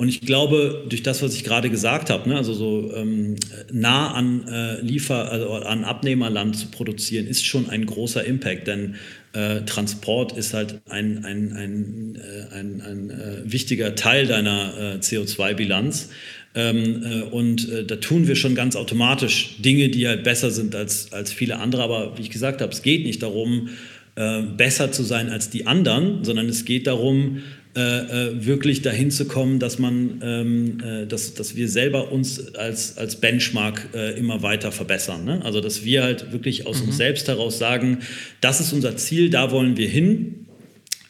Und 0.00 0.08
ich 0.08 0.20
glaube, 0.20 0.86
durch 0.88 1.02
das, 1.02 1.22
was 1.22 1.34
ich 1.34 1.42
gerade 1.42 1.70
gesagt 1.70 2.08
habe, 2.08 2.28
ne, 2.28 2.36
also 2.36 2.54
so 2.54 2.94
ähm, 2.94 3.34
nah 3.72 4.12
an 4.12 4.46
äh, 4.46 4.80
Liefer, 4.80 5.28
also 5.32 5.54
an 5.54 5.82
Abnehmerland 5.82 6.56
zu 6.56 6.68
produzieren, 6.68 7.26
ist 7.26 7.44
schon 7.44 7.68
ein 7.68 7.84
großer 7.84 8.24
Impact, 8.24 8.68
denn 8.68 8.94
äh, 9.32 9.62
Transport 9.62 10.38
ist 10.38 10.54
halt 10.54 10.80
ein, 10.88 11.24
ein, 11.24 11.52
ein, 11.52 12.14
äh, 12.14 12.54
ein, 12.54 12.80
ein 12.80 13.10
äh, 13.10 13.52
wichtiger 13.52 13.96
Teil 13.96 14.28
deiner 14.28 14.72
äh, 14.78 14.98
CO2-Bilanz. 14.98 16.10
Ähm, 16.58 17.04
äh, 17.04 17.22
und 17.22 17.70
äh, 17.70 17.84
da 17.84 17.96
tun 17.96 18.26
wir 18.26 18.34
schon 18.34 18.56
ganz 18.56 18.74
automatisch 18.74 19.54
Dinge, 19.60 19.90
die 19.90 20.08
halt 20.08 20.24
besser 20.24 20.50
sind 20.50 20.74
als, 20.74 21.12
als 21.12 21.32
viele 21.32 21.60
andere. 21.60 21.84
Aber 21.84 22.18
wie 22.18 22.22
ich 22.22 22.30
gesagt 22.30 22.60
habe, 22.60 22.72
es 22.72 22.82
geht 22.82 23.04
nicht 23.04 23.22
darum, 23.22 23.68
äh, 24.16 24.42
besser 24.42 24.90
zu 24.90 25.04
sein 25.04 25.28
als 25.28 25.50
die 25.50 25.66
anderen, 25.66 26.24
sondern 26.24 26.48
es 26.48 26.64
geht 26.64 26.88
darum, 26.88 27.42
äh, 27.76 27.80
äh, 27.80 28.44
wirklich 28.44 28.82
dahin 28.82 29.12
zu 29.12 29.26
kommen, 29.26 29.60
dass 29.60 29.78
man, 29.78 30.20
ähm, 30.20 30.80
äh, 30.82 31.06
dass, 31.06 31.34
dass 31.34 31.54
wir 31.54 31.68
selber 31.68 32.10
uns 32.10 32.52
als, 32.56 32.98
als 32.98 33.16
Benchmark 33.20 33.90
immer 34.16 34.42
weiter 34.42 34.72
verbessern. 34.72 35.24
Ne? 35.24 35.44
Also 35.44 35.60
dass 35.60 35.84
wir 35.84 36.02
halt 36.02 36.32
wirklich 36.32 36.66
aus 36.66 36.80
mhm. 36.80 36.88
uns 36.88 36.96
selbst 36.96 37.28
heraus 37.28 37.58
sagen, 37.58 37.98
das 38.40 38.58
ist 38.60 38.72
unser 38.72 38.96
Ziel, 38.96 39.30
da 39.30 39.52
wollen 39.52 39.76
wir 39.76 39.88
hin. 39.88 40.46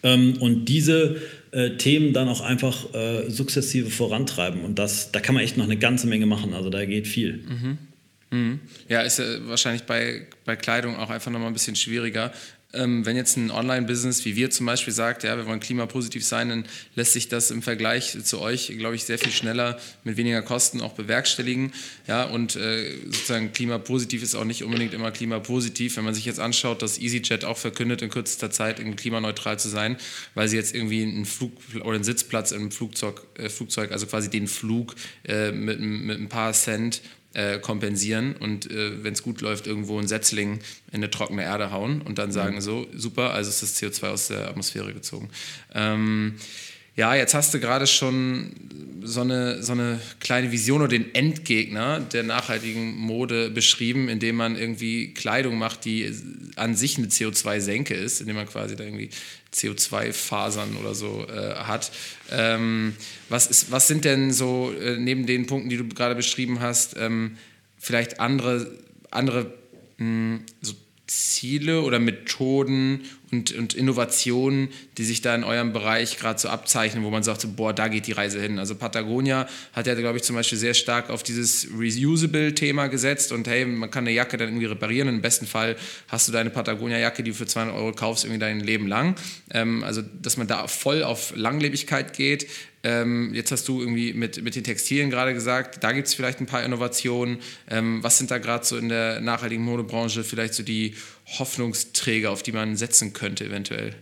Ähm, 0.02 0.34
und 0.40 0.66
diese 0.66 1.16
äh, 1.52 1.76
Themen 1.76 2.12
dann 2.12 2.28
auch 2.28 2.40
einfach 2.40 2.94
äh, 2.94 3.30
sukzessive 3.30 3.90
vorantreiben. 3.90 4.62
Und 4.64 4.78
das, 4.78 5.12
da 5.12 5.20
kann 5.20 5.34
man 5.34 5.44
echt 5.44 5.56
noch 5.56 5.64
eine 5.64 5.76
ganze 5.76 6.06
Menge 6.06 6.26
machen. 6.26 6.54
Also 6.54 6.70
da 6.70 6.84
geht 6.84 7.06
viel. 7.06 7.44
Mhm. 7.48 7.78
Mhm. 8.30 8.60
Ja, 8.88 9.00
ist 9.00 9.18
ja 9.18 9.24
wahrscheinlich 9.46 9.84
bei, 9.84 10.26
bei 10.44 10.56
Kleidung 10.56 10.96
auch 10.96 11.10
einfach 11.10 11.30
nochmal 11.30 11.48
ein 11.48 11.54
bisschen 11.54 11.76
schwieriger. 11.76 12.32
Ähm, 12.74 13.06
wenn 13.06 13.16
jetzt 13.16 13.38
ein 13.38 13.50
Online-Business 13.50 14.26
wie 14.26 14.36
wir 14.36 14.50
zum 14.50 14.66
Beispiel 14.66 14.92
sagt, 14.92 15.24
ja, 15.24 15.38
wir 15.38 15.46
wollen 15.46 15.58
klimapositiv 15.58 16.22
sein, 16.22 16.50
dann 16.50 16.64
lässt 16.96 17.14
sich 17.14 17.28
das 17.28 17.50
im 17.50 17.62
Vergleich 17.62 18.22
zu 18.22 18.42
euch, 18.42 18.74
glaube 18.76 18.94
ich, 18.94 19.04
sehr 19.04 19.18
viel 19.18 19.32
schneller 19.32 19.80
mit 20.04 20.18
weniger 20.18 20.42
Kosten 20.42 20.82
auch 20.82 20.92
bewerkstelligen. 20.92 21.72
Ja, 22.06 22.24
und 22.24 22.56
äh, 22.56 22.94
sozusagen 23.06 23.54
klimapositiv 23.54 24.22
ist 24.22 24.34
auch 24.34 24.44
nicht 24.44 24.64
unbedingt 24.64 24.92
immer 24.92 25.10
klimapositiv. 25.10 25.96
Wenn 25.96 26.04
man 26.04 26.12
sich 26.12 26.26
jetzt 26.26 26.40
anschaut, 26.40 26.82
dass 26.82 26.98
EasyJet 26.98 27.46
auch 27.46 27.56
verkündet, 27.56 28.02
in 28.02 28.10
kürzester 28.10 28.50
Zeit 28.50 28.82
klimaneutral 28.98 29.58
zu 29.58 29.70
sein, 29.70 29.96
weil 30.34 30.48
sie 30.48 30.56
jetzt 30.56 30.74
irgendwie 30.74 31.02
einen 31.02 31.24
Flug 31.24 31.52
oder 31.80 31.94
einen 31.94 32.04
Sitzplatz 32.04 32.52
im 32.52 32.70
Flugzeug, 32.70 33.22
äh, 33.38 33.48
Flugzeug 33.48 33.92
also 33.92 34.06
quasi 34.06 34.28
den 34.28 34.46
Flug 34.46 34.94
äh, 35.24 35.52
mit, 35.52 35.80
mit 35.80 36.20
ein 36.20 36.28
paar 36.28 36.52
Cent 36.52 37.00
äh, 37.38 37.60
kompensieren 37.60 38.34
und 38.34 38.68
äh, 38.68 39.04
wenn 39.04 39.12
es 39.12 39.22
gut 39.22 39.40
läuft, 39.42 39.68
irgendwo 39.68 39.96
ein 39.98 40.08
Setzling 40.08 40.54
in 40.90 40.96
eine 40.96 41.08
trockene 41.08 41.44
Erde 41.44 41.70
hauen 41.70 42.02
und 42.02 42.18
dann 42.18 42.32
sagen, 42.32 42.56
mhm. 42.56 42.60
so, 42.60 42.86
super, 42.92 43.32
also 43.32 43.48
ist 43.48 43.62
das 43.62 43.80
CO2 43.80 44.08
aus 44.08 44.28
der 44.28 44.48
Atmosphäre 44.48 44.92
gezogen. 44.92 45.30
Ähm, 45.72 46.34
ja, 46.98 47.14
jetzt 47.14 47.32
hast 47.32 47.54
du 47.54 47.60
gerade 47.60 47.86
schon 47.86 48.50
so 49.04 49.20
eine, 49.20 49.62
so 49.62 49.70
eine 49.70 50.00
kleine 50.18 50.50
Vision 50.50 50.80
oder 50.80 50.88
den 50.88 51.14
Endgegner 51.14 52.00
der 52.00 52.24
nachhaltigen 52.24 52.96
Mode 52.96 53.50
beschrieben, 53.50 54.08
indem 54.08 54.34
man 54.34 54.56
irgendwie 54.56 55.14
Kleidung 55.14 55.58
macht, 55.58 55.84
die 55.84 56.12
an 56.56 56.74
sich 56.74 56.98
eine 56.98 57.06
CO2-Senke 57.06 57.94
ist, 57.94 58.20
indem 58.20 58.34
man 58.34 58.48
quasi 58.48 58.74
da 58.74 58.82
irgendwie 58.82 59.10
CO2-Fasern 59.54 60.76
oder 60.76 60.96
so 60.96 61.24
äh, 61.28 61.54
hat. 61.54 61.92
Ähm, 62.32 62.96
was, 63.28 63.46
ist, 63.46 63.70
was 63.70 63.86
sind 63.86 64.04
denn 64.04 64.32
so 64.32 64.72
äh, 64.72 64.96
neben 64.98 65.24
den 65.24 65.46
Punkten, 65.46 65.70
die 65.70 65.76
du 65.76 65.86
gerade 65.86 66.16
beschrieben 66.16 66.58
hast, 66.58 66.96
ähm, 66.98 67.38
vielleicht 67.78 68.18
andere, 68.18 68.76
andere 69.12 69.54
mh, 69.98 70.04
hm, 70.04 70.40
so 70.62 70.74
Ziele 71.08 71.80
oder 71.82 71.98
Methoden 71.98 73.02
und, 73.32 73.52
und 73.52 73.74
Innovationen, 73.74 74.68
die 74.96 75.04
sich 75.04 75.20
da 75.20 75.34
in 75.34 75.44
eurem 75.44 75.72
Bereich 75.72 76.18
gerade 76.18 76.38
so 76.38 76.48
abzeichnen, 76.48 77.04
wo 77.04 77.10
man 77.10 77.22
sagt, 77.22 77.40
so, 77.40 77.48
boah, 77.48 77.72
da 77.72 77.88
geht 77.88 78.06
die 78.06 78.12
Reise 78.12 78.40
hin. 78.40 78.58
Also 78.58 78.74
Patagonia 78.74 79.48
hat 79.72 79.86
ja, 79.86 79.94
glaube 79.94 80.18
ich, 80.18 80.22
zum 80.22 80.36
Beispiel 80.36 80.58
sehr 80.58 80.74
stark 80.74 81.10
auf 81.10 81.22
dieses 81.22 81.68
Reusable-Thema 81.76 82.86
gesetzt 82.86 83.32
und 83.32 83.48
hey, 83.48 83.64
man 83.64 83.90
kann 83.90 84.04
eine 84.04 84.14
Jacke 84.14 84.36
dann 84.36 84.48
irgendwie 84.48 84.66
reparieren. 84.66 85.08
Im 85.08 85.20
besten 85.20 85.46
Fall 85.46 85.76
hast 86.08 86.28
du 86.28 86.32
deine 86.32 86.50
Patagonia-Jacke, 86.50 87.22
die 87.22 87.30
du 87.30 87.36
für 87.36 87.46
200 87.46 87.74
Euro 87.74 87.92
kaufst, 87.92 88.24
irgendwie 88.24 88.40
dein 88.40 88.60
Leben 88.60 88.86
lang. 88.86 89.16
Ähm, 89.50 89.82
also, 89.84 90.02
dass 90.02 90.36
man 90.36 90.46
da 90.46 90.66
voll 90.68 91.02
auf 91.02 91.32
Langlebigkeit 91.34 92.14
geht. 92.14 92.46
Ähm, 92.84 93.34
jetzt 93.34 93.50
hast 93.50 93.66
du 93.66 93.80
irgendwie 93.80 94.12
mit, 94.12 94.42
mit 94.42 94.54
den 94.54 94.64
Textilien 94.64 95.10
gerade 95.10 95.34
gesagt, 95.34 95.82
da 95.82 95.92
gibt 95.92 96.08
es 96.08 96.14
vielleicht 96.14 96.40
ein 96.40 96.46
paar 96.46 96.64
Innovationen. 96.64 97.38
Ähm, 97.68 98.02
was 98.02 98.18
sind 98.18 98.30
da 98.30 98.38
gerade 98.38 98.64
so 98.64 98.76
in 98.76 98.88
der 98.88 99.20
nachhaltigen 99.20 99.64
Modebranche 99.64 100.22
vielleicht 100.22 100.54
so 100.54 100.62
die 100.62 100.94
Hoffnungsträger, 101.38 102.30
auf 102.30 102.42
die 102.42 102.52
man 102.52 102.76
setzen 102.76 103.12
könnte 103.12 103.44
eventuell? 103.44 103.94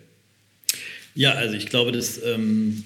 Ja, 1.14 1.32
also 1.32 1.54
ich 1.54 1.66
glaube, 1.66 1.92
dass, 1.92 2.22
ähm, 2.22 2.84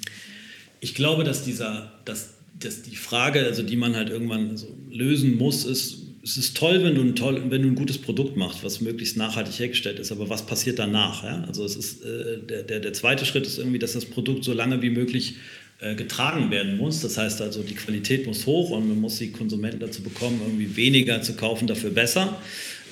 ich 0.79 0.95
glaube, 0.95 1.25
dass 1.25 1.45
dieser, 1.45 2.01
dass, 2.05 2.35
dass 2.59 2.83
die 2.83 2.95
Frage, 2.95 3.45
also 3.45 3.65
die 3.65 3.77
man 3.77 3.97
halt 3.97 4.11
irgendwann 4.11 4.57
so 4.57 4.69
lösen 4.89 5.37
muss, 5.37 5.65
ist, 5.65 5.99
es 6.23 6.37
ist 6.37 6.57
toll, 6.57 6.85
wenn 6.85 6.95
du, 6.95 7.01
ein 7.01 7.17
toll, 7.17 7.43
wenn 7.49 7.63
du 7.63 7.69
ein 7.69 7.75
gutes 7.75 7.99
Produkt 7.99 8.37
machst, 8.37 8.63
was 8.63 8.81
möglichst 8.81 9.17
nachhaltig 9.17 9.59
hergestellt 9.59 9.99
ist, 9.99 10.13
aber 10.13 10.29
was 10.29 10.47
passiert 10.47 10.79
danach? 10.79 11.25
Ja? 11.25 11.43
Also 11.49 11.65
es 11.65 11.77
ist, 11.77 12.05
äh, 12.05 12.39
der, 12.39 12.63
der, 12.63 12.81
der 12.81 12.93
zweite 12.93 13.25
Schritt 13.25 13.47
ist 13.47 13.59
irgendwie, 13.59 13.79
dass 13.79 13.95
das 13.95 14.05
Produkt 14.05 14.45
so 14.45 14.53
lange 14.53 14.83
wie 14.83 14.91
möglich 14.91 15.37
getragen 15.97 16.51
werden 16.51 16.77
muss. 16.77 17.01
Das 17.01 17.17
heißt 17.17 17.41
also, 17.41 17.63
die 17.63 17.75
Qualität 17.75 18.27
muss 18.27 18.45
hoch 18.47 18.71
und 18.71 18.89
man 18.89 19.01
muss 19.01 19.19
die 19.19 19.33
Konsumenten 19.33 19.81
dazu 19.81 20.03
bekommen, 20.03 20.41
irgendwie 20.45 20.77
weniger 20.77 21.23
zu 21.23 21.35
kaufen, 21.35 21.67
dafür 21.67 21.91
besser. 21.91 22.39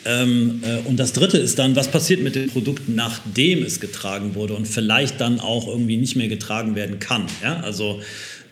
Ähm, 0.05 0.62
äh, 0.62 0.89
und 0.89 0.98
das 0.98 1.12
Dritte 1.12 1.39
ist 1.39 1.59
dann, 1.59 1.77
was 1.77 1.89
passiert 1.89 2.23
mit 2.23 2.35
dem 2.35 2.48
Produkt, 2.48 2.89
nachdem 2.89 3.62
es 3.62 3.81
getragen 3.81 4.35
wurde 4.35 4.55
und 4.55 4.66
vielleicht 4.66 5.20
dann 5.20 5.40
auch 5.40 5.69
irgendwie 5.69 5.97
nicht 5.97 6.16
mehr 6.16 6.28
getragen 6.28 6.74
werden 6.74 6.98
kann. 6.98 7.27
Ja? 7.43 7.60
Also 7.60 8.01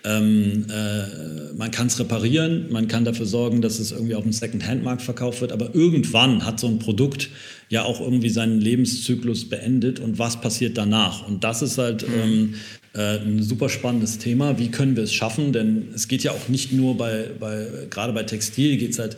ähm, 0.05 0.67
äh, 0.71 1.55
man 1.57 1.71
kann 1.71 1.87
es 1.87 1.99
reparieren, 1.99 2.67
man 2.71 2.89
kann 2.89 3.05
dafür 3.05 3.27
sorgen, 3.27 3.63
dass 3.63 3.79
es 3.79 3.93
irgendwie 3.93 4.15
auf 4.15 4.23
dem 4.23 4.33
Second-Hand-Markt 4.33 5.03
verkauft 5.03 5.41
wird, 5.41 5.53
aber 5.53 5.75
irgendwann 5.75 6.45
hat 6.45 6.61
so 6.61 6.69
ein 6.69 6.79
Produkt 6.79 7.29
ja 7.69 7.85
auch 7.85 8.01
irgendwie 8.01 8.29
seinen 8.29 8.61
Lebenszyklus 8.61 9.49
beendet 9.49 9.99
und 9.99 10.19
was 10.19 10.41
passiert 10.41 10.79
danach? 10.79 11.27
Und 11.27 11.43
das 11.43 11.63
ist 11.63 11.79
halt 11.79 12.09
mhm. 12.09 12.15
ähm, 12.23 12.55
äh, 12.97 13.19
ein 13.19 13.43
super 13.43 13.69
spannendes 13.69 14.19
Thema. 14.19 14.59
Wie 14.59 14.71
können 14.71 14.97
wir 14.97 15.05
es 15.05 15.13
schaffen? 15.13 15.53
Denn 15.53 15.89
es 15.95 16.09
geht 16.09 16.23
ja 16.23 16.33
auch 16.33 16.49
nicht 16.49 16.73
nur 16.73 16.97
bei, 16.97 17.31
bei 17.39 17.67
gerade 17.91 18.13
bei 18.13 18.23
Textil, 18.23 18.77
geht 18.79 18.93
es 18.93 18.99
halt 18.99 19.17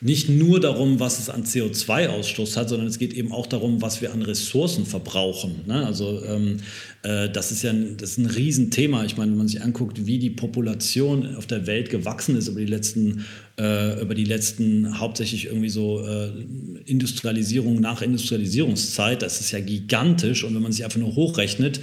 nicht 0.00 0.28
nur 0.28 0.60
darum, 0.60 1.00
was 1.00 1.18
es 1.18 1.28
an 1.28 1.42
CO2-Ausstoß 1.42 2.56
hat, 2.56 2.68
sondern 2.68 2.86
es 2.86 3.00
geht 3.00 3.12
eben 3.12 3.32
auch 3.32 3.48
darum, 3.48 3.82
was 3.82 4.00
wir 4.00 4.12
an 4.12 4.22
Ressourcen 4.22 4.86
verbrauchen. 4.86 5.62
Ne? 5.66 5.84
Also 5.84 6.22
ähm, 6.24 6.58
äh, 7.02 7.28
das 7.28 7.50
ist 7.50 7.64
ja 7.64 7.70
ein, 7.70 7.96
das 7.96 8.10
ist 8.10 8.18
ein 8.18 8.26
Riesenthema. 8.26 9.04
Ich 9.04 9.16
meine, 9.16 9.32
wenn 9.32 9.38
man 9.38 9.48
sich 9.48 9.60
anguckt, 9.60 10.06
wie 10.06 10.20
die 10.20 10.30
Population 10.30 11.34
auf 11.34 11.46
der 11.46 11.66
Welt 11.66 11.90
gewachsen 11.90 12.36
ist 12.36 12.46
über 12.46 12.60
die 12.60 12.66
letzten, 12.66 13.24
äh, 13.58 14.00
über 14.00 14.14
die 14.14 14.24
letzten 14.24 15.00
hauptsächlich 15.00 15.46
irgendwie 15.46 15.68
so 15.68 16.06
äh, 16.06 16.30
Industrialisierung 16.84 17.80
nach 17.80 18.00
Industrialisierungszeit, 18.00 19.20
das 19.20 19.40
ist 19.40 19.50
ja 19.50 19.58
gigantisch. 19.58 20.44
Und 20.44 20.54
wenn 20.54 20.62
man 20.62 20.70
sich 20.70 20.84
einfach 20.84 21.00
nur 21.00 21.16
hochrechnet, 21.16 21.80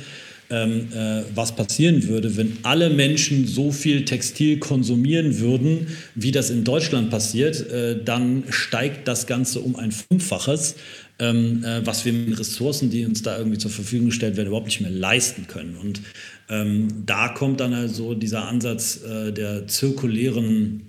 ähm, 0.50 0.88
äh, 0.94 1.24
was 1.34 1.56
passieren 1.56 2.08
würde, 2.08 2.38
wenn 2.38 2.58
alle 2.64 2.90
Menschen 2.90 3.48
so 3.48 3.72
viel 3.72 4.06
Textil 4.06 4.60
konsumieren 4.60 5.40
würden, 5.40 5.88
wie 6.14 6.32
das 6.32 6.50
in 6.50 6.64
Deutschland 6.64 7.10
passiert, 7.10 7.70
äh, 7.72 8.04
dann 8.04 8.44
steigt 8.50 9.08
das 9.08 9.26
Ganze 9.26 9.62
um 9.62 9.76
ein 9.76 9.92
Fünffaches, 9.92 10.76
ähm, 11.18 11.64
äh, 11.64 11.86
was 11.86 12.06
wir 12.06 12.14
mit 12.14 12.38
Ressourcen, 12.40 12.90
die 12.90 13.06
uns 13.06 13.22
da 13.24 13.38
irgendwie 13.38 13.58
zur 13.58 13.72
Verfügung 13.72 14.08
gestellt 14.08 14.38
werden, 14.38 14.48
überhaupt 14.48 14.68
nicht 14.68 14.82
mehr 14.82 14.92
leisten 14.92 15.48
können. 15.48 15.78
Und 15.78 16.02
ähm, 16.50 16.90
da 17.06 17.30
kommt 17.30 17.60
dann 17.60 17.74
also 17.74 18.14
dieser 18.14 18.48
Ansatz 18.48 19.02
äh, 19.04 19.32
der 19.32 19.68
zirkulären 19.68 20.84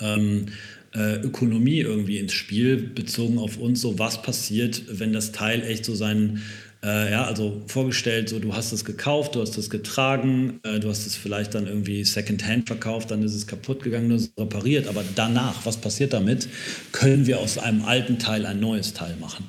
ähm, 0.00 0.46
äh, 0.94 1.16
Ökonomie 1.20 1.80
irgendwie 1.80 2.18
ins 2.18 2.32
Spiel, 2.32 2.76
bezogen 2.76 3.38
auf 3.38 3.58
uns, 3.58 3.80
so 3.80 3.98
was 3.98 4.22
passiert, 4.22 4.82
wenn 4.88 5.12
das 5.12 5.32
Teil 5.32 5.62
echt 5.62 5.84
so 5.84 5.94
seinen 5.94 6.42
äh, 6.84 7.10
ja, 7.10 7.24
also 7.24 7.62
vorgestellt, 7.66 8.28
so 8.28 8.38
du 8.38 8.54
hast 8.54 8.72
es 8.72 8.84
gekauft, 8.84 9.34
du 9.34 9.40
hast 9.40 9.58
es 9.58 9.68
getragen, 9.68 10.60
äh, 10.62 10.78
du 10.78 10.88
hast 10.88 11.06
es 11.06 11.16
vielleicht 11.16 11.54
dann 11.54 11.66
irgendwie 11.66 12.04
Secondhand 12.04 12.68
verkauft, 12.68 13.10
dann 13.10 13.22
ist 13.22 13.34
es 13.34 13.46
kaputt 13.48 13.82
gegangen, 13.82 14.08
du 14.08 14.14
hast 14.14 14.30
es 14.36 14.38
repariert. 14.38 14.86
Aber 14.86 15.02
danach, 15.16 15.66
was 15.66 15.76
passiert 15.76 16.12
damit? 16.12 16.48
Können 16.92 17.26
wir 17.26 17.40
aus 17.40 17.58
einem 17.58 17.84
alten 17.84 18.18
Teil 18.20 18.46
ein 18.46 18.60
neues 18.60 18.94
Teil 18.94 19.16
machen? 19.20 19.46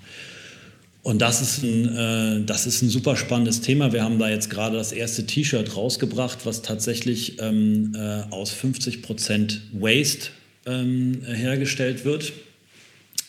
Und 1.04 1.22
das 1.22 1.42
ist, 1.42 1.64
ein, 1.64 1.96
äh, 1.96 2.46
das 2.46 2.66
ist 2.66 2.82
ein 2.82 2.90
super 2.90 3.16
spannendes 3.16 3.62
Thema. 3.62 3.94
Wir 3.94 4.04
haben 4.04 4.18
da 4.18 4.28
jetzt 4.30 4.50
gerade 4.50 4.78
das 4.78 4.92
erste 4.92 5.26
T-Shirt 5.26 5.76
rausgebracht, 5.76 6.46
was 6.46 6.64
tatsächlich 6.64 7.40
ähm, 7.42 7.94
äh, 7.96 8.24
aus 8.32 8.52
50 8.52 9.04
Prozent 9.04 9.62
Waste 9.72 10.32
ähm, 10.66 11.22
hergestellt 11.26 12.06
wird. 12.06 12.34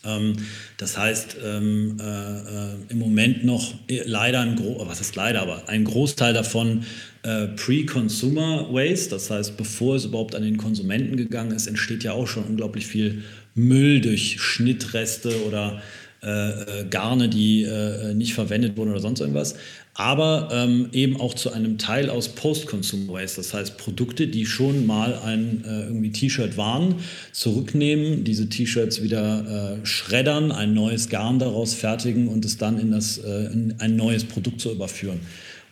Ähm, 0.05 0.35
das 0.79 0.97
heißt, 0.97 1.37
ähm, 1.45 1.97
äh, 2.01 2.05
äh, 2.05 2.75
im 2.89 2.99
Moment 2.99 3.45
noch 3.45 3.75
leider 3.89 4.41
ein 4.41 4.57
Gro 4.57 4.83
was 4.87 5.01
ist 5.01 5.17
leider, 5.17 5.43
aber 5.43 5.69
ein 5.69 5.85
Großteil 5.85 6.33
davon 6.33 6.85
äh, 7.23 7.49
Pre-Consumer 7.49 8.73
Waste, 8.73 9.11
das 9.11 9.31
heißt, 9.31 9.57
bevor 9.57 9.97
es 9.97 10.07
überhaupt 10.07 10.35
an 10.35 10.43
den 10.43 10.57
Konsumenten 10.57 11.17
gegangen 11.17 11.53
ist, 11.53 11.67
entsteht 11.67 12.03
ja 12.03 12.13
auch 12.13 12.27
schon 12.27 12.45
unglaublich 12.45 12.87
viel 12.87 13.25
Müll 13.55 14.01
durch 14.01 14.41
Schnittreste 14.41 15.45
oder 15.47 15.83
äh, 16.23 16.81
äh, 16.81 16.85
Garne, 16.89 17.29
die 17.29 17.63
äh, 17.63 18.13
nicht 18.15 18.35
verwendet 18.35 18.77
wurden 18.77 18.91
oder 18.91 19.01
sonst 19.01 19.21
irgendwas 19.21 19.57
aber 20.01 20.49
ähm, 20.51 20.89
eben 20.93 21.21
auch 21.21 21.35
zu 21.35 21.53
einem 21.53 21.77
Teil 21.77 22.09
aus 22.09 22.31
Post-Consumer 22.31 23.13
Waste. 23.13 23.37
Das 23.37 23.53
heißt, 23.53 23.77
Produkte, 23.77 24.29
die 24.29 24.47
schon 24.47 24.87
mal 24.87 25.19
ein 25.23 25.63
äh, 25.67 25.83
irgendwie 25.83 26.11
T-Shirt 26.11 26.57
waren, 26.57 26.95
zurücknehmen, 27.33 28.25
diese 28.25 28.49
T-Shirts 28.49 29.03
wieder 29.03 29.77
äh, 29.83 29.87
schreddern, 29.87 30.53
ein 30.53 30.73
neues 30.73 31.11
Garn 31.11 31.39
daraus 31.39 31.75
fertigen 31.75 32.29
und 32.29 32.47
es 32.47 32.57
dann 32.57 32.79
in, 32.79 32.93
das, 32.93 33.19
äh, 33.19 33.53
in 33.53 33.75
ein 33.79 33.97
neues 33.97 34.25
Produkt 34.25 34.63
zu 34.63 34.73
überführen. 34.73 35.21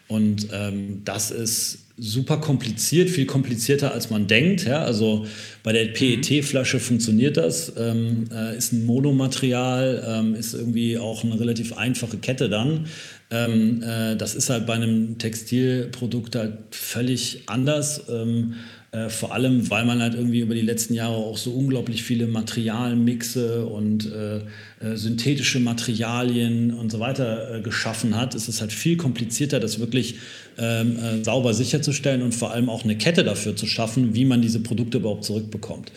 Und 0.09 0.49
ähm, 0.53 1.01
das 1.07 1.31
ist 1.31 1.79
super 1.99 2.37
kompliziert, 2.39 3.11
viel 3.11 3.27
komplizierter 3.27 3.93
als 3.93 4.09
man 4.11 4.27
denkt. 4.27 4.65
Ja? 4.65 4.83
Also 4.83 5.27
bei 5.63 5.73
der 5.73 5.87
PET-Flasche 5.87 6.81
funktioniert 6.81 7.37
das, 7.37 7.73
ähm, 7.77 8.25
äh, 8.33 8.57
ist 8.57 8.73
ein 8.73 8.87
Monomaterial, 8.87 10.05
ähm, 10.07 10.35
ist 10.35 10.55
irgendwie 10.55 10.97
auch 10.99 11.25
eine 11.25 11.39
relativ 11.41 11.77
einfache 11.77 12.19
Kette 12.19 12.49
dann. 12.49 12.87
Ähm, 13.31 13.83
äh, 13.83 14.17
das 14.17 14.35
ist 14.35 14.49
halt 14.49 14.67
bei 14.67 14.75
einem 14.75 15.19
Textilprodukt 15.19 16.35
halt 16.35 16.55
völlig 16.71 17.43
anders. 17.47 18.05
Ähm, 18.09 18.55
äh, 18.91 19.11
vor 19.11 19.35
allem, 19.35 19.69
weil 19.71 19.85
man 19.85 20.01
halt 20.01 20.15
irgendwie 20.15 20.41
über 20.41 20.55
die 20.55 20.63
letzten 20.63 20.95
Jahre 20.95 21.15
auch 21.15 21.37
so 21.37 21.51
unglaublich 21.51 22.03
viele 22.03 22.27
Materialmixe 22.27 23.67
und 23.67 24.11
äh, 24.11 24.39
äh 24.39 24.97
synthetische 24.97 25.61
Materialien 25.61 26.73
und 26.73 26.91
so 26.91 26.99
weiter 26.99 27.57
äh, 27.57 27.61
geschaffen 27.61 28.17
hat, 28.17 28.35
ist 28.35 28.49
es 28.49 28.63
halt 28.63 28.73
viel 28.73 28.97
komplizierter, 28.97 29.61
das 29.61 29.79
wirklich 29.79 30.15
ähm, 30.57 30.97
äh, 30.97 31.23
sauber 31.23 31.53
sicherzustellen 31.53 32.23
und 32.23 32.35
vor 32.35 32.53
allem 32.53 32.71
auch 32.71 32.85
eine 32.85 32.97
Kette 32.97 33.25
dafür 33.25 33.55
zu 33.55 33.67
schaffen, 33.67 34.15
wie 34.15 34.25
man 34.25 34.41
diese 34.41 34.61
Produkte 34.61 34.99
überhaupt 34.99 35.25
zurückbekommt. 35.25 35.93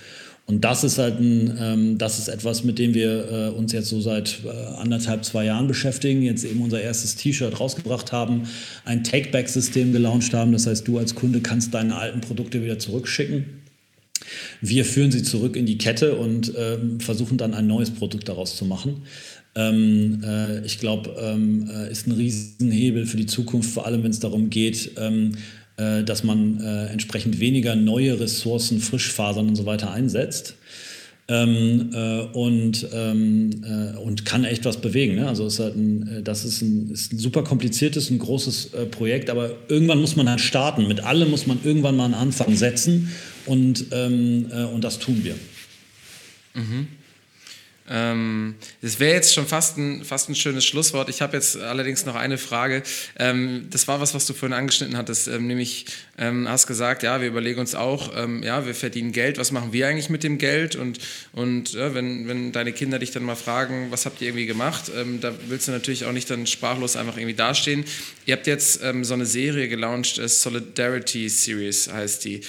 Und 0.47 0.65
das 0.65 0.84
ist 0.84 0.97
halt 0.97 1.19
ein, 1.19 1.57
ähm, 1.59 1.97
das 1.97 2.19
ist 2.19 2.27
etwas, 2.27 2.63
mit 2.63 2.77
dem 2.77 2.93
wir 2.93 3.31
äh, 3.31 3.57
uns 3.57 3.72
jetzt 3.72 3.89
so 3.89 4.01
seit 4.01 4.41
äh, 4.43 4.49
anderthalb, 4.49 5.23
zwei 5.23 5.45
Jahren 5.45 5.68
beschäftigen, 5.68 6.23
jetzt 6.23 6.43
eben 6.43 6.61
unser 6.61 6.81
erstes 6.81 7.15
T-Shirt 7.15 7.59
rausgebracht 7.59 8.11
haben, 8.11 8.43
ein 8.84 9.03
Take-Back-System 9.03 9.93
gelauncht 9.93 10.34
haben. 10.34 10.51
Das 10.51 10.68
heißt, 10.68 10.88
du 10.88 10.97
als 10.97 11.15
Kunde 11.15 11.41
kannst 11.41 11.73
deine 11.73 11.95
alten 11.95 12.22
Produkte 12.22 12.61
wieder 12.63 12.80
zurückschicken. 12.80 13.61
Wir 14.61 14.85
führen 14.85 15.11
sie 15.11 15.23
zurück 15.23 15.55
in 15.55 15.65
die 15.65 15.77
Kette 15.77 16.15
und 16.15 16.53
ähm, 16.57 16.99
versuchen 16.99 17.38
dann 17.38 17.53
ein 17.53 17.68
neues 17.68 17.91
Produkt 17.91 18.27
daraus 18.30 18.55
zu 18.55 18.65
machen. 18.65 19.03
Ähm, 19.55 20.22
äh, 20.23 20.65
ich 20.65 20.80
glaube, 20.80 21.15
ähm, 21.19 21.69
äh, 21.69 21.91
ist 21.91 22.07
ein 22.07 22.13
Riesenhebel 22.13 23.05
für 23.05 23.18
die 23.18 23.26
Zukunft, 23.26 23.72
vor 23.72 23.85
allem 23.85 24.03
wenn 24.03 24.11
es 24.11 24.19
darum 24.19 24.49
geht, 24.49 24.91
ähm, 24.97 25.34
äh, 25.82 26.03
dass 26.03 26.24
man 26.24 26.62
äh, 26.62 26.88
entsprechend 26.88 27.40
weniger 27.40 27.76
neue 27.76 28.20
Ressourcen, 28.20 28.80
Frischfasern 28.80 29.48
und 29.48 29.56
so 29.56 29.66
weiter 29.66 29.91
einsetzt. 29.91 30.56
Ähm, 31.28 31.91
äh, 31.94 32.22
und, 32.34 32.88
ähm, 32.94 33.64
äh, 33.64 33.98
und 33.98 34.26
kann 34.26 34.44
echt 34.44 34.66
was 34.66 34.78
bewegen. 34.82 35.16
Ne? 35.16 35.28
Also 35.28 35.48
ist 35.48 35.60
halt 35.60 35.76
ein, 35.76 36.08
äh, 36.08 36.24
das 36.24 36.44
ist 36.44 36.62
ein, 36.62 36.91
ist 36.91 37.14
ein 37.14 37.20
super 37.20 37.44
kompliziertes, 37.44 38.10
ein 38.10 38.20
großes 38.20 38.74
äh, 38.74 38.86
Projekt, 38.86 39.30
aber 39.30 39.56
irgendwann 39.70 40.02
muss 40.02 40.16
man 40.16 40.30
halt 40.30 40.41
starten. 40.41 40.88
Mit 40.88 41.02
allem 41.02 41.30
muss 41.30 41.48
man 41.48 41.60
irgendwann 41.64 41.95
mal 41.95 42.06
einen 42.06 42.16
Anfang 42.16 42.56
setzen 42.56 43.12
und, 43.45 43.86
ähm, 43.91 44.48
und 44.74 44.84
das 44.84 44.99
tun 44.99 45.22
wir. 45.24 45.36
Mhm. 46.53 46.88
Ähm, 47.91 48.55
das 48.81 48.99
wäre 48.99 49.13
jetzt 49.13 49.34
schon 49.34 49.45
fast 49.45 49.77
ein, 49.77 50.05
fast 50.05 50.30
ein 50.30 50.35
schönes 50.35 50.65
Schlusswort. 50.65 51.09
Ich 51.09 51.22
habe 51.22 51.35
jetzt 51.35 51.57
allerdings 51.57 52.05
noch 52.05 52.15
eine 52.15 52.38
Frage. 52.38 52.84
Ähm, 53.19 53.68
das 53.69 53.88
war 53.89 53.99
was, 53.99 54.13
was 54.13 54.26
du 54.26 54.34
vorhin 54.34 54.57
angeschnitten 54.57 54.95
hattest, 54.95 55.27
ähm, 55.27 55.47
nämlich 55.47 55.88
ähm, 56.18 56.47
hast 56.47 56.68
gesagt, 56.68 57.03
ja, 57.03 57.19
wir 57.19 57.27
überlegen 57.27 57.59
uns 57.59 57.76
auch, 57.76 58.11
ähm, 58.15 58.43
ja, 58.43 58.65
wir 58.65 58.76
verdienen 58.76 59.11
Geld, 59.11 59.38
was 59.38 59.51
machen 59.51 59.73
wir 59.73 59.88
eigentlich 59.88 60.09
mit 60.09 60.23
dem 60.23 60.38
Geld? 60.38 60.77
Und, 60.77 60.99
und 61.34 61.73
ja, 61.73 61.93
wenn, 61.93 62.30
wenn 62.30 62.53
deine 62.53 62.72
Kinder 62.72 62.97
dich 62.97 63.11
dann 63.11 63.23
mal 63.23 63.35
fragen, 63.35 63.88
was 63.91 64.05
habt 64.05 64.22
ihr 64.22 64.30
irgendwie 64.30 64.45
gemacht, 64.45 64.89
ähm, 64.95 65.19
da 65.19 65.34
willst 65.49 65.68
du 65.68 65.73
natürlich 65.73 66.05
auch 66.05 66.13
nicht 66.13 66.30
dann 66.30 66.47
sprachlos 66.47 66.95
einfach 66.95 67.18
irgendwie 67.18 67.35
dastehen. 67.35 67.84
Ihr 68.26 68.35
habt 68.35 68.47
jetzt 68.47 68.81
so 69.01 69.13
eine 69.13 69.26
Serie 69.26 69.68
gelauncht, 69.68 70.18
äh, 70.18 70.30
Solidarity 70.30 71.27
Series 71.27 71.91
heißt 71.91 72.23
die, 72.23 72.41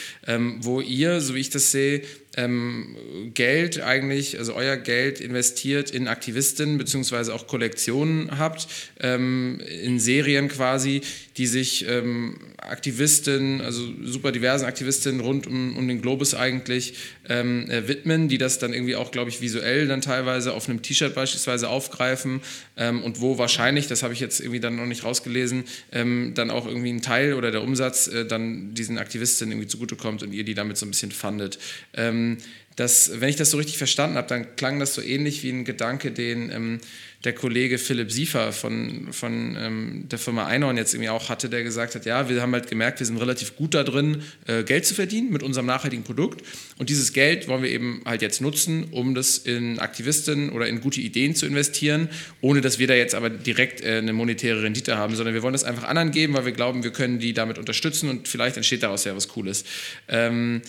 wo 0.61 0.81
ihr, 0.81 1.21
so 1.21 1.35
wie 1.35 1.41
ich 1.41 1.51
das 1.51 1.73
sehe, 1.73 2.03
ähm, 2.37 2.97
Geld 3.35 3.81
eigentlich, 3.81 4.39
also 4.39 4.55
euer 4.55 4.77
Geld 4.77 5.21
investiert 5.21 5.91
in 5.91 6.09
Aktivisten 6.09 6.79
beziehungsweise 6.79 7.35
auch 7.35 7.47
Kollektionen 7.47 8.39
habt, 8.39 8.67
ähm, 9.01 9.61
in 9.61 9.99
Serien 10.01 10.49
quasi, 10.49 11.03
die 11.37 11.47
sich 11.47 11.87
ähm, 11.89 12.37
Aktivisten, 12.59 13.61
also 13.61 13.83
super 14.05 14.33
diversen 14.33 14.67
Aktivistinnen 14.67 15.21
rund 15.21 15.47
um, 15.47 15.77
um 15.77 15.89
den 15.89 16.03
Globus 16.03 16.35
eigentlich 16.35 16.95
ähm, 17.29 17.69
äh, 17.71 17.89
widmen, 17.89 18.29
die 18.29 18.39
das 18.39 18.59
dann 18.59 18.73
irgendwie 18.73 18.97
auch, 18.97 19.11
glaube 19.11 19.31
ich, 19.31 19.41
visuell 19.41 19.89
dann 19.89 20.01
teilweise 20.01 20.53
auf 20.53 20.69
einem 20.69 20.83
T-Shirt 20.83 21.15
beispielsweise 21.15 21.69
aufgreifen 21.69 22.41
ähm, 22.77 23.03
und 23.03 23.21
wo 23.21 23.39
wahrscheinlich, 23.39 23.87
das 23.87 24.03
habe 24.03 24.13
ich 24.13 24.21
jetzt 24.21 24.41
irgendwie 24.41 24.61
dann 24.61 24.77
noch 24.77 24.87
nicht 24.87 25.05
rausgelesen, 25.05 25.65
ähm, 25.93 26.33
dann 26.35 26.51
auch 26.51 26.67
irgendwie 26.67 26.93
ein 26.93 27.03
Teil 27.03 27.35
oder 27.35 27.51
der 27.51 27.63
Umsatz 27.63 28.09
äh, 28.09 28.27
dann 28.27 28.75
diesen 28.75 28.99
Aktivistinnen 28.99 29.53
irgendwie 29.53 29.69
zugutekommt 29.69 30.23
und 30.23 30.33
ihr 30.33 30.45
die 30.45 30.55
damit 30.55 30.77
so 30.77 30.87
ein 30.87 30.91
bisschen 30.91 31.13
fandet. 31.13 31.59
Ähm, 31.95 32.39
das, 32.77 33.21
wenn 33.21 33.29
ich 33.29 33.37
das 33.37 33.51
so 33.51 33.59
richtig 33.59 33.79
verstanden 33.79 34.17
habe, 34.17 34.29
dann 34.29 34.57
klang 34.57 34.79
das 34.79 34.95
so 34.95 35.03
ähnlich 35.03 35.43
wie 35.43 35.51
ein 35.51 35.65
Gedanke, 35.65 36.11
den 36.11 36.51
ähm, 36.51 36.81
der 37.25 37.35
Kollege 37.35 37.79
Philipp 37.79 38.11
Siefer 38.11 38.53
von, 38.53 39.13
von 39.13 39.57
ähm, 39.59 40.09
der 40.09 40.19
Firma 40.19 40.47
Einhorn 40.47 40.77
jetzt 40.77 40.93
irgendwie 40.93 41.11
auch 41.11 41.29
hatte, 41.29 41.49
der 41.49 41.63
gesagt 41.63 41.95
hat, 41.95 42.05
ja, 42.05 42.29
wir 42.29 42.43
haben 42.43 42.53
halt 42.53 42.69
gemerkt, 42.69 42.99
wir 42.99 43.07
sind 43.07 43.17
relativ 43.19 43.55
gut 43.55 43.75
da 43.75 43.85
drin, 43.85 44.23
äh, 44.47 44.65
Geld 44.65 44.87
zu 44.87 44.95
verdienen 44.95 45.31
mit 45.31 45.43
unserem 45.43 45.67
nachhaltigen 45.67 46.03
Produkt. 46.03 46.45
Und 46.79 46.89
dieses 46.89 47.13
Geld 47.13 47.47
wollen 47.47 47.63
wir 47.63 47.71
eben 47.71 48.03
halt 48.05 48.23
jetzt 48.23 48.41
nutzen, 48.41 48.89
um 48.91 49.15
das 49.15 49.39
in 49.39 49.79
Aktivisten 49.79 50.51
oder 50.51 50.67
in 50.67 50.81
gute 50.81 51.01
Ideen 51.01 51.37
zu 51.37 51.47
investieren, 51.47 52.09
ohne 52.41 52.61
dass 52.61 52.81
wir 52.81 52.89
da 52.89 52.95
jetzt 52.95 53.15
aber 53.15 53.31
direkt 53.31 53.83
äh, 53.83 53.99
eine 53.99 54.13
monetäre 54.13 54.63
Rendite 54.63 54.97
haben, 54.97 55.15
sondern 55.15 55.35
wir 55.35 55.43
wollen 55.43 55.53
das 55.53 55.65
einfach 55.65 55.85
anderen 55.85 56.11
geben, 56.11 56.35
weil 56.35 56.45
wir 56.45 56.53
glauben, 56.53 56.83
wir 56.83 56.93
können 56.93 57.21
die 57.21 57.35
damit 57.35 57.59
unterstützen 57.59 58.09
und 58.09 58.27
vielleicht 58.27 58.57
entsteht 58.57 58.83
daraus 58.83 59.05
ja 59.05 59.15
was 59.15 59.29
Cooles. 59.29 59.65
Ähm, 60.09 60.63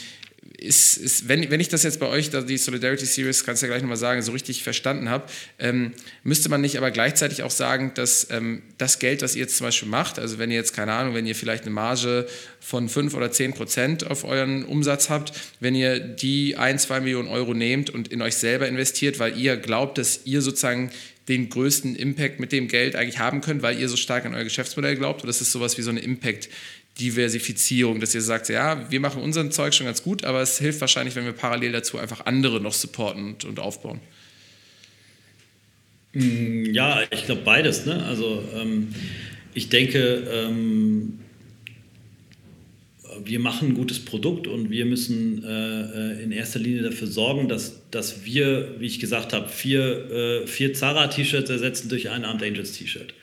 ist, 0.64 0.98
ist, 0.98 1.28
wenn, 1.28 1.50
wenn 1.52 1.60
ich 1.60 1.68
das 1.68 1.84
jetzt 1.84 2.00
bei 2.00 2.08
euch, 2.08 2.30
die 2.30 2.58
Solidarity 2.58 3.06
Series, 3.06 3.44
kannst 3.44 3.62
du 3.62 3.68
ja 3.68 3.72
gleich 3.74 3.82
nochmal 3.82 3.98
sagen, 3.98 4.22
so 4.22 4.32
richtig 4.32 4.64
verstanden 4.64 5.10
habe, 5.10 5.26
ähm, 5.60 5.92
müsste 6.24 6.50
man 6.50 6.62
nicht 6.62 6.78
aber 6.78 6.90
gleichzeitig 6.90 7.44
auch 7.44 7.52
sagen, 7.52 7.92
dass 7.96 8.28
ähm, 8.32 8.64
das 8.78 9.00
Geld, 9.00 9.22
was 9.22 9.36
ihr 9.36 9.42
jetzt 9.42 9.58
zum 9.58 9.68
Beispiel 9.68 9.90
macht, 9.90 10.20
also 10.20 10.40
wenn 10.40 10.50
ihr 10.52 10.58
jetzt, 10.58 10.74
keine 10.74 10.94
Ahnung, 10.94 11.14
wenn 11.14 11.26
ihr 11.26 11.36
vielleicht 11.36 11.64
eine 11.64 11.72
Marge 11.72 12.28
von 12.60 12.88
5 12.88 13.14
oder 13.14 13.32
10 13.32 13.54
Prozent 13.54 14.08
auf 14.10 14.24
euren 14.24 14.64
Umsatz 14.64 15.10
habt, 15.10 15.34
wenn 15.60 15.76
ihr 15.76 16.00
die 16.00 16.56
1, 16.56 16.84
2 16.84 17.02
Millionen 17.02 17.28
Euro 17.28 17.54
nehmt 17.54 17.90
und 17.90 18.08
in 18.08 18.22
euch 18.22 18.36
selber 18.36 18.68
investiert, 18.68 19.20
weil 19.20 19.38
ihr 19.38 19.58
glaubt, 19.58 19.98
dass 19.98 20.22
ihr 20.26 20.42
sozusagen 20.42 20.92
den 21.28 21.50
größten 21.50 21.96
Impact 21.96 22.40
mit 22.40 22.52
dem 22.52 22.68
Geld 22.68 22.96
eigentlich 22.96 23.20
haben 23.20 23.40
könnt, 23.42 23.62
weil 23.62 23.80
ihr 23.80 23.88
so 23.88 23.96
stark 23.96 24.26
an 24.26 24.34
euer 24.34 24.44
Geschäftsmodell 24.44 24.98
glaubt? 24.98 25.22
Oder 25.22 25.30
ist 25.30 25.40
es 25.40 25.54
sowas 25.54 25.78
wie 25.78 25.82
so 25.82 25.90
eine 25.90 26.02
Impact- 26.02 26.50
Diversifizierung, 27.00 28.00
dass 28.00 28.14
ihr 28.14 28.22
sagt, 28.22 28.50
ja, 28.50 28.90
wir 28.92 29.00
machen 29.00 29.22
unseren 29.22 29.52
Zeug 29.52 29.74
schon 29.74 29.88
ganz 29.88 30.04
gut, 30.04 30.24
aber 30.24 30.42
es 30.42 30.60
hilft 30.60 30.80
wahrscheinlich, 30.82 31.16
wenn 31.16 31.26
wir 31.26 31.34
parallel 31.34 31.72
dazu 31.72 31.98
einfach 31.98 32.26
andere 32.26 32.62
noch 32.62 32.74
supporten 32.74 33.26
und, 33.34 33.46
und 33.46 33.60
aufbauen. 33.60 34.00
Mm, 36.14 36.66
ja, 36.74 37.02
ich 37.10 37.26
glaube 37.26 37.42
beides. 37.42 37.86
Ne? 37.86 38.04
Also 38.06 38.44
ähm, 38.56 38.94
ich 39.54 39.70
denke, 39.70 40.28
ähm, 40.32 41.20
wir 43.26 43.40
machen 43.40 43.70
ein 43.70 43.74
gutes 43.74 44.04
Produkt 44.04 44.48
und 44.48 44.70
wir 44.70 44.86
müssen 44.86 45.44
äh, 45.44 46.24
in 46.24 46.32
erster 46.32 46.60
Linie 46.60 46.84
dafür 46.84 47.08
sorgen, 47.08 47.48
dass, 47.48 47.90
dass 47.92 48.26
wir, 48.26 48.76
wie 48.80 48.86
ich 48.86 49.00
gesagt 49.00 49.34
habe, 49.34 49.50
vier, 49.50 50.44
äh, 50.44 50.48
vier 50.48 50.74
Zara-T-Shirts 50.74 51.50
ersetzen 51.50 51.90
durch 51.90 52.10
ein 52.10 52.26
Armed 52.26 52.44
Angels 52.44 52.74
T-Shirt. 52.74 53.14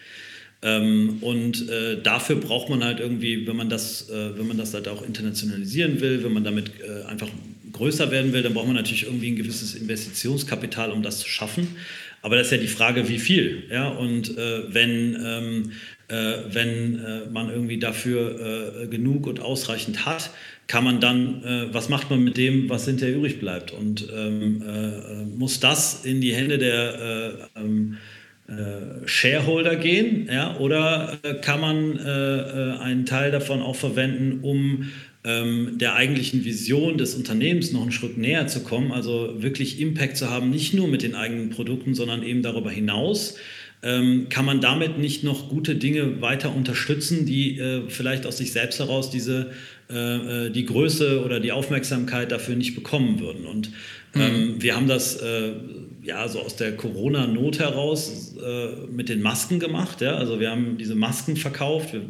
Ähm, 0.62 1.19
und 1.23 1.70
äh, 1.70 2.03
dafür 2.03 2.37
braucht 2.37 2.69
man 2.69 2.85
halt 2.85 3.01
irgendwie, 3.01 3.47
wenn 3.47 3.57
man 3.57 3.70
das, 3.70 4.11
äh, 4.11 4.39
wenn 4.39 4.47
man 4.47 4.59
das 4.59 4.74
halt 4.74 4.89
auch 4.89 5.03
internationalisieren 5.03 6.01
will, 6.01 6.23
wenn 6.23 6.32
man 6.32 6.45
damit 6.45 6.73
äh, 6.81 7.07
einfach 7.07 7.28
größer 7.73 8.11
werden 8.11 8.35
will, 8.35 8.43
dann 8.43 8.53
braucht 8.53 8.66
man 8.66 8.77
natürlich 8.77 9.05
irgendwie 9.05 9.31
ein 9.31 9.37
gewisses 9.37 9.74
Investitionskapital, 9.74 10.91
um 10.91 11.03
das 11.03 11.20
zu 11.20 11.28
schaffen. 11.28 11.69
Aber 12.20 12.37
das 12.37 12.49
ist 12.49 12.53
ja 12.53 12.59
die 12.59 12.66
Frage, 12.66 13.09
wie 13.09 13.19
viel. 13.19 13.62
Ja? 13.70 13.89
Und 13.89 14.37
äh, 14.37 14.62
wenn, 14.69 15.16
ähm, 15.24 15.73
äh, 16.09 16.53
wenn 16.53 16.99
äh, 16.99 17.20
man 17.32 17.49
irgendwie 17.49 17.78
dafür 17.78 18.87
genug 18.91 19.27
und 19.27 19.41
ausreichend 19.41 20.05
hat, 20.05 20.31
kann 20.66 20.85
man 20.85 21.01
dann, 21.01 21.69
was 21.73 21.89
macht 21.89 22.11
man 22.11 22.23
mit 22.23 22.37
dem, 22.37 22.69
was 22.69 22.85
hinterher 22.85 23.16
übrig 23.16 23.41
bleibt? 23.41 23.73
Und 23.73 24.07
ähm, 24.15 24.62
muss 25.37 25.59
das 25.59 26.05
in 26.05 26.20
die 26.20 26.32
Hände 26.32 26.59
der 26.59 27.49
ähm, 27.57 27.95
äh, 27.95 28.19
Shareholder 29.06 29.77
gehen, 29.77 30.28
ja, 30.31 30.56
oder 30.59 31.18
äh, 31.22 31.35
kann 31.35 31.60
man 31.60 31.98
äh, 31.98 32.39
äh, 32.39 32.78
einen 32.78 33.06
Teil 33.06 33.31
davon 33.31 33.62
auch 33.62 33.77
verwenden, 33.77 34.40
um 34.43 34.90
ähm, 35.22 35.78
der 35.78 35.94
eigentlichen 35.94 36.44
Vision 36.44 36.98
des 36.98 37.14
Unternehmens 37.14 37.72
noch 37.72 37.82
einen 37.82 37.93
Schritt 37.93 38.18
näher 38.18 38.47
zu 38.47 38.60
kommen, 38.60 38.90
also 38.90 39.43
wirklich 39.43 39.81
Impact 39.81 40.16
zu 40.16 40.31
haben, 40.31 40.51
nicht 40.51 40.74
nur 40.74 40.89
mit 40.89 41.02
den 41.02 41.14
eigenen 41.14 41.51
Produkten, 41.51 41.94
sondern 41.94 42.22
eben 42.22 42.43
darüber 42.43 42.70
hinaus. 42.70 43.36
Ähm, 43.82 44.27
kann 44.28 44.44
man 44.44 44.60
damit 44.60 44.98
nicht 44.98 45.24
noch 45.24 45.48
gute 45.48 45.74
Dinge 45.74 46.20
weiter 46.20 46.55
unterstützen, 46.55 47.24
die 47.24 47.59
äh, 47.59 47.82
vielleicht 47.89 48.27
aus 48.27 48.36
sich 48.36 48.52
selbst 48.52 48.78
heraus 48.78 49.10
diese, 49.10 49.52
äh, 49.89 50.47
äh 50.47 50.51
die 50.51 50.66
Größe 50.66 51.24
oder 51.24 51.40
die 51.40 51.52
Aufmerksamkeit 51.52 52.31
dafür 52.31 52.56
nicht 52.56 52.74
bekommen 52.74 53.20
würden. 53.20 53.47
Und 53.47 53.70
ähm, 54.14 54.55
mhm. 54.55 54.62
wir 54.62 54.77
haben 54.77 54.86
das 54.86 55.16
äh, 55.16 55.52
ja 56.02 56.27
so 56.28 56.40
aus 56.40 56.56
der 56.56 56.77
Corona-Not 56.77 57.59
heraus 57.59 58.35
äh, 58.43 58.86
mit 58.90 59.09
den 59.09 59.22
Masken 59.22 59.59
gemacht. 59.59 60.01
Ja? 60.01 60.16
Also 60.16 60.40
wir 60.40 60.51
haben 60.51 60.78
diese 60.78 60.94
Masken 60.94 61.36
verkauft. 61.36 61.93
Wir, 61.93 62.02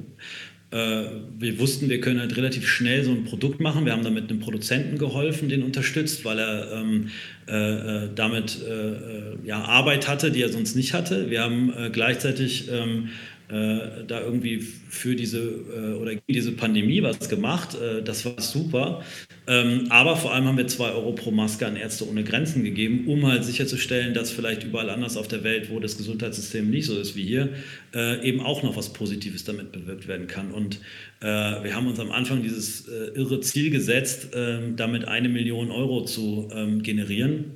äh, 0.73 1.11
wir 1.39 1.59
wussten, 1.59 1.89
wir 1.89 2.01
können 2.01 2.21
halt 2.21 2.37
relativ 2.37 2.69
schnell 2.69 3.03
so 3.03 3.11
ein 3.11 3.25
Produkt 3.25 3.61
machen. 3.61 3.85
Wir 3.85 3.93
haben 3.93 4.05
damit 4.05 4.31
einem 4.31 4.41
Produzenten 4.41 4.99
geholfen, 4.99 5.49
den 5.49 5.63
unterstützt, 5.63 6.25
weil 6.25 6.39
er 6.39 6.73
ähm, 6.73 7.11
äh, 7.49 8.05
äh, 8.05 8.09
damit 8.15 8.59
äh, 8.63 9.47
ja, 9.47 9.63
Arbeit 9.63 10.07
hatte, 10.07 10.31
die 10.31 10.43
er 10.43 10.51
sonst 10.51 10.77
nicht 10.77 10.95
hatte. 10.95 11.31
Wir 11.31 11.43
haben 11.43 11.73
gleichzeitig 11.93 12.69
ähm, 12.71 13.09
äh, 13.51 14.05
da 14.07 14.21
irgendwie 14.21 14.59
für 14.61 15.17
diese 15.17 15.41
äh, 15.41 15.95
oder 15.95 16.13
diese 16.29 16.53
Pandemie 16.53 17.03
was 17.03 17.29
gemacht. 17.29 17.77
Äh, 17.81 18.03
das 18.03 18.25
war 18.25 18.41
super. 18.41 19.03
Ähm, 19.49 19.87
aber 19.89 20.17
vor 20.17 20.33
allem 20.33 20.45
haben 20.45 20.57
wir 20.57 20.69
zwei 20.69 20.91
Euro 20.93 21.13
pro 21.13 21.33
Maske 21.33 21.67
an 21.67 21.75
Ärzte 21.75 22.09
ohne 22.09 22.23
Grenzen 22.23 22.63
gegeben, 22.63 23.09
um 23.09 23.27
halt 23.27 23.45
sicherzustellen, 23.45 24.15
dass 24.15 24.31
vielleicht 24.31 24.63
überall 24.63 24.89
anders 24.89 25.17
auf 25.17 25.27
der 25.27 25.43
Welt, 25.43 25.69
wo 25.71 25.81
das 25.81 25.97
Gesundheitssystem 25.97 26.71
nicht 26.71 26.87
so 26.87 26.97
ist 26.97 27.17
wie 27.17 27.25
hier, 27.25 27.49
äh, 27.93 28.25
eben 28.25 28.41
auch 28.41 28.63
noch 28.63 28.77
was 28.77 28.93
Positives 28.93 29.45
damit 29.45 29.73
bewirkt 29.73 30.07
werden 30.07 30.29
kann. 30.29 30.53
Und 30.53 30.77
äh, 31.21 31.27
wir 31.27 31.75
haben 31.75 31.89
uns 31.89 31.99
am 31.99 32.13
Anfang 32.13 32.43
dieses 32.43 32.87
äh, 32.87 33.11
irre 33.17 33.41
Ziel 33.41 33.71
gesetzt, 33.71 34.29
ähm, 34.33 34.77
damit 34.77 35.09
eine 35.09 35.29
Million 35.29 35.73
Euro 35.73 36.05
zu 36.05 36.49
ähm, 36.55 36.83
generieren. 36.83 37.47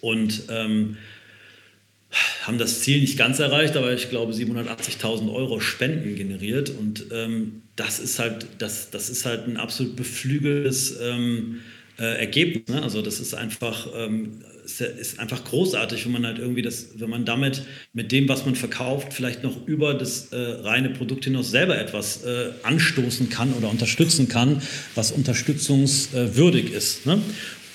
Und 0.00 0.44
ähm, 0.50 0.96
haben 2.42 2.58
das 2.58 2.80
Ziel 2.80 3.00
nicht 3.00 3.16
ganz 3.16 3.38
erreicht, 3.38 3.76
aber 3.76 3.92
ich 3.92 4.10
glaube 4.10 4.32
780.000 4.32 5.32
Euro 5.32 5.60
Spenden 5.60 6.16
generiert 6.16 6.70
und 6.70 7.06
ähm, 7.12 7.62
das 7.76 7.98
ist 7.98 8.18
halt 8.18 8.46
das, 8.58 8.90
das 8.90 9.10
ist 9.10 9.24
halt 9.26 9.46
ein 9.46 9.56
absolut 9.56 9.96
beflügeltes 9.96 10.98
ähm, 11.00 11.60
äh, 11.98 12.18
Ergebnis. 12.18 12.68
Ne? 12.68 12.82
Also 12.82 13.02
das 13.02 13.20
ist 13.20 13.34
einfach 13.34 13.88
ähm, 13.96 14.42
ist 14.80 15.18
einfach 15.18 15.44
großartig, 15.44 16.04
wenn 16.04 16.12
man 16.12 16.26
halt 16.26 16.38
irgendwie 16.38 16.62
das, 16.62 16.88
wenn 16.96 17.10
man 17.10 17.24
damit 17.24 17.62
mit 17.92 18.12
dem, 18.12 18.28
was 18.28 18.44
man 18.44 18.54
verkauft, 18.54 19.12
vielleicht 19.12 19.42
noch 19.42 19.66
über 19.66 19.94
das 19.94 20.28
äh, 20.32 20.36
reine 20.36 20.90
Produkt 20.90 21.24
hinaus 21.24 21.50
selber 21.50 21.78
etwas 21.78 22.24
äh, 22.24 22.50
anstoßen 22.62 23.30
kann 23.30 23.52
oder 23.54 23.68
unterstützen 23.68 24.28
kann, 24.28 24.62
was 24.94 25.12
unterstützungswürdig 25.12 26.72
ist. 26.72 27.06
Ne? 27.06 27.20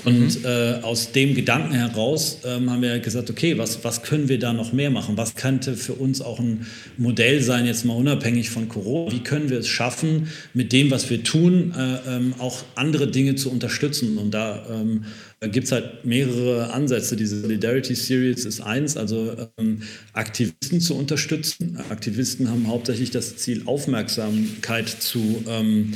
Und 0.06 0.40
mhm. 0.40 0.46
äh, 0.46 0.74
aus 0.82 1.12
dem 1.12 1.34
Gedanken 1.34 1.74
heraus 1.74 2.40
ähm, 2.46 2.70
haben 2.70 2.82
wir 2.82 3.00
gesagt, 3.00 3.30
okay, 3.30 3.58
was, 3.58 3.84
was 3.84 4.04
können 4.04 4.30
wir 4.30 4.38
da 4.38 4.54
noch 4.54 4.72
mehr 4.72 4.92
machen? 4.92 5.18
Was 5.18 5.36
könnte 5.36 5.76
für 5.76 5.94
uns 5.94 6.22
auch 6.22 6.40
ein 6.40 6.68
Modell 6.98 7.42
sein, 7.42 7.66
jetzt 7.66 7.86
mal 7.86 7.96
unabhängig 7.96 8.50
von 8.50 8.70
Corona? 8.70 9.12
Wie 9.12 9.20
können 9.20 9.50
wir 9.50 9.60
es 9.60 9.68
schaffen, 9.68 10.30
mit 10.54 10.72
dem, 10.72 10.92
was 10.92 11.10
wir 11.10 11.24
tun, 11.24 11.74
äh, 11.76 12.16
ähm, 12.16 12.36
auch 12.38 12.64
andere 12.76 13.08
Dinge 13.08 13.36
zu 13.36 13.50
unterstützen? 13.50 14.18
Und 14.18 14.32
da 14.32 14.64
ähm, 14.70 15.06
gibt 15.42 15.66
es 15.66 15.72
halt 15.72 16.06
mehrere 16.06 16.72
Ansätze. 16.72 17.16
Diese 17.16 17.42
Solidarity 17.42 17.96
Series 17.96 18.46
ist 18.46 18.62
eins, 18.62 18.98
also 18.98 19.36
ähm, 19.58 19.82
Aktivisten 20.14 20.82
zu 20.82 20.96
unterstützen. 20.96 21.80
Aktivisten 21.90 22.50
haben 22.50 22.68
hauptsächlich 22.68 23.12
das 23.12 23.38
Ziel, 23.38 23.64
Aufmerksamkeit 23.66 24.90
zu 24.90 25.44
ähm, 25.48 25.94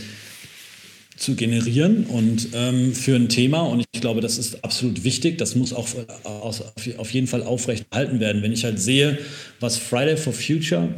zu 1.20 1.36
generieren 1.36 2.06
und 2.06 2.50
ähm, 2.54 2.94
für 2.94 3.16
ein 3.16 3.30
Thema. 3.30 3.62
Und 3.62 3.86
ich 3.92 4.02
glaube, 4.02 4.22
das 4.22 4.38
ist 4.38 4.64
absolut 4.64 5.04
wichtig. 5.04 5.38
Das 5.38 5.56
muss 5.56 5.74
auch 5.74 5.88
aus, 6.24 6.64
auf 6.98 7.14
jeden 7.14 7.28
Fall 7.28 7.44
aufrechterhalten 7.44 8.20
werden. 8.20 8.42
Wenn 8.42 8.54
ich 8.54 8.64
halt 8.64 8.80
sehe, 8.80 9.20
was 9.60 9.78
Friday 9.78 10.18
for 10.18 10.34
Future 10.34 10.90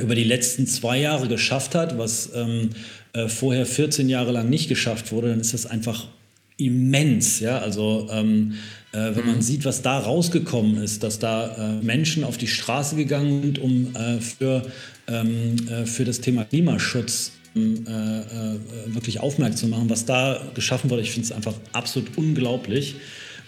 über 0.00 0.14
die 0.14 0.24
letzten 0.24 0.66
zwei 0.66 0.98
Jahre 0.98 1.28
geschafft 1.28 1.74
hat, 1.74 1.96
was 1.98 2.30
ähm, 2.34 2.70
äh, 3.12 3.28
vorher 3.28 3.64
14 3.64 4.08
Jahre 4.08 4.32
lang 4.32 4.50
nicht 4.50 4.68
geschafft 4.68 5.12
wurde, 5.12 5.28
dann 5.28 5.40
ist 5.40 5.54
das 5.54 5.66
einfach 5.66 6.08
immens. 6.56 7.38
Ja? 7.38 7.58
Also 7.58 8.08
ähm, 8.10 8.54
äh, 8.92 9.14
wenn 9.14 9.26
man 9.26 9.36
mhm. 9.36 9.42
sieht, 9.42 9.64
was 9.64 9.82
da 9.82 9.98
rausgekommen 9.98 10.82
ist, 10.82 11.02
dass 11.04 11.20
da 11.20 11.78
äh, 11.78 11.84
Menschen 11.84 12.24
auf 12.24 12.38
die 12.38 12.48
Straße 12.48 12.96
gegangen 12.96 13.42
sind, 13.42 13.58
um 13.60 13.94
äh, 13.94 14.20
für, 14.20 14.66
ähm, 15.06 15.56
äh, 15.68 15.86
für 15.86 16.04
das 16.04 16.20
Thema 16.20 16.44
Klimaschutz 16.44 17.28
äh, 17.28 17.30
äh, 17.30 17.43
wirklich 17.54 19.20
aufmerksam 19.20 19.70
machen, 19.70 19.88
was 19.88 20.04
da 20.04 20.40
geschaffen 20.54 20.90
wurde. 20.90 21.02
Ich 21.02 21.12
finde 21.12 21.26
es 21.26 21.32
einfach 21.32 21.54
absolut 21.72 22.16
unglaublich. 22.16 22.96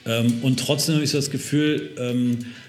Ähm, 0.06 0.38
und 0.42 0.60
trotzdem 0.60 0.94
habe 0.94 1.04
ich 1.04 1.10
so 1.10 1.18
das 1.18 1.30
Gefühl, 1.30 1.90
ähm, 1.98 2.38
äh, 2.38 2.65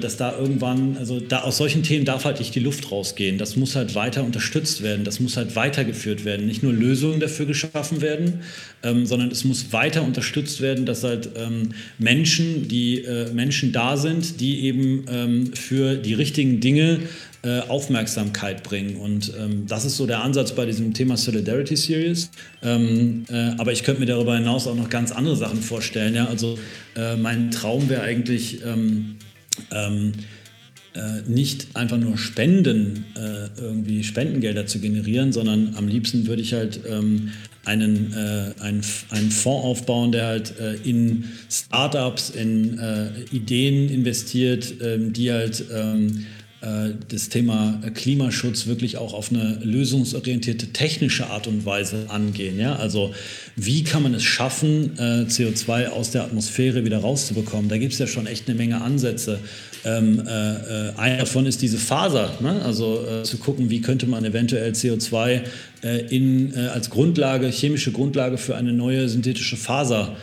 dass 0.00 0.16
da 0.16 0.36
irgendwann, 0.38 0.96
also 0.96 1.20
da 1.20 1.42
aus 1.42 1.58
solchen 1.58 1.82
Themen 1.82 2.04
darf 2.04 2.24
halt 2.24 2.38
nicht 2.38 2.54
die 2.54 2.60
Luft 2.60 2.90
rausgehen. 2.90 3.36
Das 3.36 3.56
muss 3.56 3.76
halt 3.76 3.94
weiter 3.94 4.24
unterstützt 4.24 4.82
werden, 4.82 5.04
das 5.04 5.20
muss 5.20 5.36
halt 5.36 5.54
weitergeführt 5.54 6.24
werden. 6.24 6.46
Nicht 6.46 6.62
nur 6.62 6.72
Lösungen 6.72 7.20
dafür 7.20 7.44
geschaffen 7.44 8.00
werden, 8.00 8.40
ähm, 8.82 9.04
sondern 9.06 9.30
es 9.30 9.44
muss 9.44 9.72
weiter 9.72 10.02
unterstützt 10.02 10.60
werden, 10.60 10.86
dass 10.86 11.04
halt 11.04 11.30
ähm, 11.36 11.74
Menschen, 11.98 12.68
die 12.68 13.02
äh, 13.02 13.30
Menschen 13.32 13.72
da 13.72 13.96
sind, 13.96 14.40
die 14.40 14.64
eben 14.64 15.04
ähm, 15.08 15.52
für 15.54 15.96
die 15.96 16.14
richtigen 16.14 16.60
Dinge 16.60 17.00
äh, 17.42 17.60
Aufmerksamkeit 17.60 18.62
bringen. 18.62 18.96
Und 18.96 19.32
ähm, 19.38 19.66
das 19.68 19.84
ist 19.84 19.96
so 19.96 20.06
der 20.06 20.22
Ansatz 20.22 20.52
bei 20.52 20.66
diesem 20.66 20.94
Thema 20.94 21.16
Solidarity 21.16 21.76
Series. 21.76 22.30
Ähm, 22.62 23.24
äh, 23.28 23.52
aber 23.58 23.72
ich 23.72 23.84
könnte 23.84 24.00
mir 24.00 24.06
darüber 24.06 24.36
hinaus 24.36 24.66
auch 24.66 24.74
noch 24.74 24.90
ganz 24.90 25.12
andere 25.12 25.36
Sachen 25.36 25.62
vorstellen. 25.62 26.14
Ja? 26.14 26.26
Also 26.26 26.58
äh, 26.96 27.16
mein 27.16 27.50
Traum 27.50 27.88
wäre 27.88 28.02
eigentlich 28.02 28.62
ähm, 29.72 30.12
ähm 30.12 30.12
äh, 30.96 31.20
nicht 31.28 31.76
einfach 31.76 31.98
nur 31.98 32.16
Spenden, 32.16 33.04
äh, 33.16 33.60
irgendwie 33.60 34.02
Spendengelder 34.02 34.66
zu 34.66 34.78
generieren, 34.78 35.30
sondern 35.30 35.74
am 35.76 35.88
liebsten 35.88 36.26
würde 36.26 36.40
ich 36.40 36.54
halt 36.54 36.80
ähm, 36.88 37.32
einen, 37.66 38.14
äh, 38.14 38.62
einen, 38.62 38.80
einen 39.10 39.30
Fonds 39.30 39.64
aufbauen, 39.64 40.12
der 40.12 40.26
halt 40.26 40.54
in 40.84 41.24
Startups, 41.50 42.30
in 42.30 42.80
Ideen 43.30 43.90
investiert, 43.90 44.72
ähm, 44.80 45.12
die 45.12 45.32
halt 45.32 45.64
äh, 45.70 45.96
das 46.60 47.28
Thema 47.28 47.80
Klimaschutz 47.94 48.66
wirklich 48.66 48.96
auch 48.96 49.12
auf 49.12 49.30
eine 49.30 49.58
lösungsorientierte 49.62 50.68
technische 50.68 51.28
Art 51.28 51.46
und 51.46 51.66
Weise 51.66 52.06
angehen. 52.08 52.58
Ja? 52.58 52.76
Also 52.76 53.14
wie 53.56 53.84
kann 53.84 54.02
man 54.02 54.14
es 54.14 54.24
schaffen, 54.24 54.98
äh, 54.98 55.26
CO2 55.28 55.88
aus 55.88 56.10
der 56.10 56.24
Atmosphäre 56.24 56.84
wieder 56.84 56.98
rauszubekommen? 56.98 57.68
Da 57.68 57.78
gibt 57.78 57.92
es 57.92 57.98
ja 57.98 58.06
schon 58.06 58.26
echt 58.26 58.48
eine 58.48 58.56
Menge 58.56 58.80
Ansätze. 58.80 59.38
Ähm, 59.84 60.20
äh, 60.26 60.98
einer 60.98 61.18
davon 61.18 61.46
ist 61.46 61.62
diese 61.62 61.78
Faser, 61.78 62.36
ne? 62.40 62.60
also 62.62 63.04
äh, 63.06 63.22
zu 63.22 63.38
gucken, 63.38 63.70
wie 63.70 63.80
könnte 63.80 64.06
man 64.06 64.24
eventuell 64.24 64.72
CO2 64.72 65.42
äh, 65.82 66.06
in, 66.14 66.54
als 66.54 66.90
Grundlage, 66.90 67.48
chemische 67.48 67.92
Grundlage 67.92 68.38
für 68.38 68.56
eine 68.56 68.72
neue 68.72 69.08
synthetische 69.08 69.56
Faser 69.56 70.16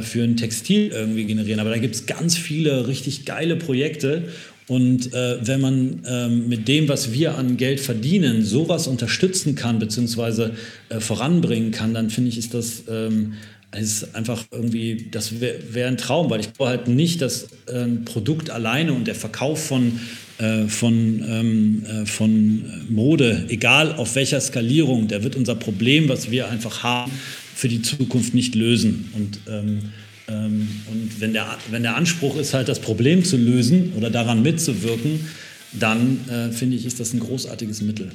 für 0.00 0.24
ein 0.24 0.36
Textil 0.36 0.88
irgendwie 0.88 1.24
generieren. 1.24 1.60
Aber 1.60 1.70
da 1.70 1.78
gibt 1.78 1.94
es 1.94 2.06
ganz 2.06 2.36
viele 2.36 2.88
richtig 2.88 3.26
geile 3.26 3.54
Projekte 3.54 4.24
und 4.68 5.12
äh, 5.14 5.38
wenn 5.46 5.60
man 5.60 6.02
ähm, 6.06 6.48
mit 6.48 6.68
dem, 6.68 6.88
was 6.88 7.12
wir 7.12 7.36
an 7.36 7.56
Geld 7.56 7.80
verdienen, 7.80 8.44
sowas 8.44 8.86
unterstützen 8.86 9.54
kann 9.54 9.78
bzw. 9.78 10.50
Äh, 10.90 11.00
voranbringen 11.00 11.70
kann, 11.70 11.94
dann 11.94 12.10
finde 12.10 12.30
ich, 12.30 12.38
ist 12.38 12.54
das 12.54 12.84
ähm, 12.88 13.34
ist 13.76 14.14
einfach 14.14 14.44
irgendwie, 14.50 15.08
das 15.10 15.40
wäre 15.40 15.58
wär 15.72 15.88
ein 15.88 15.98
Traum, 15.98 16.30
weil 16.30 16.40
ich 16.40 16.52
glaube 16.54 16.70
halt 16.70 16.88
nicht, 16.88 17.20
dass 17.20 17.48
ein 17.70 18.04
Produkt 18.04 18.50
alleine 18.50 18.94
und 18.94 19.06
der 19.06 19.14
Verkauf 19.14 19.62
von, 19.62 20.00
äh, 20.38 20.66
von, 20.68 21.22
ähm, 21.28 21.84
äh, 21.84 22.06
von 22.06 22.64
Mode, 22.88 23.44
egal 23.48 23.92
auf 23.92 24.14
welcher 24.14 24.40
Skalierung, 24.40 25.08
der 25.08 25.22
wird 25.22 25.36
unser 25.36 25.54
Problem, 25.54 26.08
was 26.08 26.30
wir 26.30 26.48
einfach 26.48 26.82
haben, 26.82 27.12
für 27.54 27.68
die 27.68 27.82
Zukunft 27.82 28.32
nicht 28.34 28.54
lösen. 28.54 29.10
Und 29.14 29.40
ähm, 29.48 29.68
ähm, 29.68 29.92
und 30.32 31.20
wenn 31.20 31.32
der, 31.32 31.56
wenn 31.70 31.82
der 31.82 31.96
Anspruch 31.96 32.36
ist, 32.36 32.54
halt 32.54 32.68
das 32.68 32.80
Problem 32.80 33.24
zu 33.24 33.36
lösen 33.36 33.94
oder 33.96 34.10
daran 34.10 34.42
mitzuwirken, 34.42 35.20
dann 35.72 36.28
äh, 36.28 36.52
finde 36.52 36.76
ich, 36.76 36.86
ist 36.86 37.00
das 37.00 37.12
ein 37.12 37.20
großartiges 37.20 37.82
Mittel. 37.82 38.10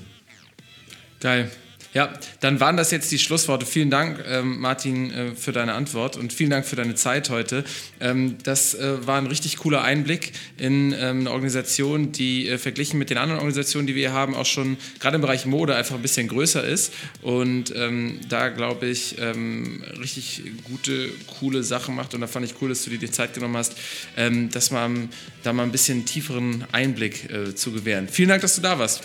Geil. 1.19 1.49
Ja, 1.93 2.11
dann 2.39 2.59
waren 2.59 2.75
das 2.75 2.89
jetzt 2.89 3.11
die 3.11 3.19
Schlussworte. 3.19 3.67
Vielen 3.67 3.91
Dank, 3.91 4.23
ähm, 4.27 4.59
Martin, 4.59 5.11
äh, 5.11 5.35
für 5.35 5.51
deine 5.51 5.73
Antwort 5.73 6.17
und 6.17 6.33
vielen 6.33 6.49
Dank 6.49 6.65
für 6.65 6.75
deine 6.75 6.95
Zeit 6.95 7.29
heute. 7.29 7.63
Ähm, 7.99 8.37
das 8.43 8.73
äh, 8.73 9.05
war 9.05 9.19
ein 9.19 9.27
richtig 9.27 9.57
cooler 9.57 9.83
Einblick 9.83 10.31
in 10.57 10.91
ähm, 10.93 11.21
eine 11.21 11.31
Organisation, 11.31 12.11
die 12.11 12.49
äh, 12.49 12.57
verglichen 12.57 12.97
mit 12.97 13.11
den 13.11 13.19
anderen 13.19 13.39
Organisationen, 13.39 13.85
die 13.85 13.93
wir 13.93 14.09
hier 14.09 14.13
haben, 14.13 14.33
auch 14.33 14.47
schon 14.47 14.77
gerade 14.99 15.15
im 15.15 15.21
Bereich 15.21 15.45
Mode 15.45 15.75
einfach 15.75 15.95
ein 15.95 16.01
bisschen 16.01 16.27
größer 16.27 16.63
ist 16.63 16.93
und 17.21 17.73
ähm, 17.75 18.19
da, 18.27 18.49
glaube 18.49 18.87
ich, 18.87 19.17
ähm, 19.19 19.83
richtig 19.99 20.41
gute, 20.63 21.09
coole 21.39 21.61
Sachen 21.61 21.95
macht. 21.95 22.15
Und 22.15 22.21
da 22.21 22.27
fand 22.27 22.45
ich 22.45 22.55
cool, 22.59 22.69
dass 22.69 22.83
du 22.83 22.89
dir 22.89 22.97
die 22.97 23.11
Zeit 23.11 23.35
genommen 23.35 23.57
hast, 23.57 23.75
ähm, 24.17 24.49
dass 24.49 24.71
man 24.71 25.09
da 25.43 25.53
mal 25.53 25.63
ein 25.63 25.71
bisschen 25.71 26.05
tieferen 26.05 26.65
Einblick 26.71 27.29
äh, 27.31 27.53
zu 27.53 27.71
gewähren. 27.71 28.07
Vielen 28.07 28.29
Dank, 28.29 28.41
dass 28.41 28.55
du 28.55 28.61
da 28.61 28.79
warst. 28.79 29.03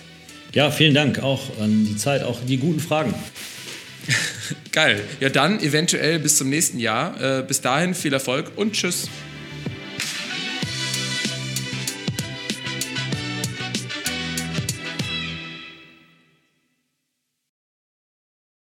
Ja, 0.55 0.71
vielen 0.71 0.95
Dank 0.95 1.23
auch 1.23 1.59
an 1.61 1.85
die 1.85 1.97
Zeit, 1.97 2.23
auch 2.23 2.41
die 2.47 2.57
guten 2.57 2.81
Fragen. 2.81 3.15
Geil. 4.73 5.03
Ja, 5.21 5.29
dann 5.29 5.61
eventuell 5.61 6.19
bis 6.19 6.39
zum 6.39 6.49
nächsten 6.49 6.79
Jahr. 6.79 7.41
Äh, 7.41 7.43
bis 7.43 7.61
dahin 7.61 7.95
viel 7.95 8.13
Erfolg 8.13 8.53
und 8.57 8.73
tschüss. 8.73 9.09